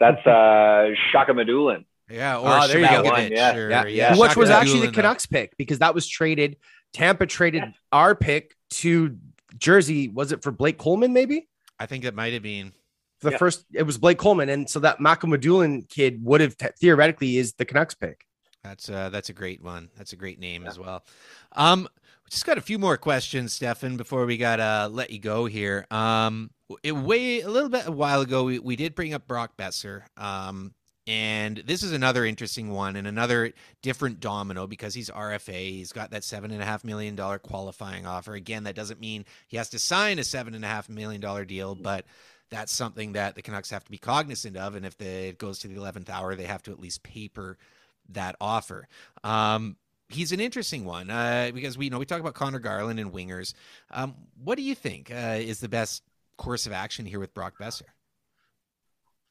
That's 0.00 0.26
uh, 0.26 0.94
Shaka 1.12 1.32
Medulin. 1.32 1.84
Yeah, 2.10 2.38
or 2.38 2.48
oh, 2.48 2.68
there 2.68 2.80
you 2.80 2.88
go. 2.88 3.02
One, 3.02 3.32
yeah. 3.32 3.56
Or, 3.56 3.70
yeah, 3.70 3.86
yeah. 3.86 4.16
Which 4.18 4.36
was 4.36 4.50
actually 4.50 4.86
the 4.86 4.92
Canucks 4.92 5.26
pick 5.26 5.56
because 5.56 5.78
that 5.78 5.94
was 5.94 6.06
traded. 6.06 6.56
Tampa 6.92 7.26
traded 7.26 7.62
yeah. 7.62 7.70
our 7.92 8.14
pick 8.14 8.54
to 8.70 9.16
Jersey. 9.56 10.08
Was 10.08 10.30
it 10.32 10.42
for 10.42 10.52
Blake 10.52 10.76
Coleman? 10.76 11.12
Maybe. 11.12 11.48
I 11.78 11.86
think 11.86 12.04
it 12.04 12.14
might 12.14 12.34
have 12.34 12.42
been 12.42 12.72
the 13.20 13.30
yeah. 13.30 13.38
first. 13.38 13.64
It 13.72 13.84
was 13.84 13.96
Blake 13.96 14.18
Coleman, 14.18 14.48
and 14.48 14.68
so 14.68 14.80
that 14.80 14.98
Medulin 14.98 15.88
kid 15.88 16.22
would 16.22 16.40
have 16.40 16.56
t- 16.56 16.68
theoretically 16.78 17.38
is 17.38 17.54
the 17.54 17.64
Canucks 17.64 17.94
pick. 17.94 18.26
That's 18.64 18.88
uh, 18.88 19.10
that's 19.10 19.28
a 19.28 19.34
great 19.34 19.62
one. 19.62 19.90
That's 19.96 20.12
a 20.12 20.16
great 20.16 20.40
name 20.40 20.62
yeah. 20.62 20.70
as 20.70 20.78
well. 20.78 21.04
Um, 21.52 21.82
we 22.24 22.30
just 22.30 22.46
got 22.46 22.58
a 22.58 22.62
few 22.62 22.78
more 22.78 22.96
questions, 22.96 23.52
Stefan, 23.52 23.96
before 23.96 24.24
we 24.24 24.38
gotta 24.38 24.88
let 24.90 25.10
you 25.10 25.18
go 25.18 25.44
here. 25.44 25.86
Um, 25.90 26.50
it 26.82 26.92
way 26.92 27.42
a 27.42 27.48
little 27.48 27.68
bit 27.68 27.86
a 27.86 27.92
while 27.92 28.22
ago, 28.22 28.44
we, 28.44 28.58
we 28.58 28.74
did 28.74 28.94
bring 28.94 29.12
up 29.12 29.28
Brock 29.28 29.56
Boeser. 29.58 30.02
Um, 30.16 30.72
and 31.06 31.58
this 31.66 31.82
is 31.82 31.92
another 31.92 32.24
interesting 32.24 32.70
one 32.70 32.96
and 32.96 33.06
another 33.06 33.52
different 33.82 34.20
domino 34.20 34.66
because 34.66 34.94
he's 34.94 35.10
RFA. 35.10 35.70
He's 35.70 35.92
got 35.92 36.12
that 36.12 36.24
seven 36.24 36.50
and 36.50 36.62
a 36.62 36.64
half 36.64 36.82
million 36.82 37.14
dollar 37.14 37.38
qualifying 37.38 38.06
offer. 38.06 38.32
Again, 38.32 38.64
that 38.64 38.74
doesn't 38.74 39.00
mean 39.00 39.26
he 39.46 39.58
has 39.58 39.68
to 39.70 39.78
sign 39.78 40.18
a 40.18 40.24
seven 40.24 40.54
and 40.54 40.64
a 40.64 40.68
half 40.68 40.88
million 40.88 41.20
dollar 41.20 41.44
deal, 41.44 41.74
but 41.74 42.06
that's 42.48 42.72
something 42.72 43.12
that 43.12 43.34
the 43.34 43.42
Canucks 43.42 43.68
have 43.68 43.84
to 43.84 43.90
be 43.90 43.98
cognizant 43.98 44.56
of. 44.56 44.76
And 44.76 44.86
if 44.86 44.96
the, 44.96 45.28
it 45.28 45.38
goes 45.38 45.58
to 45.58 45.68
the 45.68 45.76
eleventh 45.76 46.08
hour, 46.08 46.34
they 46.34 46.44
have 46.44 46.62
to 46.62 46.72
at 46.72 46.80
least 46.80 47.02
paper 47.02 47.58
that 48.10 48.36
offer. 48.40 48.88
Um, 49.22 49.76
he's 50.08 50.32
an 50.32 50.40
interesting 50.40 50.84
one 50.84 51.10
uh, 51.10 51.50
because 51.54 51.76
we 51.78 51.86
you 51.86 51.90
know 51.90 51.98
we 51.98 52.06
talk 52.06 52.20
about 52.20 52.34
Conor 52.34 52.58
Garland 52.58 53.00
and 53.00 53.12
wingers. 53.12 53.54
Um, 53.90 54.14
what 54.42 54.56
do 54.56 54.62
you 54.62 54.74
think 54.74 55.10
uh, 55.10 55.38
is 55.38 55.60
the 55.60 55.68
best 55.68 56.02
course 56.36 56.66
of 56.66 56.72
action 56.72 57.06
here 57.06 57.20
with 57.20 57.34
Brock 57.34 57.54
Boeser? 57.60 57.82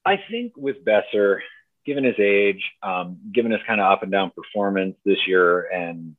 I 0.06 0.18
think 0.30 0.54
with 0.58 0.84
Boeser, 0.86 1.40
given 1.86 2.04
his 2.04 2.20
age, 2.20 2.62
um, 2.82 3.18
given 3.34 3.52
his 3.52 3.62
kind 3.66 3.80
of 3.80 3.92
up 3.92 4.04
and 4.04 4.12
down 4.12 4.32
performance 4.32 4.96
this 5.06 5.20
year, 5.28 5.62
and 5.62 6.16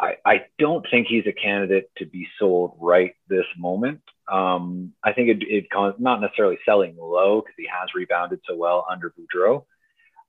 I, 0.00 0.14
I 0.24 0.40
don't 0.58 0.86
think 0.90 1.08
he's 1.08 1.26
a 1.26 1.32
candidate 1.32 1.90
to 1.98 2.06
be 2.06 2.28
sold 2.38 2.76
right 2.80 3.14
this 3.28 3.44
moment. 3.58 4.00
Um, 4.30 4.92
I 5.02 5.12
think 5.12 5.28
it, 5.28 5.38
it 5.42 5.66
not 5.98 6.20
necessarily 6.20 6.58
selling 6.64 6.96
low 6.96 7.40
because 7.40 7.54
he 7.56 7.66
has 7.66 7.88
rebounded 7.94 8.40
so 8.48 8.56
well 8.56 8.86
under 8.88 9.10
Boudreau. 9.10 9.64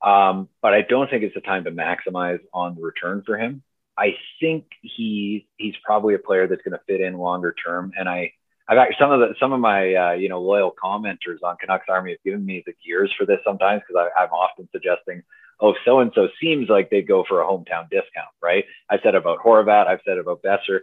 Um, 0.03 0.47
but 0.61 0.73
I 0.73 0.81
don't 0.81 1.09
think 1.09 1.23
it's 1.23 1.35
the 1.35 1.41
time 1.41 1.65
to 1.65 1.71
maximize 1.71 2.39
on 2.53 2.75
the 2.75 2.81
return 2.81 3.23
for 3.25 3.37
him. 3.37 3.63
I 3.97 4.15
think 4.39 4.65
he 4.81 5.47
he's 5.57 5.75
probably 5.83 6.15
a 6.15 6.19
player 6.19 6.47
that's 6.47 6.61
going 6.61 6.77
to 6.77 6.83
fit 6.87 7.01
in 7.01 7.17
longer 7.17 7.53
term. 7.65 7.91
And 7.97 8.07
I 8.07 8.33
I've 8.69 8.75
got 8.75 8.87
some 8.99 9.11
of 9.11 9.19
the 9.19 9.33
some 9.39 9.51
of 9.51 9.59
my 9.59 9.93
uh, 9.95 10.11
you 10.11 10.29
know 10.29 10.39
loyal 10.39 10.71
commenters 10.71 11.43
on 11.43 11.57
Canucks 11.57 11.87
Army 11.89 12.11
have 12.11 12.23
given 12.23 12.45
me 12.45 12.63
the 12.65 12.73
gears 12.85 13.11
for 13.17 13.25
this 13.25 13.39
sometimes 13.43 13.81
because 13.85 14.09
I'm 14.17 14.29
often 14.29 14.69
suggesting, 14.71 15.23
oh 15.59 15.73
so 15.83 15.99
and 15.99 16.11
so 16.13 16.29
seems 16.39 16.69
like 16.69 16.89
they 16.89 17.01
go 17.01 17.25
for 17.27 17.41
a 17.41 17.45
hometown 17.45 17.89
discount, 17.89 18.29
right? 18.41 18.65
I 18.89 18.99
said 19.01 19.15
about 19.15 19.39
Horvat, 19.39 19.87
I've 19.87 20.01
said 20.05 20.19
about 20.19 20.43
Boeser, 20.43 20.81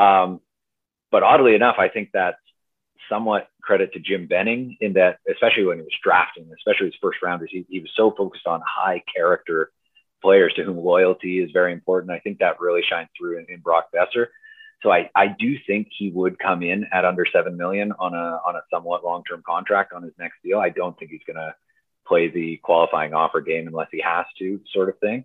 um, 0.00 0.40
but 1.10 1.22
oddly 1.22 1.54
enough, 1.54 1.76
I 1.78 1.88
think 1.88 2.10
that's 2.14 2.38
somewhat 3.08 3.48
credit 3.62 3.92
to 3.92 4.00
Jim 4.00 4.26
Benning 4.26 4.76
in 4.80 4.94
that, 4.94 5.18
especially 5.30 5.64
when 5.64 5.78
he 5.78 5.82
was 5.82 5.92
drafting, 6.02 6.50
especially 6.56 6.86
his 6.86 6.96
first 7.00 7.18
rounders, 7.22 7.50
he, 7.52 7.64
he 7.68 7.80
was 7.80 7.90
so 7.96 8.12
focused 8.16 8.46
on 8.46 8.60
high 8.66 9.02
character 9.14 9.70
players 10.22 10.52
to 10.56 10.64
whom 10.64 10.78
loyalty 10.78 11.42
is 11.42 11.50
very 11.52 11.72
important. 11.72 12.12
I 12.12 12.18
think 12.18 12.38
that 12.38 12.60
really 12.60 12.82
shined 12.88 13.08
through 13.18 13.38
in, 13.38 13.46
in 13.48 13.60
Brock 13.60 13.88
Boeser. 13.94 14.26
So 14.82 14.90
I, 14.90 15.10
I 15.14 15.28
do 15.28 15.56
think 15.66 15.88
he 15.96 16.10
would 16.10 16.38
come 16.38 16.62
in 16.62 16.86
at 16.92 17.04
under 17.04 17.26
seven 17.30 17.56
million 17.56 17.92
on 17.98 18.14
a 18.14 18.38
on 18.46 18.56
a 18.56 18.62
somewhat 18.70 19.04
long 19.04 19.22
term 19.24 19.42
contract 19.46 19.92
on 19.92 20.02
his 20.02 20.12
next 20.18 20.36
deal. 20.44 20.58
I 20.58 20.68
don't 20.68 20.98
think 20.98 21.10
he's 21.10 21.22
going 21.26 21.36
to 21.36 21.54
play 22.06 22.28
the 22.28 22.58
qualifying 22.62 23.14
offer 23.14 23.40
game 23.40 23.66
unless 23.66 23.88
he 23.90 24.02
has 24.02 24.26
to, 24.38 24.60
sort 24.72 24.90
of 24.90 24.98
thing. 24.98 25.24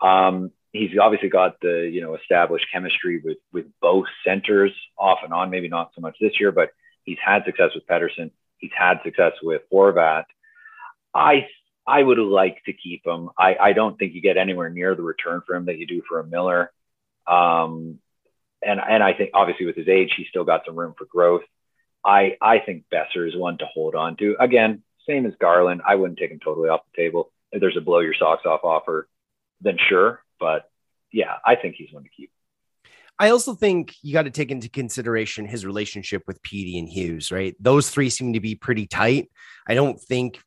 Um, 0.00 0.52
he's 0.72 0.90
obviously 1.00 1.28
got 1.28 1.60
the 1.60 1.88
you 1.92 2.00
know 2.00 2.14
established 2.14 2.66
chemistry 2.72 3.20
with 3.24 3.38
with 3.52 3.66
both 3.80 4.06
centers 4.24 4.72
off 4.98 5.18
and 5.24 5.32
on. 5.32 5.50
Maybe 5.50 5.68
not 5.68 5.90
so 5.94 6.00
much 6.00 6.16
this 6.20 6.38
year, 6.38 6.52
but 6.52 6.70
He's 7.04 7.18
had 7.24 7.44
success 7.44 7.70
with 7.74 7.86
Pettersson. 7.86 8.30
He's 8.58 8.70
had 8.76 9.00
success 9.04 9.32
with 9.42 9.62
Horvat. 9.72 10.24
I 11.14 11.46
I 11.86 12.02
would 12.02 12.18
like 12.18 12.62
to 12.66 12.72
keep 12.72 13.06
him. 13.06 13.30
I, 13.36 13.56
I 13.60 13.72
don't 13.72 13.98
think 13.98 14.14
you 14.14 14.20
get 14.20 14.36
anywhere 14.36 14.70
near 14.70 14.94
the 14.94 15.02
return 15.02 15.42
for 15.46 15.56
him 15.56 15.66
that 15.66 15.78
you 15.78 15.86
do 15.86 16.02
for 16.08 16.20
a 16.20 16.26
Miller. 16.26 16.70
Um, 17.26 17.98
and 18.62 18.80
and 18.80 19.02
I 19.02 19.12
think 19.14 19.30
obviously 19.34 19.66
with 19.66 19.76
his 19.76 19.88
age, 19.88 20.14
he's 20.16 20.28
still 20.28 20.44
got 20.44 20.62
some 20.64 20.76
room 20.76 20.94
for 20.96 21.06
growth. 21.06 21.42
I 22.04 22.36
I 22.40 22.60
think 22.60 22.84
Boeser 22.92 23.28
is 23.28 23.36
one 23.36 23.58
to 23.58 23.66
hold 23.66 23.94
on 23.94 24.16
to. 24.16 24.36
Again, 24.38 24.82
same 25.08 25.26
as 25.26 25.34
Garland. 25.40 25.82
I 25.86 25.96
wouldn't 25.96 26.18
take 26.18 26.30
him 26.30 26.40
totally 26.42 26.68
off 26.68 26.82
the 26.94 27.02
table. 27.02 27.32
If 27.50 27.60
there's 27.60 27.76
a 27.76 27.80
blow 27.80 28.00
your 28.00 28.14
socks 28.14 28.46
off 28.46 28.64
offer, 28.64 29.08
then 29.60 29.76
sure. 29.88 30.22
But 30.38 30.70
yeah, 31.12 31.34
I 31.44 31.56
think 31.56 31.74
he's 31.76 31.92
one 31.92 32.04
to 32.04 32.08
keep. 32.08 32.30
I 33.22 33.30
also 33.30 33.54
think 33.54 33.94
you 34.02 34.12
got 34.12 34.24
to 34.24 34.32
take 34.32 34.50
into 34.50 34.68
consideration 34.68 35.46
his 35.46 35.64
relationship 35.64 36.24
with 36.26 36.42
Petey 36.42 36.76
and 36.76 36.88
Hughes, 36.88 37.30
right? 37.30 37.54
Those 37.60 37.88
three 37.88 38.10
seem 38.10 38.32
to 38.32 38.40
be 38.40 38.56
pretty 38.56 38.88
tight. 38.88 39.30
I 39.64 39.74
don't 39.74 40.00
think 40.00 40.40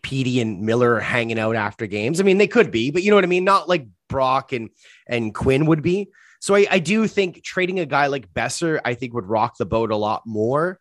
Petey 0.00 0.40
and 0.40 0.62
Miller 0.62 0.94
are 0.94 1.00
hanging 1.00 1.38
out 1.38 1.54
after 1.54 1.86
games. 1.86 2.20
I 2.20 2.22
mean, 2.22 2.38
they 2.38 2.46
could 2.46 2.70
be, 2.70 2.90
but 2.90 3.02
you 3.02 3.10
know 3.10 3.18
what 3.18 3.24
I 3.24 3.28
mean? 3.28 3.44
Not 3.44 3.68
like 3.68 3.86
Brock 4.08 4.54
and, 4.54 4.70
and 5.06 5.34
Quinn 5.34 5.66
would 5.66 5.82
be. 5.82 6.08
So 6.40 6.54
I, 6.54 6.66
I 6.70 6.78
do 6.78 7.06
think 7.06 7.44
trading 7.44 7.78
a 7.78 7.84
guy 7.84 8.06
like 8.06 8.32
Boeser, 8.32 8.80
I 8.82 8.94
think 8.94 9.12
would 9.12 9.28
rock 9.28 9.58
the 9.58 9.66
boat 9.66 9.90
a 9.90 9.96
lot 9.96 10.22
more, 10.24 10.80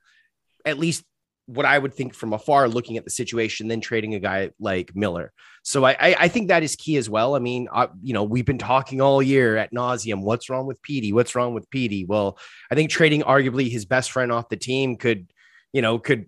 at 0.65 0.79
least 0.79 1.03
what 1.45 1.65
I 1.65 1.77
would 1.77 1.93
think 1.93 2.13
from 2.13 2.33
afar 2.33 2.67
looking 2.67 2.97
at 2.97 3.03
the 3.03 3.09
situation 3.09 3.67
than 3.67 3.81
trading 3.81 4.13
a 4.13 4.19
guy 4.19 4.51
like 4.59 4.95
Miller. 4.95 5.33
So 5.63 5.83
I, 5.83 5.91
I, 5.91 6.15
I 6.19 6.27
think 6.27 6.47
that 6.47 6.63
is 6.63 6.75
key 6.75 6.97
as 6.97 7.09
well. 7.09 7.35
I 7.35 7.39
mean, 7.39 7.67
I, 7.73 7.89
you 8.01 8.13
know, 8.13 8.23
we've 8.23 8.45
been 8.45 8.57
talking 8.57 9.01
all 9.01 9.21
year 9.21 9.57
at 9.57 9.73
nauseum. 9.73 10.21
What's 10.21 10.49
wrong 10.49 10.65
with 10.65 10.81
Petey? 10.81 11.11
What's 11.13 11.35
wrong 11.35 11.53
with 11.53 11.69
Petey? 11.69 12.05
Well, 12.05 12.37
I 12.71 12.75
think 12.75 12.89
trading 12.89 13.23
arguably 13.23 13.69
his 13.69 13.85
best 13.85 14.11
friend 14.11 14.31
off 14.31 14.49
the 14.49 14.57
team 14.57 14.95
could, 14.95 15.31
you 15.73 15.81
know, 15.81 15.99
could 15.99 16.27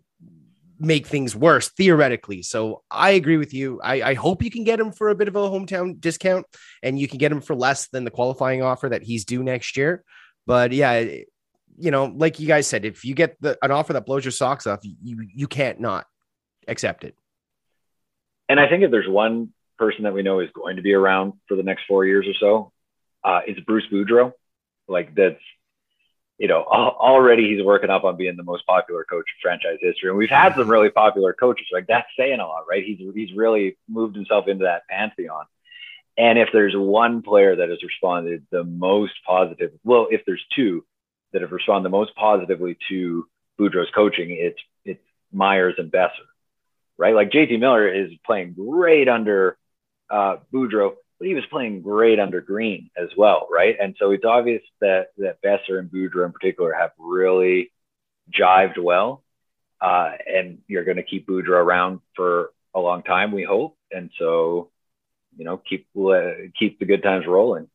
make 0.80 1.08
things 1.08 1.36
worse 1.36 1.70
theoretically. 1.70 2.42
So 2.42 2.84
I 2.92 3.12
agree 3.12 3.38
with 3.38 3.54
you. 3.54 3.80
I, 3.82 4.02
I 4.02 4.14
hope 4.14 4.44
you 4.44 4.52
can 4.52 4.66
get 4.66 4.80
him 4.80 4.92
for 4.92 5.10
a 5.10 5.16
bit 5.16 5.30
of 5.30 5.36
a 5.36 5.40
hometown 5.40 6.00
discount 6.00 6.46
and 6.84 7.00
you 7.00 7.08
can 7.08 7.18
get 7.18 7.32
him 7.32 7.42
for 7.42 7.56
less 7.56 7.88
than 7.88 8.04
the 8.04 8.12
qualifying 8.12 8.62
offer 8.62 8.90
that 8.90 9.04
he's 9.04 9.24
due 9.24 9.44
next 9.44 9.78
year. 9.78 10.04
But 10.46 10.74
yeah, 10.74 11.06
you 11.78 11.92
know, 11.92 12.06
like 12.06 12.40
you 12.40 12.48
guys 12.48 12.68
said, 12.68 12.86
if 12.86 13.04
you 13.04 13.14
get 13.14 13.36
the, 13.42 13.58
an 13.62 13.72
offer 13.72 13.94
that 13.94 14.06
blows 14.06 14.24
your 14.24 14.32
socks 14.32 14.68
off, 14.68 14.80
you 14.84 15.28
you 15.34 15.48
can't 15.48 15.80
not 15.80 16.06
accept 16.68 17.04
it. 17.04 17.16
And 18.50 18.60
I 18.60 18.70
think 18.70 18.84
if 18.84 18.92
there's 18.92 19.08
one 19.08 19.54
person 19.78 20.04
that 20.04 20.14
we 20.14 20.24
know 20.24 20.40
is 20.40 20.50
going 20.54 20.78
to 20.78 20.82
be 20.82 20.94
around 20.94 21.34
for 21.48 21.56
the 21.56 21.64
next 21.64 21.84
four 21.88 22.06
years 22.06 22.26
or 22.28 22.34
so, 22.40 22.72
uh, 23.24 23.42
it's 23.46 23.60
Bruce 23.62 23.86
Boudreau. 23.92 24.32
Like 24.88 25.16
that's, 25.16 25.42
you 26.38 26.48
know, 26.48 26.64
already 26.64 27.56
he's 27.56 27.64
working 27.64 27.90
up 27.90 28.04
on 28.04 28.18
being 28.18 28.38
the 28.38 28.44
most 28.44 28.66
popular 28.66 29.04
coach 29.04 29.26
in 29.26 29.42
franchise 29.42 29.80
history, 29.82 30.10
and 30.10 30.18
we've 30.18 30.30
had 30.30 30.56
some 30.56 30.70
really 30.70 30.90
popular 30.90 31.34
coaches. 31.34 31.68
Like 31.72 31.88
that's 31.88 32.08
saying 32.18 32.40
a 32.40 32.48
lot, 32.48 32.66
right? 32.70 32.84
He's 32.84 33.00
he's 33.14 33.36
really 33.36 33.78
moved 33.90 34.16
himself 34.16 34.48
into 34.48 34.66
that 34.66 34.84
pantheon. 34.90 35.46
And 36.18 36.40
if 36.40 36.50
there's 36.54 36.76
one 36.76 37.22
player 37.24 37.58
that 37.58 37.70
has 37.70 37.84
responded 37.84 38.46
the 38.50 38.64
most 38.64 39.14
positive, 39.28 39.72
well, 39.84 40.08
if 40.10 40.22
there's 40.26 40.44
two, 40.56 40.86
that 41.36 41.42
have 41.44 41.52
responded 41.52 41.84
the 41.86 41.92
most 41.92 42.16
positively 42.16 42.78
to 42.88 43.28
Boudreau's 43.60 43.92
coaching, 43.94 44.30
it's 44.32 44.60
it's 44.86 45.04
Myers 45.34 45.76
and 45.78 45.92
Boeser. 45.92 46.10
right? 46.98 47.14
Like 47.16 47.32
JT 47.32 47.60
Miller 47.60 47.88
is 47.94 48.12
playing 48.26 48.54
great 48.54 49.10
under 49.10 49.58
uh, 50.10 50.38
Boudreau, 50.54 50.94
but 51.20 51.28
he 51.28 51.34
was 51.36 51.46
playing 51.52 51.82
great 51.82 52.20
under 52.22 52.40
Green 52.40 52.90
as 52.98 53.10
well, 53.18 53.50
right? 53.52 53.76
And 53.82 53.98
so 54.00 54.12
it's 54.12 54.24
obvious 54.26 54.62
that 54.80 55.08
that 55.18 55.42
Boeser 55.44 55.78
and 55.80 55.92
Boudreau 55.92 56.26
in 56.26 56.32
particular 56.32 56.74
have 56.74 56.92
really 56.98 57.72
jived 58.32 58.80
well, 58.80 59.24
uh, 59.82 60.12
and 60.26 60.60
you're 60.68 60.86
going 60.86 60.98
to 60.98 61.04
keep 61.04 61.28
Boudreau 61.28 61.50
around 61.62 62.00
for 62.16 62.52
a 62.74 62.80
long 62.80 63.04
time, 63.04 63.34
we 63.34 63.44
hope. 63.44 63.78
And 63.92 64.10
so, 64.18 64.72
you 65.38 65.46
know, 65.46 65.58
keep 65.58 65.88
uh, 65.98 66.48
keep 66.58 66.80
the 66.80 66.86
good 66.86 67.04
times 67.04 67.26
rolling. 67.28 67.68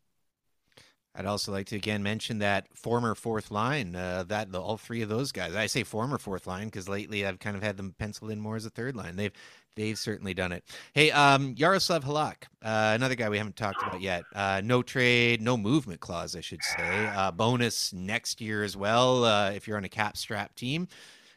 I'd 1.15 1.27
also 1.27 1.51
like 1.51 1.67
to 1.67 1.77
again 1.77 2.03
mention 2.03 2.39
that 2.39 2.69
former 2.77 3.15
fourth 3.15 3.51
line, 3.51 3.97
uh, 3.97 4.25
that 4.29 4.53
the, 4.53 4.61
all 4.61 4.77
three 4.77 5.03
of 5.03 5.09
those 5.09 5.33
guys. 5.33 5.57
I 5.57 5.67
say 5.67 5.83
former 5.83 6.19
fourth 6.19 6.47
line 6.47 6.67
because 6.67 6.89
lately 6.89 7.27
I've 7.27 7.41
kind 7.41 7.57
of 7.57 7.63
had 7.63 7.77
them 7.77 7.95
penciled 7.99 8.31
in 8.31 8.41
more 8.41 8.57
as 8.57 8.65
a 8.65 8.71
third 8.71 8.95
line. 8.95 9.17
They've 9.17 9.33
they've 9.75 9.99
certainly 9.99 10.35
done 10.35 10.53
it. 10.53 10.65
Hey, 10.95 11.11
um, 11.11 11.55
Yaroslav 11.57 12.05
Halak, 12.05 12.45
uh, 12.63 12.93
another 12.95 13.17
guy 13.17 13.29
we 13.29 13.39
haven't 13.39 13.57
talked 13.57 13.83
about 13.83 14.01
yet. 14.01 14.23
Uh, 14.35 14.61
no 14.63 14.83
trade, 14.83 15.43
no 15.43 15.57
movement 15.57 16.01
clause, 16.01 16.37
I 16.37 16.41
should 16.41 16.63
say. 16.63 17.07
Uh, 17.09 17.33
bonus 17.33 17.93
next 17.93 18.41
year 18.41 18.63
as 18.63 18.77
well 18.77 19.25
uh, 19.25 19.51
if 19.51 19.67
you're 19.67 19.77
on 19.77 19.85
a 19.85 19.89
cap 19.89 20.17
strap 20.17 20.55
team. 20.55 20.87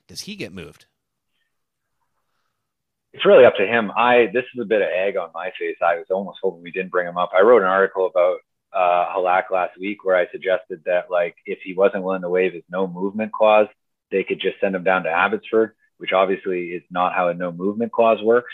Does 0.07 0.21
he 0.21 0.36
get 0.36 0.53
moved? 0.53 0.86
It's 3.13 3.26
really 3.26 3.45
up 3.45 3.55
to 3.55 3.65
him. 3.65 3.91
I 3.95 4.28
this 4.34 4.45
is 4.53 4.61
a 4.61 4.65
bit 4.65 4.82
of 4.84 4.88
egg 4.95 5.17
on 5.17 5.30
my 5.34 5.51
face. 5.59 5.78
I 5.82 5.95
was 5.95 6.07
almost 6.11 6.39
hoping 6.43 6.61
we 6.61 6.71
didn't 6.71 6.91
bring 6.91 7.07
him 7.07 7.17
up. 7.17 7.32
I 7.36 7.41
wrote 7.41 7.63
an 7.63 7.67
article 7.67 8.05
about 8.05 8.38
uh, 8.74 9.13
Halak 9.15 9.51
last 9.51 9.78
week 9.80 10.03
where 10.03 10.15
I 10.15 10.30
suggested 10.32 10.82
that 10.86 11.11
like 11.11 11.36
if 11.45 11.59
he 11.63 11.74
wasn't 11.74 12.03
willing 12.03 12.21
to 12.24 12.30
waive 12.30 12.53
his 12.53 12.63
no 12.69 12.88
movement 12.88 13.32
clause, 13.32 13.67
they 14.11 14.24
could 14.24 14.39
just 14.39 14.59
send 14.59 14.76
him 14.76 14.84
down 14.84 15.03
to 15.03 15.09
Abbotsford, 15.09 15.76
which 15.97 16.13
obviously 16.13 16.69
is 16.69 16.84
not 16.89 17.13
how 17.13 17.30
a 17.30 17.34
no 17.34 17.51
movement 17.51 17.91
clause 17.91 18.21
works. 18.21 18.53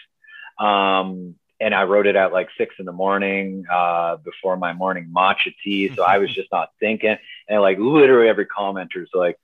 Um, 0.59 1.35
and 1.61 1.75
I 1.75 1.83
wrote 1.83 2.07
it 2.07 2.15
at 2.15 2.31
like 2.31 2.49
six 2.57 2.75
in 2.79 2.85
the 2.85 2.91
morning 2.91 3.65
uh, 3.71 4.17
before 4.17 4.57
my 4.57 4.73
morning 4.73 5.11
matcha 5.15 5.53
tea, 5.63 5.93
so 5.93 6.03
I 6.03 6.17
was 6.17 6.33
just 6.35 6.51
not 6.51 6.69
thinking. 6.79 7.17
And 7.47 7.61
like 7.61 7.77
literally 7.77 8.29
every 8.29 8.45
commenter 8.45 9.03
is 9.03 9.09
like, 9.13 9.37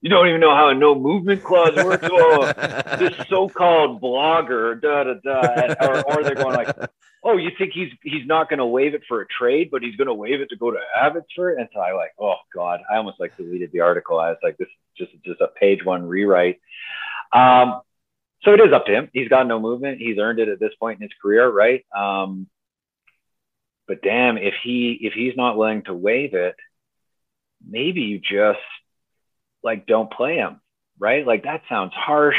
"You 0.00 0.10
don't 0.10 0.28
even 0.28 0.40
know 0.40 0.54
how 0.54 0.68
a 0.68 0.74
no 0.74 0.94
movement 0.94 1.42
clause 1.42 1.76
works." 1.76 2.08
oh, 2.10 2.52
this 2.98 3.14
so-called 3.28 4.00
blogger, 4.00 4.80
da 4.80 5.04
da 5.04 5.14
da, 5.22 5.86
or, 5.86 6.02
or 6.10 6.24
they're 6.24 6.34
going 6.34 6.56
like, 6.56 6.74
oh, 7.22 7.36
you 7.36 7.50
think 7.58 7.72
he's 7.72 7.92
he's 8.02 8.26
not 8.26 8.48
going 8.48 8.58
to 8.58 8.66
waive 8.66 8.94
it 8.94 9.02
for 9.08 9.20
a 9.20 9.26
trade, 9.26 9.70
but 9.70 9.82
he's 9.82 9.96
going 9.96 10.08
to 10.08 10.14
waive 10.14 10.40
it 10.40 10.48
to 10.50 10.56
go 10.56 10.70
to 10.70 10.78
Abbotsford? 10.96 11.58
And 11.58 11.68
so 11.72 11.80
I 11.80 11.92
like, 11.92 12.12
oh 12.20 12.36
god, 12.54 12.80
I 12.90 12.96
almost 12.96 13.20
like 13.20 13.36
deleted 13.36 13.70
the 13.72 13.80
article. 13.80 14.18
I 14.18 14.30
was 14.30 14.38
like, 14.42 14.56
this 14.56 14.68
is 14.68 15.08
just 15.08 15.24
just 15.24 15.40
a 15.40 15.48
page 15.48 15.84
one 15.84 16.06
rewrite. 16.06 16.60
Um, 17.32 17.80
so 18.42 18.52
it 18.52 18.60
is 18.60 18.72
up 18.72 18.86
to 18.86 18.92
him. 18.92 19.10
He's 19.12 19.28
got 19.28 19.46
no 19.46 19.60
movement. 19.60 19.98
He's 19.98 20.18
earned 20.18 20.38
it 20.38 20.48
at 20.48 20.58
this 20.58 20.72
point 20.80 20.98
in 20.98 21.02
his 21.02 21.12
career, 21.20 21.48
right? 21.48 21.84
Um, 21.96 22.46
but 23.86 24.02
damn, 24.02 24.38
if 24.38 24.54
he 24.62 24.98
if 25.02 25.12
he's 25.12 25.36
not 25.36 25.56
willing 25.56 25.82
to 25.84 25.94
waive 25.94 26.34
it, 26.34 26.56
maybe 27.66 28.02
you 28.02 28.18
just 28.18 28.60
like 29.62 29.86
don't 29.86 30.10
play 30.10 30.36
him, 30.36 30.60
right? 30.98 31.26
Like 31.26 31.44
that 31.44 31.62
sounds 31.68 31.92
harsh. 31.94 32.38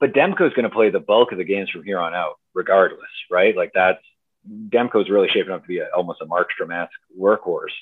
But 0.00 0.14
Demko's 0.14 0.54
going 0.54 0.64
to 0.64 0.70
play 0.70 0.90
the 0.90 0.98
bulk 0.98 1.30
of 1.30 1.38
the 1.38 1.44
games 1.44 1.70
from 1.70 1.84
here 1.84 1.98
on 1.98 2.14
out 2.14 2.38
regardless, 2.54 3.10
right? 3.30 3.54
Like 3.54 3.72
that's 3.74 4.02
Demko's 4.48 5.10
really 5.10 5.28
shaping 5.28 5.52
up 5.52 5.62
to 5.62 5.68
be 5.68 5.78
a, 5.78 5.88
almost 5.94 6.22
a 6.22 6.26
Markstrom-esque 6.26 6.90
workhorse. 7.18 7.76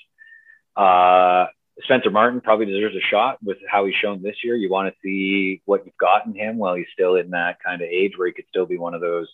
Uh, 0.77 1.47
Spencer 1.83 2.11
Martin 2.11 2.41
probably 2.41 2.67
deserves 2.67 2.97
a 2.97 3.01
shot 3.01 3.39
with 3.43 3.59
how 3.69 3.87
he's 3.87 3.95
shown 3.95 4.23
this 4.23 4.37
year. 4.43 4.57
You 4.57 4.69
want 4.69 4.93
to 4.93 5.01
see 5.03 5.63
what 5.65 5.87
you've 5.87 5.97
got 5.97 6.27
in 6.27 6.35
him 6.35 6.59
while 6.59 6.75
he's 6.75 6.87
still 6.93 7.15
in 7.15 7.31
that 7.31 7.63
kind 7.65 7.81
of 7.81 7.89
age 7.89 8.13
where 8.17 8.27
he 8.27 8.33
could 8.33 8.47
still 8.49 8.67
be 8.67 8.77
one 8.77 8.95
of 8.95 9.01
those 9.01 9.29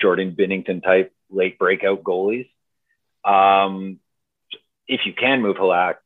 Jordan 0.00 0.36
Binnington 0.38 0.82
type 0.82 1.12
late 1.28 1.58
breakout 1.58 2.04
goalies. 2.04 2.48
Um, 3.24 3.98
if 4.86 5.06
you 5.06 5.12
can 5.12 5.42
move 5.42 5.56
Halak, 5.56 5.96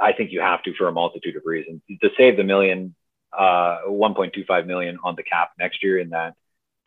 I 0.00 0.12
think 0.12 0.32
you 0.32 0.40
have 0.40 0.62
to 0.64 0.74
for 0.74 0.88
a 0.88 0.92
multitude 0.92 1.36
of 1.36 1.42
reasons. 1.44 1.82
To 2.00 2.10
save 2.16 2.36
the 2.36 2.44
million, 2.44 2.94
uh, 3.36 3.80
1.25 3.86 4.66
million 4.66 4.98
on 5.02 5.14
the 5.16 5.22
cap 5.22 5.52
next 5.58 5.82
year 5.82 5.98
in 5.98 6.10
that 6.10 6.34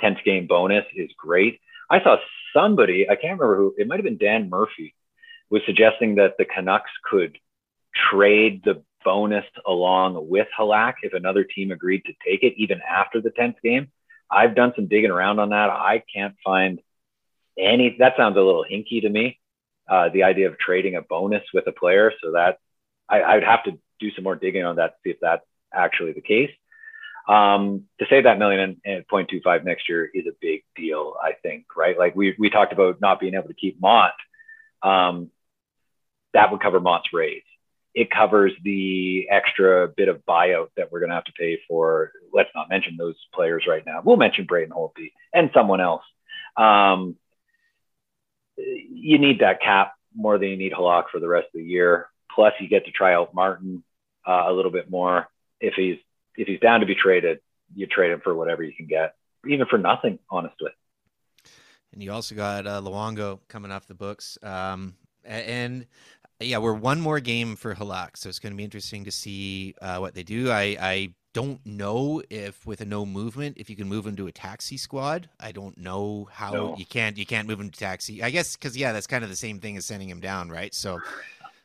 10th 0.02 0.24
game 0.24 0.48
bonus 0.48 0.86
is 0.96 1.10
great. 1.18 1.60
I 1.90 2.02
saw 2.02 2.18
somebody, 2.54 3.10
I 3.10 3.16
can't 3.16 3.40
remember 3.40 3.58
who, 3.58 3.76
it 3.78 3.88
might 3.88 3.98
have 3.98 4.04
been 4.04 4.18
Dan 4.18 4.50
Murphy, 4.50 4.96
was 5.50 5.62
suggesting 5.66 6.16
that 6.16 6.36
the 6.38 6.46
Canucks 6.46 6.92
could 7.04 7.38
trade 8.12 8.62
the 8.64 8.84
bonus 9.04 9.46
along 9.66 10.30
with 10.30 10.48
Halak 10.58 10.96
if 11.04 11.14
another 11.14 11.44
team 11.44 11.72
agreed 11.72 12.04
to 12.06 12.14
take 12.28 12.44
it, 12.44 12.56
even 12.58 12.82
after 12.82 13.22
the 13.22 13.30
10th 13.30 13.62
game. 13.64 13.92
I've 14.30 14.56
done 14.56 14.74
some 14.76 14.88
digging 14.88 15.12
around 15.12 15.40
on 15.40 15.50
that. 15.50 15.70
I 15.70 16.04
can't 16.14 16.36
find 16.44 16.80
any, 17.58 17.96
that 18.00 18.14
sounds 18.18 18.36
a 18.36 18.42
little 18.42 18.66
hinky 18.70 19.02
to 19.02 19.10
me. 19.10 19.40
Uh, 19.88 20.10
the 20.10 20.24
idea 20.24 20.50
of 20.50 20.58
trading 20.58 20.96
a 20.96 21.02
bonus 21.04 21.44
with 21.54 21.68
a 21.68 21.72
player. 21.72 22.12
So 22.24 22.32
that 22.32 22.58
I, 23.08 23.22
I 23.22 23.36
would 23.36 23.44
have 23.44 23.64
to 23.66 23.80
do 24.00 24.10
some 24.12 24.24
more 24.24 24.36
digging 24.36 24.66
on 24.66 24.78
that 24.78 24.88
to 24.88 24.96
see 25.04 25.10
if 25.12 25.18
that's 25.22 25.46
actually 25.76 26.14
the 26.14 26.22
case. 26.22 26.52
Um, 27.28 27.86
to 28.00 28.06
save 28.10 28.26
that 28.26 28.38
million 28.38 28.80
and, 28.86 29.06
0.25 29.08 29.64
next 29.64 29.90
year 29.90 30.10
is 30.14 30.28
a 30.28 30.36
big 30.40 30.64
deal, 30.76 31.16
I 31.22 31.34
think, 31.42 31.66
right? 31.76 31.98
Like 31.98 32.16
we, 32.16 32.36
we 32.38 32.50
talked 32.50 32.72
about 32.72 33.02
not 33.02 33.20
being 33.20 33.34
able 33.34 33.48
to 33.48 33.54
keep 33.56 33.82
Mont. 33.82 34.14
Um, 34.84 35.32
that 36.34 36.52
would 36.52 36.62
cover 36.62 36.80
Mont's 36.80 37.10
raise. 37.14 37.42
It 37.96 38.12
covers 38.12 38.52
the 38.64 39.28
extra 39.32 39.88
bit 39.88 40.10
of 40.10 40.24
buyout 40.26 40.68
that 40.78 40.92
we're 40.92 41.00
going 41.00 41.10
to 41.10 41.16
have 41.16 41.24
to 41.26 41.32
pay 41.32 41.60
for. 41.68 42.12
Let's 42.32 42.50
not 42.54 42.70
mention 42.70 42.98
those 42.98 43.16
players 43.34 43.66
right 43.68 43.84
now. 43.86 44.02
We'll 44.04 44.18
mention 44.18 44.46
Braden 44.46 44.74
Holtby 44.74 45.14
and 45.34 45.50
someone 45.54 45.82
else. 45.82 46.04
Um, 46.58 47.16
you 48.58 49.18
need 49.18 49.40
that 49.40 49.62
cap 49.62 49.94
more 50.16 50.38
than 50.38 50.50
you 50.50 50.58
need 50.58 50.74
Halak 50.74 51.06
for 51.12 51.20
the 51.20 51.28
rest 51.28 51.48
of 51.48 51.60
the 51.60 51.64
year. 51.64 52.08
Plus, 52.34 52.54
you 52.60 52.68
get 52.68 52.86
to 52.86 52.92
try 52.92 53.14
out 53.14 53.34
Martin 53.34 53.84
uh, 54.28 54.44
a 54.48 54.54
little 54.54 54.72
bit 54.72 54.90
more 54.90 55.28
if 55.66 55.74
he's 55.76 55.98
if 56.38 56.48
he's 56.48 56.60
down 56.60 56.82
to 56.82 56.86
be 56.86 56.96
traded, 56.96 57.40
you 57.74 57.88
trade 57.88 58.12
him 58.12 58.22
for 58.24 58.36
whatever 58.36 58.64
you 58.64 58.74
can 58.74 58.88
get, 58.88 59.16
even 59.48 59.66
for 59.68 59.78
nothing, 59.78 60.20
honestly. 60.30 60.72
And 61.94 62.04
you 62.04 62.12
also 62.12 62.36
got 62.36 62.68
uh, 62.68 62.82
Luongo 62.82 63.40
coming 63.48 63.72
off 63.72 63.88
the 63.88 63.94
books. 63.94 64.38
Um, 64.44 64.96
and 65.24 65.88
yeah, 66.42 66.58
we're 66.58 66.74
one 66.74 67.00
more 67.00 67.20
game 67.20 67.56
for 67.56 67.74
Halak, 67.74 68.18
so 68.18 68.28
it's 68.28 68.40
going 68.40 68.52
to 68.52 68.58
be 68.58 68.66
interesting 68.66 69.06
to 69.06 69.12
see 69.12 69.76
uh, 69.82 69.98
what 69.98 70.14
they 70.14 70.24
do. 70.24 70.52
I, 70.52 70.78
I 70.80 71.14
don't 71.34 71.66
know 71.66 72.22
if 72.30 72.66
with 72.66 72.82
a 72.82 72.86
no 72.86 73.06
movement, 73.06 73.58
if 73.58 73.70
you 73.70 73.78
can 73.78 73.88
move 73.88 74.06
him 74.06 74.18
to 74.18 74.28
a 74.28 74.32
taxi 74.32 74.76
squad. 74.78 75.30
I 75.40 75.54
don't 75.54 75.78
know 75.78 76.28
how 76.32 76.52
no. 76.52 76.76
you 76.78 76.86
can't 76.86 77.18
you 77.18 77.26
can't 77.26 77.48
move 77.48 77.60
him 77.60 77.70
to 77.70 77.80
taxi. 77.80 78.22
I 78.22 78.30
guess 78.30 78.56
because 78.56 78.76
yeah, 78.76 78.92
that's 78.92 79.08
kind 79.08 79.24
of 79.24 79.30
the 79.30 79.36
same 79.36 79.60
thing 79.60 79.78
as 79.78 79.86
sending 79.86 80.10
him 80.10 80.20
down, 80.20 80.50
right? 80.50 80.74
So, 80.74 81.00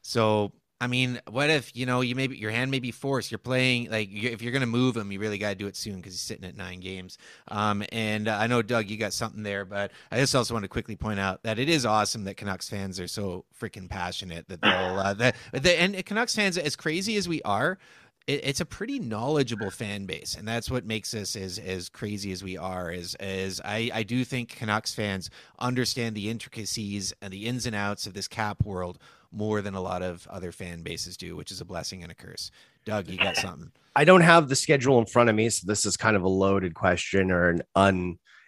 so 0.02 0.52
I 0.82 0.86
mean, 0.86 1.20
what 1.28 1.50
if 1.50 1.76
you 1.76 1.84
know 1.84 2.00
you 2.00 2.14
maybe 2.14 2.38
your 2.38 2.50
hand 2.50 2.70
may 2.70 2.78
be 2.78 2.90
forced? 2.90 3.30
You're 3.30 3.38
playing 3.38 3.90
like 3.90 4.08
if 4.10 4.40
you're 4.40 4.52
going 4.52 4.60
to 4.62 4.66
move 4.66 4.96
him, 4.96 5.12
you 5.12 5.20
really 5.20 5.36
got 5.36 5.50
to 5.50 5.54
do 5.54 5.66
it 5.66 5.76
soon 5.76 5.96
because 5.96 6.14
he's 6.14 6.22
sitting 6.22 6.44
at 6.44 6.56
nine 6.56 6.80
games. 6.80 7.18
Um, 7.48 7.84
and 7.92 8.28
uh, 8.28 8.38
I 8.40 8.46
know 8.46 8.62
Doug, 8.62 8.88
you 8.88 8.96
got 8.96 9.12
something 9.12 9.42
there, 9.42 9.66
but 9.66 9.92
I 10.10 10.18
just 10.18 10.34
also 10.34 10.54
want 10.54 10.64
to 10.64 10.68
quickly 10.68 10.96
point 10.96 11.20
out 11.20 11.42
that 11.42 11.58
it 11.58 11.68
is 11.68 11.84
awesome 11.84 12.24
that 12.24 12.38
Canucks 12.38 12.70
fans 12.70 12.98
are 12.98 13.08
so 13.08 13.44
freaking 13.60 13.90
passionate 13.90 14.48
that 14.48 14.62
they'll 14.62 14.70
uh, 14.72 15.14
that 15.18 15.36
the, 15.52 15.78
and 15.78 16.04
Canucks 16.06 16.34
fans, 16.34 16.56
as 16.56 16.76
crazy 16.76 17.16
as 17.16 17.28
we 17.28 17.42
are, 17.42 17.78
it's 18.26 18.60
a 18.60 18.66
pretty 18.66 18.98
knowledgeable 18.98 19.70
fan 19.70 20.06
base, 20.06 20.34
and 20.34 20.46
that's 20.46 20.70
what 20.70 20.84
makes 20.84 21.14
us 21.14 21.36
as 21.36 21.58
as 21.58 21.88
crazy 21.88 22.32
as 22.32 22.42
we 22.42 22.56
are. 22.56 22.90
Is 22.90 23.16
is 23.18 23.60
I 23.64 23.90
I 23.92 24.02
do 24.02 24.24
think 24.24 24.50
Canucks 24.50 24.94
fans 24.94 25.30
understand 25.58 26.14
the 26.14 26.30
intricacies 26.30 27.12
and 27.20 27.32
the 27.32 27.46
ins 27.46 27.66
and 27.66 27.74
outs 27.74 28.06
of 28.06 28.14
this 28.14 28.28
cap 28.28 28.64
world 28.64 28.98
more 29.32 29.62
than 29.62 29.74
a 29.74 29.80
lot 29.80 30.02
of 30.02 30.26
other 30.28 30.52
fan 30.52 30.82
bases 30.82 31.16
do, 31.16 31.36
which 31.36 31.50
is 31.50 31.60
a 31.60 31.64
blessing 31.64 32.02
and 32.02 32.10
a 32.10 32.14
curse. 32.14 32.50
Doug, 32.84 33.08
you 33.08 33.18
got 33.18 33.36
something? 33.36 33.70
I 33.94 34.04
don't 34.04 34.22
have 34.22 34.48
the 34.48 34.56
schedule 34.56 34.98
in 34.98 35.06
front 35.06 35.30
of 35.30 35.36
me, 35.36 35.48
so 35.50 35.66
this 35.66 35.86
is 35.86 35.96
kind 35.96 36.16
of 36.16 36.22
a 36.22 36.28
loaded 36.28 36.74
question 36.74 37.30
or 37.30 37.50
an 37.50 37.62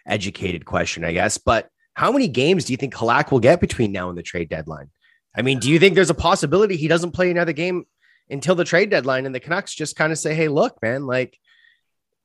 uneducated 0.07 0.65
question, 0.65 1.03
I 1.03 1.13
guess. 1.13 1.37
But 1.37 1.69
how 1.93 2.11
many 2.11 2.27
games 2.27 2.65
do 2.65 2.73
you 2.73 2.77
think 2.77 2.93
Halak 2.93 3.31
will 3.31 3.39
get 3.39 3.61
between 3.61 3.91
now 3.91 4.09
and 4.09 4.17
the 4.17 4.23
trade 4.23 4.49
deadline? 4.49 4.89
I 5.35 5.41
mean, 5.41 5.59
do 5.59 5.69
you 5.69 5.79
think 5.79 5.95
there's 5.95 6.09
a 6.09 6.15
possibility 6.15 6.75
he 6.75 6.87
doesn't 6.87 7.11
play 7.11 7.31
another 7.31 7.53
game 7.53 7.85
until 8.29 8.55
the 8.55 8.63
trade 8.63 8.89
deadline 8.89 9.25
and 9.25 9.33
the 9.33 9.39
Canucks 9.39 9.73
just 9.73 9.95
kind 9.95 10.11
of 10.11 10.17
say, 10.17 10.33
hey, 10.33 10.47
look, 10.47 10.81
man, 10.81 11.05
like 11.05 11.37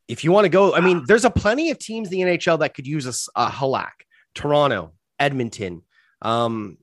if 0.08 0.24
you 0.24 0.32
want 0.32 0.46
to 0.46 0.50
go, 0.50 0.74
I 0.74 0.80
mean, 0.80 1.04
there's 1.06 1.24
a 1.24 1.30
plenty 1.30 1.70
of 1.70 1.78
teams 1.78 2.10
in 2.10 2.18
the 2.18 2.38
NHL 2.38 2.60
that 2.60 2.74
could 2.74 2.86
use 2.86 3.06
a, 3.06 3.40
a 3.40 3.50
Halak, 3.50 3.92
Toronto, 4.34 4.92
Edmonton, 5.18 5.82
um, 6.22 6.78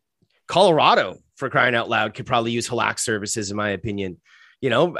Colorado 0.47 1.17
for 1.35 1.49
crying 1.49 1.75
out 1.75 1.89
loud 1.89 2.13
could 2.13 2.25
probably 2.25 2.51
use 2.51 2.67
Halak 2.67 2.99
services, 2.99 3.51
in 3.51 3.57
my 3.57 3.69
opinion. 3.69 4.19
You 4.61 4.69
know, 4.69 4.95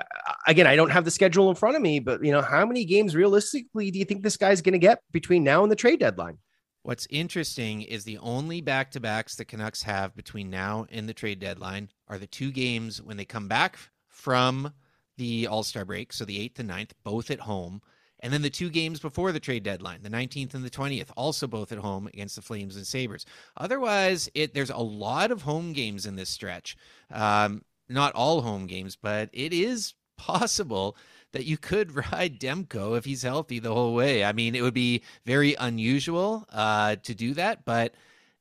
again, 0.47 0.67
I 0.67 0.75
don't 0.75 0.91
have 0.91 1.05
the 1.05 1.11
schedule 1.11 1.49
in 1.49 1.55
front 1.55 1.75
of 1.75 1.81
me, 1.81 1.99
but 1.99 2.23
you 2.23 2.31
know, 2.31 2.41
how 2.41 2.65
many 2.65 2.85
games 2.85 3.15
realistically 3.15 3.89
do 3.89 3.99
you 3.99 4.05
think 4.05 4.21
this 4.21 4.37
guy's 4.37 4.61
going 4.61 4.73
to 4.73 4.79
get 4.79 4.99
between 5.11 5.43
now 5.43 5.63
and 5.63 5.71
the 5.71 5.75
trade 5.75 5.99
deadline? 5.99 6.37
What's 6.83 7.07
interesting 7.09 7.81
is 7.81 8.03
the 8.03 8.19
only 8.19 8.61
back 8.61 8.91
to 8.91 8.99
backs 8.99 9.35
the 9.35 9.45
Canucks 9.45 9.81
have 9.83 10.15
between 10.15 10.51
now 10.51 10.85
and 10.91 11.09
the 11.09 11.15
trade 11.15 11.39
deadline 11.39 11.89
are 12.07 12.19
the 12.19 12.27
two 12.27 12.51
games 12.51 13.01
when 13.01 13.17
they 13.17 13.25
come 13.25 13.47
back 13.47 13.79
from 14.07 14.71
the 15.17 15.47
All 15.47 15.63
Star 15.63 15.83
break, 15.83 16.13
so 16.13 16.25
the 16.25 16.37
8th 16.47 16.59
and 16.59 16.67
ninth, 16.67 16.93
both 17.03 17.31
at 17.31 17.39
home. 17.39 17.81
And 18.25 18.33
then 18.33 18.41
the 18.41 18.49
two 18.49 18.71
games 18.71 18.99
before 18.99 19.31
the 19.31 19.39
trade 19.39 19.61
deadline, 19.61 20.01
the 20.01 20.09
19th 20.09 20.55
and 20.55 20.65
the 20.65 20.69
20th, 20.71 21.11
also 21.15 21.45
both 21.45 21.71
at 21.71 21.77
home 21.77 22.07
against 22.07 22.35
the 22.35 22.41
Flames 22.41 22.75
and 22.75 22.85
Sabres. 22.85 23.23
Otherwise, 23.55 24.31
it 24.33 24.55
there's 24.55 24.71
a 24.71 24.77
lot 24.77 25.29
of 25.29 25.43
home 25.43 25.73
games 25.73 26.07
in 26.07 26.15
this 26.15 26.31
stretch. 26.31 26.75
Um, 27.11 27.61
not 27.87 28.15
all 28.15 28.41
home 28.41 28.65
games, 28.65 28.95
but 28.95 29.29
it 29.31 29.53
is 29.53 29.93
possible 30.17 30.97
that 31.33 31.45
you 31.45 31.55
could 31.55 31.95
ride 32.11 32.39
Demko 32.39 32.97
if 32.97 33.05
he's 33.05 33.21
healthy 33.21 33.59
the 33.59 33.75
whole 33.75 33.93
way. 33.93 34.23
I 34.23 34.31
mean, 34.31 34.55
it 34.55 34.63
would 34.63 34.73
be 34.73 35.03
very 35.27 35.53
unusual 35.59 36.47
uh, 36.51 36.95
to 37.03 37.13
do 37.13 37.35
that, 37.35 37.63
but 37.63 37.93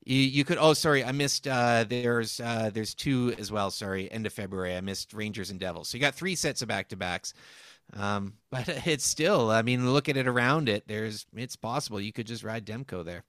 you, 0.06 0.46
could. 0.46 0.56
Oh, 0.58 0.72
sorry, 0.72 1.04
I 1.04 1.12
missed. 1.12 1.46
Uh, 1.46 1.84
there's 1.86 2.40
uh, 2.40 2.70
there's 2.72 2.94
two 2.94 3.34
as 3.38 3.52
well. 3.52 3.70
Sorry, 3.70 4.10
end 4.10 4.24
of 4.24 4.32
February, 4.32 4.76
I 4.76 4.80
missed 4.80 5.12
Rangers 5.12 5.50
and 5.50 5.60
Devils. 5.60 5.88
So 5.88 5.98
you 5.98 6.00
got 6.00 6.14
three 6.14 6.34
sets 6.36 6.62
of 6.62 6.68
back 6.68 6.88
to 6.88 6.96
backs. 6.96 7.34
Um, 7.92 8.34
but 8.50 8.68
it's 8.86 9.06
still. 9.06 9.50
I 9.50 9.62
mean, 9.62 9.92
look 9.92 10.08
at 10.08 10.16
it 10.16 10.26
around 10.26 10.68
it. 10.68 10.84
There's 10.86 11.26
it's 11.34 11.56
possible 11.56 12.00
you 12.00 12.12
could 12.12 12.26
just 12.26 12.44
ride 12.44 12.66
Demko 12.66 13.04
there. 13.04 13.24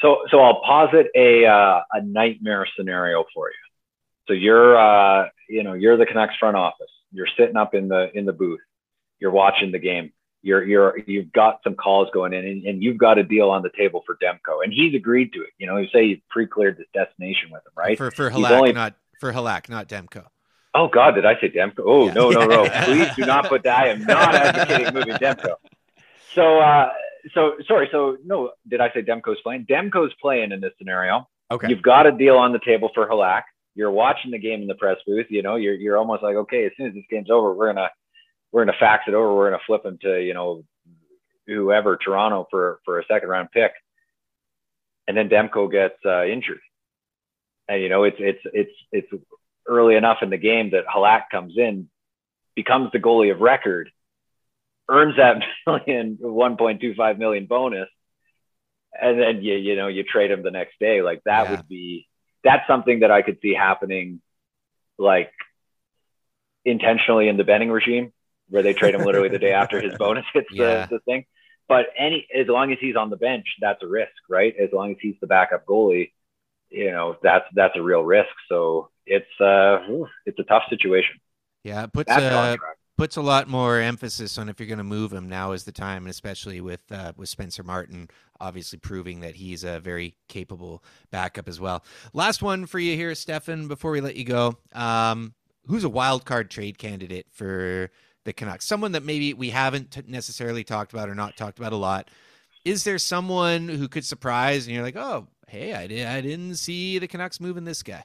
So 0.00 0.18
so 0.30 0.40
I'll 0.40 0.62
posit 0.62 1.08
a 1.14 1.44
uh, 1.46 1.80
a 1.92 2.02
nightmare 2.02 2.66
scenario 2.76 3.24
for 3.34 3.48
you. 3.48 3.56
So 4.28 4.32
you're 4.32 4.78
uh, 4.78 5.28
you 5.48 5.62
know 5.62 5.74
you're 5.74 5.96
the 5.96 6.06
Canucks 6.06 6.36
front 6.38 6.56
office. 6.56 6.90
You're 7.12 7.28
sitting 7.38 7.56
up 7.56 7.74
in 7.74 7.88
the 7.88 8.10
in 8.14 8.24
the 8.24 8.32
booth. 8.32 8.60
You're 9.18 9.32
watching 9.32 9.72
the 9.72 9.78
game. 9.78 10.12
You're 10.42 10.64
you're 10.64 10.98
you've 11.06 11.32
got 11.32 11.60
some 11.64 11.74
calls 11.74 12.08
going 12.14 12.32
in, 12.32 12.44
and, 12.44 12.64
and 12.64 12.82
you've 12.82 12.98
got 12.98 13.18
a 13.18 13.24
deal 13.24 13.50
on 13.50 13.62
the 13.62 13.70
table 13.76 14.04
for 14.06 14.16
Demko, 14.22 14.62
and 14.62 14.72
he's 14.72 14.94
agreed 14.94 15.32
to 15.32 15.40
it. 15.40 15.50
You 15.58 15.66
know, 15.66 15.78
you 15.78 15.88
say 15.92 16.04
you 16.04 16.20
pre-cleared 16.30 16.78
this 16.78 16.86
destination 16.94 17.50
with 17.50 17.66
him, 17.66 17.72
right? 17.76 17.98
For 17.98 18.12
for 18.12 18.30
Halak, 18.30 18.50
only... 18.50 18.72
not 18.72 18.94
for 19.18 19.32
Halak, 19.32 19.68
not 19.68 19.88
Demko. 19.88 20.26
Oh 20.74 20.88
God, 20.88 21.12
did 21.14 21.24
I 21.24 21.40
say 21.40 21.50
Demko? 21.50 21.80
Oh 21.84 22.06
yeah. 22.06 22.12
no, 22.12 22.30
no, 22.30 22.46
no! 22.46 22.68
Please 22.84 23.08
do 23.16 23.24
not 23.26 23.46
put 23.46 23.62
that. 23.64 23.78
I 23.78 23.88
am 23.88 24.04
not 24.04 24.34
advocating 24.34 24.94
moving 24.94 25.14
Demko. 25.14 25.54
So, 26.34 26.58
uh, 26.58 26.90
so 27.34 27.54
sorry. 27.66 27.88
So 27.90 28.18
no, 28.24 28.52
did 28.68 28.80
I 28.80 28.90
say 28.92 29.02
Demko's 29.02 29.40
playing? 29.42 29.66
Demko's 29.66 30.12
playing 30.20 30.52
in 30.52 30.60
this 30.60 30.72
scenario. 30.78 31.28
Okay. 31.50 31.68
You've 31.68 31.82
got 31.82 32.06
a 32.06 32.12
deal 32.12 32.36
on 32.36 32.52
the 32.52 32.60
table 32.64 32.90
for 32.94 33.08
Halak 33.08 33.42
you're 33.78 33.92
watching 33.92 34.32
the 34.32 34.38
game 34.38 34.60
in 34.60 34.66
the 34.66 34.74
press 34.74 34.96
booth, 35.06 35.26
you 35.30 35.40
know, 35.40 35.54
you're 35.54 35.76
you're 35.76 35.96
almost 35.96 36.20
like, 36.20 36.34
okay, 36.34 36.66
as 36.66 36.72
soon 36.76 36.88
as 36.88 36.94
this 36.94 37.04
game's 37.08 37.30
over, 37.30 37.54
we're 37.54 37.72
gonna 37.72 37.88
we're 38.50 38.64
gonna 38.64 38.76
fax 38.76 39.04
it 39.06 39.14
over, 39.14 39.32
we're 39.32 39.50
gonna 39.50 39.62
flip 39.68 39.84
him 39.84 39.98
to, 40.02 40.20
you 40.20 40.34
know, 40.34 40.64
whoever 41.46 41.96
Toronto 41.96 42.48
for 42.50 42.80
for 42.84 42.98
a 42.98 43.04
second 43.06 43.28
round 43.28 43.52
pick, 43.52 43.70
and 45.06 45.16
then 45.16 45.28
Demko 45.28 45.70
gets 45.70 45.94
uh, 46.04 46.24
injured, 46.24 46.58
and 47.68 47.80
you 47.80 47.88
know, 47.88 48.02
it's 48.02 48.16
it's 48.18 48.40
it's 48.52 48.72
it's 48.90 49.24
early 49.68 49.94
enough 49.94 50.18
in 50.22 50.30
the 50.30 50.38
game 50.38 50.70
that 50.70 50.86
Halak 50.86 51.24
comes 51.30 51.54
in, 51.56 51.88
becomes 52.56 52.90
the 52.92 52.98
goalie 52.98 53.30
of 53.30 53.40
record, 53.40 53.90
earns 54.88 55.16
that 55.16 55.42
million 55.66 56.18
1.25 56.20 57.18
million 57.18 57.46
bonus, 57.46 57.88
and 59.00 59.20
then 59.20 59.42
you 59.42 59.54
you 59.54 59.76
know 59.76 59.88
you 59.88 60.02
trade 60.02 60.30
him 60.30 60.42
the 60.42 60.50
next 60.50 60.78
day. 60.80 61.02
Like 61.02 61.22
that 61.24 61.44
yeah. 61.44 61.50
would 61.52 61.68
be 61.68 62.08
that's 62.42 62.66
something 62.66 63.00
that 63.00 63.10
I 63.10 63.22
could 63.22 63.38
see 63.42 63.54
happening 63.54 64.20
like 64.98 65.30
intentionally 66.64 67.28
in 67.28 67.36
the 67.36 67.44
Benning 67.44 67.70
regime 67.70 68.12
where 68.48 68.62
they 68.62 68.72
trade 68.72 68.94
him 68.94 69.02
literally 69.04 69.28
the 69.28 69.38
day 69.38 69.52
after 69.52 69.80
his 69.80 69.94
bonus 69.98 70.24
hits 70.32 70.48
yeah. 70.50 70.86
the, 70.86 70.96
the 70.96 71.00
thing. 71.00 71.26
But 71.68 71.86
any 71.98 72.26
as 72.34 72.46
long 72.46 72.72
as 72.72 72.78
he's 72.80 72.96
on 72.96 73.10
the 73.10 73.16
bench, 73.16 73.46
that's 73.60 73.82
a 73.82 73.86
risk, 73.86 74.12
right? 74.28 74.54
As 74.58 74.70
long 74.72 74.92
as 74.92 74.96
he's 75.00 75.16
the 75.20 75.26
backup 75.26 75.66
goalie, 75.66 76.12
you 76.70 76.90
know, 76.90 77.16
that's 77.22 77.44
that's 77.54 77.76
a 77.76 77.82
real 77.82 78.02
risk. 78.02 78.30
So 78.48 78.90
it's 79.08 79.40
uh 79.40 79.78
it's 80.26 80.38
a 80.38 80.44
tough 80.44 80.64
situation. 80.70 81.16
Yeah, 81.64 81.84
it 81.84 81.92
puts 81.92 82.10
uh, 82.10 82.56
puts 82.96 83.16
a 83.16 83.22
lot 83.22 83.48
more 83.48 83.78
emphasis 83.78 84.38
on 84.38 84.48
if 84.48 84.58
you're 84.58 84.66
going 84.66 84.78
to 84.78 84.84
move 84.84 85.12
him. 85.12 85.28
Now 85.28 85.52
is 85.52 85.64
the 85.64 85.72
time, 85.72 86.02
and 86.04 86.10
especially 86.10 86.60
with 86.60 86.80
uh, 86.90 87.12
with 87.16 87.28
Spencer 87.28 87.62
Martin, 87.62 88.08
obviously 88.40 88.78
proving 88.78 89.20
that 89.20 89.36
he's 89.36 89.64
a 89.64 89.80
very 89.80 90.16
capable 90.28 90.82
backup 91.10 91.48
as 91.48 91.60
well. 91.60 91.84
Last 92.12 92.42
one 92.42 92.66
for 92.66 92.78
you 92.78 92.96
here, 92.96 93.14
Stefan. 93.14 93.68
Before 93.68 93.90
we 93.90 94.00
let 94.00 94.16
you 94.16 94.24
go, 94.24 94.58
um, 94.72 95.34
who's 95.66 95.84
a 95.84 95.88
wild 95.88 96.24
card 96.24 96.50
trade 96.50 96.78
candidate 96.78 97.26
for 97.30 97.90
the 98.24 98.32
Canucks? 98.32 98.66
Someone 98.66 98.92
that 98.92 99.04
maybe 99.04 99.32
we 99.32 99.50
haven't 99.50 99.92
t- 99.92 100.02
necessarily 100.06 100.64
talked 100.64 100.92
about 100.92 101.08
or 101.08 101.14
not 101.14 101.36
talked 101.36 101.58
about 101.58 101.72
a 101.72 101.76
lot. 101.76 102.10
Is 102.64 102.84
there 102.84 102.98
someone 102.98 103.68
who 103.68 103.88
could 103.88 104.04
surprise 104.04 104.66
and 104.66 104.74
you're 104.74 104.84
like, 104.84 104.96
oh, 104.96 105.28
hey, 105.46 105.72
I, 105.72 105.86
did, 105.86 106.06
I 106.06 106.20
didn't 106.20 106.56
see 106.56 106.98
the 106.98 107.06
Canucks 107.06 107.40
moving 107.40 107.64
this 107.64 107.82
guy? 107.82 108.04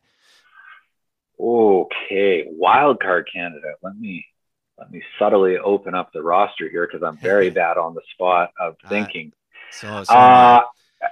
Okay, 1.39 2.45
wild 2.47 2.99
card 3.01 3.27
candidate. 3.33 3.75
Let 3.81 3.97
me 3.97 4.25
let 4.77 4.91
me 4.91 5.01
subtly 5.19 5.57
open 5.57 5.93
up 5.93 6.11
the 6.13 6.21
roster 6.21 6.69
here 6.69 6.87
because 6.87 7.03
I'm 7.05 7.17
very 7.17 7.49
bad 7.61 7.77
on 7.77 7.93
the 7.93 8.01
spot 8.13 8.51
of 8.59 8.75
thinking. 8.87 9.31
Uh, 9.33 9.71
so, 9.71 10.03
so 10.03 10.13
uh, 10.13 10.61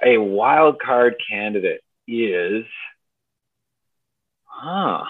a 0.05 0.17
wild 0.17 0.79
card 0.79 1.15
candidate 1.29 1.81
is, 2.07 2.65
huh? 4.45 5.03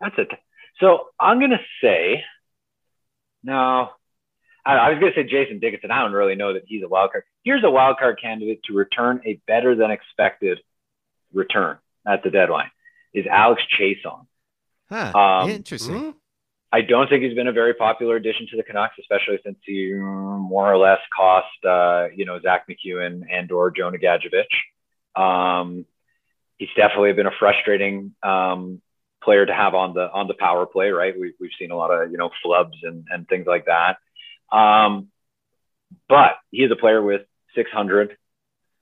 That's 0.00 0.14
it. 0.18 0.28
So 0.80 1.06
I'm 1.18 1.40
gonna 1.40 1.60
say, 1.82 2.24
no, 3.42 3.90
I, 4.66 4.74
I 4.74 4.90
was 4.90 4.98
gonna 4.98 5.14
say 5.14 5.24
Jason 5.24 5.60
Dickinson. 5.60 5.90
I 5.90 6.00
don't 6.02 6.12
really 6.12 6.34
know 6.34 6.54
that 6.54 6.64
he's 6.66 6.82
a 6.82 6.88
wild 6.88 7.12
card. 7.12 7.24
Here's 7.42 7.64
a 7.64 7.70
wild 7.70 7.98
card 7.98 8.18
candidate 8.20 8.60
to 8.64 8.74
return 8.74 9.20
a 9.24 9.40
better 9.46 9.74
than 9.74 9.90
expected 9.90 10.60
return 11.32 11.78
at 12.06 12.22
the 12.22 12.30
deadline. 12.30 12.70
Is 13.14 13.26
Alex 13.30 13.62
Chiasson? 13.78 14.26
Huh, 14.90 15.18
um, 15.18 15.50
interesting. 15.50 15.94
Hmm? 15.94 16.10
I 16.72 16.80
don't 16.80 17.08
think 17.08 17.22
he's 17.22 17.34
been 17.34 17.46
a 17.46 17.52
very 17.52 17.72
popular 17.72 18.16
addition 18.16 18.48
to 18.50 18.56
the 18.56 18.64
Canucks, 18.64 18.96
especially 18.98 19.38
since 19.44 19.58
he 19.64 19.92
more 19.94 20.72
or 20.72 20.76
less 20.76 20.98
cost, 21.16 21.64
uh, 21.64 22.08
you 22.14 22.24
know, 22.24 22.40
Zack 22.40 22.66
MacEwen 22.68 23.22
and 23.30 23.52
or 23.52 23.70
Jonah 23.70 23.96
Gadjovich. 23.96 24.44
Um, 25.14 25.86
he's 26.58 26.68
definitely 26.76 27.12
been 27.12 27.26
a 27.26 27.38
frustrating 27.38 28.16
um, 28.24 28.82
player 29.22 29.46
to 29.46 29.54
have 29.54 29.74
on 29.74 29.94
the 29.94 30.10
on 30.10 30.26
the 30.26 30.34
power 30.34 30.66
play, 30.66 30.90
right? 30.90 31.18
We, 31.18 31.34
we've 31.38 31.52
seen 31.60 31.70
a 31.70 31.76
lot 31.76 31.92
of 31.92 32.10
you 32.10 32.18
know 32.18 32.30
flubs 32.44 32.78
and, 32.82 33.06
and 33.08 33.28
things 33.28 33.46
like 33.46 33.66
that. 33.66 33.98
Um, 34.50 35.08
but 36.08 36.32
he's 36.50 36.70
a 36.70 36.76
player 36.76 37.00
with 37.02 37.22
600 37.54 38.16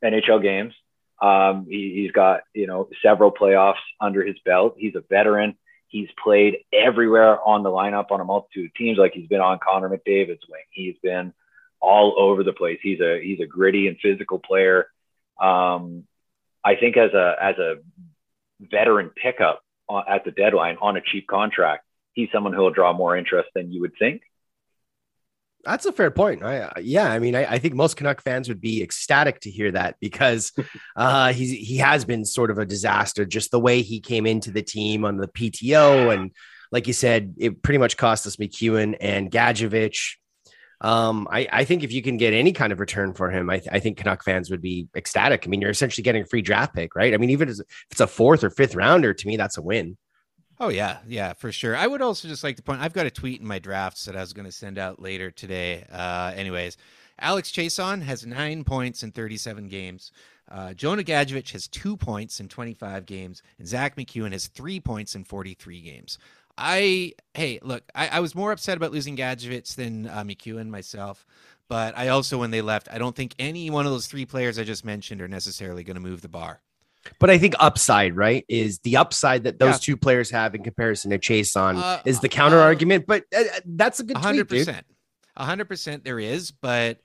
NHL 0.02 0.42
games. 0.42 0.74
Um, 1.22 1.66
he, 1.68 2.02
he's 2.02 2.10
got 2.10 2.40
you 2.52 2.66
know 2.66 2.88
several 3.02 3.32
playoffs 3.32 3.82
under 4.00 4.24
his 4.24 4.36
belt. 4.44 4.74
He's 4.76 4.96
a 4.96 5.04
veteran. 5.08 5.56
He's 5.86 6.08
played 6.22 6.58
everywhere 6.72 7.38
on 7.46 7.62
the 7.62 7.70
lineup 7.70 8.10
on 8.10 8.20
a 8.20 8.24
multitude 8.24 8.66
of 8.66 8.74
teams. 8.74 8.98
Like 8.98 9.12
he's 9.14 9.28
been 9.28 9.40
on 9.40 9.60
Connor 9.62 9.88
McDavid's 9.88 10.48
wing. 10.48 10.64
He's 10.70 10.96
been 11.02 11.32
all 11.80 12.14
over 12.18 12.42
the 12.42 12.52
place. 12.52 12.80
He's 12.82 13.00
a 13.00 13.20
he's 13.22 13.40
a 13.40 13.46
gritty 13.46 13.86
and 13.86 13.96
physical 14.00 14.40
player. 14.40 14.88
Um, 15.40 16.04
I 16.64 16.74
think 16.76 16.96
as 16.96 17.12
a 17.12 17.36
as 17.40 17.56
a 17.58 17.76
veteran 18.60 19.10
pickup 19.10 19.62
at 20.08 20.24
the 20.24 20.30
deadline 20.32 20.78
on 20.80 20.96
a 20.96 21.00
cheap 21.00 21.26
contract, 21.28 21.84
he's 22.14 22.30
someone 22.32 22.52
who 22.52 22.62
will 22.62 22.70
draw 22.70 22.92
more 22.92 23.16
interest 23.16 23.50
than 23.54 23.72
you 23.72 23.82
would 23.82 23.92
think. 23.98 24.22
That's 25.64 25.86
a 25.86 25.92
fair 25.92 26.10
point. 26.10 26.42
I, 26.42 26.72
yeah, 26.80 27.10
I 27.10 27.18
mean, 27.18 27.36
I, 27.36 27.44
I, 27.44 27.58
think 27.58 27.74
most 27.74 27.96
Canuck 27.96 28.20
fans 28.20 28.48
would 28.48 28.60
be 28.60 28.82
ecstatic 28.82 29.40
to 29.40 29.50
hear 29.50 29.70
that 29.70 29.94
because 30.00 30.52
uh, 30.96 31.32
he's 31.32 31.52
he 31.52 31.76
has 31.76 32.04
been 32.04 32.24
sort 32.24 32.50
of 32.50 32.58
a 32.58 32.66
disaster. 32.66 33.24
Just 33.24 33.52
the 33.52 33.60
way 33.60 33.82
he 33.82 34.00
came 34.00 34.26
into 34.26 34.50
the 34.50 34.62
team 34.62 35.04
on 35.04 35.18
the 35.18 35.28
PTO, 35.28 36.12
and 36.12 36.32
like 36.72 36.88
you 36.88 36.92
said, 36.92 37.34
it 37.38 37.62
pretty 37.62 37.78
much 37.78 37.96
cost 37.96 38.26
us 38.26 38.36
MacEwen 38.36 38.96
and 39.00 39.30
Gadjovich. 39.30 40.16
Um, 40.80 41.28
I, 41.30 41.46
I 41.52 41.64
think 41.64 41.84
if 41.84 41.92
you 41.92 42.02
can 42.02 42.16
get 42.16 42.32
any 42.32 42.52
kind 42.52 42.72
of 42.72 42.80
return 42.80 43.14
for 43.14 43.30
him, 43.30 43.48
I, 43.48 43.58
th- 43.58 43.68
I 43.70 43.78
think 43.78 43.98
Canuck 43.98 44.24
fans 44.24 44.50
would 44.50 44.60
be 44.60 44.88
ecstatic. 44.96 45.44
I 45.44 45.48
mean, 45.48 45.60
you're 45.60 45.70
essentially 45.70 46.02
getting 46.02 46.24
a 46.24 46.26
free 46.26 46.42
draft 46.42 46.74
pick, 46.74 46.96
right? 46.96 47.14
I 47.14 47.18
mean, 47.18 47.30
even 47.30 47.48
if 47.48 47.58
it's 47.92 48.00
a 48.00 48.08
fourth 48.08 48.42
or 48.42 48.50
fifth 48.50 48.74
rounder, 48.74 49.14
to 49.14 49.26
me, 49.28 49.36
that's 49.36 49.58
a 49.58 49.62
win. 49.62 49.96
Oh 50.62 50.68
yeah, 50.68 50.98
yeah, 51.08 51.32
for 51.32 51.50
sure. 51.50 51.76
I 51.76 51.88
would 51.88 52.00
also 52.00 52.28
just 52.28 52.44
like 52.44 52.54
to 52.54 52.62
point. 52.62 52.80
I've 52.80 52.92
got 52.92 53.04
a 53.04 53.10
tweet 53.10 53.40
in 53.40 53.46
my 53.48 53.58
drafts 53.58 54.04
that 54.04 54.14
I 54.14 54.20
was 54.20 54.32
going 54.32 54.46
to 54.46 54.52
send 54.52 54.78
out 54.78 55.02
later 55.02 55.28
today. 55.32 55.84
Uh, 55.90 56.32
anyways, 56.36 56.76
Alex 57.18 57.50
Chiasson 57.50 58.02
has 58.02 58.24
nine 58.24 58.62
points 58.62 59.02
in 59.02 59.10
37 59.10 59.66
games. 59.66 60.12
Uh, 60.48 60.72
Jonah 60.72 61.02
Gadjovich 61.02 61.50
has 61.50 61.66
two 61.66 61.96
points 61.96 62.38
in 62.38 62.46
25 62.46 63.06
games, 63.06 63.42
and 63.58 63.66
Zack 63.66 63.96
MacEwen 63.96 64.30
has 64.30 64.46
three 64.46 64.78
points 64.78 65.16
in 65.16 65.24
43 65.24 65.80
games. 65.80 66.16
I 66.56 67.14
hey, 67.34 67.58
look, 67.60 67.82
I, 67.92 68.06
I 68.06 68.20
was 68.20 68.36
more 68.36 68.52
upset 68.52 68.76
about 68.76 68.92
losing 68.92 69.16
Gadjovich 69.16 69.74
than 69.74 70.06
uh, 70.06 70.22
MacEwen 70.22 70.68
myself, 70.68 71.26
but 71.66 71.98
I 71.98 72.06
also, 72.06 72.38
when 72.38 72.52
they 72.52 72.62
left, 72.62 72.86
I 72.88 72.98
don't 72.98 73.16
think 73.16 73.34
any 73.36 73.68
one 73.68 73.84
of 73.84 73.90
those 73.90 74.06
three 74.06 74.26
players 74.26 74.60
I 74.60 74.62
just 74.62 74.84
mentioned 74.84 75.22
are 75.22 75.26
necessarily 75.26 75.82
going 75.82 75.96
to 75.96 76.00
move 76.00 76.22
the 76.22 76.28
bar. 76.28 76.60
But 77.18 77.30
I 77.30 77.38
think 77.38 77.54
upside, 77.58 78.16
right, 78.16 78.44
is 78.48 78.78
the 78.80 78.96
upside 78.96 79.44
that 79.44 79.58
those 79.58 79.74
yeah. 79.74 79.78
two 79.78 79.96
players 79.96 80.30
have 80.30 80.54
in 80.54 80.62
comparison 80.62 81.10
to 81.10 81.18
Chiasson 81.18 81.76
uh, 81.76 82.00
is 82.04 82.20
the 82.20 82.28
counter 82.28 82.58
uh, 82.58 82.64
argument. 82.64 83.06
But 83.06 83.24
uh, 83.36 83.42
that's 83.64 84.00
a 84.00 84.04
good 84.04 84.16
100%. 84.16 84.20
hundred 84.20 84.48
percent, 84.48 84.86
hundred 85.36 85.64
percent. 85.66 86.04
There 86.04 86.20
is, 86.20 86.50
but 86.50 87.00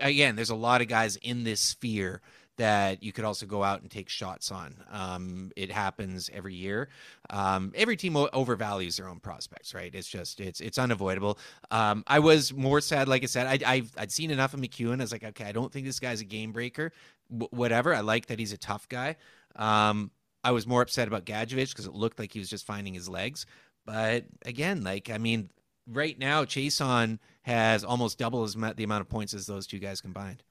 again, 0.00 0.36
there's 0.36 0.50
a 0.50 0.56
lot 0.56 0.80
of 0.80 0.88
guys 0.88 1.16
in 1.16 1.44
this 1.44 1.60
sphere 1.60 2.20
that 2.56 3.02
you 3.02 3.12
could 3.12 3.24
also 3.24 3.46
go 3.46 3.62
out 3.62 3.82
and 3.82 3.90
take 3.90 4.08
shots 4.08 4.50
on. 4.50 4.74
Um, 4.90 5.52
it 5.56 5.70
happens 5.70 6.30
every 6.32 6.54
year. 6.54 6.88
Um, 7.30 7.72
every 7.74 7.96
team 7.96 8.14
overvalues 8.14 8.96
their 8.96 9.08
own 9.08 9.20
prospects, 9.20 9.74
right? 9.74 9.94
It's 9.94 10.08
just 10.08 10.40
it's 10.40 10.60
it's 10.60 10.78
unavoidable. 10.78 11.38
Um, 11.70 12.02
I 12.06 12.18
was 12.18 12.54
more 12.54 12.80
sad, 12.80 13.08
like 13.08 13.22
I 13.22 13.26
said, 13.26 13.46
I, 13.46 13.70
I've 13.70 13.92
I'd 13.98 14.12
seen 14.12 14.30
enough 14.30 14.54
of 14.54 14.60
MacEwen. 14.60 15.00
I 15.00 15.04
was 15.04 15.12
like, 15.12 15.24
okay, 15.24 15.44
I 15.44 15.52
don't 15.52 15.72
think 15.72 15.86
this 15.86 16.00
guy's 16.00 16.20
a 16.20 16.24
game 16.24 16.52
breaker. 16.52 16.92
W- 17.30 17.48
whatever. 17.50 17.94
I 17.94 18.00
like 18.00 18.26
that 18.26 18.38
he's 18.38 18.52
a 18.52 18.58
tough 18.58 18.88
guy. 18.88 19.16
Um, 19.56 20.10
I 20.42 20.52
was 20.52 20.66
more 20.66 20.82
upset 20.82 21.08
about 21.08 21.24
Gadjovich 21.24 21.70
because 21.70 21.86
it 21.86 21.94
looked 21.94 22.18
like 22.18 22.32
he 22.32 22.38
was 22.38 22.48
just 22.48 22.66
finding 22.66 22.94
his 22.94 23.08
legs. 23.08 23.46
But 23.84 24.24
again, 24.44 24.82
like 24.82 25.10
I 25.10 25.18
mean, 25.18 25.50
right 25.86 26.18
now, 26.18 26.44
Chiasson 26.44 27.18
has 27.42 27.84
almost 27.84 28.18
double 28.18 28.44
as 28.44 28.54
the 28.54 28.84
amount 28.84 29.02
of 29.02 29.08
points 29.08 29.34
as 29.34 29.46
those 29.46 29.66
two 29.66 29.78
guys 29.78 30.00
combined. 30.00 30.42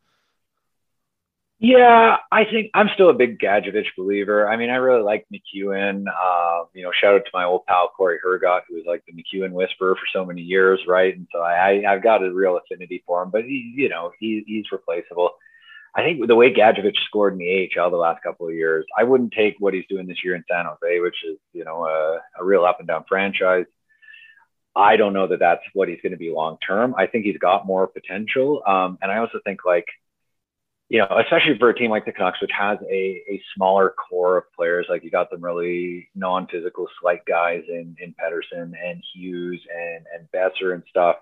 Yeah, 1.68 2.18
I 2.32 2.46
think 2.46 2.70
I'm 2.76 2.92
still 2.94 3.10
a 3.10 3.14
big 3.16 3.40
Gadjovich 3.40 3.88
believer. 3.98 4.48
I 4.48 4.56
mean, 4.56 4.70
I 4.70 4.76
really 4.76 5.02
like 5.02 5.26
MacEwen. 5.34 6.06
Uh, 6.08 6.66
you 6.76 6.84
know, 6.84 6.92
shout 6.94 7.16
out 7.16 7.26
to 7.26 7.32
my 7.34 7.44
old 7.44 7.66
pal 7.66 7.90
Corey 7.98 8.20
Hergott, 8.24 8.62
who 8.70 8.76
was 8.76 8.84
like 8.86 9.04
the 9.08 9.14
MacEwen 9.14 9.50
whisperer 9.50 9.96
for 9.96 10.06
so 10.14 10.24
many 10.24 10.44
years, 10.44 10.80
right? 10.88 11.16
And 11.16 11.26
so 11.34 11.40
I, 11.40 11.84
I've 11.92 12.04
got 12.04 12.24
a 12.24 12.32
real 12.32 12.58
affinity 12.58 13.04
for 13.08 13.24
him. 13.24 13.32
But 13.32 13.46
he, 13.46 13.74
you 13.76 13.90
know, 13.90 14.12
he, 14.20 14.44
he's 14.46 14.72
replaceable. 14.72 15.32
I 15.96 16.04
think 16.04 16.28
the 16.28 16.36
way 16.36 16.54
Gadjovich 16.54 17.04
scored 17.08 17.34
in 17.34 17.40
the 17.40 17.72
AHL 17.76 17.90
the 17.90 17.98
last 17.98 18.22
couple 18.22 18.48
of 18.48 18.54
years, 18.54 18.86
I 18.96 19.04
wouldn't 19.04 19.34
take 19.34 19.56
what 19.58 19.74
he's 19.74 19.88
doing 19.90 20.06
this 20.06 20.24
year 20.24 20.36
in 20.36 20.44
San 20.48 20.66
Jose, 20.66 21.00
which 21.00 21.18
is 21.28 21.40
you 21.52 21.66
know 21.66 21.88
a, 21.88 22.20
a 22.40 22.46
real 22.46 22.64
up 22.64 22.78
and 22.78 22.88
down 22.88 23.06
franchise. 23.10 23.66
I 24.76 24.98
don't 24.98 25.14
know 25.14 25.26
that 25.30 25.40
that's 25.40 25.64
what 25.74 25.90
he's 25.90 26.02
going 26.04 26.12
to 26.12 26.18
be 26.18 26.30
long 26.30 26.60
term. 26.60 26.94
I 26.96 27.08
think 27.08 27.26
he's 27.26 27.40
got 27.40 27.66
more 27.66 27.88
potential, 27.88 28.62
um, 28.68 29.00
and 29.02 29.12
I 29.12 29.18
also 29.18 29.40
think 29.44 29.62
like 29.66 29.88
you 30.90 31.00
know, 31.00 31.08
especially 31.20 31.58
for 31.58 31.70
a 31.70 31.76
team 31.76 31.90
like 31.90 32.06
the 32.06 32.12
Canucks, 32.12 32.42
which 32.42 32.52
has 32.58 32.78
a, 32.90 33.24
a 33.28 33.42
smaller 33.56 33.90
core 33.90 34.38
of 34.38 34.44
players, 34.56 34.86
like 34.88 35.04
you 35.04 35.10
got 35.10 35.32
them 35.32 35.44
really 35.44 36.10
non-physical, 36.14 36.88
slight 37.02 37.26
guys 37.26 37.64
in 37.68 37.96
in 38.00 38.14
Pettersson 38.14 38.74
and 38.82 39.04
Hughes 39.14 39.62
and 39.74 40.06
and 40.14 40.28
Boeser 40.32 40.74
and 40.74 40.84
stuff. 40.90 41.18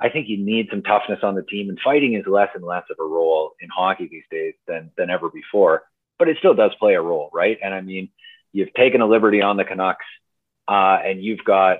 I 0.00 0.08
think 0.08 0.28
you 0.28 0.38
need 0.38 0.68
some 0.70 0.82
toughness 0.82 1.20
on 1.22 1.34
the 1.34 1.42
team, 1.42 1.68
and 1.68 1.78
fighting 1.82 2.14
is 2.14 2.24
less 2.26 2.50
and 2.54 2.64
less 2.64 2.84
of 2.90 2.96
a 3.00 3.08
role 3.08 3.54
in 3.60 3.68
hockey 3.68 4.08
these 4.10 4.24
days 4.30 4.54
than 4.66 4.90
than 4.96 5.10
ever 5.10 5.28
before. 5.28 5.84
But 6.18 6.28
it 6.28 6.38
still 6.38 6.54
does 6.54 6.72
play 6.80 6.94
a 6.94 7.00
role, 7.00 7.30
right? 7.32 7.58
And 7.62 7.72
I 7.72 7.80
mean, 7.80 8.08
you've 8.52 8.74
taken 8.74 9.00
a 9.00 9.06
liberty 9.06 9.42
on 9.42 9.56
the 9.56 9.64
Canucks, 9.64 10.06
uh, 10.66 10.98
and 11.04 11.22
you've 11.22 11.44
got 11.44 11.78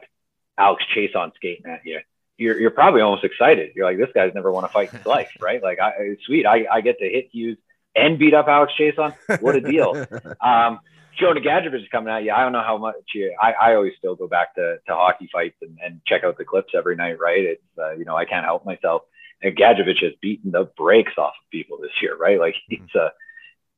Alex 0.56 0.84
Chiasson 0.94 1.34
skating 1.34 1.66
at 1.66 1.84
you 1.84 2.00
you're, 2.38 2.58
you're 2.58 2.70
probably 2.70 3.02
almost 3.02 3.24
excited. 3.24 3.72
You're 3.74 3.84
like, 3.84 3.98
this 3.98 4.10
guy's 4.14 4.32
never 4.34 4.50
won 4.50 4.64
a 4.64 4.68
fight 4.68 4.92
in 4.92 4.98
his 4.98 5.06
life, 5.06 5.36
right? 5.40 5.62
Like, 5.62 5.80
I, 5.80 6.16
sweet. 6.24 6.46
I, 6.46 6.66
I 6.72 6.80
get 6.80 6.98
to 7.00 7.04
hit 7.04 7.28
Hughes 7.32 7.58
and 7.94 8.18
beat 8.18 8.32
up 8.32 8.46
Alex 8.48 8.72
Chiasson. 8.78 9.14
What 9.42 9.56
a 9.56 9.60
deal. 9.60 10.06
um, 10.40 10.78
Jonah 11.18 11.40
Gadjovich 11.40 11.82
is 11.82 11.88
coming 11.90 12.12
at 12.12 12.22
you. 12.22 12.32
I 12.32 12.42
don't 12.42 12.52
know 12.52 12.62
how 12.62 12.78
much 12.78 12.94
you, 13.12 13.34
I, 13.40 13.52
I 13.52 13.74
always 13.74 13.94
still 13.98 14.14
go 14.14 14.28
back 14.28 14.54
to, 14.54 14.78
to 14.86 14.94
hockey 14.94 15.28
fights 15.32 15.56
and, 15.62 15.76
and 15.84 16.00
check 16.06 16.22
out 16.22 16.38
the 16.38 16.44
clips 16.44 16.74
every 16.76 16.94
night, 16.94 17.18
right? 17.18 17.44
It's, 17.44 17.62
uh, 17.76 17.90
you 17.92 18.04
know, 18.04 18.16
I 18.16 18.24
can't 18.24 18.44
help 18.44 18.64
myself. 18.64 19.02
And 19.42 19.56
Gadjovich 19.56 20.02
has 20.02 20.12
beaten 20.22 20.52
the 20.52 20.70
brakes 20.76 21.12
off 21.18 21.34
of 21.42 21.50
people 21.50 21.78
this 21.80 21.90
year, 22.00 22.16
right? 22.16 22.38
Like 22.38 22.54
he's 22.68 22.94
a, 22.94 23.10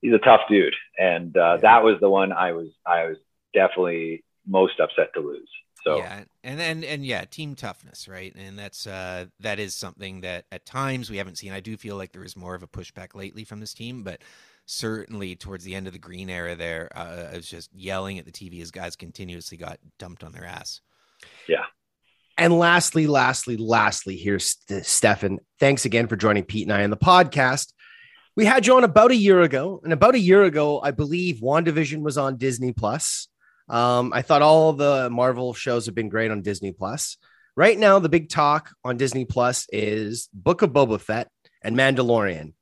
he's 0.02 0.12
a 0.12 0.18
tough 0.18 0.42
dude. 0.50 0.74
And 0.98 1.34
uh, 1.34 1.58
that 1.58 1.82
was 1.82 1.98
the 2.00 2.10
one 2.10 2.32
I 2.32 2.52
was, 2.52 2.68
I 2.84 3.06
was 3.06 3.16
definitely 3.54 4.22
most 4.46 4.78
upset 4.80 5.14
to 5.14 5.20
lose. 5.20 5.48
So 5.84 5.98
yeah, 5.98 6.24
and 6.44 6.60
and 6.60 6.84
and 6.84 7.04
yeah, 7.04 7.24
team 7.24 7.54
toughness, 7.54 8.06
right? 8.06 8.34
And 8.34 8.58
that's 8.58 8.86
uh, 8.86 9.26
that 9.40 9.58
is 9.58 9.74
something 9.74 10.20
that 10.22 10.44
at 10.52 10.66
times 10.66 11.10
we 11.10 11.16
haven't 11.16 11.38
seen. 11.38 11.52
I 11.52 11.60
do 11.60 11.76
feel 11.76 11.96
like 11.96 12.12
there 12.12 12.24
is 12.24 12.36
more 12.36 12.54
of 12.54 12.62
a 12.62 12.68
pushback 12.68 13.14
lately 13.14 13.44
from 13.44 13.60
this 13.60 13.72
team, 13.72 14.02
but 14.02 14.22
certainly 14.66 15.34
towards 15.36 15.64
the 15.64 15.74
end 15.74 15.86
of 15.86 15.92
the 15.92 15.98
green 15.98 16.30
era, 16.30 16.54
there 16.54 16.90
uh, 16.94 17.30
I 17.32 17.36
was 17.36 17.48
just 17.48 17.70
yelling 17.74 18.18
at 18.18 18.26
the 18.26 18.32
TV 18.32 18.60
as 18.60 18.70
guys 18.70 18.96
continuously 18.96 19.56
got 19.56 19.78
dumped 19.98 20.22
on 20.22 20.32
their 20.32 20.44
ass. 20.44 20.80
Yeah. 21.48 21.64
And 22.38 22.58
lastly, 22.58 23.06
lastly, 23.06 23.56
lastly, 23.56 24.16
here's 24.16 24.56
Stefan. 24.82 25.40
Thanks 25.58 25.84
again 25.84 26.06
for 26.06 26.16
joining 26.16 26.44
Pete 26.44 26.66
and 26.66 26.72
I 26.72 26.84
on 26.84 26.90
the 26.90 26.96
podcast. 26.96 27.72
We 28.36 28.46
had 28.46 28.66
you 28.66 28.76
on 28.76 28.84
about 28.84 29.10
a 29.10 29.16
year 29.16 29.42
ago, 29.42 29.80
and 29.84 29.92
about 29.92 30.14
a 30.14 30.18
year 30.18 30.44
ago, 30.44 30.80
I 30.82 30.92
believe 30.92 31.40
WandaVision 31.42 32.00
was 32.00 32.16
on 32.16 32.38
Disney 32.38 32.72
Plus. 32.72 33.28
Um, 33.70 34.12
I 34.12 34.22
thought 34.22 34.42
all 34.42 34.72
the 34.72 35.08
Marvel 35.10 35.54
shows 35.54 35.86
have 35.86 35.94
been 35.94 36.08
great 36.08 36.32
on 36.32 36.42
Disney 36.42 36.72
Plus. 36.72 37.16
Right 37.56 37.78
now, 37.78 38.00
the 38.00 38.08
big 38.08 38.28
talk 38.28 38.72
on 38.84 38.96
Disney 38.96 39.24
Plus 39.24 39.66
is 39.72 40.28
Book 40.34 40.62
of 40.62 40.70
Boba 40.70 41.00
Fett 41.00 41.28
and 41.62 41.76
Mandalorian. 41.76 42.54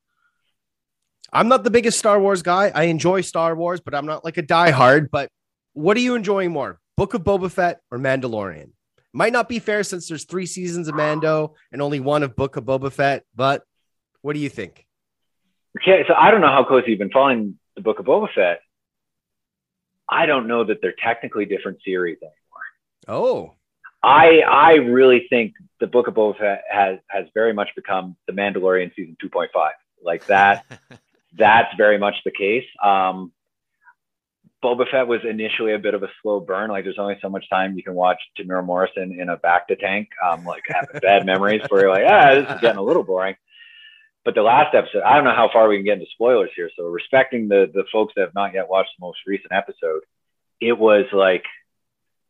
I'm 1.32 1.48
not 1.48 1.64
the 1.64 1.70
biggest 1.70 1.98
Star 1.98 2.20
Wars 2.20 2.42
guy. 2.42 2.70
I 2.74 2.84
enjoy 2.84 3.22
Star 3.22 3.56
Wars, 3.56 3.80
but 3.80 3.94
I'm 3.94 4.06
not 4.06 4.24
like 4.24 4.36
a 4.36 4.42
diehard. 4.42 5.08
But 5.10 5.30
what 5.72 5.96
are 5.96 6.00
you 6.00 6.14
enjoying 6.14 6.52
more, 6.52 6.78
Book 6.96 7.14
of 7.14 7.22
Boba 7.22 7.50
Fett 7.50 7.80
or 7.90 7.98
Mandalorian? 7.98 8.72
Might 9.14 9.32
not 9.32 9.48
be 9.48 9.58
fair 9.58 9.82
since 9.84 10.08
there's 10.08 10.24
three 10.24 10.46
seasons 10.46 10.88
of 10.88 10.94
Mando 10.94 11.54
and 11.72 11.80
only 11.80 12.00
one 12.00 12.22
of 12.22 12.36
Book 12.36 12.56
of 12.56 12.64
Boba 12.64 12.92
Fett, 12.92 13.24
but 13.34 13.62
what 14.20 14.34
do 14.34 14.40
you 14.40 14.50
think? 14.50 14.86
Okay, 15.80 16.04
so 16.06 16.14
I 16.14 16.30
don't 16.30 16.42
know 16.42 16.48
how 16.48 16.64
close 16.64 16.82
you've 16.86 16.98
been 16.98 17.10
following 17.10 17.58
the 17.76 17.82
Book 17.82 17.98
of 17.98 18.04
Boba 18.04 18.28
Fett. 18.34 18.60
I 20.08 20.26
don't 20.26 20.46
know 20.46 20.64
that 20.64 20.78
they're 20.80 20.94
technically 21.02 21.44
different 21.44 21.78
series 21.84 22.18
anymore. 22.22 22.34
Oh, 23.08 23.54
I 24.02 24.40
I 24.40 24.72
really 24.74 25.26
think 25.28 25.54
the 25.80 25.86
Book 25.86 26.06
of 26.06 26.14
Boba 26.14 26.38
Fett 26.38 26.62
has 26.70 26.98
has 27.08 27.26
very 27.34 27.52
much 27.52 27.68
become 27.74 28.16
the 28.26 28.32
Mandalorian 28.32 28.94
season 28.94 29.16
2.5. 29.22 29.48
Like 30.02 30.26
that, 30.26 30.64
that's 31.36 31.74
very 31.76 31.98
much 31.98 32.14
the 32.24 32.30
case. 32.30 32.66
Um, 32.82 33.32
Boba 34.62 34.88
Fett 34.90 35.06
was 35.06 35.20
initially 35.28 35.74
a 35.74 35.78
bit 35.78 35.94
of 35.94 36.02
a 36.02 36.08
slow 36.22 36.40
burn. 36.40 36.70
Like 36.70 36.84
there's 36.84 36.98
only 36.98 37.16
so 37.22 37.28
much 37.28 37.48
time 37.48 37.76
you 37.76 37.82
can 37.82 37.94
watch 37.94 38.18
Temuera 38.38 38.64
Morrison 38.64 39.18
in 39.20 39.28
a 39.28 39.36
bacta 39.36 39.78
tank. 39.78 40.08
Um, 40.24 40.44
like 40.44 40.62
having 40.66 41.00
bad 41.00 41.26
memories 41.26 41.62
where 41.68 41.82
you're 41.82 41.90
like, 41.90 42.04
ah, 42.06 42.34
this 42.34 42.54
is 42.54 42.60
getting 42.60 42.78
a 42.78 42.82
little 42.82 43.04
boring. 43.04 43.36
But 44.24 44.34
the 44.34 44.42
last 44.42 44.74
episode, 44.74 45.02
I 45.02 45.14
don't 45.14 45.24
know 45.24 45.34
how 45.34 45.48
far 45.52 45.68
we 45.68 45.76
can 45.76 45.84
get 45.84 45.94
into 45.94 46.10
spoilers 46.12 46.50
here. 46.54 46.70
So 46.76 46.84
respecting 46.84 47.48
the 47.48 47.70
the 47.72 47.84
folks 47.90 48.14
that 48.16 48.22
have 48.22 48.34
not 48.34 48.54
yet 48.54 48.68
watched 48.68 48.90
the 48.98 49.06
most 49.06 49.20
recent 49.26 49.52
episode, 49.52 50.02
it 50.60 50.78
was 50.78 51.06
like, 51.12 51.44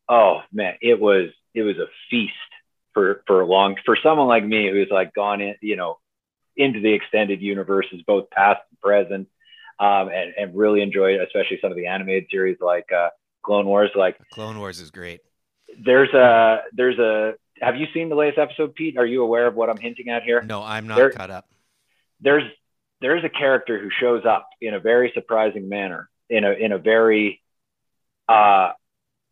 oh 0.08 0.42
man, 0.52 0.74
it 0.80 1.00
was 1.00 1.30
it 1.54 1.62
was 1.62 1.76
a 1.78 1.86
feast 2.10 2.34
for 2.94 3.22
for 3.26 3.40
a 3.40 3.46
long 3.46 3.76
for 3.84 3.96
someone 4.02 4.28
like 4.28 4.44
me 4.44 4.70
who's 4.70 4.88
like 4.90 5.14
gone 5.14 5.40
in, 5.40 5.56
you 5.60 5.76
know, 5.76 5.98
into 6.56 6.80
the 6.80 6.92
extended 6.92 7.40
universes, 7.40 8.02
both 8.06 8.30
past 8.30 8.60
and 8.70 8.80
present, 8.80 9.28
um, 9.80 10.08
and 10.08 10.34
and 10.38 10.56
really 10.56 10.82
enjoyed, 10.82 11.20
especially 11.20 11.58
some 11.60 11.70
of 11.70 11.76
the 11.76 11.86
animated 11.86 12.28
series 12.30 12.58
like 12.60 12.92
uh, 12.92 13.08
Clone 13.42 13.66
Wars. 13.66 13.90
Like 13.94 14.18
Clone 14.30 14.58
Wars 14.58 14.80
is 14.80 14.90
great. 14.90 15.20
There's 15.84 16.12
a 16.14 16.62
there's 16.72 16.98
a. 16.98 17.34
Have 17.60 17.74
you 17.74 17.86
seen 17.92 18.08
the 18.08 18.14
latest 18.14 18.38
episode, 18.38 18.76
Pete? 18.76 18.96
Are 18.98 19.06
you 19.06 19.24
aware 19.24 19.48
of 19.48 19.56
what 19.56 19.68
I'm 19.68 19.78
hinting 19.78 20.10
at 20.10 20.22
here? 20.22 20.42
No, 20.42 20.62
I'm 20.62 20.86
not 20.86 20.96
there, 20.96 21.10
caught 21.10 21.30
up 21.30 21.48
there's 22.20 22.44
there's 23.00 23.24
a 23.24 23.28
character 23.28 23.78
who 23.78 23.90
shows 23.90 24.24
up 24.24 24.48
in 24.60 24.74
a 24.74 24.80
very 24.80 25.12
surprising 25.14 25.68
manner 25.68 26.08
in 26.28 26.44
a 26.44 26.52
in 26.52 26.72
a 26.72 26.78
very 26.78 27.40
uh 28.28 28.72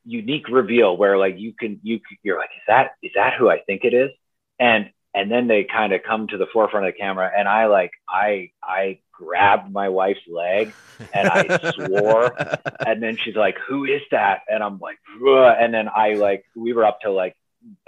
unique 0.05 0.49
reveal 0.49 0.97
where 0.97 1.19
like 1.19 1.39
you 1.39 1.53
can 1.53 1.81
you 1.83 2.01
you're 2.23 2.39
like 2.39 2.51
is 2.57 2.63
that 2.69 2.93
is 3.03 3.13
that 3.15 3.35
who 3.35 3.51
I 3.51 3.59
think 3.61 3.85
it 3.85 3.93
is? 3.93 4.11
And 4.59 4.91
and 5.15 5.31
then 5.31 5.49
they 5.49 5.65
kind 5.65 5.93
of 5.93 6.03
come 6.03 6.29
to 6.29 6.39
the 6.39 6.47
forefront 6.53 6.87
of 6.87 6.95
the 6.95 6.99
camera 6.99 7.31
and 7.37 7.49
I 7.49 7.67
like 7.67 7.91
I 8.09 8.51
I 8.63 9.01
grabbed 9.13 9.73
my 9.73 9.89
wife's 9.89 10.21
leg 10.29 10.75
and 11.13 11.29
I 11.29 11.73
swore. 11.75 12.35
And 12.87 13.03
then 13.03 13.17
she's 13.17 13.35
like 13.35 13.57
who 13.67 13.85
is 13.85 14.03
that? 14.13 14.43
And 14.49 14.63
I'm 14.63 14.79
like 14.79 14.99
Ugh. 15.17 15.57
and 15.59 15.75
then 15.75 15.89
I 15.95 16.15
like 16.15 16.45
we 16.55 16.73
were 16.73 16.85
up 16.85 17.01
till 17.03 17.15
like 17.15 17.37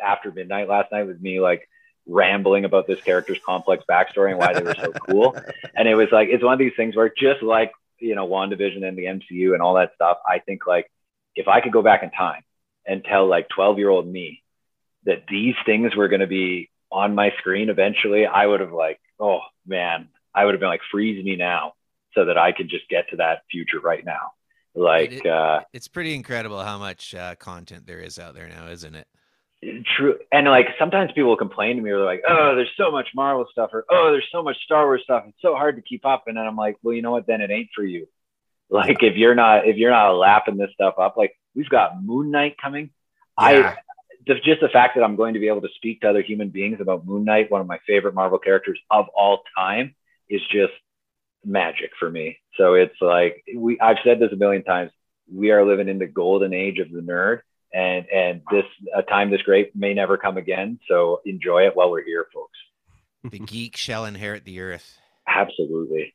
after 0.04 0.32
midnight 0.32 0.68
last 0.68 0.90
night 0.90 1.04
with 1.04 1.20
me 1.20 1.40
like 1.40 1.68
rambling 2.08 2.64
about 2.64 2.86
this 2.86 3.00
character's 3.02 3.38
complex 3.44 3.84
backstory 3.88 4.30
and 4.30 4.38
why 4.38 4.54
they 4.54 4.62
were 4.62 4.74
so 4.74 4.92
cool. 4.92 5.36
And 5.76 5.86
it 5.86 5.94
was 5.94 6.08
like 6.10 6.28
it's 6.30 6.42
one 6.42 6.54
of 6.54 6.58
these 6.58 6.72
things 6.76 6.96
where 6.96 7.12
just 7.16 7.42
like 7.42 7.72
you 7.98 8.14
know 8.14 8.26
WandaVision 8.26 8.84
and 8.84 8.96
the 8.96 9.04
MCU 9.04 9.52
and 9.52 9.62
all 9.62 9.74
that 9.74 9.92
stuff, 9.94 10.18
I 10.26 10.40
think 10.40 10.66
like 10.66 10.90
if 11.36 11.46
I 11.46 11.60
could 11.60 11.72
go 11.72 11.82
back 11.82 12.02
in 12.02 12.10
time 12.10 12.42
and 12.86 13.04
tell 13.04 13.28
like 13.28 13.48
12 13.50 13.78
year 13.78 13.90
old 13.90 14.08
me 14.08 14.42
that 15.04 15.24
these 15.28 15.54
things 15.64 15.94
were 15.94 16.08
going 16.08 16.20
to 16.20 16.26
be 16.26 16.70
on 16.90 17.14
my 17.14 17.32
screen 17.38 17.68
eventually, 17.68 18.26
I 18.26 18.46
would 18.46 18.60
have 18.60 18.72
like, 18.72 18.98
oh 19.20 19.40
man, 19.66 20.08
I 20.34 20.44
would 20.44 20.54
have 20.54 20.60
been 20.60 20.68
like, 20.68 20.80
freeze 20.90 21.22
me 21.24 21.36
now 21.36 21.74
so 22.14 22.24
that 22.24 22.38
I 22.38 22.52
could 22.52 22.68
just 22.68 22.88
get 22.88 23.08
to 23.10 23.16
that 23.16 23.42
future 23.50 23.80
right 23.80 24.04
now. 24.04 24.32
Like, 24.74 25.12
it, 25.12 25.26
uh, 25.26 25.60
it's 25.72 25.88
pretty 25.88 26.14
incredible 26.14 26.62
how 26.62 26.78
much 26.78 27.14
uh, 27.14 27.34
content 27.36 27.86
there 27.86 28.00
is 28.00 28.18
out 28.18 28.34
there 28.34 28.48
now, 28.48 28.68
isn't 28.68 28.94
it? 28.94 29.06
True 29.96 30.16
and 30.30 30.46
like 30.46 30.68
sometimes 30.78 31.10
people 31.12 31.30
will 31.30 31.36
complain 31.36 31.76
to 31.76 31.82
me 31.82 31.90
where 31.90 31.98
they're 31.98 32.06
like 32.06 32.22
oh 32.28 32.54
there's 32.54 32.70
so 32.76 32.92
much 32.92 33.08
marvel 33.14 33.44
stuff 33.50 33.70
or 33.72 33.84
oh 33.90 34.12
there's 34.12 34.28
so 34.30 34.40
much 34.40 34.56
star 34.64 34.84
wars 34.84 35.00
stuff 35.02 35.24
it's 35.26 35.42
so 35.42 35.56
hard 35.56 35.74
to 35.74 35.82
keep 35.82 36.06
up 36.06 36.24
and 36.28 36.36
then 36.36 36.46
i'm 36.46 36.56
like 36.56 36.76
well 36.82 36.94
you 36.94 37.02
know 37.02 37.10
what 37.10 37.26
then 37.26 37.40
it 37.40 37.50
ain't 37.50 37.70
for 37.74 37.84
you 37.84 38.06
like 38.70 39.02
if 39.02 39.16
you're 39.16 39.34
not 39.34 39.66
if 39.66 39.76
you're 39.76 39.90
not 39.90 40.12
lapping 40.12 40.56
this 40.56 40.70
stuff 40.74 40.94
up 40.98 41.16
like 41.16 41.34
we've 41.56 41.68
got 41.68 42.00
moon 42.02 42.30
knight 42.30 42.56
coming 42.62 42.90
yeah. 43.40 43.74
i 43.74 43.76
just 44.44 44.60
the 44.60 44.68
fact 44.68 44.94
that 44.96 45.04
I'm 45.04 45.16
going 45.16 45.34
to 45.34 45.40
be 45.40 45.48
able 45.48 45.62
to 45.62 45.68
speak 45.76 46.00
to 46.00 46.10
other 46.10 46.22
human 46.22 46.50
beings 46.50 46.80
about 46.80 47.06
Moon 47.06 47.24
Knight, 47.24 47.50
one 47.50 47.60
of 47.60 47.66
my 47.66 47.78
favorite 47.86 48.14
Marvel 48.14 48.38
characters 48.38 48.78
of 48.90 49.06
all 49.16 49.42
time, 49.56 49.94
is 50.28 50.42
just 50.50 50.72
magic 51.44 51.90
for 51.98 52.10
me. 52.10 52.38
So 52.56 52.74
it's 52.74 53.00
like 53.00 53.42
we 53.54 53.80
I've 53.80 53.98
said 54.04 54.20
this 54.20 54.32
a 54.32 54.36
million 54.36 54.64
times. 54.64 54.90
We 55.32 55.50
are 55.50 55.64
living 55.64 55.88
in 55.88 55.98
the 55.98 56.06
golden 56.06 56.52
age 56.52 56.78
of 56.78 56.90
the 56.90 57.00
nerd, 57.00 57.40
and 57.72 58.06
and 58.08 58.42
this 58.50 58.64
a 58.96 59.02
time 59.02 59.30
this 59.30 59.42
great 59.42 59.74
may 59.74 59.94
never 59.94 60.16
come 60.16 60.36
again. 60.36 60.78
So 60.88 61.20
enjoy 61.24 61.66
it 61.66 61.76
while 61.76 61.90
we're 61.90 62.04
here, 62.04 62.26
folks. 62.32 62.58
The 63.24 63.38
geek 63.38 63.76
shall 63.76 64.04
inherit 64.04 64.44
the 64.44 64.60
earth. 64.60 64.98
Absolutely. 65.26 66.14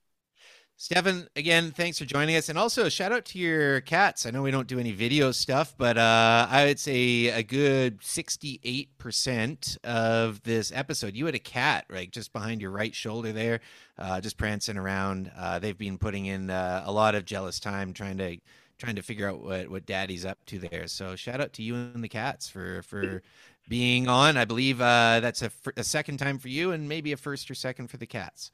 Stefan, 0.76 1.28
again, 1.36 1.72
thanks 1.72 2.00
for 2.00 2.06
joining 2.06 2.36
us. 2.36 2.50
And 2.50 2.58
also, 2.58 2.90
shout 2.90 3.12
out 3.12 3.26
to 3.26 3.40
your 3.40 3.80
cats. 3.82 4.26
I 4.26 4.32
know 4.32 4.42
we 4.42 4.52
don't 4.52 4.68
do 4.68 4.80
any 4.80 4.92
video 4.92 5.32
stuff, 5.32 5.76
but 5.78 5.98
uh, 5.98 6.48
I 6.50 6.66
would 6.66 6.80
say 6.80 7.28
a 7.28 7.44
good 7.44 8.02
68% 8.02 9.78
of 9.86 10.42
this 10.44 10.72
episode, 10.74 11.16
you 11.16 11.26
had 11.28 11.36
a 11.36 11.40
cat, 11.40 11.86
right, 11.90 12.12
just 12.12 12.34
behind 12.34 12.60
your 12.60 12.72
right 12.72 12.94
shoulder 12.94 13.32
there, 13.32 13.62
uh, 13.98 14.20
just 14.20 14.38
prancing 14.38 14.78
around. 14.78 15.32
Uh, 15.38 15.60
they've 15.60 15.78
been 15.78 16.00
putting 16.00 16.26
in 16.26 16.50
uh, 16.50 16.84
a 16.86 16.92
lot 16.92 17.16
of 17.16 17.24
jealous 17.24 17.60
time 17.60 17.94
trying 17.94 18.18
to 18.18 18.38
trying 18.84 18.96
to 18.98 19.02
figure 19.02 19.30
out 19.30 19.42
what, 19.42 19.70
what 19.70 19.86
daddy's 19.86 20.26
up 20.26 20.38
to 20.46 20.60
there. 20.60 20.88
So 20.88 21.16
shout 21.16 21.40
out 21.40 21.54
to 21.54 21.64
you 21.64 21.76
and 21.76 22.04
the 22.04 22.10
cats 22.10 22.50
for, 22.50 22.82
for 22.84 23.22
being 23.70 24.10
on. 24.10 24.36
I 24.36 24.44
believe 24.44 24.82
uh, 24.82 25.22
that's 25.22 25.42
a, 25.42 25.52
a 25.78 25.84
second 25.84 26.18
time 26.18 26.38
for 26.38 26.50
you 26.50 26.72
and 26.72 26.90
maybe 26.90 27.14
a 27.14 27.18
first 27.18 27.50
or 27.50 27.56
second 27.56 27.88
for 27.88 27.98
the 27.98 28.06
cats. 28.06 28.52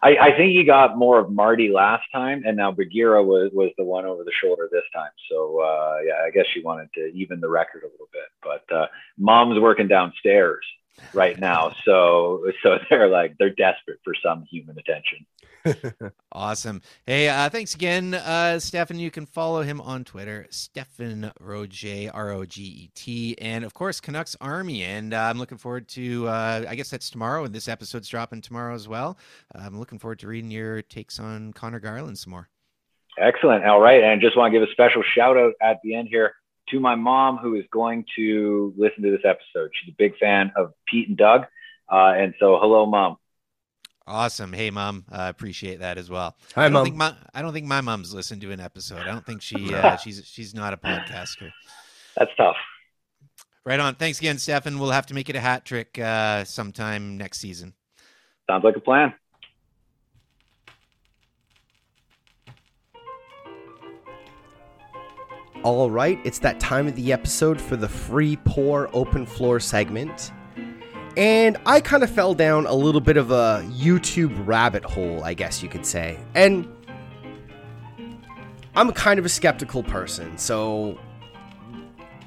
I, 0.00 0.16
I, 0.20 0.36
think 0.36 0.52
he 0.52 0.64
got 0.64 0.98
more 0.98 1.18
of 1.18 1.32
Marty 1.32 1.70
last 1.72 2.04
time, 2.12 2.42
and 2.46 2.58
now 2.58 2.70
Bagheera 2.70 3.22
was 3.24 3.50
was 3.54 3.70
the 3.78 3.84
one 3.84 4.04
over 4.04 4.22
the 4.22 4.32
shoulder 4.42 4.68
this 4.70 4.82
time. 4.94 5.10
So 5.30 5.60
uh, 5.60 5.96
yeah, 6.04 6.26
I 6.26 6.30
guess 6.30 6.44
she 6.52 6.62
wanted 6.62 6.90
to 6.94 7.06
even 7.14 7.40
the 7.40 7.48
record 7.48 7.84
a 7.84 7.86
little 7.86 8.08
bit. 8.12 8.28
But 8.42 8.74
uh, 8.74 8.86
mom's 9.16 9.58
working 9.58 9.88
downstairs 9.88 10.64
right 11.12 11.38
now, 11.38 11.74
so 11.84 12.44
so 12.62 12.78
they're 12.90 13.08
like 13.08 13.36
they're 13.38 13.50
desperate 13.50 13.98
for 14.04 14.14
some 14.22 14.44
human 14.44 14.76
attention. 14.78 15.26
awesome. 16.32 16.82
Hey, 17.06 17.28
uh, 17.28 17.48
thanks 17.48 17.74
again, 17.74 18.14
uh, 18.14 18.58
Stefan. 18.58 18.98
You 18.98 19.10
can 19.10 19.24
follow 19.24 19.62
him 19.62 19.80
on 19.80 20.04
Twitter, 20.04 20.46
Stefan 20.50 21.32
Roget, 21.40 22.10
R 22.12 22.32
O 22.32 22.44
G 22.44 22.62
E 22.62 22.90
T, 22.94 23.36
and 23.38 23.64
of 23.64 23.74
course 23.74 24.00
Canucks 24.00 24.36
Army. 24.40 24.84
And 24.84 25.14
uh, 25.14 25.22
I'm 25.22 25.38
looking 25.38 25.58
forward 25.58 25.88
to. 25.88 26.28
Uh, 26.28 26.64
I 26.68 26.74
guess 26.74 26.90
that's 26.90 27.10
tomorrow, 27.10 27.44
and 27.44 27.54
this 27.54 27.68
episode's 27.68 28.08
dropping 28.08 28.42
tomorrow 28.42 28.74
as 28.74 28.88
well. 28.88 29.18
I'm 29.54 29.78
looking 29.78 29.98
forward 29.98 30.18
to 30.20 30.26
reading 30.26 30.50
your 30.50 30.82
takes 30.82 31.18
on 31.18 31.52
Conor 31.52 31.80
Garland 31.80 32.18
some 32.18 32.32
more. 32.32 32.48
Excellent. 33.18 33.64
All 33.64 33.80
right, 33.80 34.02
and 34.02 34.20
just 34.20 34.36
want 34.36 34.52
to 34.52 34.58
give 34.58 34.68
a 34.68 34.72
special 34.72 35.02
shout 35.14 35.36
out 35.36 35.52
at 35.62 35.78
the 35.82 35.94
end 35.94 36.08
here 36.08 36.34
to 36.70 36.80
my 36.80 36.94
mom, 36.94 37.38
who 37.38 37.54
is 37.54 37.64
going 37.70 38.04
to 38.16 38.72
listen 38.76 39.02
to 39.02 39.10
this 39.10 39.24
episode. 39.24 39.70
She's 39.72 39.92
a 39.92 39.96
big 39.96 40.16
fan 40.18 40.52
of 40.56 40.72
Pete 40.86 41.08
and 41.08 41.16
Doug, 41.16 41.42
uh, 41.90 42.14
and 42.16 42.34
so 42.40 42.58
hello, 42.60 42.86
mom. 42.86 43.16
Awesome. 44.06 44.52
Hey, 44.52 44.70
mom. 44.70 45.04
I 45.10 45.26
uh, 45.26 45.30
appreciate 45.30 45.80
that 45.80 45.96
as 45.96 46.10
well. 46.10 46.36
Hi, 46.54 46.66
I 46.66 46.68
mom. 46.68 46.84
Think 46.84 46.96
my, 46.96 47.14
I 47.32 47.40
don't 47.40 47.54
think 47.54 47.66
my 47.66 47.80
mom's 47.80 48.12
listened 48.12 48.42
to 48.42 48.52
an 48.52 48.60
episode. 48.60 48.98
I 48.98 49.06
don't 49.06 49.24
think 49.24 49.40
she 49.40 49.74
uh, 49.74 49.96
she's 50.02 50.22
she's 50.26 50.54
not 50.54 50.74
a 50.74 50.76
podcaster. 50.76 51.50
That's 52.16 52.30
tough. 52.36 52.56
Right 53.64 53.80
on. 53.80 53.94
Thanks 53.94 54.18
again, 54.18 54.36
Stefan. 54.38 54.78
We'll 54.78 54.90
have 54.90 55.06
to 55.06 55.14
make 55.14 55.30
it 55.30 55.36
a 55.36 55.40
hat 55.40 55.64
trick 55.64 55.98
uh, 55.98 56.44
sometime 56.44 57.16
next 57.16 57.38
season. 57.38 57.72
Sounds 58.48 58.62
like 58.62 58.76
a 58.76 58.80
plan. 58.80 59.14
All 65.64 65.90
right, 65.90 66.20
it's 66.24 66.40
that 66.40 66.60
time 66.60 66.86
of 66.88 66.94
the 66.94 67.10
episode 67.10 67.58
for 67.58 67.74
the 67.76 67.88
free 67.88 68.36
pour 68.36 68.90
open 68.92 69.24
floor 69.24 69.58
segment. 69.58 70.30
And 71.16 71.56
I 71.64 71.80
kind 71.80 72.02
of 72.02 72.10
fell 72.10 72.34
down 72.34 72.66
a 72.66 72.74
little 72.74 73.00
bit 73.00 73.16
of 73.16 73.30
a 73.30 73.64
YouTube 73.70 74.46
rabbit 74.46 74.84
hole, 74.84 75.24
I 75.24 75.32
guess 75.32 75.62
you 75.62 75.70
could 75.70 75.86
say. 75.86 76.18
And 76.34 76.68
I'm 78.76 78.92
kind 78.92 79.18
of 79.18 79.24
a 79.24 79.30
skeptical 79.30 79.82
person, 79.82 80.36
so 80.36 80.98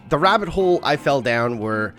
the 0.09 0.17
rabbit 0.17 0.49
hole 0.49 0.79
I 0.81 0.97
fell 0.97 1.21
down 1.21 1.59
were 1.59 1.93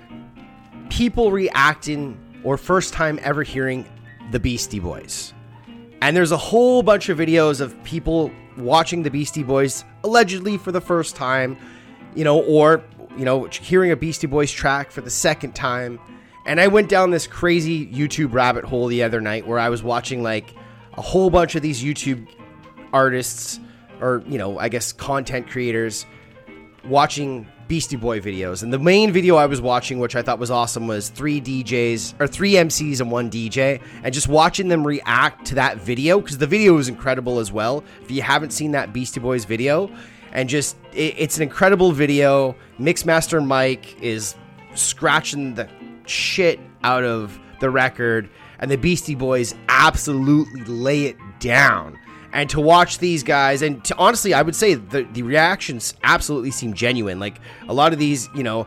people 0.90 1.30
reacting 1.30 2.18
or 2.42 2.56
first 2.56 2.92
time 2.92 3.20
ever 3.22 3.44
hearing 3.44 3.88
the 4.32 4.40
Beastie 4.40 4.80
Boys. 4.80 5.34
And 6.02 6.16
there's 6.16 6.32
a 6.32 6.36
whole 6.36 6.82
bunch 6.82 7.08
of 7.08 7.18
videos 7.18 7.60
of 7.60 7.80
people 7.84 8.32
watching 8.58 9.02
the 9.02 9.10
Beastie 9.10 9.42
Boys 9.42 9.84
allegedly 10.04 10.58
for 10.58 10.72
the 10.72 10.80
first 10.80 11.16
time, 11.16 11.56
you 12.14 12.24
know, 12.24 12.42
or, 12.42 12.82
you 13.16 13.24
know, 13.24 13.44
hearing 13.44 13.90
a 13.90 13.96
Beastie 13.96 14.26
Boys 14.26 14.50
track 14.50 14.90
for 14.90 15.00
the 15.00 15.10
second 15.10 15.54
time. 15.54 15.98
And 16.46 16.60
I 16.60 16.68
went 16.68 16.88
down 16.88 17.10
this 17.10 17.26
crazy 17.26 17.86
YouTube 17.86 18.32
rabbit 18.32 18.64
hole 18.64 18.86
the 18.86 19.02
other 19.02 19.20
night 19.20 19.46
where 19.46 19.58
I 19.58 19.68
was 19.68 19.82
watching 19.82 20.22
like 20.22 20.54
a 20.96 21.02
whole 21.02 21.30
bunch 21.30 21.54
of 21.54 21.62
these 21.62 21.82
YouTube 21.82 22.26
artists 22.92 23.60
or, 24.00 24.22
you 24.26 24.38
know, 24.38 24.58
I 24.58 24.68
guess 24.68 24.92
content 24.92 25.48
creators 25.48 26.06
watching 26.84 27.46
Beastie 27.68 27.96
Boy 27.96 28.18
videos. 28.18 28.62
And 28.62 28.72
the 28.72 28.78
main 28.78 29.12
video 29.12 29.36
I 29.36 29.46
was 29.46 29.60
watching, 29.60 29.98
which 29.98 30.16
I 30.16 30.22
thought 30.22 30.38
was 30.38 30.50
awesome, 30.50 30.86
was 30.86 31.10
three 31.10 31.40
DJs 31.40 32.18
or 32.18 32.26
three 32.26 32.54
MCs 32.54 33.00
and 33.00 33.10
one 33.10 33.30
DJ, 33.30 33.80
and 34.02 34.12
just 34.12 34.26
watching 34.26 34.68
them 34.68 34.86
react 34.86 35.46
to 35.46 35.54
that 35.56 35.76
video 35.76 36.20
because 36.20 36.38
the 36.38 36.46
video 36.46 36.78
is 36.78 36.88
incredible 36.88 37.38
as 37.38 37.52
well. 37.52 37.84
If 38.02 38.10
you 38.10 38.22
haven't 38.22 38.50
seen 38.50 38.72
that 38.72 38.92
Beastie 38.92 39.20
Boys 39.20 39.44
video, 39.44 39.90
and 40.32 40.48
just 40.48 40.76
it, 40.92 41.14
it's 41.18 41.36
an 41.36 41.42
incredible 41.42 41.92
video. 41.92 42.56
Mixmaster 42.80 43.44
Mike 43.44 44.00
is 44.02 44.34
scratching 44.74 45.54
the 45.54 45.68
shit 46.06 46.58
out 46.82 47.04
of 47.04 47.38
the 47.60 47.68
record, 47.68 48.30
and 48.60 48.70
the 48.70 48.76
Beastie 48.76 49.14
Boys 49.14 49.54
absolutely 49.68 50.64
lay 50.64 51.04
it 51.04 51.16
down. 51.38 51.98
And 52.32 52.50
to 52.50 52.60
watch 52.60 52.98
these 52.98 53.22
guys, 53.22 53.62
and 53.62 53.82
to, 53.86 53.96
honestly, 53.96 54.34
I 54.34 54.42
would 54.42 54.54
say 54.54 54.74
the 54.74 55.04
the 55.04 55.22
reactions 55.22 55.94
absolutely 56.02 56.50
seem 56.50 56.74
genuine. 56.74 57.18
Like 57.18 57.40
a 57.68 57.72
lot 57.72 57.92
of 57.92 57.98
these, 57.98 58.28
you 58.34 58.42
know, 58.42 58.66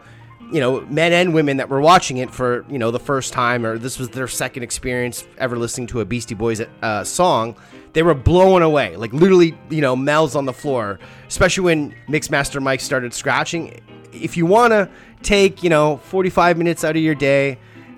you 0.51 0.59
know, 0.59 0.81
men 0.81 1.13
and 1.13 1.33
women 1.33 1.57
that 1.57 1.69
were 1.69 1.79
watching 1.79 2.17
it 2.17 2.31
for 2.31 2.65
you 2.69 2.79
know 2.79 2.91
the 2.91 2.99
first 2.99 3.33
time, 3.33 3.65
or 3.65 3.77
this 3.77 3.99
was 3.99 4.09
their 4.09 4.27
second 4.27 4.63
experience 4.63 5.25
ever 5.37 5.57
listening 5.57 5.87
to 5.87 6.01
a 6.01 6.05
Beastie 6.05 6.35
Boys 6.35 6.61
uh, 6.81 7.03
song, 7.03 7.55
they 7.93 8.03
were 8.03 8.13
blown 8.13 8.61
away. 8.61 8.95
Like 8.95 9.13
literally, 9.13 9.57
you 9.69 9.81
know, 9.81 9.95
mel's 9.95 10.35
on 10.35 10.45
the 10.45 10.53
floor. 10.53 10.99
Especially 11.27 11.63
when 11.63 11.95
Mixmaster 12.09 12.61
Mike 12.61 12.81
started 12.81 13.13
scratching. 13.13 13.79
If 14.11 14.35
you 14.35 14.45
want 14.45 14.71
to 14.71 14.89
take, 15.23 15.63
you 15.63 15.69
know, 15.69 15.97
45 15.97 16.57
minutes 16.57 16.83
out 16.83 16.95
of 16.95 17.01
your 17.01 17.15
day, 17.15 17.57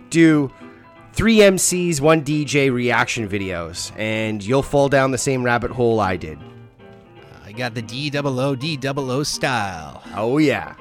do 0.10 0.52
three 1.14 1.38
MCs, 1.38 2.02
one 2.02 2.24
DJ 2.24 2.72
reaction 2.74 3.30
videos, 3.30 3.92
and 3.98 4.44
you'll 4.44 4.64
fall 4.64 4.90
down 4.90 5.12
the 5.12 5.18
same 5.18 5.44
rabbit 5.44 5.72
hole 5.72 6.00
I 6.00 6.18
did. 6.18 6.38
I 7.46 7.52
got 7.52 7.76
the 7.76 7.82
D 7.82 8.10
double 8.10 8.40
O 8.40 8.56
D 8.56 8.76
double 8.76 9.10
O 9.12 9.24
style. 9.24 10.04
Oh 10.16 10.40
yeah. 10.40 10.76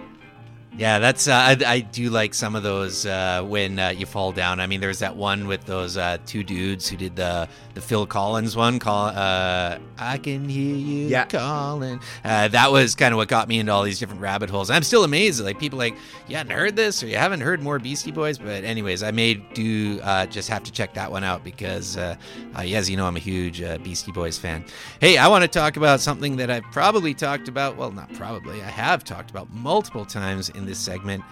Yeah, 0.75 1.01
that's 1.01 1.29
uh, 1.29 1.35
I, 1.35 1.57
I 1.67 1.81
do 1.81 2.09
like 2.09 2.33
some 2.33 2.57
of 2.57 2.63
those 2.63 3.05
uh, 3.05 3.45
when 3.47 3.79
uh, 3.79 3.91
you 3.91 4.07
fall 4.07 4.33
down. 4.33 4.59
I 4.59 4.67
mean, 4.67 4.81
there's 4.81 5.01
that 5.01 5.15
one 5.15 5.47
with 5.47 5.67
those 5.67 5.99
uh, 5.99 6.17
two 6.25 6.43
dudes 6.43 6.89
who 6.89 6.97
did 6.97 7.15
the 7.15 7.47
the 7.75 7.83
Phil 7.83 8.07
Collins 8.07 8.57
one. 8.57 8.79
Call 8.79 9.09
uh, 9.09 9.79
I 9.99 10.17
can 10.17 10.49
hear 10.49 10.75
you 10.75 11.09
yeah. 11.09 11.27
calling. 11.27 12.01
Uh, 12.25 12.49
that 12.49 12.73
was 12.73 12.95
kind 12.95 13.13
of 13.13 13.19
what 13.19 13.29
got 13.29 13.49
me 13.49 13.59
into 13.59 13.71
all 13.71 13.83
these 13.83 13.99
different 13.99 14.23
rabbit 14.23 14.49
holes. 14.49 14.71
I'm 14.71 14.83
still 14.83 15.05
amazed. 15.05 15.45
Like 15.45 15.59
people 15.59 15.79
like 15.79 15.95
you 16.27 16.37
hadn't 16.37 16.53
heard 16.53 16.75
this 16.75 17.03
or 17.03 17.07
you 17.07 17.17
haven't 17.19 17.43
heard 17.43 17.63
more 17.63 17.79
Beastie 17.79 18.11
Boys. 18.11 18.39
But 18.39 18.65
anyways, 18.65 19.03
I 19.03 19.11
may 19.11 19.35
do 19.35 19.99
just 20.31 20.49
have 20.49 20.63
to 20.65 20.73
check 20.73 20.95
that 20.95 21.11
one 21.11 21.23
out 21.23 21.45
because 21.45 21.99
uh 21.99 22.17
as 22.57 22.89
you 22.89 22.97
know, 22.97 23.07
I'm 23.07 23.17
a 23.17 23.21
huge 23.21 23.61
Beastie 23.83 24.13
Boys 24.13 24.39
fan. 24.39 24.65
Hey, 25.01 25.19
I 25.19 25.29
want 25.29 25.43
to 25.43 25.49
talk 25.49 25.77
about 25.77 26.01
something 26.01 26.37
that 26.37 26.51
I've 26.51 26.65
probably 26.73 27.13
talked 27.13 27.49
about. 27.49 27.77
Well, 27.77 27.93
not 27.93 28.11
probably. 28.15 28.63
I 28.63 28.71
have 28.71 29.05
talked 29.05 29.31
about 29.31 29.53
multiple 29.53 30.07
times 30.07 30.49
in 30.49 30.62
this 30.67 30.79
segment, 30.79 31.23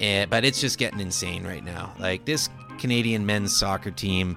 eh, 0.00 0.26
but 0.26 0.44
it's 0.44 0.60
just 0.60 0.78
getting 0.78 1.00
insane 1.00 1.44
right 1.44 1.64
now. 1.64 1.94
Like 1.98 2.24
this 2.24 2.48
Canadian 2.78 3.26
men's 3.26 3.56
soccer 3.56 3.90
team, 3.90 4.36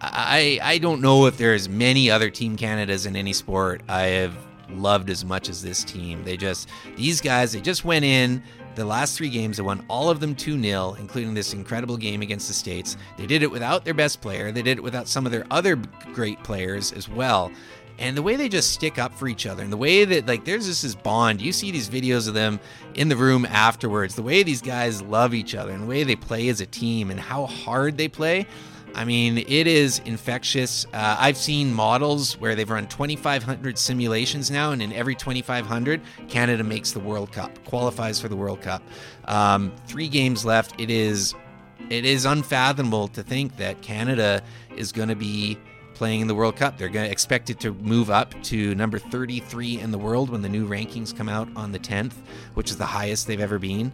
I 0.00 0.58
I 0.62 0.78
don't 0.78 1.00
know 1.00 1.26
if 1.26 1.36
there's 1.36 1.68
many 1.68 2.10
other 2.10 2.30
Team 2.30 2.56
Canadas 2.56 3.06
in 3.06 3.16
any 3.16 3.32
sport 3.32 3.82
I 3.88 4.02
have 4.02 4.36
loved 4.70 5.10
as 5.10 5.24
much 5.24 5.48
as 5.48 5.62
this 5.62 5.84
team. 5.84 6.24
They 6.24 6.36
just 6.36 6.68
these 6.96 7.20
guys 7.20 7.52
they 7.52 7.60
just 7.60 7.84
went 7.84 8.04
in 8.04 8.42
the 8.74 8.84
last 8.84 9.16
three 9.16 9.28
games, 9.28 9.56
they 9.56 9.62
won 9.62 9.84
all 9.88 10.10
of 10.10 10.18
them 10.18 10.34
2 10.34 10.60
0, 10.60 10.96
including 10.98 11.32
this 11.32 11.54
incredible 11.54 11.96
game 11.96 12.22
against 12.22 12.48
the 12.48 12.54
States. 12.54 12.96
They 13.16 13.26
did 13.26 13.42
it 13.42 13.50
without 13.50 13.84
their 13.84 13.94
best 13.94 14.20
player, 14.20 14.50
they 14.50 14.62
did 14.62 14.78
it 14.78 14.82
without 14.82 15.08
some 15.08 15.26
of 15.26 15.32
their 15.32 15.46
other 15.50 15.76
great 16.12 16.42
players 16.42 16.92
as 16.92 17.08
well 17.08 17.52
and 17.98 18.16
the 18.16 18.22
way 18.22 18.36
they 18.36 18.48
just 18.48 18.72
stick 18.72 18.98
up 18.98 19.14
for 19.14 19.28
each 19.28 19.46
other 19.46 19.62
and 19.62 19.72
the 19.72 19.76
way 19.76 20.04
that 20.04 20.26
like 20.26 20.44
there's 20.44 20.66
just 20.66 20.82
this 20.82 20.94
bond 20.94 21.40
you 21.40 21.52
see 21.52 21.70
these 21.70 21.88
videos 21.88 22.26
of 22.28 22.34
them 22.34 22.58
in 22.94 23.08
the 23.08 23.16
room 23.16 23.46
afterwards 23.46 24.14
the 24.14 24.22
way 24.22 24.42
these 24.42 24.62
guys 24.62 25.02
love 25.02 25.34
each 25.34 25.54
other 25.54 25.72
and 25.72 25.82
the 25.82 25.86
way 25.86 26.04
they 26.04 26.16
play 26.16 26.48
as 26.48 26.60
a 26.60 26.66
team 26.66 27.10
and 27.10 27.20
how 27.20 27.46
hard 27.46 27.96
they 27.96 28.08
play 28.08 28.46
I 28.94 29.04
mean, 29.04 29.38
it 29.38 29.66
is 29.66 30.00
infectious. 30.04 30.86
Uh, 30.92 31.16
I've 31.18 31.36
seen 31.36 31.74
models 31.74 32.38
where 32.38 32.54
they've 32.54 32.68
run 32.68 32.86
2,500 32.86 33.76
simulations 33.76 34.50
now, 34.52 34.70
and 34.70 34.80
in 34.80 34.92
every 34.92 35.16
2,500, 35.16 36.00
Canada 36.28 36.62
makes 36.62 36.92
the 36.92 37.00
World 37.00 37.32
Cup, 37.32 37.62
qualifies 37.64 38.20
for 38.20 38.28
the 38.28 38.36
World 38.36 38.62
Cup. 38.62 38.82
Um, 39.24 39.72
three 39.88 40.08
games 40.08 40.44
left. 40.44 40.80
It 40.80 40.90
is, 40.90 41.34
it 41.90 42.04
is 42.04 42.24
unfathomable 42.24 43.08
to 43.08 43.24
think 43.24 43.56
that 43.56 43.82
Canada 43.82 44.42
is 44.76 44.92
going 44.92 45.08
to 45.08 45.16
be 45.16 45.58
playing 45.94 46.20
in 46.20 46.26
the 46.26 46.34
World 46.34 46.56
Cup. 46.56 46.76
They're 46.76 46.88
going 46.88 47.06
to 47.06 47.12
expect 47.12 47.50
it 47.50 47.60
to 47.60 47.72
move 47.74 48.10
up 48.10 48.34
to 48.44 48.74
number 48.74 48.98
33 48.98 49.80
in 49.80 49.90
the 49.90 49.98
world 49.98 50.30
when 50.30 50.42
the 50.42 50.48
new 50.48 50.68
rankings 50.68 51.16
come 51.16 51.28
out 51.28 51.48
on 51.56 51.72
the 51.72 51.78
10th, 51.78 52.14
which 52.54 52.70
is 52.70 52.76
the 52.76 52.86
highest 52.86 53.26
they've 53.26 53.40
ever 53.40 53.58
been. 53.58 53.92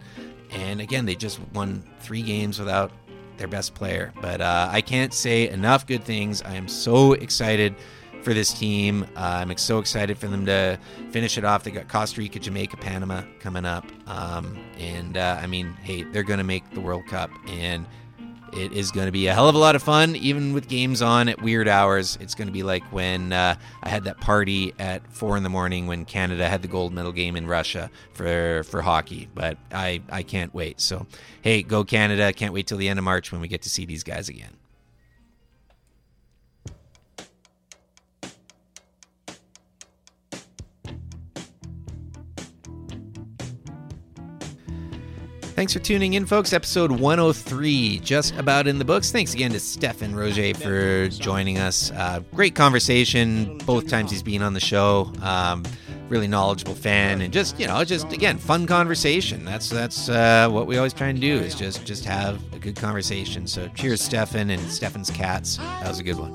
And 0.51 0.81
again, 0.81 1.05
they 1.05 1.15
just 1.15 1.39
won 1.53 1.83
three 1.99 2.21
games 2.21 2.59
without 2.59 2.91
their 3.37 3.47
best 3.47 3.73
player. 3.73 4.11
But 4.21 4.41
uh, 4.41 4.69
I 4.71 4.81
can't 4.81 5.13
say 5.13 5.49
enough 5.49 5.87
good 5.87 6.03
things. 6.03 6.41
I 6.41 6.55
am 6.55 6.67
so 6.67 7.13
excited 7.13 7.75
for 8.23 8.33
this 8.33 8.53
team. 8.53 9.03
Uh, 9.15 9.43
I'm 9.47 9.57
so 9.57 9.79
excited 9.79 10.17
for 10.17 10.27
them 10.27 10.45
to 10.45 10.79
finish 11.09 11.37
it 11.37 11.43
off. 11.43 11.63
They 11.63 11.71
got 11.71 11.87
Costa 11.87 12.21
Rica, 12.21 12.39
Jamaica, 12.39 12.77
Panama 12.77 13.23
coming 13.39 13.65
up. 13.65 13.85
Um, 14.07 14.57
and 14.77 15.17
uh, 15.17 15.39
I 15.41 15.47
mean, 15.47 15.73
hey, 15.81 16.03
they're 16.03 16.23
going 16.23 16.37
to 16.37 16.43
make 16.43 16.69
the 16.71 16.81
World 16.81 17.05
Cup. 17.07 17.31
And 17.47 17.85
it 18.53 18.73
is 18.73 18.91
going 18.91 19.05
to 19.05 19.11
be 19.11 19.27
a 19.27 19.33
hell 19.33 19.49
of 19.49 19.55
a 19.55 19.57
lot 19.57 19.75
of 19.75 19.83
fun, 19.83 20.15
even 20.15 20.53
with 20.53 20.67
games 20.67 21.01
on 21.01 21.29
at 21.29 21.41
weird 21.41 21.67
hours. 21.67 22.17
It's 22.21 22.35
going 22.35 22.47
to 22.47 22.51
be 22.51 22.63
like 22.63 22.83
when 22.91 23.33
uh, 23.33 23.55
I 23.83 23.89
had 23.89 24.03
that 24.05 24.19
party 24.19 24.73
at 24.79 25.11
four 25.11 25.37
in 25.37 25.43
the 25.43 25.49
morning 25.49 25.87
when 25.87 26.05
Canada 26.05 26.47
had 26.47 26.61
the 26.61 26.67
gold 26.67 26.93
medal 26.93 27.11
game 27.11 27.35
in 27.35 27.47
Russia 27.47 27.89
for 28.13 28.63
for 28.63 28.81
hockey. 28.81 29.29
But 29.33 29.57
I 29.71 30.01
I 30.09 30.23
can't 30.23 30.53
wait. 30.53 30.81
So 30.81 31.07
hey, 31.41 31.63
go 31.63 31.83
Canada! 31.83 32.33
Can't 32.33 32.53
wait 32.53 32.67
till 32.67 32.77
the 32.77 32.89
end 32.89 32.99
of 32.99 33.05
March 33.05 33.31
when 33.31 33.41
we 33.41 33.47
get 33.47 33.63
to 33.63 33.69
see 33.69 33.85
these 33.85 34.03
guys 34.03 34.29
again. 34.29 34.60
Thanks 45.61 45.73
for 45.73 45.79
tuning 45.79 46.15
in, 46.15 46.25
folks. 46.25 46.53
Episode 46.53 46.89
103, 46.89 47.99
just 47.99 48.35
about 48.35 48.65
in 48.65 48.79
the 48.79 48.83
books. 48.83 49.11
Thanks 49.11 49.35
again 49.35 49.51
to 49.51 49.59
Stefan 49.59 50.15
Roget 50.15 50.57
for 50.57 51.07
joining 51.09 51.59
us. 51.59 51.91
Uh, 51.91 52.21
great 52.33 52.55
conversation 52.55 53.59
both 53.59 53.87
times 53.87 54.09
he's 54.09 54.23
been 54.23 54.41
on 54.41 54.55
the 54.55 54.59
show. 54.59 55.13
Um, 55.21 55.63
really 56.09 56.27
knowledgeable 56.27 56.73
fan, 56.73 57.21
and 57.21 57.31
just 57.31 57.59
you 57.59 57.67
know, 57.67 57.83
just 57.83 58.11
again, 58.11 58.39
fun 58.39 58.65
conversation. 58.65 59.45
That's 59.45 59.69
that's 59.69 60.09
uh, 60.09 60.49
what 60.49 60.65
we 60.65 60.77
always 60.77 60.93
try 60.93 61.09
and 61.09 61.21
do 61.21 61.35
is 61.35 61.53
just 61.53 61.85
just 61.85 62.05
have 62.05 62.41
a 62.55 62.57
good 62.57 62.75
conversation. 62.75 63.45
So 63.45 63.67
cheers, 63.75 64.01
Stefan 64.01 64.49
and 64.49 64.61
Stefan's 64.63 65.11
cats. 65.11 65.57
That 65.57 65.89
was 65.89 65.99
a 65.99 66.03
good 66.03 66.17
one. 66.17 66.33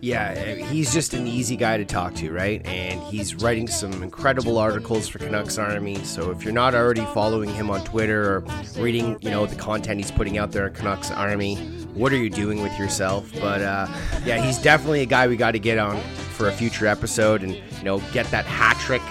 Yeah, 0.00 0.54
he's 0.54 0.92
just 0.92 1.14
an 1.14 1.26
easy 1.26 1.56
guy 1.56 1.76
to 1.76 1.84
talk 1.84 2.14
to, 2.16 2.30
right? 2.30 2.64
And 2.66 3.00
he's 3.02 3.34
writing 3.34 3.66
some 3.66 4.02
incredible 4.02 4.58
articles 4.58 5.08
for 5.08 5.18
Canucks 5.18 5.58
Army. 5.58 5.96
So 6.04 6.30
if 6.30 6.44
you're 6.44 6.52
not 6.52 6.74
already 6.74 7.04
following 7.06 7.50
him 7.50 7.70
on 7.70 7.84
Twitter 7.84 8.36
or 8.36 8.40
reading, 8.76 9.18
you 9.20 9.30
know, 9.30 9.46
the 9.46 9.56
content 9.56 10.00
he's 10.00 10.10
putting 10.10 10.38
out 10.38 10.52
there 10.52 10.64
on 10.64 10.72
Canucks 10.72 11.10
Army, 11.10 11.56
what 11.94 12.12
are 12.12 12.16
you 12.16 12.30
doing 12.30 12.62
with 12.62 12.78
yourself? 12.78 13.30
But 13.40 13.60
uh, 13.62 13.88
yeah, 14.24 14.40
he's 14.40 14.58
definitely 14.58 15.00
a 15.00 15.06
guy 15.06 15.26
we 15.26 15.36
got 15.36 15.52
to 15.52 15.58
get 15.58 15.78
on 15.78 16.00
for 16.34 16.48
a 16.48 16.52
future 16.52 16.86
episode 16.86 17.42
and 17.42 17.54
you 17.54 17.84
know 17.84 17.98
get 18.12 18.26
that 18.26 18.44
hat 18.44 18.78
trick 18.78 19.02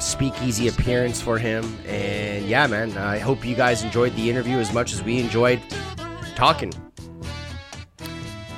speakeasy 0.00 0.68
appearance 0.68 1.20
for 1.20 1.38
him. 1.38 1.64
And 1.86 2.46
yeah, 2.46 2.66
man, 2.66 2.96
I 2.98 3.18
hope 3.18 3.44
you 3.44 3.54
guys 3.54 3.82
enjoyed 3.82 4.14
the 4.16 4.28
interview 4.28 4.56
as 4.56 4.72
much 4.72 4.92
as 4.92 5.02
we 5.02 5.20
enjoyed 5.20 5.60
talking. 6.34 6.72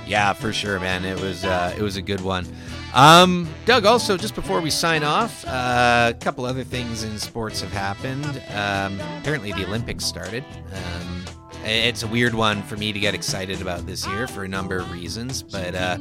Yeah, 0.08 0.32
for 0.32 0.54
sure, 0.54 0.80
man. 0.80 1.04
It 1.04 1.20
was 1.20 1.44
uh, 1.44 1.74
it 1.76 1.82
was 1.82 1.96
a 1.96 2.02
good 2.02 2.22
one. 2.22 2.46
Um, 2.94 3.46
Doug, 3.66 3.84
also 3.84 4.16
just 4.16 4.34
before 4.34 4.62
we 4.62 4.70
sign 4.70 5.04
off, 5.04 5.44
uh, 5.46 6.12
a 6.14 6.18
couple 6.18 6.46
other 6.46 6.64
things 6.64 7.04
in 7.04 7.18
sports 7.18 7.60
have 7.60 7.70
happened. 7.72 8.24
Um, 8.54 8.98
apparently, 9.20 9.52
the 9.52 9.66
Olympics 9.66 10.06
started. 10.06 10.44
Um, 10.72 11.24
it's 11.64 12.02
a 12.02 12.06
weird 12.06 12.34
one 12.34 12.62
for 12.62 12.76
me 12.76 12.92
to 12.92 12.98
get 12.98 13.14
excited 13.14 13.60
about 13.60 13.86
this 13.86 14.06
year 14.06 14.26
for 14.26 14.44
a 14.44 14.48
number 14.48 14.78
of 14.78 14.90
reasons, 14.92 15.42
but 15.42 15.74
uh, 15.74 15.98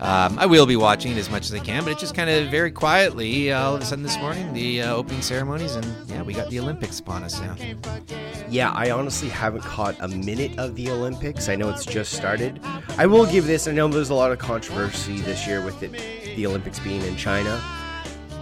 um, 0.00 0.38
I 0.38 0.46
will 0.46 0.66
be 0.66 0.76
watching 0.76 1.12
it 1.12 1.18
as 1.18 1.30
much 1.30 1.46
as 1.46 1.54
I 1.54 1.60
can. 1.60 1.84
But 1.84 1.92
it 1.92 1.98
just 1.98 2.14
kind 2.14 2.30
of 2.30 2.48
very 2.48 2.70
quietly, 2.70 3.52
uh, 3.52 3.62
all 3.62 3.76
of 3.76 3.82
a 3.82 3.84
sudden 3.84 4.02
this 4.02 4.18
morning, 4.18 4.52
the 4.52 4.82
uh, 4.82 4.94
opening 4.94 5.22
ceremonies, 5.22 5.74
and 5.74 5.86
yeah, 6.08 6.22
we 6.22 6.32
got 6.34 6.50
the 6.50 6.60
Olympics 6.60 7.00
upon 7.00 7.24
us 7.24 7.40
now. 7.40 7.56
Yeah, 8.48 8.70
I 8.72 8.90
honestly 8.90 9.28
haven't 9.28 9.62
caught 9.62 9.96
a 10.00 10.08
minute 10.08 10.58
of 10.58 10.74
the 10.74 10.90
Olympics. 10.90 11.48
I 11.48 11.56
know 11.56 11.68
it's 11.70 11.84
just 11.84 12.12
started. 12.12 12.60
I 12.96 13.06
will 13.06 13.26
give 13.26 13.46
this. 13.46 13.68
I 13.68 13.72
know 13.72 13.88
there's 13.88 14.10
a 14.10 14.14
lot 14.14 14.32
of 14.32 14.38
controversy 14.38 15.20
this 15.20 15.46
year 15.46 15.64
with 15.64 15.82
it, 15.82 15.92
the 16.36 16.46
Olympics 16.46 16.78
being 16.78 17.02
in 17.02 17.16
China. 17.16 17.60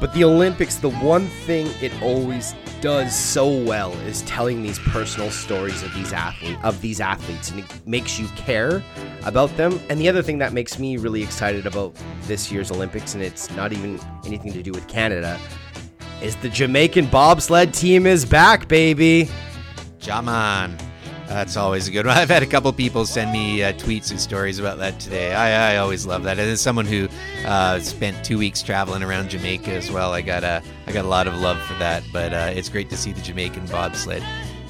But 0.00 0.12
the 0.12 0.24
Olympics, 0.24 0.76
the 0.76 0.90
one 0.90 1.26
thing 1.46 1.68
it 1.80 1.92
always 2.02 2.54
does 2.86 3.16
so 3.16 3.48
well 3.64 3.92
is 4.02 4.22
telling 4.22 4.62
these 4.62 4.78
personal 4.78 5.28
stories 5.28 5.82
of 5.82 5.92
these 5.92 6.12
athletes 6.12 6.56
of 6.62 6.80
these 6.80 7.00
athletes 7.00 7.50
and 7.50 7.58
it 7.58 7.66
makes 7.84 8.16
you 8.16 8.28
care 8.36 8.80
about 9.24 9.50
them. 9.56 9.80
And 9.90 10.00
the 10.00 10.08
other 10.08 10.22
thing 10.22 10.38
that 10.38 10.52
makes 10.52 10.78
me 10.78 10.96
really 10.96 11.20
excited 11.20 11.66
about 11.66 11.96
this 12.28 12.52
year's 12.52 12.70
Olympics 12.70 13.14
and 13.14 13.24
it's 13.24 13.50
not 13.56 13.72
even 13.72 13.98
anything 14.24 14.52
to 14.52 14.62
do 14.62 14.70
with 14.70 14.86
Canada 14.86 15.36
is 16.22 16.36
the 16.36 16.48
Jamaican 16.48 17.06
bobsled 17.06 17.74
team 17.74 18.06
is 18.06 18.24
back, 18.24 18.68
baby. 18.68 19.28
Jaman. 19.98 20.85
That's 21.28 21.56
always 21.56 21.88
a 21.88 21.90
good 21.90 22.06
one. 22.06 22.16
I've 22.18 22.28
had 22.28 22.42
a 22.42 22.46
couple 22.46 22.72
people 22.72 23.06
send 23.06 23.32
me 23.32 23.62
uh, 23.62 23.72
tweets 23.74 24.10
and 24.10 24.20
stories 24.20 24.58
about 24.58 24.78
that 24.78 24.98
today. 25.00 25.34
I, 25.34 25.74
I 25.74 25.76
always 25.78 26.06
love 26.06 26.22
that. 26.24 26.38
And 26.38 26.48
as 26.48 26.60
someone 26.60 26.86
who 26.86 27.08
uh, 27.44 27.80
spent 27.80 28.24
two 28.24 28.38
weeks 28.38 28.62
traveling 28.62 29.02
around 29.02 29.30
Jamaica 29.30 29.72
as 29.72 29.90
well, 29.90 30.12
I 30.12 30.22
got 30.22 30.44
a 30.44 30.62
I 30.86 30.92
got 30.92 31.04
a 31.04 31.08
lot 31.08 31.26
of 31.26 31.34
love 31.34 31.60
for 31.62 31.74
that. 31.74 32.04
But 32.12 32.32
uh, 32.32 32.50
it's 32.54 32.68
great 32.68 32.88
to 32.90 32.96
see 32.96 33.12
the 33.12 33.20
Jamaican 33.20 33.66
bobsled 33.66 34.22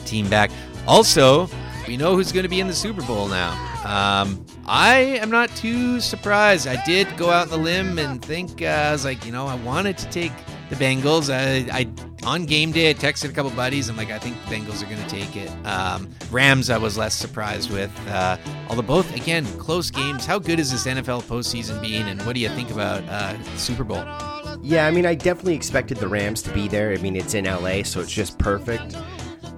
team 0.04 0.28
back. 0.28 0.50
Also, 0.86 1.48
we 1.86 1.96
know 1.96 2.16
who's 2.16 2.32
going 2.32 2.44
to 2.44 2.48
be 2.48 2.60
in 2.60 2.66
the 2.66 2.74
Super 2.74 3.02
Bowl 3.02 3.28
now. 3.28 3.52
Um, 3.84 4.44
I 4.66 4.98
am 5.20 5.30
not 5.30 5.50
too 5.50 6.00
surprised. 6.00 6.66
I 6.66 6.82
did 6.84 7.16
go 7.16 7.30
out 7.30 7.42
on 7.42 7.48
the 7.50 7.58
limb 7.58 7.98
and 7.98 8.20
think 8.20 8.62
uh, 8.62 8.66
I 8.66 8.92
was 8.92 9.04
like, 9.04 9.24
you 9.24 9.32
know, 9.32 9.46
I 9.46 9.54
wanted 9.56 9.96
to 9.98 10.10
take 10.10 10.32
the 10.70 10.76
Bengals. 10.76 11.32
I, 11.32 11.66
I 11.76 11.86
on 12.26 12.44
game 12.44 12.72
day, 12.72 12.90
I 12.90 12.94
texted 12.94 13.30
a 13.30 13.32
couple 13.32 13.50
buddies. 13.52 13.88
I'm 13.88 13.96
like, 13.96 14.10
I 14.10 14.18
think 14.18 14.36
the 14.44 14.54
Bengals 14.54 14.82
are 14.82 14.86
going 14.86 15.02
to 15.02 15.08
take 15.08 15.36
it. 15.36 15.50
Um, 15.66 16.10
Rams, 16.30 16.70
I 16.70 16.78
was 16.78 16.98
less 16.98 17.14
surprised 17.14 17.70
with. 17.70 17.92
Uh, 18.08 18.36
although 18.68 18.82
both, 18.82 19.14
again, 19.14 19.46
close 19.58 19.90
games. 19.90 20.26
How 20.26 20.38
good 20.38 20.58
is 20.58 20.72
this 20.72 20.86
NFL 20.86 21.22
postseason 21.24 21.80
being, 21.80 22.08
and 22.08 22.20
what 22.22 22.34
do 22.34 22.40
you 22.40 22.48
think 22.48 22.70
about 22.70 23.04
uh, 23.04 23.40
Super 23.56 23.84
Bowl? 23.84 24.04
Yeah, 24.62 24.86
I 24.86 24.90
mean, 24.90 25.06
I 25.06 25.14
definitely 25.14 25.54
expected 25.54 25.98
the 25.98 26.08
Rams 26.08 26.42
to 26.42 26.52
be 26.52 26.66
there. 26.66 26.92
I 26.92 26.96
mean, 26.96 27.14
it's 27.14 27.34
in 27.34 27.44
LA, 27.44 27.82
so 27.84 28.00
it's 28.00 28.12
just 28.12 28.38
perfect. 28.38 28.96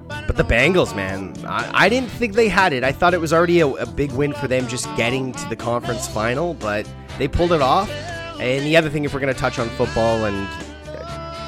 But 0.08 0.36
the 0.36 0.44
Bengals, 0.44 0.94
man, 0.94 1.34
I, 1.46 1.86
I 1.86 1.88
didn't 1.88 2.10
think 2.10 2.34
they 2.34 2.48
had 2.48 2.74
it. 2.74 2.84
I 2.84 2.92
thought 2.92 3.14
it 3.14 3.20
was 3.20 3.32
already 3.32 3.60
a, 3.60 3.68
a 3.68 3.86
big 3.86 4.12
win 4.12 4.34
for 4.34 4.46
them 4.46 4.68
just 4.68 4.84
getting 4.94 5.32
to 5.32 5.48
the 5.48 5.56
conference 5.56 6.06
final, 6.06 6.52
but 6.54 6.86
they 7.16 7.28
pulled 7.28 7.52
it 7.52 7.62
off. 7.62 7.90
And 8.38 8.64
the 8.64 8.76
other 8.76 8.90
thing, 8.90 9.04
if 9.04 9.14
we're 9.14 9.20
going 9.20 9.32
to 9.32 9.40
touch 9.40 9.58
on 9.58 9.68
football, 9.70 10.26
and 10.26 10.46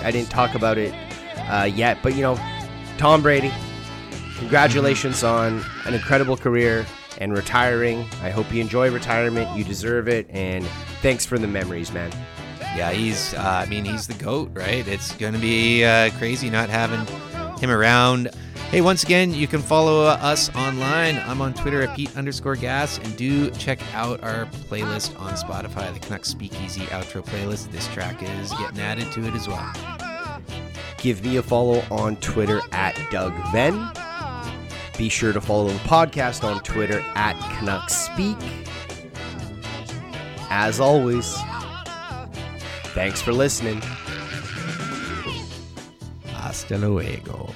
I 0.03 0.11
didn't 0.11 0.31
talk 0.31 0.55
about 0.55 0.79
it 0.79 0.95
uh, 1.51 1.65
yet. 1.65 1.99
But 2.03 2.15
you 2.15 2.23
know, 2.23 2.39
Tom 2.99 3.23
Brady, 3.23 3.53
congratulations 4.39 5.23
on 5.23 5.63
an 5.85 5.95
incredible 5.95 6.37
career 6.37 6.87
and 7.19 7.33
retiring. 7.33 8.07
I 8.23 8.31
hope 8.31 8.53
you 8.53 8.61
enjoy 8.61 8.91
retirement. 8.91 9.57
You 9.57 9.65
deserve 9.65 10.09
it, 10.09 10.27
and 10.31 10.65
thanks 11.03 11.25
for 11.27 11.39
the 11.39 11.47
memories, 11.47 11.93
man. 11.93 12.11
Yeah, 12.77 12.91
he's. 12.93 13.35
Uh, 13.35 13.63
I 13.65 13.67
mean, 13.67 13.85
he's 13.85 14.07
the 14.07 14.15
goat, 14.15 14.51
right? 14.53 14.87
It's 14.87 15.13
to 15.35 15.39
be 15.41 15.85
uh, 15.85 16.11
crazy 16.19 16.51
not 16.51 16.69
having 16.69 17.07
him 17.59 17.71
around. 17.71 18.31
Hey, 18.71 18.83
once 18.83 19.03
again, 19.03 19.35
you 19.35 19.49
can 19.49 19.63
follow 19.63 20.05
us 20.05 20.49
online. 20.55 21.17
I'm 21.27 21.41
on 21.43 21.55
Twitter 21.55 21.83
at 21.83 21.97
Pete 21.97 22.17
underscore 22.17 22.55
gas, 22.55 22.99
and 22.99 23.17
do 23.17 23.51
check 23.51 23.81
out 23.93 24.23
our 24.23 24.47
playlist 24.47 25.19
on 25.19 25.33
Spotify, 25.33 25.93
the 25.93 25.99
Canucks 25.99 26.29
Speakeasy 26.29 26.83
outro 26.83 27.27
playlist. 27.27 27.73
This 27.73 27.89
track 27.89 28.23
is 28.23 28.53
getting 28.53 28.79
added 28.79 29.11
to 29.11 29.27
it 29.27 29.35
as 29.35 29.49
well. 29.49 29.73
Give 30.99 31.21
me 31.25 31.39
a 31.39 31.43
follow 31.43 31.83
on 31.91 32.15
Twitter 32.19 32.61
at 32.71 32.97
Doug 33.11 33.33
Venn. 33.51 33.91
Be 34.97 35.09
sure 35.09 35.33
to 35.33 35.41
follow 35.41 35.67
the 35.67 35.79
podcast 35.81 36.45
on 36.45 36.63
Twitter 36.63 37.01
at 37.17 37.35
Canucks 37.59 37.97
Speak. 37.97 38.39
As 40.49 40.79
always, 40.79 41.37
thanks 42.95 43.21
for 43.21 43.33
listening. 43.33 43.83
Hasta 46.27 46.79
luego. 46.79 47.53